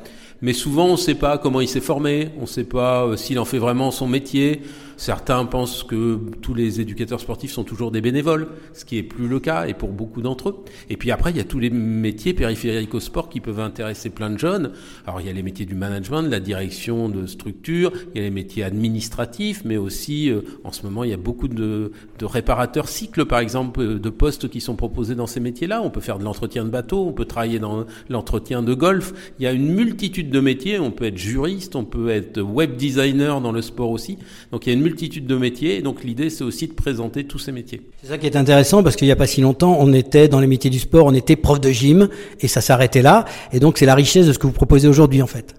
Mais 0.43 0.53
souvent, 0.53 0.85
on 0.85 0.91
ne 0.91 0.97
sait 0.97 1.15
pas 1.15 1.37
comment 1.37 1.61
il 1.61 1.67
s'est 1.67 1.81
formé, 1.81 2.29
on 2.37 2.41
ne 2.41 2.47
sait 2.47 2.63
pas 2.63 3.05
euh, 3.05 3.15
s'il 3.15 3.39
en 3.39 3.45
fait 3.45 3.57
vraiment 3.57 3.89
son 3.89 4.07
métier. 4.07 4.61
Certains 4.97 5.43
pensent 5.45 5.83
que 5.83 6.19
tous 6.41 6.53
les 6.53 6.79
éducateurs 6.79 7.19
sportifs 7.19 7.51
sont 7.51 7.63
toujours 7.63 7.89
des 7.89 8.01
bénévoles, 8.01 8.49
ce 8.73 8.85
qui 8.85 8.97
est 8.97 9.03
plus 9.03 9.27
le 9.27 9.39
cas, 9.39 9.65
et 9.65 9.73
pour 9.73 9.89
beaucoup 9.89 10.21
d'entre 10.21 10.49
eux. 10.49 10.63
Et 10.91 10.97
puis 10.97 11.09
après, 11.09 11.31
il 11.31 11.37
y 11.37 11.39
a 11.39 11.43
tous 11.43 11.57
les 11.57 11.71
métiers 11.71 12.35
périphériques 12.35 12.93
au 12.93 12.99
sport 12.99 13.27
qui 13.31 13.39
peuvent 13.39 13.59
intéresser 13.59 14.09
plein 14.09 14.29
de 14.29 14.37
jeunes. 14.37 14.71
Alors, 15.07 15.21
il 15.21 15.27
y 15.27 15.29
a 15.29 15.33
les 15.33 15.41
métiers 15.41 15.65
du 15.65 15.75
management, 15.75 16.23
de 16.23 16.29
la 16.29 16.39
direction 16.39 17.09
de 17.09 17.25
structure, 17.25 17.91
il 18.13 18.19
y 18.19 18.21
a 18.21 18.23
les 18.23 18.31
métiers 18.31 18.63
administratifs, 18.63 19.63
mais 19.65 19.77
aussi, 19.77 20.29
euh, 20.29 20.41
en 20.63 20.71
ce 20.71 20.83
moment, 20.83 21.03
il 21.03 21.09
y 21.09 21.13
a 21.13 21.17
beaucoup 21.17 21.47
de, 21.47 21.91
de 22.19 22.25
réparateurs 22.25 22.87
cycles, 22.87 23.25
par 23.25 23.39
exemple, 23.39 23.99
de 23.99 24.09
postes 24.09 24.49
qui 24.49 24.61
sont 24.61 24.75
proposés 24.75 25.15
dans 25.15 25.27
ces 25.27 25.39
métiers-là. 25.39 25.81
On 25.83 25.89
peut 25.89 26.01
faire 26.01 26.19
de 26.19 26.23
l'entretien 26.23 26.63
de 26.65 26.69
bateau, 26.69 27.07
on 27.07 27.13
peut 27.13 27.25
travailler 27.25 27.59
dans 27.59 27.85
l'entretien 28.09 28.61
de 28.61 28.73
golf. 28.73 29.13
Il 29.39 29.43
y 29.43 29.47
a 29.47 29.51
une 29.51 29.73
multitude 29.73 30.29
de 30.29 30.39
métiers. 30.39 30.79
On 30.79 30.91
peut 30.91 31.05
être 31.05 31.17
juriste, 31.17 31.75
on 31.75 31.85
peut 31.85 32.09
être 32.09 32.41
web 32.41 32.75
designer 32.75 33.41
dans 33.41 33.51
le 33.51 33.61
sport 33.61 33.89
aussi. 33.89 34.17
Donc, 34.51 34.65
il 34.65 34.69
y 34.69 34.73
a 34.73 34.75
une 34.75 34.83
multitude 34.83 35.25
de 35.25 35.35
métiers. 35.35 35.77
Et 35.77 35.81
donc 35.81 36.03
l'idée, 36.03 36.29
c'est 36.29 36.43
aussi 36.43 36.67
de 36.67 36.73
présenter 36.73 37.23
tous 37.23 37.39
ces 37.39 37.51
métiers. 37.51 37.81
C'est 38.01 38.09
ça 38.09 38.17
qui 38.17 38.25
est 38.25 38.35
intéressant 38.35 38.83
parce 38.83 38.95
qu'il 38.95 39.07
n'y 39.07 39.11
a 39.11 39.15
pas 39.15 39.27
si 39.27 39.41
longtemps, 39.41 39.77
on 39.79 39.93
était 39.93 40.27
dans 40.27 40.39
les 40.39 40.47
métiers 40.47 40.69
du 40.69 40.79
sport, 40.79 41.05
on 41.05 41.13
était 41.13 41.35
prof 41.35 41.59
de 41.59 41.71
gym 41.71 42.09
et 42.39 42.47
ça 42.47 42.61
s'arrêtait 42.61 43.01
là. 43.01 43.10
Et 43.51 43.59
donc 43.59 43.77
c'est 43.77 43.85
la 43.85 43.95
richesse 43.95 44.27
de 44.27 44.33
ce 44.33 44.39
que 44.39 44.47
vous 44.47 44.53
proposez 44.53 44.87
aujourd'hui 44.87 45.21
en 45.21 45.27
fait. 45.27 45.55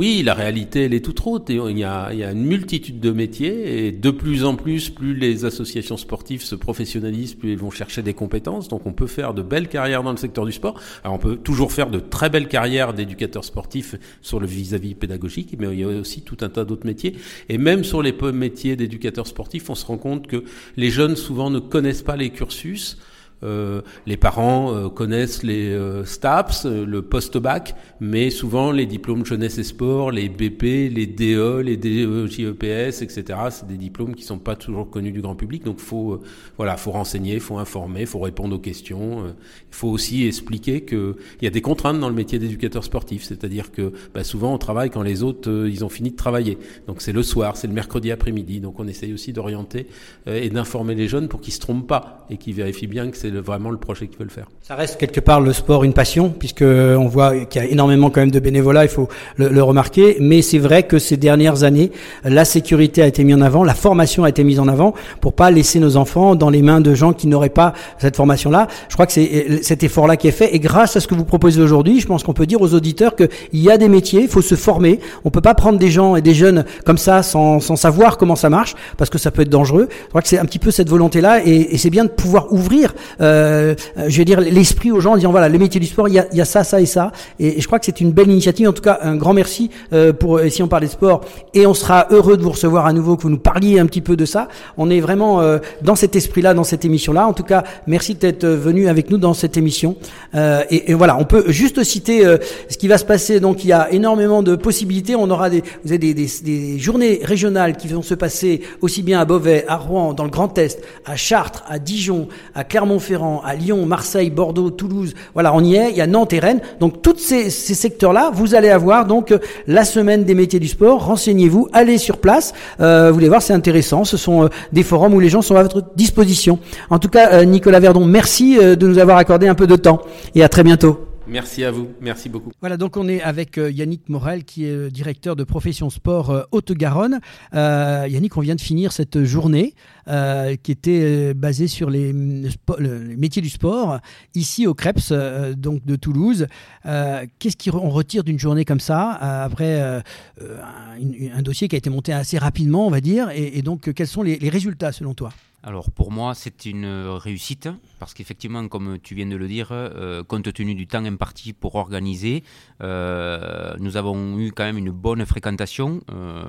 Oui, 0.00 0.22
la 0.24 0.34
réalité, 0.34 0.84
elle 0.84 0.94
est 0.94 1.04
toute 1.04 1.26
autre. 1.26 1.52
Il 1.52 1.76
y, 1.76 1.84
a, 1.84 2.10
il 2.12 2.20
y 2.20 2.24
a 2.24 2.30
une 2.30 2.46
multitude 2.46 3.00
de 3.00 3.10
métiers 3.10 3.86
et 3.86 3.92
de 3.92 4.10
plus 4.10 4.44
en 4.44 4.54
plus, 4.54 4.88
plus 4.88 5.14
les 5.14 5.44
associations 5.44 5.96
sportives 5.96 6.42
se 6.42 6.54
professionnalisent, 6.54 7.34
plus 7.34 7.52
elles 7.52 7.58
vont 7.58 7.70
chercher 7.70 8.00
des 8.00 8.14
compétences. 8.14 8.68
Donc 8.68 8.86
on 8.86 8.92
peut 8.92 9.08
faire 9.08 9.34
de 9.34 9.42
belles 9.42 9.68
carrières 9.68 10.02
dans 10.02 10.12
le 10.12 10.16
secteur 10.16 10.46
du 10.46 10.52
sport. 10.52 10.80
Alors 11.04 11.16
on 11.16 11.18
peut 11.18 11.36
toujours 11.36 11.72
faire 11.72 11.90
de 11.90 11.98
très 11.98 12.30
belles 12.30 12.48
carrières 12.48 12.94
d'éducateurs 12.94 13.44
sportifs 13.44 13.96
sur 14.22 14.40
le 14.40 14.46
vis-à-vis 14.46 14.92
-vis 14.92 14.96
pédagogique, 14.96 15.56
mais 15.58 15.66
il 15.72 15.80
y 15.80 15.84
a 15.84 15.88
aussi 15.88 16.22
tout 16.22 16.38
un 16.40 16.48
tas 16.48 16.64
d'autres 16.64 16.86
métiers. 16.86 17.16
Et 17.48 17.58
même 17.58 17.84
sur 17.84 18.00
les 18.00 18.14
métiers 18.32 18.76
d'éducateurs 18.76 19.26
sportifs, 19.26 19.68
on 19.68 19.74
se 19.74 19.84
rend 19.84 19.98
compte 19.98 20.28
que 20.28 20.44
les 20.76 20.90
jeunes 20.90 21.16
souvent 21.16 21.50
ne 21.50 21.58
connaissent 21.58 22.04
pas 22.04 22.16
les 22.16 22.30
cursus. 22.30 22.96
Euh, 23.42 23.80
les 24.06 24.16
parents 24.16 24.74
euh, 24.74 24.88
connaissent 24.88 25.42
les 25.42 25.70
euh, 25.70 26.04
STAPS, 26.04 26.66
le 26.66 27.02
post-bac, 27.02 27.74
mais 28.00 28.30
souvent 28.30 28.70
les 28.70 28.86
diplômes 28.86 29.24
jeunesse 29.24 29.58
et 29.58 29.64
sport, 29.64 30.10
les 30.10 30.28
BP, 30.28 30.92
les 30.92 31.06
DE, 31.06 31.60
les 31.60 31.76
DE, 31.76 32.26
JEPS, 32.26 33.02
etc. 33.02 33.38
C'est 33.50 33.66
des 33.66 33.76
diplômes 33.76 34.14
qui 34.14 34.24
sont 34.24 34.38
pas 34.38 34.56
toujours 34.56 34.90
connus 34.90 35.12
du 35.12 35.22
grand 35.22 35.34
public, 35.34 35.64
donc 35.64 35.78
faut 35.78 36.20
voilà, 36.56 36.76
faut 36.76 36.90
renseigner, 36.90 37.38
faut 37.38 37.58
informer, 37.58 38.04
faut 38.06 38.18
répondre 38.18 38.56
aux 38.56 38.60
questions. 38.60 39.26
Il 39.26 39.74
faut 39.74 39.88
aussi 39.88 40.26
expliquer 40.26 40.82
que 40.82 41.16
il 41.40 41.44
y 41.44 41.48
a 41.48 41.50
des 41.50 41.62
contraintes 41.62 41.98
dans 41.98 42.08
le 42.08 42.14
métier 42.14 42.38
d'éducateur 42.38 42.84
sportif, 42.84 43.24
c'est-à-dire 43.24 43.72
que 43.72 43.92
bah, 44.14 44.24
souvent 44.24 44.52
on 44.52 44.58
travaille 44.58 44.90
quand 44.90 45.02
les 45.02 45.22
autres 45.22 45.66
ils 45.66 45.84
ont 45.84 45.88
fini 45.88 46.10
de 46.10 46.16
travailler, 46.16 46.58
donc 46.86 47.00
c'est 47.00 47.12
le 47.12 47.22
soir, 47.22 47.56
c'est 47.56 47.66
le 47.66 47.72
mercredi 47.72 48.10
après-midi, 48.10 48.60
donc 48.60 48.78
on 48.80 48.86
essaye 48.86 49.12
aussi 49.12 49.32
d'orienter 49.32 49.86
et 50.26 50.50
d'informer 50.50 50.94
les 50.94 51.08
jeunes 51.08 51.28
pour 51.28 51.40
qu'ils 51.40 51.54
se 51.54 51.60
trompent 51.60 51.86
pas 51.86 52.26
et 52.30 52.36
qu'ils 52.36 52.54
vérifient 52.54 52.86
bien 52.86 53.10
que 53.10 53.16
c'est 53.16 53.29
c'est 53.32 53.40
vraiment 53.40 53.70
le 53.70 53.76
projet 53.76 54.06
qu'ils 54.06 54.18
veulent 54.18 54.30
faire. 54.30 54.46
Ça 54.62 54.74
reste 54.74 54.98
quelque 54.98 55.20
part 55.20 55.40
le 55.40 55.52
sport 55.52 55.84
une 55.84 55.92
passion, 55.92 56.30
puisque 56.30 56.62
on 56.62 57.06
voit 57.06 57.44
qu'il 57.44 57.62
y 57.62 57.64
a 57.64 57.68
énormément 57.68 58.10
quand 58.10 58.20
même 58.20 58.30
de 58.30 58.40
bénévolat, 58.40 58.84
il 58.84 58.88
faut 58.88 59.08
le, 59.36 59.62
remarquer. 59.62 60.16
Mais 60.20 60.42
c'est 60.42 60.58
vrai 60.58 60.84
que 60.84 60.98
ces 60.98 61.16
dernières 61.16 61.64
années, 61.64 61.90
la 62.24 62.44
sécurité 62.44 63.02
a 63.02 63.06
été 63.06 63.24
mise 63.24 63.36
en 63.36 63.40
avant, 63.40 63.64
la 63.64 63.74
formation 63.74 64.24
a 64.24 64.28
été 64.28 64.44
mise 64.44 64.60
en 64.60 64.68
avant, 64.68 64.94
pour 65.20 65.34
pas 65.34 65.50
laisser 65.50 65.80
nos 65.80 65.96
enfants 65.96 66.34
dans 66.34 66.50
les 66.50 66.62
mains 66.62 66.80
de 66.80 66.94
gens 66.94 67.12
qui 67.12 67.26
n'auraient 67.26 67.48
pas 67.48 67.72
cette 67.98 68.16
formation-là. 68.16 68.68
Je 68.88 68.94
crois 68.94 69.06
que 69.06 69.12
c'est 69.12 69.62
cet 69.62 69.82
effort-là 69.82 70.16
qui 70.16 70.28
est 70.28 70.32
fait, 70.32 70.54
et 70.54 70.60
grâce 70.60 70.96
à 70.96 71.00
ce 71.00 71.08
que 71.08 71.14
vous 71.14 71.24
proposez 71.24 71.60
aujourd'hui, 71.60 72.00
je 72.00 72.06
pense 72.06 72.22
qu'on 72.22 72.32
peut 72.32 72.46
dire 72.46 72.60
aux 72.60 72.74
auditeurs 72.74 73.16
qu'il 73.16 73.28
y 73.52 73.70
a 73.70 73.78
des 73.78 73.88
métiers, 73.88 74.22
il 74.22 74.28
faut 74.28 74.42
se 74.42 74.54
former. 74.54 75.00
On 75.24 75.30
peut 75.30 75.40
pas 75.40 75.54
prendre 75.54 75.78
des 75.78 75.90
gens 75.90 76.16
et 76.16 76.22
des 76.22 76.34
jeunes 76.34 76.64
comme 76.84 76.98
ça 76.98 77.22
sans, 77.22 77.60
savoir 77.60 78.18
comment 78.18 78.36
ça 78.36 78.50
marche, 78.50 78.74
parce 78.96 79.10
que 79.10 79.18
ça 79.18 79.30
peut 79.30 79.42
être 79.42 79.48
dangereux. 79.48 79.88
Je 79.90 80.08
crois 80.08 80.22
que 80.22 80.28
c'est 80.28 80.38
un 80.38 80.44
petit 80.44 80.58
peu 80.58 80.70
cette 80.70 80.88
volonté-là, 80.88 81.44
et 81.44 81.76
c'est 81.78 81.90
bien 81.90 82.04
de 82.04 82.10
pouvoir 82.10 82.52
ouvrir 82.52 82.94
euh, 83.20 83.74
je 84.08 84.16
vais 84.16 84.24
dire, 84.24 84.40
l'esprit 84.40 84.90
aux 84.90 85.00
gens 85.00 85.12
en 85.12 85.16
disant 85.16 85.30
voilà, 85.30 85.48
le 85.48 85.58
métier 85.58 85.80
du 85.80 85.86
sport, 85.86 86.08
il 86.08 86.14
y 86.14 86.18
a, 86.18 86.26
y 86.32 86.40
a 86.40 86.44
ça, 86.44 86.64
ça 86.64 86.80
et 86.80 86.86
ça. 86.86 87.12
Et, 87.38 87.60
je 87.60 87.66
crois 87.66 87.78
que 87.78 87.86
c'est 87.86 88.00
une 88.00 88.12
belle 88.12 88.30
initiative. 88.30 88.68
En 88.68 88.72
tout 88.72 88.82
cas, 88.82 88.98
un 89.02 89.16
grand 89.16 89.34
merci 89.34 89.70
euh, 89.92 90.12
pour 90.12 90.38
euh, 90.38 90.48
si 90.48 90.62
on 90.62 90.68
parle 90.68 90.84
de 90.84 90.88
sport. 90.88 91.22
Et 91.54 91.66
on 91.66 91.74
sera 91.74 92.06
heureux 92.10 92.36
de 92.36 92.42
vous 92.42 92.50
recevoir 92.50 92.86
à 92.86 92.92
nouveau, 92.92 93.16
que 93.16 93.22
vous 93.22 93.30
nous 93.30 93.38
parliez 93.38 93.78
un 93.78 93.86
petit 93.86 94.00
peu 94.00 94.16
de 94.16 94.24
ça. 94.24 94.48
On 94.76 94.90
est 94.90 95.00
vraiment 95.00 95.40
euh, 95.40 95.58
dans 95.82 95.96
cet 95.96 96.16
esprit-là, 96.16 96.54
dans 96.54 96.64
cette 96.64 96.84
émission-là. 96.84 97.26
En 97.26 97.32
tout 97.32 97.42
cas, 97.42 97.64
merci 97.86 98.14
d'être 98.14 98.46
venu 98.46 98.88
avec 98.88 99.10
nous 99.10 99.18
dans 99.18 99.34
cette 99.34 99.56
émission. 99.56 99.96
Euh, 100.34 100.62
et, 100.70 100.90
et, 100.90 100.94
voilà, 100.94 101.16
on 101.18 101.24
peut 101.24 101.44
juste 101.48 101.82
citer 101.84 102.24
ce 102.68 102.76
qui 102.76 102.88
va 102.88 102.98
se 102.98 103.04
passer. 103.04 103.40
Donc, 103.40 103.64
il 103.64 103.68
y 103.68 103.72
a 103.72 103.90
énormément 103.92 104.42
de 104.42 104.56
possibilités. 104.56 105.14
On 105.14 105.30
aura 105.30 105.50
des, 105.50 105.62
vous 105.84 105.92
avez 105.92 105.98
des, 105.98 106.14
des, 106.14 106.28
des 106.42 106.78
journées 106.78 107.20
régionales 107.22 107.76
qui 107.76 107.88
vont 107.88 108.02
se 108.02 108.14
passer 108.14 108.62
aussi 108.80 109.02
bien 109.02 109.20
à 109.20 109.24
Beauvais, 109.24 109.64
à 109.68 109.76
Rouen, 109.76 110.12
dans 110.14 110.24
le 110.24 110.30
Grand 110.30 110.56
Est, 110.58 110.82
à 111.04 111.16
Chartres, 111.16 111.64
à 111.68 111.78
Dijon, 111.78 112.28
à 112.54 112.64
Clermont-Ferrand 112.64 113.09
À 113.44 113.54
Lyon, 113.54 113.86
Marseille, 113.86 114.30
Bordeaux, 114.30 114.70
Toulouse. 114.70 115.14
Voilà, 115.34 115.54
on 115.54 115.64
y 115.64 115.74
est. 115.74 115.90
Il 115.90 115.96
y 115.96 116.00
a 116.00 116.06
Nantes 116.06 116.32
et 116.32 116.38
Rennes. 116.38 116.60
Donc, 116.78 117.02
tous 117.02 117.16
ces, 117.18 117.50
secteurs-là, 117.50 118.30
vous 118.32 118.54
allez 118.54 118.68
avoir 118.68 119.06
donc 119.06 119.34
la 119.66 119.84
semaine 119.84 120.24
des 120.24 120.34
métiers 120.34 120.60
du 120.60 120.68
sport. 120.68 121.04
Renseignez-vous, 121.06 121.68
allez 121.72 121.98
sur 121.98 122.18
place. 122.18 122.52
Euh, 122.80 123.10
vous 123.10 123.18
allez 123.18 123.28
voir, 123.28 123.42
c'est 123.42 123.52
intéressant. 123.52 124.04
Ce 124.04 124.16
sont 124.16 124.44
euh, 124.44 124.48
des 124.72 124.82
forums 124.82 125.14
où 125.14 125.20
les 125.20 125.28
gens 125.28 125.42
sont 125.42 125.56
à 125.56 125.62
votre 125.62 125.82
disposition. 125.96 126.58
En 126.88 126.98
tout 126.98 127.08
cas, 127.08 127.32
euh, 127.32 127.44
Nicolas 127.44 127.80
Verdon, 127.80 128.04
merci 128.04 128.58
euh, 128.58 128.76
de 128.76 128.86
nous 128.86 128.98
avoir 128.98 129.18
accordé 129.18 129.48
un 129.48 129.54
peu 129.54 129.66
de 129.66 129.76
temps 129.76 130.00
et 130.34 130.42
à 130.42 130.48
très 130.48 130.62
bientôt. 130.62 131.09
Merci 131.30 131.62
à 131.62 131.70
vous, 131.70 131.90
merci 132.00 132.28
beaucoup. 132.28 132.50
Voilà, 132.58 132.76
donc 132.76 132.96
on 132.96 133.06
est 133.06 133.22
avec 133.22 133.56
euh, 133.56 133.70
Yannick 133.70 134.08
Morel, 134.08 134.42
qui 134.42 134.64
est 134.64 134.72
euh, 134.72 134.90
directeur 134.90 135.36
de 135.36 135.44
Profession 135.44 135.88
Sport 135.88 136.30
euh, 136.30 136.42
Haute-Garonne. 136.50 137.20
Yannick, 137.52 138.36
on 138.36 138.40
vient 138.40 138.56
de 138.56 138.60
finir 138.60 138.90
cette 138.90 139.22
journée 139.22 139.74
qui 140.06 140.72
était 140.72 141.34
basée 141.34 141.68
sur 141.68 141.88
les, 141.88 142.12
mm, 142.12 142.48
les 142.80 143.16
métiers 143.16 143.42
du 143.42 143.48
sport, 143.48 144.00
ici 144.34 144.66
au 144.66 144.74
Creps, 144.74 145.10
euh, 145.12 145.54
donc 145.54 145.84
de 145.84 145.94
Toulouse. 145.94 146.48
Qu'est-ce 146.84 147.70
qu'on 147.70 147.90
retire 147.90 148.24
d'une 148.24 148.38
journée 148.38 148.64
comme 148.64 148.80
ça, 148.80 149.10
après 149.12 149.80
un, 149.80 151.42
dossier 151.42 151.68
qui 151.68 151.76
a 151.76 151.78
été 151.78 151.90
monté 151.90 152.12
assez 152.12 152.38
rapidement, 152.38 152.88
on 152.88 152.90
va 152.90 153.00
dire, 153.00 153.30
et, 153.32 153.62
donc 153.62 153.92
quels 153.92 154.08
sont 154.08 154.22
les 154.22 154.48
résultats 154.48 154.90
selon 154.90 155.14
toi? 155.14 155.30
Alors 155.62 155.90
pour 155.90 156.10
moi, 156.10 156.34
c'est 156.34 156.64
une 156.64 156.86
euh, 156.86 157.16
réussite 157.18 157.68
parce 157.98 158.14
qu'effectivement, 158.14 158.66
comme 158.68 158.98
tu 158.98 159.14
viens 159.14 159.26
de 159.26 159.36
le 159.36 159.46
dire, 159.46 159.68
euh, 159.72 160.24
compte 160.24 160.50
tenu 160.54 160.74
du 160.74 160.86
temps 160.86 161.04
imparti 161.04 161.52
pour 161.52 161.74
organiser, 161.74 162.44
euh, 162.82 163.74
nous 163.78 163.98
avons 163.98 164.38
eu 164.38 164.52
quand 164.52 164.64
même 164.64 164.78
une 164.78 164.90
bonne 164.90 165.24
fréquentation 165.26 166.00
euh, 166.10 166.44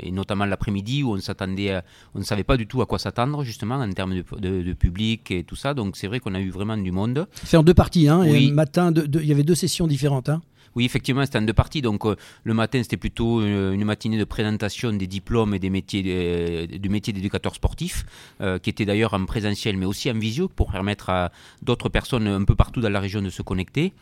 et 0.00 0.10
notamment 0.10 0.46
l'après-midi 0.46 1.02
où 1.02 1.12
on 1.12 1.18
s'attendait, 1.20 1.80
on 2.14 2.18
ne 2.20 2.24
savait 2.24 2.44
pas 2.44 2.56
du 2.56 2.66
tout 2.66 2.80
à 2.80 2.86
quoi 2.86 2.98
s'attendre 2.98 3.44
justement 3.44 3.74
en 3.76 3.92
termes 3.92 4.14
de, 4.14 4.24
de- 4.38 4.62
de 4.62 4.72
public 4.72 5.30
et 5.30 5.44
tout 5.44 5.56
ça. 5.56 5.74
Donc 5.74 5.98
c'est 5.98 6.06
vrai 6.06 6.20
qu'on 6.20 6.34
a 6.34 6.40
eu 6.40 6.48
vraiment 6.50 6.78
du 6.78 6.92
monde. 6.92 7.26
C'est 7.44 7.58
en 7.58 7.62
deux 7.62 7.74
parties, 7.74 8.08
hein, 8.08 8.22
et 8.22 8.32
Oui. 8.32 8.48
le 8.48 8.54
matin, 8.54 8.90
il 8.94 9.26
y 9.26 9.32
avait 9.32 9.44
deux 9.44 9.54
sessions 9.54 9.86
différentes. 9.86 10.30
Hein. 10.30 10.40
Oui, 10.76 10.84
effectivement, 10.84 11.24
c'était 11.24 11.38
en 11.38 11.42
deux 11.42 11.54
parties. 11.54 11.80
Donc, 11.80 12.04
euh, 12.04 12.16
le 12.44 12.52
matin, 12.52 12.82
c'était 12.82 12.98
plutôt 12.98 13.40
euh, 13.40 13.72
une 13.72 13.84
matinée 13.84 14.18
de 14.18 14.24
présentation 14.24 14.92
des 14.92 15.06
diplômes 15.06 15.54
et 15.54 15.58
des 15.58 15.70
métiers, 15.70 16.04
euh, 16.06 16.66
du 16.66 16.90
métier 16.90 17.14
d'éducateur 17.14 17.54
sportif, 17.54 18.04
qui 18.62 18.70
était 18.70 18.84
d'ailleurs 18.84 19.14
en 19.14 19.24
présentiel, 19.24 19.78
mais 19.78 19.86
aussi 19.86 20.10
en 20.10 20.18
visio, 20.18 20.48
pour 20.48 20.70
permettre 20.70 21.08
à 21.08 21.32
d'autres 21.62 21.88
personnes 21.88 22.26
un 22.26 22.44
peu 22.44 22.54
partout 22.54 22.80
dans 22.82 22.90
la 22.90 23.00
région 23.00 23.22
de 23.22 23.30
se 23.30 23.40
connecter. 23.40 23.94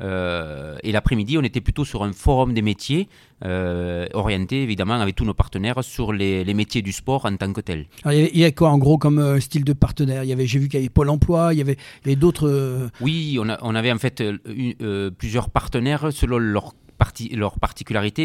Euh, 0.00 0.76
et 0.82 0.92
l'après-midi, 0.92 1.38
on 1.38 1.42
était 1.42 1.60
plutôt 1.60 1.84
sur 1.84 2.04
un 2.04 2.12
forum 2.12 2.54
des 2.54 2.62
métiers, 2.62 3.08
euh, 3.44 4.06
orienté 4.14 4.62
évidemment 4.62 4.94
avec 4.94 5.16
tous 5.16 5.24
nos 5.24 5.34
partenaires 5.34 5.82
sur 5.82 6.12
les, 6.12 6.44
les 6.44 6.54
métiers 6.54 6.82
du 6.82 6.92
sport 6.92 7.24
en 7.26 7.36
tant 7.36 7.52
que 7.52 7.60
tel. 7.60 7.86
Il 8.06 8.30
y 8.36 8.40
y 8.40 8.44
a 8.44 8.52
quoi 8.52 8.70
en 8.70 8.78
gros 8.78 8.98
comme 8.98 9.18
euh, 9.18 9.40
style 9.40 9.64
de 9.64 9.72
partenaire? 9.72 10.22
Il 10.24 10.28
y 10.28 10.32
avait, 10.32 10.46
j'ai 10.46 10.58
vu 10.60 10.68
qu'il 10.68 10.78
y 10.78 10.82
avait 10.82 10.88
Pôle 10.88 11.10
Emploi, 11.10 11.52
il 11.52 11.58
y 11.58 11.60
avait, 11.60 11.76
d'autres. 12.16 12.88
Oui, 13.00 13.38
on, 13.40 13.48
a- 13.48 13.58
on 13.62 13.74
avait 13.74 13.92
en 13.92 13.98
fait 13.98 14.22
une- 14.46 15.10
plusieurs 15.10 15.50
partenaires 15.50 16.12
selon 16.12 16.38
leur 16.38 16.74
parti, 16.98 17.28
leur. 17.30 17.56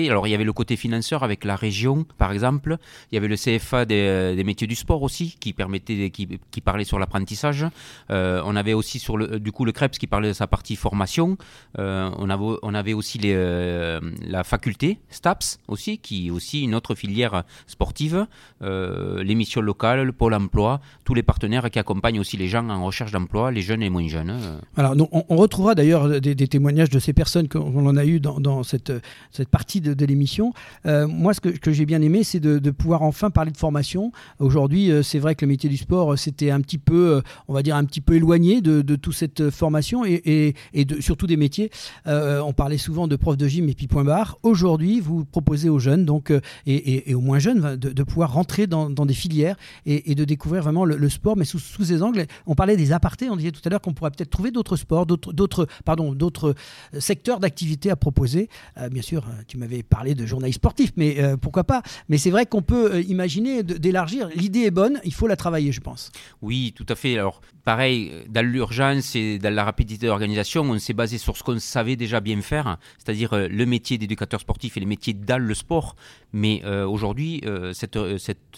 Alors 0.10 0.28
il 0.28 0.32
y 0.32 0.34
avait 0.34 0.44
le 0.44 0.54
côté 0.54 0.76
financeur 0.76 1.24
avec 1.24 1.46
la 1.46 1.56
région, 1.56 2.06
par 2.18 2.32
exemple. 2.32 2.78
Il 3.12 3.16
y 3.16 3.18
avait 3.18 3.28
le 3.28 3.36
CFA 3.36 3.86
des, 3.86 4.44
métiers 4.44 4.68
du 4.68 4.76
sport 4.76 5.04
aussi, 5.04 5.38
qui 5.40 5.54
permettait, 5.54 6.10
qui, 6.10 6.62
parlait 6.62 6.84
sur 6.84 7.00
l'apprentissage. 7.00 7.66
Euh, 8.10 8.42
on 8.46 8.56
avait 8.56 8.74
aussi 8.74 9.00
sur 9.00 9.18
le, 9.18 9.40
du 9.40 9.52
coup 9.52 9.66
le 9.66 9.72
CREPS 9.72 9.98
qui 9.98 10.08
parlait 10.08 10.30
de 10.30 10.34
sa 10.34 10.48
partie 10.48 10.76
formation. 10.76 11.38
Euh, 11.80 12.10
on 12.18 12.30
avait, 12.30 12.58
on 12.62 12.74
avait 12.74 12.94
aussi 12.94 13.18
les, 13.18 13.34
euh, 13.36 14.00
la 14.26 14.44
faculté 14.44 15.00
STAPS 15.10 15.60
aussi, 15.68 15.98
qui 15.98 16.28
est 16.28 16.32
aussi 16.32 16.64
une 16.64 16.76
autre 16.76 16.96
filière 16.96 17.44
sportive. 17.68 18.28
Euh, 18.62 19.24
les 19.24 19.36
missions 19.36 19.62
locales, 19.62 20.04
le 20.04 20.12
pôle 20.12 20.34
emploi, 20.34 20.80
tous 21.04 21.14
les 21.14 21.24
partenaires 21.24 21.70
qui 21.70 21.80
accompagnent 21.80 22.20
aussi 22.20 22.38
les 22.38 22.48
gens 22.48 22.68
en 22.70 22.86
recherche 22.86 23.12
d'emploi, 23.12 23.52
les 23.52 23.62
jeunes 23.62 23.84
et 23.84 23.90
moins 23.90 24.08
jeunes. 24.08 24.32
Euh, 24.32 24.60
Alors, 24.78 24.96
on, 25.12 25.36
retrouvera 25.36 25.76
d'ailleurs 25.76 26.22
des, 26.22 26.36
témoignages 26.48 26.90
de 26.90 27.00
ces 27.00 27.14
personnes 27.14 27.48
qu'on 27.48 27.86
en 27.86 27.98
a 27.98 28.06
eu 28.06 28.20
dans 28.20 28.63
cette, 28.64 28.92
cette 29.32 29.50
partie 29.50 29.82
de, 29.82 29.94
de 29.94 30.06
l'émission. 30.06 30.54
Euh, 30.86 31.08
moi, 31.08 31.34
ce 31.34 31.42
que, 31.42 31.50
que 31.50 31.72
j'ai 31.72 31.86
bien 31.86 32.02
aimé, 32.02 32.24
c'est 32.24 32.40
de, 32.40 32.72
pouvoir 32.72 33.04
enfin 33.04 33.30
parler 33.30 33.52
de 33.52 33.58
formation. 33.58 34.12
Aujourd'hui, 34.40 34.92
euh, 34.92 35.04
c'est 35.04 35.20
vrai 35.20 35.36
que 35.36 35.46
le 35.46 35.50
métier 35.50 35.70
du 35.70 35.78
sport, 35.78 36.14
euh, 36.14 36.16
c'était 36.16 36.52
un 36.52 36.62
petit 36.62 36.78
peu, 36.78 37.16
euh, 37.18 37.22
on 37.48 37.54
va 37.54 37.62
dire, 37.64 37.76
un 37.76 37.86
petit 37.86 38.02
peu 38.02 38.16
éloigné 38.16 38.62
de, 38.62 38.82
de 38.82 38.96
toute 38.96 39.14
cette 39.14 39.42
euh, 39.42 39.52
formation 39.52 40.06
et, 40.06 40.14
et, 40.26 40.56
et 40.74 40.88
surtout 41.02 41.28
des 41.28 41.38
métiers. 41.38 41.70
Euh, 42.08 42.42
on 42.42 42.54
parlait 42.54 42.78
souvent 42.78 43.08
de 43.08 43.16
prof 43.16 43.38
de 43.38 43.48
gym 43.48 43.70
et 43.70 43.74
puis 43.74 43.88
point 43.88 44.04
barre. 44.04 44.38
Aujourd'hui, 44.44 45.00
vous 45.00 45.26
proposez 45.26 45.70
aux 45.70 45.80
jeunes, 45.80 46.06
donc, 46.06 46.32
euh, 46.32 46.42
et, 46.66 47.10
et- 47.10 47.14
aux 47.16 47.22
moins 47.22 47.40
jeunes, 47.40 47.76
de, 47.76 48.04
pouvoir 48.04 48.34
rentrer 48.34 48.68
dans, 48.68 48.90
des 48.90 49.14
filières 49.14 49.56
et, 49.86 50.16
de 50.16 50.26
découvrir 50.26 50.64
vraiment 50.64 50.86
le, 50.86 51.10
sport, 51.10 51.38
mais 51.38 51.46
sous, 51.46 51.60
sous 51.60 51.84
ces 51.86 52.02
angles. 52.02 52.26
On 52.48 52.56
parlait 52.56 52.78
des 52.78 52.92
apartés, 52.92 53.30
on 53.30 53.36
disait 53.36 53.52
tout 53.52 53.62
à 53.66 53.70
l'heure 53.70 53.82
qu'on 53.82 53.94
pourrait 53.94 54.12
peut-être 54.12 54.30
trouver 54.30 54.52
d'autres 54.52 54.76
sports, 54.76 55.06
d'autres, 55.06 55.68
pardon, 55.86 56.14
d'autres 56.14 56.56
euh, 56.94 57.00
secteurs 57.00 57.40
d'activité 57.40 57.90
à 57.92 57.96
proposer. 57.96 58.50
Euh, 58.78 58.90
bien 58.90 59.02
sûr, 59.02 59.26
euh, 59.28 59.42
tu 59.48 59.58
m'avais 59.58 59.84
parlé 59.84 60.16
de 60.16 60.26
journalisme 60.26 60.58
sportif, 60.58 60.92
mais 60.96 61.20
euh, 61.20 61.38
pourquoi 61.38 61.64
pas 61.64 61.82
Mais 62.10 62.18
c'est 62.18 62.32
vrai 62.32 62.46
qu'on 62.46 62.62
peut 62.62 62.94
euh, 62.94 63.02
imaginer 63.02 63.64
d'élargir. 63.64 64.30
L'idée 64.36 64.62
est 64.62 64.72
bonne, 64.72 65.00
il 65.04 65.14
faut 65.14 65.28
la 65.28 65.36
travailler, 65.36 65.72
je 65.72 65.82
pense. 65.82 66.12
Oui, 66.42 66.74
tout 66.76 66.86
à 66.90 66.96
fait. 66.96 67.18
Alors, 67.18 67.42
pareil, 67.64 68.12
dans 68.30 68.46
l'urgence 68.46 69.16
et 69.16 69.40
dans 69.40 69.54
la 69.54 69.64
rapidité 69.64 70.08
d'organisation, 70.08 70.64
on 70.64 70.80
s'est 70.80 70.94
basé 70.94 71.18
sur 71.18 71.38
ce 71.38 71.44
qu'on 71.44 71.60
savait 71.60 71.96
déjà 71.96 72.20
bien 72.20 72.42
faire, 72.42 72.78
c'est-à-dire 72.98 73.36
le 73.36 73.66
métier 73.66 73.98
d'éducateur 73.98 74.40
sportif 74.40 74.78
et 74.78 74.80
les 74.80 74.86
métiers 74.86 75.14
dans 75.14 75.42
le 75.42 75.54
sport. 75.54 75.96
Mais 76.34 76.64
aujourd'hui, 76.66 77.42
cette, 77.74 77.98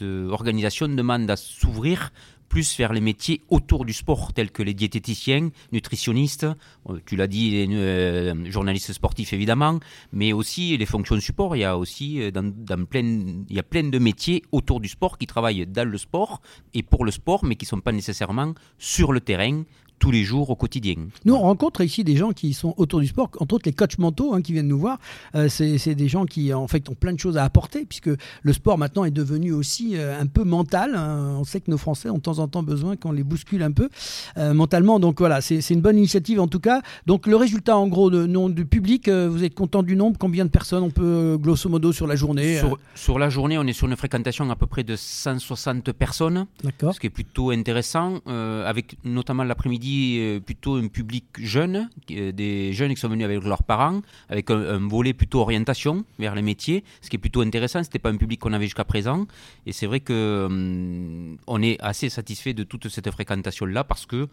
organisation 0.01 0.87
demande 0.87 1.29
à 1.29 1.35
s'ouvrir 1.35 2.11
plus 2.55 2.77
vers 2.77 2.93
les 2.93 3.01
métiers 3.01 3.41
autour 3.49 3.83
du 3.83 3.91
sport, 3.91 4.31
tels 4.31 4.49
que 4.49 4.63
les 4.63 4.73
diététiciens, 4.73 5.49
nutritionnistes, 5.73 6.47
euh, 6.89 7.01
tu 7.05 7.17
l'as 7.17 7.27
dit, 7.27 7.51
les 7.51 7.67
euh, 7.75 8.49
journalistes 8.49 8.93
sportifs 8.93 9.33
évidemment, 9.33 9.81
mais 10.13 10.31
aussi 10.31 10.77
les 10.77 10.85
fonctions 10.85 11.15
de 11.15 11.19
support. 11.19 11.57
Il 11.57 11.59
y 11.59 11.65
a 11.65 11.77
aussi 11.77 12.21
euh, 12.21 12.31
il 12.33 13.55
y 13.55 13.59
a 13.59 13.63
plein 13.63 13.83
de 13.83 13.99
métiers 13.99 14.41
autour 14.53 14.79
du 14.79 14.87
sport 14.87 15.17
qui 15.17 15.27
travaillent 15.27 15.67
dans 15.67 15.85
le 15.85 15.97
sport 15.97 16.39
et 16.73 16.81
pour 16.81 17.03
le 17.03 17.11
sport, 17.11 17.43
mais 17.43 17.57
qui 17.57 17.65
ne 17.65 17.71
sont 17.71 17.81
pas 17.81 17.91
nécessairement 17.91 18.53
sur 18.77 19.11
le 19.11 19.19
terrain 19.19 19.65
tous 19.99 20.11
les 20.11 20.23
jours 20.23 20.49
au 20.49 20.55
quotidien. 20.55 20.95
Nous, 21.25 21.33
on 21.33 21.39
rencontre 21.39 21.81
ici 21.81 22.03
des 22.03 22.15
gens 22.15 22.31
qui 22.31 22.53
sont 22.53 22.73
autour 22.77 22.99
du 22.99 23.07
sport, 23.07 23.29
entre 23.39 23.55
autres 23.55 23.65
les 23.65 23.73
coachs 23.73 23.97
mentaux 23.97 24.33
hein, 24.33 24.41
qui 24.41 24.53
viennent 24.53 24.67
nous 24.67 24.79
voir. 24.79 24.99
Euh, 25.35 25.47
c'est 25.49 25.95
des 25.95 26.07
gens 26.07 26.25
qui, 26.25 26.53
en 26.53 26.67
fait, 26.67 26.89
ont 26.89 26.95
plein 26.95 27.13
de 27.13 27.19
choses 27.19 27.37
à 27.37 27.43
apporter, 27.43 27.85
puisque 27.85 28.09
le 28.41 28.53
sport 28.53 28.77
maintenant 28.77 29.05
est 29.05 29.11
devenu 29.11 29.51
aussi 29.53 29.95
euh, 29.95 30.19
un 30.19 30.25
peu 30.27 30.43
mental. 30.43 30.95
hein. 30.95 31.37
On 31.39 31.43
sait 31.43 31.61
que 31.61 31.71
nos 31.71 31.77
Français 31.77 32.09
ont 32.09 32.17
de 32.17 32.21
temps 32.21 32.39
en 32.39 32.47
temps 32.47 32.63
besoin 32.63 32.95
qu'on 32.97 33.11
les 33.11 33.23
bouscule 33.23 33.63
un 33.63 33.71
peu 33.71 33.89
euh, 34.37 34.53
mentalement. 34.53 34.99
Donc 34.99 35.19
voilà, 35.19 35.41
c'est 35.41 35.69
une 35.69 35.81
bonne 35.81 35.97
initiative 35.97 36.39
en 36.39 36.47
tout 36.47 36.59
cas. 36.59 36.81
Donc 37.05 37.25
le 37.27 37.35
résultat, 37.35 37.77
en 37.77 37.87
gros, 37.87 38.09
de, 38.09 38.25
non, 38.25 38.49
du 38.49 38.65
public, 38.65 39.09
vous 39.09 39.43
êtes 39.43 39.55
content 39.55 39.81
du 39.83 39.95
nombre? 39.95 40.17
Combien 40.19 40.45
de 40.45 40.49
personnes 40.49 40.83
on 40.83 40.91
peut, 40.91 41.37
grosso 41.39 41.69
modo, 41.69 41.91
sur 41.93 42.07
la 42.07 42.15
journée 42.15 42.57
Sur, 42.59 42.77
sur 42.95 43.19
la 43.19 43.29
journée, 43.29 43.57
on 43.57 43.63
est 43.65 43.73
sur 43.73 43.87
une 43.87 43.95
fréquentation 43.95 44.49
à 44.49 44.55
peu 44.55 44.67
près 44.67 44.83
de 44.83 44.95
160 44.95 45.91
personnes, 45.93 46.47
ce 46.91 46.99
qui 46.99 47.07
est 47.07 47.09
plutôt 47.09 47.51
intéressant, 47.51 48.19
avec 48.25 48.97
notamment 49.03 49.43
l'après-midi 49.43 49.84
euh, 49.87 50.39
plutôt 50.39 50.75
un 50.75 50.87
public 50.87 51.25
jeune, 51.37 51.89
euh, 52.11 52.31
des 52.31 52.73
jeunes 52.73 52.93
qui 52.93 52.99
sont 52.99 53.09
venus 53.09 53.25
avec 53.25 53.43
leurs 53.43 53.63
parents, 53.63 54.01
avec 54.29 54.49
un, 54.49 54.87
volet 54.87 55.13
plutôt 55.13 55.39
orientation 55.41 56.05
vers 56.19 56.35
les 56.35 56.41
métiers, 56.41 56.83
ce 57.01 57.09
qui 57.09 57.15
est 57.15 57.19
plutôt 57.19 57.41
intéressant. 57.41 57.83
C'était 57.83 57.99
pas 57.99 58.09
un 58.09 58.17
public 58.17 58.39
qu'on 58.39 58.53
avait 58.53 58.65
jusqu'à 58.65 58.83
présent, 58.85 59.27
et 59.65 59.71
c'est 59.71 59.85
vrai 59.85 59.99
que 59.99 60.45
hum, 60.45 61.37
est 61.63 61.77
assez 61.81 62.09
satisfait 62.09 62.53
de 62.53 62.63
toute 62.63 62.87
cette 62.89 63.09
fréquentation-là 63.09 63.83
parce 63.83 64.05
que 64.05 64.27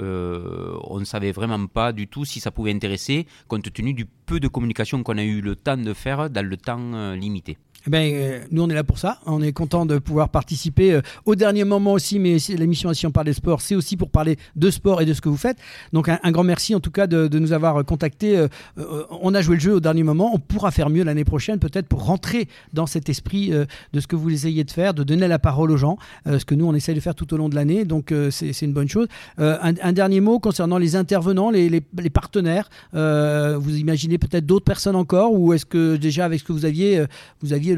euh, 0.00 0.98
ne 0.98 1.04
savait 1.04 1.32
vraiment 1.32 1.66
pas 1.66 1.92
du 1.92 2.08
tout 2.08 2.24
si 2.24 2.40
ça 2.40 2.50
pouvait 2.50 2.72
intéresser, 2.72 3.26
compte 3.48 3.72
tenu 3.72 3.92
du 3.94 4.06
peu 4.06 4.40
de 4.40 4.48
communication 4.48 5.02
qu'on 5.02 5.18
a 5.18 5.24
eu 5.24 5.40
le 5.40 5.56
temps 5.56 5.76
de 5.76 5.92
faire 5.92 6.30
dans 6.30 6.44
le 6.44 6.56
temps 6.56 7.12
limité. 7.12 7.58
Eh 7.86 7.90
ben, 7.90 8.12
euh, 8.12 8.40
nous, 8.50 8.62
on 8.62 8.68
est 8.68 8.74
là 8.74 8.82
pour 8.82 8.98
ça. 8.98 9.18
On 9.26 9.40
est 9.42 9.52
content 9.52 9.86
de 9.86 9.98
pouvoir 9.98 10.28
participer 10.30 10.92
euh, 10.92 11.02
au 11.24 11.36
dernier 11.36 11.62
moment 11.62 11.92
aussi. 11.92 12.18
Mais 12.18 12.40
si- 12.40 12.56
l'émission 12.56 12.92
Si 12.94 13.06
on 13.06 13.12
parle 13.12 13.26
des 13.26 13.32
sports, 13.32 13.60
c'est 13.60 13.76
aussi 13.76 13.96
pour 13.96 14.10
parler 14.10 14.36
de 14.56 14.70
sport 14.70 15.00
et 15.02 15.06
de 15.06 15.14
ce 15.14 15.20
que 15.20 15.28
vous 15.28 15.36
faites. 15.36 15.58
Donc, 15.92 16.08
un, 16.08 16.30
grand 16.32 16.42
merci 16.42 16.74
en 16.74 16.80
tout 16.80 16.90
cas 16.90 17.06
de, 17.06 17.38
nous 17.38 17.52
avoir 17.52 17.84
contactés. 17.84 18.36
Euh, 18.36 18.48
euh, 18.78 19.04
on 19.20 19.34
a 19.34 19.40
joué 19.40 19.54
le 19.54 19.60
jeu 19.60 19.74
au 19.74 19.80
dernier 19.80 20.02
moment. 20.02 20.32
On 20.34 20.38
pourra 20.38 20.72
faire 20.72 20.90
mieux 20.90 21.04
l'année 21.04 21.24
prochaine, 21.24 21.60
peut-être 21.60 21.86
pour 21.86 22.04
rentrer 22.04 22.48
dans 22.72 22.86
cet 22.86 23.08
esprit 23.08 23.50
de 23.50 24.00
ce 24.00 24.06
que 24.06 24.16
vous 24.16 24.30
essayez 24.32 24.64
de 24.64 24.70
faire, 24.70 24.92
de 24.94 25.04
donner 25.04 25.28
la 25.28 25.38
parole 25.38 25.70
aux 25.70 25.76
gens, 25.76 25.96
ce 26.26 26.44
que 26.44 26.54
nous, 26.54 26.66
on 26.66 26.74
essaye 26.74 26.94
de 26.94 27.00
faire 27.00 27.14
tout 27.14 27.32
au 27.34 27.36
long 27.36 27.48
de 27.48 27.54
l'année. 27.54 27.84
Donc, 27.84 28.12
c'est 28.30 28.62
une 28.62 28.72
bonne 28.72 28.88
chose. 28.88 29.06
Un, 29.38 29.92
dernier 29.92 30.20
mot 30.20 30.38
concernant 30.40 30.78
les 30.78 30.96
intervenants, 30.96 31.50
les, 31.50 31.68
les- 31.68 32.10
partenaires. 32.10 32.68
Vous 32.92 33.76
imaginez 33.76 34.18
peut-être 34.18 34.46
d'autres 34.46 34.64
personnes 34.64 34.96
encore 34.96 35.32
ou 35.32 35.52
est-ce 35.52 35.66
que 35.66 35.96
déjà 35.96 36.24
avec 36.24 36.40
ce 36.40 36.44
que 36.44 36.52
vous 36.52 36.64
aviez, 36.64 37.04
vous 37.42 37.52
aviez 37.52 37.75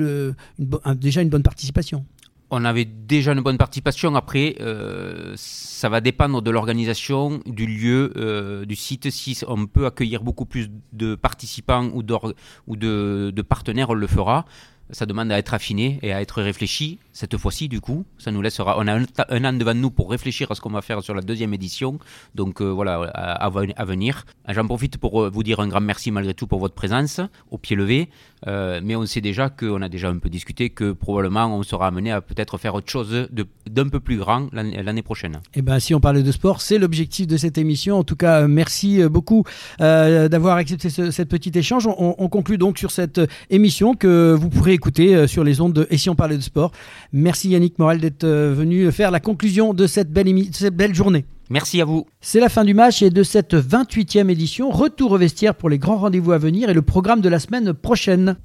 déjà 0.94 1.22
une 1.22 1.28
bonne 1.28 1.42
participation 1.42 2.04
On 2.50 2.64
avait 2.64 2.84
déjà 2.84 3.32
une 3.32 3.40
bonne 3.40 3.58
participation. 3.58 4.14
Après, 4.14 4.56
euh, 4.60 5.34
ça 5.36 5.88
va 5.88 6.00
dépendre 6.00 6.42
de 6.42 6.50
l'organisation, 6.50 7.40
du 7.46 7.66
lieu, 7.66 8.12
euh, 8.16 8.64
du 8.64 8.76
site. 8.76 9.10
Si 9.10 9.38
on 9.46 9.66
peut 9.66 9.86
accueillir 9.86 10.22
beaucoup 10.22 10.46
plus 10.46 10.70
de 10.92 11.14
participants 11.14 11.90
ou, 11.94 12.02
de, 12.02 13.42
partenaires, 13.42 13.90
on 13.90 13.94
le 13.94 14.06
fera. 14.06 14.44
ça 14.90 15.04
demande 15.04 15.30
à 15.30 15.38
être 15.38 15.52
affiné 15.52 15.98
et 16.02 16.12
à 16.14 16.22
être 16.22 16.40
réfléchi. 16.40 16.98
Cette 17.12 17.36
fois-ci, 17.36 17.68
du 17.68 17.80
coup, 17.82 18.06
ça 18.16 18.30
nous 18.30 18.40
laissera. 18.40 18.76
On 18.78 18.86
a 18.88 18.94
un, 18.94 19.44
an 19.44 19.52
devant 19.52 19.74
nous 19.74 19.90
pour 19.90 20.10
réfléchir 20.10 20.50
à 20.50 20.54
ce 20.54 20.62
qu'on 20.62 20.70
va 20.70 20.80
faire 20.80 21.02
sur 21.02 21.14
la 21.14 21.20
deuxième 21.20 21.52
édition. 21.52 21.98
Donc 22.34 22.62
voilà, 22.62 22.94
à, 23.14 23.44
à, 23.44 23.84
venir. 23.84 24.24
J'en 24.48 24.66
profite 24.66 24.96
pour 24.96 25.28
vous 25.28 25.42
dire 25.42 25.60
un 25.60 25.68
grand 25.68 25.82
merci 25.82 26.10
malgré 26.10 26.32
tout 26.32 26.46
pour 26.46 26.60
votre 26.60 26.74
présence 26.74 27.20
au 27.50 27.58
pied 27.58 27.76
levé. 27.76 28.08
Mais 28.46 28.96
on 28.96 29.06
sait 29.06 29.20
déjà 29.20 29.50
qu'on 29.50 29.82
a 29.82 29.88
déjà 29.88 30.08
un 30.08 30.18
peu 30.18 30.28
discuté 30.28 30.70
que 30.70 30.92
probablement 30.92 31.46
on 31.56 31.62
sera 31.62 31.88
amené 31.88 32.12
à 32.12 32.20
peut-être 32.20 32.58
faire 32.58 32.74
autre 32.74 32.90
chose 32.90 33.28
d'un 33.68 33.88
peu 33.88 34.00
plus 34.00 34.16
grand 34.16 34.48
l'année 34.52 35.02
prochaine. 35.02 35.36
Et 35.54 35.58
eh 35.58 35.62
ben, 35.62 35.78
si 35.80 35.94
on 35.94 36.00
parlait 36.00 36.22
de 36.22 36.32
sport, 36.32 36.60
c'est 36.60 36.78
l'objectif 36.78 37.26
de 37.26 37.36
cette 37.36 37.58
émission. 37.58 37.98
En 37.98 38.04
tout 38.04 38.16
cas, 38.16 38.46
merci 38.46 39.02
beaucoup 39.08 39.44
euh, 39.80 40.28
d'avoir 40.28 40.56
accepté 40.56 40.90
ce, 40.90 41.10
cette 41.10 41.28
petite 41.28 41.56
échange. 41.56 41.86
On, 41.86 42.14
on, 42.18 42.28
conclut 42.28 42.58
donc 42.58 42.78
sur 42.78 42.90
cette 42.90 43.20
émission 43.50 43.94
que 43.94 44.34
vous 44.38 44.48
pourrez 44.48 44.72
écouter 44.72 45.14
euh, 45.14 45.26
sur 45.26 45.44
les 45.44 45.60
ondes 45.60 45.72
de 45.72 45.86
Et 45.90 45.98
si 45.98 46.10
on 46.10 46.14
parlait 46.14 46.36
de 46.36 46.42
sport. 46.42 46.72
Merci 47.12 47.50
Yannick 47.50 47.78
Morel 47.78 48.00
d'être 48.00 48.24
euh, 48.24 48.52
venu 48.54 48.90
faire 48.92 49.10
la 49.10 49.20
conclusion 49.20 49.74
de 49.74 49.86
cette 49.86 50.12
belle, 50.12 50.28
cette 50.52 50.76
belle 50.76 50.94
journée. 50.94 51.24
Merci 51.50 51.80
à 51.80 51.86
vous. 51.86 52.06
C'est 52.20 52.40
la 52.40 52.50
fin 52.50 52.64
du 52.64 52.74
match 52.74 53.00
et 53.00 53.08
de 53.08 53.22
cette 53.22 53.54
28e 53.54 54.28
édition. 54.28 54.70
Retour 54.70 55.12
au 55.12 55.18
vestiaire 55.18 55.54
pour 55.54 55.70
les 55.70 55.78
grands 55.78 55.96
rendez-vous 55.96 56.32
à 56.32 56.38
venir 56.38 56.68
et 56.68 56.74
le 56.74 56.82
programme 56.82 57.22
de 57.22 57.28
la 57.28 57.38
semaine 57.38 57.72
prochaine. 57.72 58.36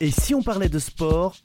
Et 0.00 0.10
si 0.10 0.34
on 0.34 0.42
parlait 0.42 0.68
de 0.68 0.78
sport? 0.78 1.36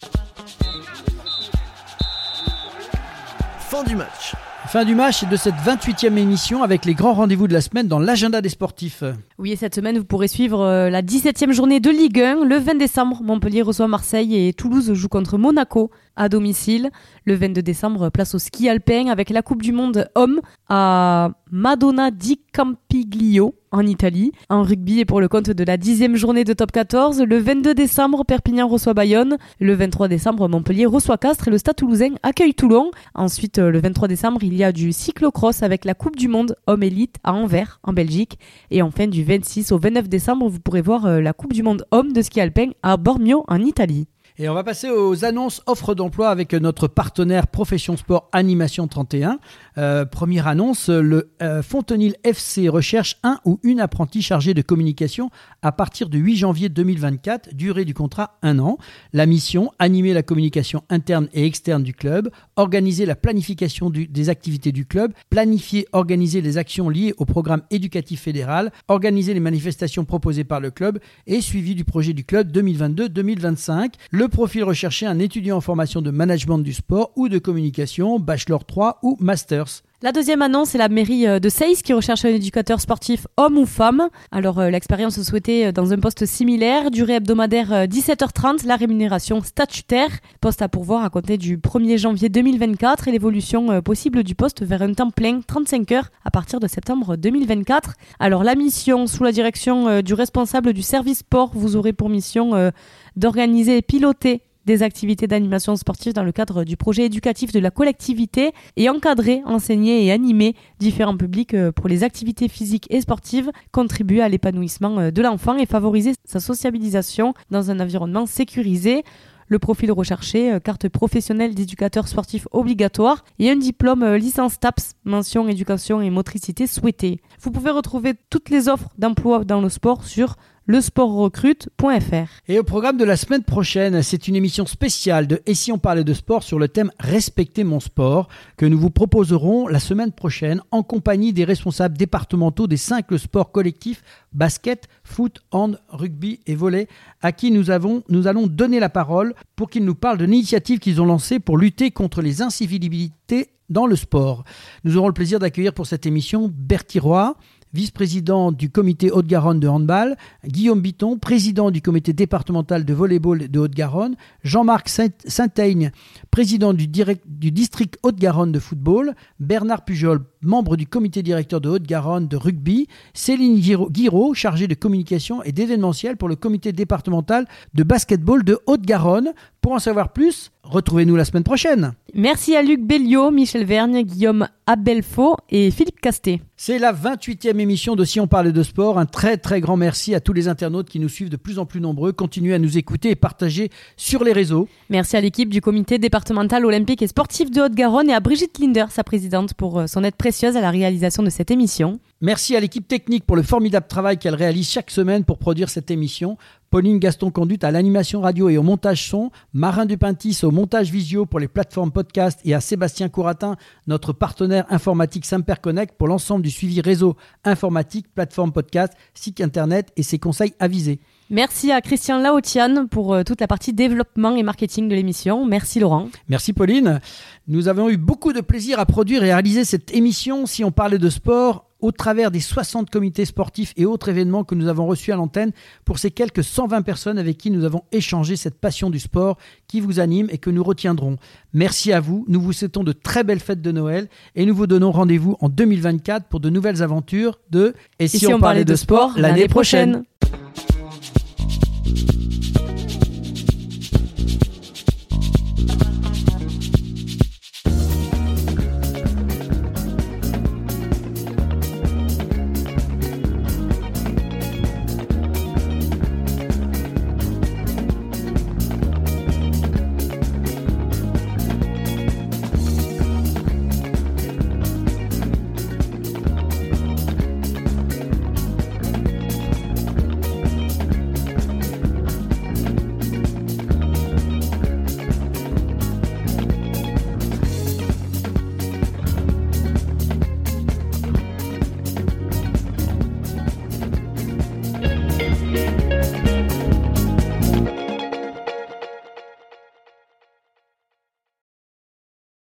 Fin 3.59 3.83
du 3.83 3.95
match. 3.95 4.35
Fin 4.67 4.83
du 4.83 4.95
match 4.95 5.23
et 5.23 5.25
de 5.27 5.37
cette 5.37 5.55
28e 5.55 6.17
émission 6.17 6.63
avec 6.63 6.85
les 6.85 6.95
grands 6.95 7.13
rendez-vous 7.13 7.47
de 7.47 7.53
la 7.53 7.61
semaine 7.61 7.87
dans 7.87 7.99
l'agenda 7.99 8.41
des 8.41 8.49
sportifs. 8.49 9.03
Oui, 9.37 9.51
et 9.51 9.55
cette 9.55 9.75
semaine, 9.75 9.97
vous 9.97 10.05
pourrez 10.05 10.27
suivre 10.27 10.61
euh, 10.61 10.89
la 10.89 11.01
17e 11.01 11.51
journée 11.53 11.79
de 11.79 11.89
Ligue 11.89 12.19
1. 12.19 12.43
Le 12.43 12.57
20 12.57 12.75
décembre, 12.75 13.21
Montpellier 13.23 13.61
reçoit 13.61 13.87
Marseille 13.87 14.47
et 14.47 14.53
Toulouse 14.53 14.93
joue 14.93 15.07
contre 15.07 15.37
Monaco 15.37 15.91
à 16.15 16.29
domicile. 16.29 16.89
Le 17.25 17.35
22 17.35 17.61
décembre, 17.61 18.09
place 18.09 18.35
au 18.35 18.39
ski 18.39 18.69
alpin 18.69 19.07
avec 19.07 19.29
la 19.29 19.41
Coupe 19.41 19.61
du 19.61 19.71
Monde 19.71 20.07
homme 20.15 20.41
à 20.69 21.31
Madonna 21.51 22.11
di 22.11 22.39
Campiglio 22.53 23.55
en 23.71 23.85
Italie. 23.85 24.31
En 24.49 24.63
rugby 24.63 24.99
et 24.99 25.05
pour 25.05 25.19
le 25.19 25.27
compte 25.27 25.49
de 25.49 25.63
la 25.63 25.77
10e 25.77 26.15
journée 26.15 26.43
de 26.43 26.53
top 26.53 26.71
14, 26.71 27.21
le 27.21 27.37
22 27.37 27.73
décembre, 27.73 28.23
Perpignan 28.25 28.67
reçoit 28.67 28.93
Bayonne. 28.93 29.37
Le 29.59 29.73
23 29.73 30.07
décembre, 30.07 30.47
Montpellier 30.47 30.85
reçoit 30.85 31.17
Castres 31.17 31.47
et 31.47 31.51
le 31.51 31.57
Stade 31.57 31.75
toulousain 31.75 32.15
accueille 32.23 32.53
Toulon. 32.53 32.91
Ensuite, 33.13 33.57
le 33.57 33.79
23 33.79 34.07
décembre, 34.07 34.43
il 34.43 34.55
y 34.55 34.63
a 34.63 34.71
du 34.71 34.91
cyclocross 34.91 35.63
avec 35.63 35.85
la 35.85 35.93
Coupe 35.93 36.15
du 36.15 36.27
Monde 36.27 36.55
homme 36.67 36.83
élite 36.83 37.15
à 37.23 37.33
Anvers, 37.33 37.79
en 37.83 37.93
Belgique. 37.93 38.39
Et 38.71 38.81
enfin, 38.81 39.07
du 39.07 39.23
26 39.23 39.71
au 39.71 39.77
29 39.77 40.07
décembre, 40.07 40.47
vous 40.47 40.59
pourrez 40.59 40.81
voir 40.81 41.05
euh, 41.05 41.21
la 41.21 41.33
Coupe 41.33 41.53
du 41.53 41.63
Monde 41.63 41.85
homme 41.91 42.13
de 42.13 42.21
ski 42.21 42.39
alpin 42.41 42.69
à 42.81 42.97
Bormio, 42.97 43.43
en 43.47 43.59
Italie. 43.59 44.07
Et 44.37 44.49
on 44.49 44.53
va 44.53 44.65
passer 44.65 44.89
aux 44.89 45.23
annonces 45.23 45.61
offres 45.65 45.95
d'emploi 45.95 46.29
avec 46.29 46.53
notre 46.53 46.89
partenaire 46.89 47.47
Profession 47.47 47.95
Sport 47.95 48.27
Animation 48.33 48.85
31. 48.85 49.39
Euh, 49.77 50.05
première 50.05 50.47
annonce, 50.47 50.89
le 50.89 51.31
euh, 51.41 51.61
Fontenil 51.61 52.15
FC 52.23 52.69
recherche 52.69 53.17
un 53.23 53.39
ou 53.45 53.59
une 53.63 53.79
apprentie 53.79 54.21
chargée 54.21 54.53
de 54.53 54.61
communication 54.61 55.29
à 55.61 55.71
partir 55.71 56.09
du 56.09 56.17
8 56.19 56.37
janvier 56.37 56.69
2024, 56.69 57.53
durée 57.53 57.83
du 57.83 57.93
contrat 57.93 58.37
un 58.41 58.59
an. 58.59 58.77
La 59.11 59.25
mission, 59.25 59.71
animer 59.79 60.13
la 60.13 60.23
communication 60.23 60.83
interne 60.89 61.27
et 61.33 61.45
externe 61.45 61.83
du 61.83 61.93
club, 61.93 62.29
organiser 62.55 63.05
la 63.05 63.15
planification 63.15 63.89
des 63.89 64.29
activités 64.29 64.71
du 64.71 64.85
club, 64.85 65.13
planifier, 65.29 65.87
organiser 65.91 66.41
les 66.41 66.57
actions 66.57 66.89
liées 66.89 67.13
au 67.17 67.25
programme 67.25 67.63
éducatif 67.69 68.21
fédéral, 68.21 68.71
organiser 68.87 69.33
les 69.33 69.39
manifestations 69.39 70.05
proposées 70.05 70.43
par 70.45 70.59
le 70.59 70.71
club 70.71 70.99
et 71.27 71.41
suivi 71.41 71.75
du 71.75 71.83
projet 71.83 72.13
du 72.13 72.23
club 72.23 72.51
2022-2025. 72.51 73.93
Le 74.11 74.27
profil 74.29 74.63
recherché, 74.63 75.05
un 75.05 75.19
étudiant 75.19 75.57
en 75.57 75.61
formation 75.61 76.01
de 76.01 76.11
management 76.11 76.59
du 76.59 76.73
sport 76.73 77.11
ou 77.15 77.27
de 77.27 77.39
communication, 77.39 78.19
bachelor 78.19 78.65
3 78.65 78.99
ou 79.03 79.17
masters. 79.19 79.64
La 80.01 80.11
deuxième 80.11 80.41
annonce, 80.41 80.71
c'est 80.71 80.77
la 80.77 80.89
mairie 80.89 81.25
euh, 81.25 81.39
de 81.39 81.47
Seyss 81.47 81.81
qui 81.81 81.93
recherche 81.93 82.25
un 82.25 82.29
éducateur 82.29 82.81
sportif 82.81 83.27
homme 83.37 83.57
ou 83.57 83.65
femme. 83.65 84.09
Alors 84.29 84.59
euh, 84.59 84.69
l'expérience 84.69 85.21
souhaitée 85.21 85.67
euh, 85.67 85.71
dans 85.71 85.93
un 85.93 85.99
poste 85.99 86.25
similaire, 86.25 86.91
durée 86.91 87.13
hebdomadaire 87.13 87.87
17h30, 87.87 88.67
la 88.67 88.75
rémunération 88.75 89.41
statutaire, 89.41 90.09
poste 90.41 90.61
à 90.61 90.67
pourvoir 90.67 91.05
à 91.05 91.09
compter 91.09 91.37
du 91.37 91.57
1er 91.57 91.97
janvier 91.97 92.27
2024 92.27 93.07
et 93.07 93.11
l'évolution 93.11 93.81
possible 93.81 94.23
du 94.23 94.35
poste 94.35 94.63
vers 94.63 94.81
un 94.81 94.93
temps 94.93 95.11
plein 95.11 95.39
35 95.39 95.89
heures 95.93 96.09
à 96.25 96.29
partir 96.29 96.59
de 96.59 96.67
septembre 96.67 97.15
2024. 97.15 97.93
Alors 98.19 98.43
la 98.43 98.55
mission 98.55 99.07
sous 99.07 99.23
la 99.23 99.31
direction 99.31 100.01
du 100.01 100.13
responsable 100.13 100.73
du 100.73 100.81
service 100.81 101.19
sport, 101.19 101.51
vous 101.53 101.77
aurez 101.77 101.93
pour 101.93 102.09
mission 102.09 102.71
d'organiser 103.15 103.77
et 103.77 103.81
piloter 103.81 104.41
des 104.65 104.83
activités 104.83 105.27
d'animation 105.27 105.75
sportive 105.75 106.13
dans 106.13 106.23
le 106.23 106.31
cadre 106.31 106.63
du 106.63 106.77
projet 106.77 107.05
éducatif 107.05 107.51
de 107.51 107.59
la 107.59 107.71
collectivité 107.71 108.51
et 108.75 108.89
encadrer, 108.89 109.41
enseigner 109.45 110.05
et 110.05 110.11
animer 110.11 110.55
différents 110.79 111.17
publics 111.17 111.53
euh, 111.53 111.71
pour 111.71 111.87
les 111.87 112.03
activités 112.03 112.47
physiques 112.47 112.87
et 112.89 113.01
sportives, 113.01 113.51
contribuer 113.71 114.21
à 114.21 114.29
l'épanouissement 114.29 114.99
euh, 114.99 115.11
de 115.11 115.21
l'enfant 115.21 115.57
et 115.57 115.65
favoriser 115.65 116.13
sa 116.25 116.39
sociabilisation 116.39 117.33
dans 117.51 117.71
un 117.71 117.79
environnement 117.79 118.25
sécurisé. 118.25 119.03
Le 119.47 119.59
profil 119.59 119.91
recherché, 119.91 120.51
euh, 120.51 120.59
carte 120.59 120.89
professionnelle 120.89 121.53
d'éducateur 121.53 122.07
sportif 122.07 122.47
obligatoire 122.51 123.23
et 123.37 123.51
un 123.51 123.55
diplôme 123.55 124.15
licence 124.15 124.59
TAPS, 124.59 124.93
mention 125.03 125.47
éducation 125.47 126.01
et 126.01 126.09
motricité 126.09 126.65
souhaitée. 126.65 127.21
Vous 127.39 127.51
pouvez 127.51 127.69
retrouver 127.69 128.13
toutes 128.31 128.49
les 128.49 128.67
offres 128.69 128.89
d'emploi 128.97 129.43
dans 129.45 129.61
le 129.61 129.69
sport 129.69 130.03
sur 130.03 130.35
lesportrecrute.fr. 130.67 132.41
Et 132.47 132.59
au 132.59 132.63
programme 132.63 132.97
de 132.97 133.05
la 133.05 133.17
semaine 133.17 133.43
prochaine, 133.43 134.01
c'est 134.01 134.27
une 134.27 134.35
émission 134.35 134.65
spéciale 134.65 135.27
de 135.27 135.41
Et 135.45 135.53
si 135.53 135.71
on 135.71 135.77
parlait 135.77 136.03
de 136.03 136.13
sport 136.13 136.43
sur 136.43 136.59
le 136.59 136.67
thème 136.67 136.91
Respecter 136.99 137.63
mon 137.63 137.79
sport 137.79 138.27
que 138.57 138.65
nous 138.65 138.79
vous 138.79 138.89
proposerons 138.89 139.67
la 139.67 139.79
semaine 139.79 140.11
prochaine 140.11 140.61
en 140.71 140.83
compagnie 140.83 141.33
des 141.33 141.43
responsables 141.43 141.97
départementaux 141.97 142.67
des 142.67 142.77
cinq 142.77 143.05
sports 143.17 143.51
collectifs 143.51 144.01
basket, 144.33 144.87
foot, 145.03 145.39
hand, 145.51 145.79
rugby 145.89 146.39
et 146.45 146.55
volley 146.55 146.87
à 147.21 147.31
qui 147.31 147.51
nous, 147.51 147.71
allons 147.71 148.47
donner 148.47 148.79
la 148.79 148.89
parole 148.89 149.33
pour 149.55 149.69
qu'ils 149.69 149.85
nous 149.85 149.95
parlent 149.95 150.17
de 150.17 150.25
l'initiative 150.25 150.79
qu'ils 150.79 151.01
ont 151.01 151.05
lancée 151.05 151.39
pour 151.39 151.57
lutter 151.57 151.91
contre 151.91 152.21
les 152.21 152.41
incivilités 152.41 153.49
dans 153.69 153.87
le 153.87 153.95
sport. 153.95 154.43
Nous 154.83 154.97
aurons 154.97 155.07
le 155.07 155.13
plaisir 155.13 155.39
d'accueillir 155.39 155.73
pour 155.73 155.87
cette 155.87 156.05
émission 156.05 156.51
Bertie 156.53 156.99
Roy, 156.99 157.35
vice-président 157.75 158.53
du 158.53 158.69
comité 158.69 159.11
Haute-Garonne 159.11 159.59
de 159.59 159.67
handball, 159.67 160.15
Guillaume 160.47 160.79
Biton, 160.79 161.17
président 161.17 161.71
du 161.71 161.81
comité 161.81 162.13
départemental 162.13 162.85
de 162.85 162.93
volleyball 162.93 163.49
de 163.49 163.59
Haute-Garonne, 163.59 164.15
Jean-Marc 164.43 164.87
Saint-Aigne, 164.87 165.91
président 166.35 166.73
du, 166.73 166.89
du 166.89 167.51
district 167.51 167.97
Haute-Garonne 168.03 168.51
de 168.51 168.59
football, 168.59 169.15
Bernard 169.39 169.85
Pujol, 169.85 170.19
membre 170.41 170.75
du 170.75 170.85
comité 170.85 171.23
directeur 171.23 171.61
de 171.61 171.69
Haute-Garonne 171.69 172.27
de 172.27 172.35
rugby, 172.35 172.89
Céline 173.13 173.57
Guiraud, 173.57 174.33
chargée 174.33 174.67
de 174.67 174.75
communication 174.75 175.41
et 175.43 175.53
d'événementiel 175.53 176.17
pour 176.17 176.27
le 176.27 176.35
comité 176.35 176.73
départemental 176.73 177.47
de 177.73 177.83
basketball 177.83 178.43
de 178.43 178.59
Haute-Garonne. 178.65 179.31
Pour 179.61 179.71
en 179.71 179.79
savoir 179.79 180.11
plus, 180.11 180.51
retrouvez-nous 180.61 181.15
la 181.15 181.23
semaine 181.23 181.43
prochaine. 181.43 181.93
Merci 182.13 182.55
à 182.55 182.61
Luc 182.61 182.81
Belliot, 182.85 183.31
Michel 183.31 183.65
Vergne, 183.65 184.03
Guillaume 184.03 184.47
Abelfaux 184.67 185.37
et 185.49 185.71
Philippe 185.71 186.01
Casté. 186.01 186.41
C'est 186.55 186.79
la 186.79 186.93
28e 186.93 187.59
émission 187.59 187.95
de 187.95 188.03
Si 188.03 188.19
on 188.19 188.27
parlait 188.27 188.51
de 188.51 188.61
sport. 188.61 188.99
Un 188.99 189.05
très 189.05 189.37
très 189.37 189.61
grand 189.61 189.75
merci 189.75 190.13
à 190.13 190.19
tous 190.19 190.33
les 190.33 190.47
internautes 190.47 190.87
qui 190.87 190.99
nous 190.99 191.09
suivent 191.09 191.29
de 191.29 191.35
plus 191.37 191.59
en 191.59 191.65
plus 191.65 191.81
nombreux. 191.81 192.11
Continuez 192.11 192.53
à 192.53 192.59
nous 192.59 192.77
écouter 192.77 193.09
et 193.09 193.15
partager 193.15 193.69
sur 193.97 194.23
les 194.23 194.33
réseaux. 194.33 194.67
Merci 194.89 195.17
à 195.17 195.21
l'équipe 195.21 195.49
du 195.49 195.61
comité 195.61 195.97
départemental 195.97 196.24
olympique 196.31 197.01
et 197.01 197.07
sportif 197.07 197.51
de 197.51 197.61
Haute-Garonne 197.61 198.09
et 198.09 198.13
à 198.13 198.19
Brigitte 198.19 198.59
Linder, 198.59 198.85
sa 198.89 199.03
présidente, 199.03 199.53
pour 199.53 199.79
euh, 199.79 199.87
son 199.87 200.03
aide 200.03 200.15
précieuse 200.15 200.57
à 200.57 200.61
la 200.61 200.71
réalisation 200.71 201.23
de 201.23 201.29
cette 201.29 201.51
émission. 201.51 201.99
Merci 202.21 202.55
à 202.55 202.59
l'équipe 202.59 202.87
technique 202.87 203.25
pour 203.25 203.35
le 203.35 203.43
formidable 203.43 203.87
travail 203.87 204.17
qu'elle 204.17 204.35
réalise 204.35 204.69
chaque 204.69 204.89
semaine 204.89 205.25
pour 205.25 205.37
produire 205.37 205.69
cette 205.69 205.91
émission. 205.91 206.37
Pauline 206.71 206.99
Gaston 206.99 207.31
conduite 207.31 207.63
à 207.63 207.71
l'animation 207.71 208.21
radio 208.21 208.49
et 208.49 208.57
au 208.57 208.63
montage 208.63 209.07
son, 209.07 209.31
Marin 209.53 209.85
Dupintis 209.85 210.39
au 210.43 210.51
montage 210.51 210.91
visio 210.91 211.25
pour 211.25 211.39
les 211.39 211.47
plateformes 211.47 211.91
podcast 211.91 212.39
et 212.43 212.53
à 212.53 212.61
Sébastien 212.61 213.09
Couratin, 213.09 213.55
notre 213.87 214.13
partenaire 214.13 214.65
informatique 214.69 215.25
Connect 215.61 215.95
pour 215.97 216.07
l'ensemble 216.07 216.43
du 216.43 216.49
suivi 216.49 216.81
réseau 216.81 217.15
informatique, 217.43 218.07
plateforme 218.13 218.51
podcast, 218.51 218.93
site 219.13 219.41
internet 219.41 219.91
et 219.95 220.03
ses 220.03 220.19
conseils 220.19 220.53
avisés. 220.59 220.99
Merci 221.31 221.71
à 221.71 221.81
Christian 221.81 222.19
Laotian 222.19 222.85
pour 222.85 223.13
euh, 223.13 223.23
toute 223.23 223.41
la 223.41 223.47
partie 223.47 223.73
développement 223.73 224.35
et 224.35 224.43
marketing 224.43 224.87
de 224.87 224.93
l'émission. 224.93 225.45
Merci 225.45 225.79
Laurent. 225.79 226.09
Merci 226.29 226.53
Pauline. 226.53 227.01
Nous 227.47 227.67
avons 227.67 227.89
eu 227.89 227.97
beaucoup 227.97 228.31
de 228.31 228.41
plaisir 228.41 228.79
à 228.79 228.85
produire 228.85 229.23
et 229.23 229.33
réaliser 229.33 229.65
cette 229.65 229.91
émission 229.95 230.45
si 230.45 230.63
on 230.63 230.71
parlait 230.71 230.99
de 230.99 231.09
sport 231.09 231.65
au 231.81 231.91
travers 231.91 232.31
des 232.31 232.39
60 232.39 232.89
comités 232.89 233.25
sportifs 233.25 233.73
et 233.75 233.85
autres 233.85 234.09
événements 234.09 234.43
que 234.43 234.55
nous 234.55 234.67
avons 234.67 234.85
reçus 234.85 235.11
à 235.11 235.15
l'antenne 235.15 235.51
pour 235.83 235.99
ces 235.99 236.11
quelques 236.11 236.43
120 236.43 236.83
personnes 236.83 237.17
avec 237.17 237.37
qui 237.37 237.51
nous 237.51 237.63
avons 237.63 237.83
échangé 237.91 238.35
cette 238.35 238.59
passion 238.59 238.89
du 238.89 238.99
sport 238.99 239.37
qui 239.67 239.81
vous 239.81 239.99
anime 239.99 240.27
et 240.31 240.37
que 240.37 240.49
nous 240.49 240.63
retiendrons. 240.63 241.17
Merci 241.53 241.91
à 241.91 241.99
vous, 241.99 242.25
nous 242.27 242.41
vous 242.41 242.53
souhaitons 242.53 242.83
de 242.83 242.91
très 242.91 243.23
belles 243.23 243.39
fêtes 243.39 243.61
de 243.61 243.71
Noël 243.71 244.09
et 244.35 244.45
nous 244.45 244.55
vous 244.55 244.67
donnons 244.67 244.91
rendez-vous 244.91 245.37
en 245.41 245.49
2024 245.49 246.27
pour 246.27 246.39
de 246.39 246.49
nouvelles 246.49 246.81
aventures 246.81 247.39
de 247.49 247.73
Et 247.99 248.07
si, 248.07 248.25
on, 248.27 248.39
parlait, 248.39 248.65
de 248.65 248.75
sport 248.75 249.13
l'année 249.17 249.47
prochaine. 249.47 250.03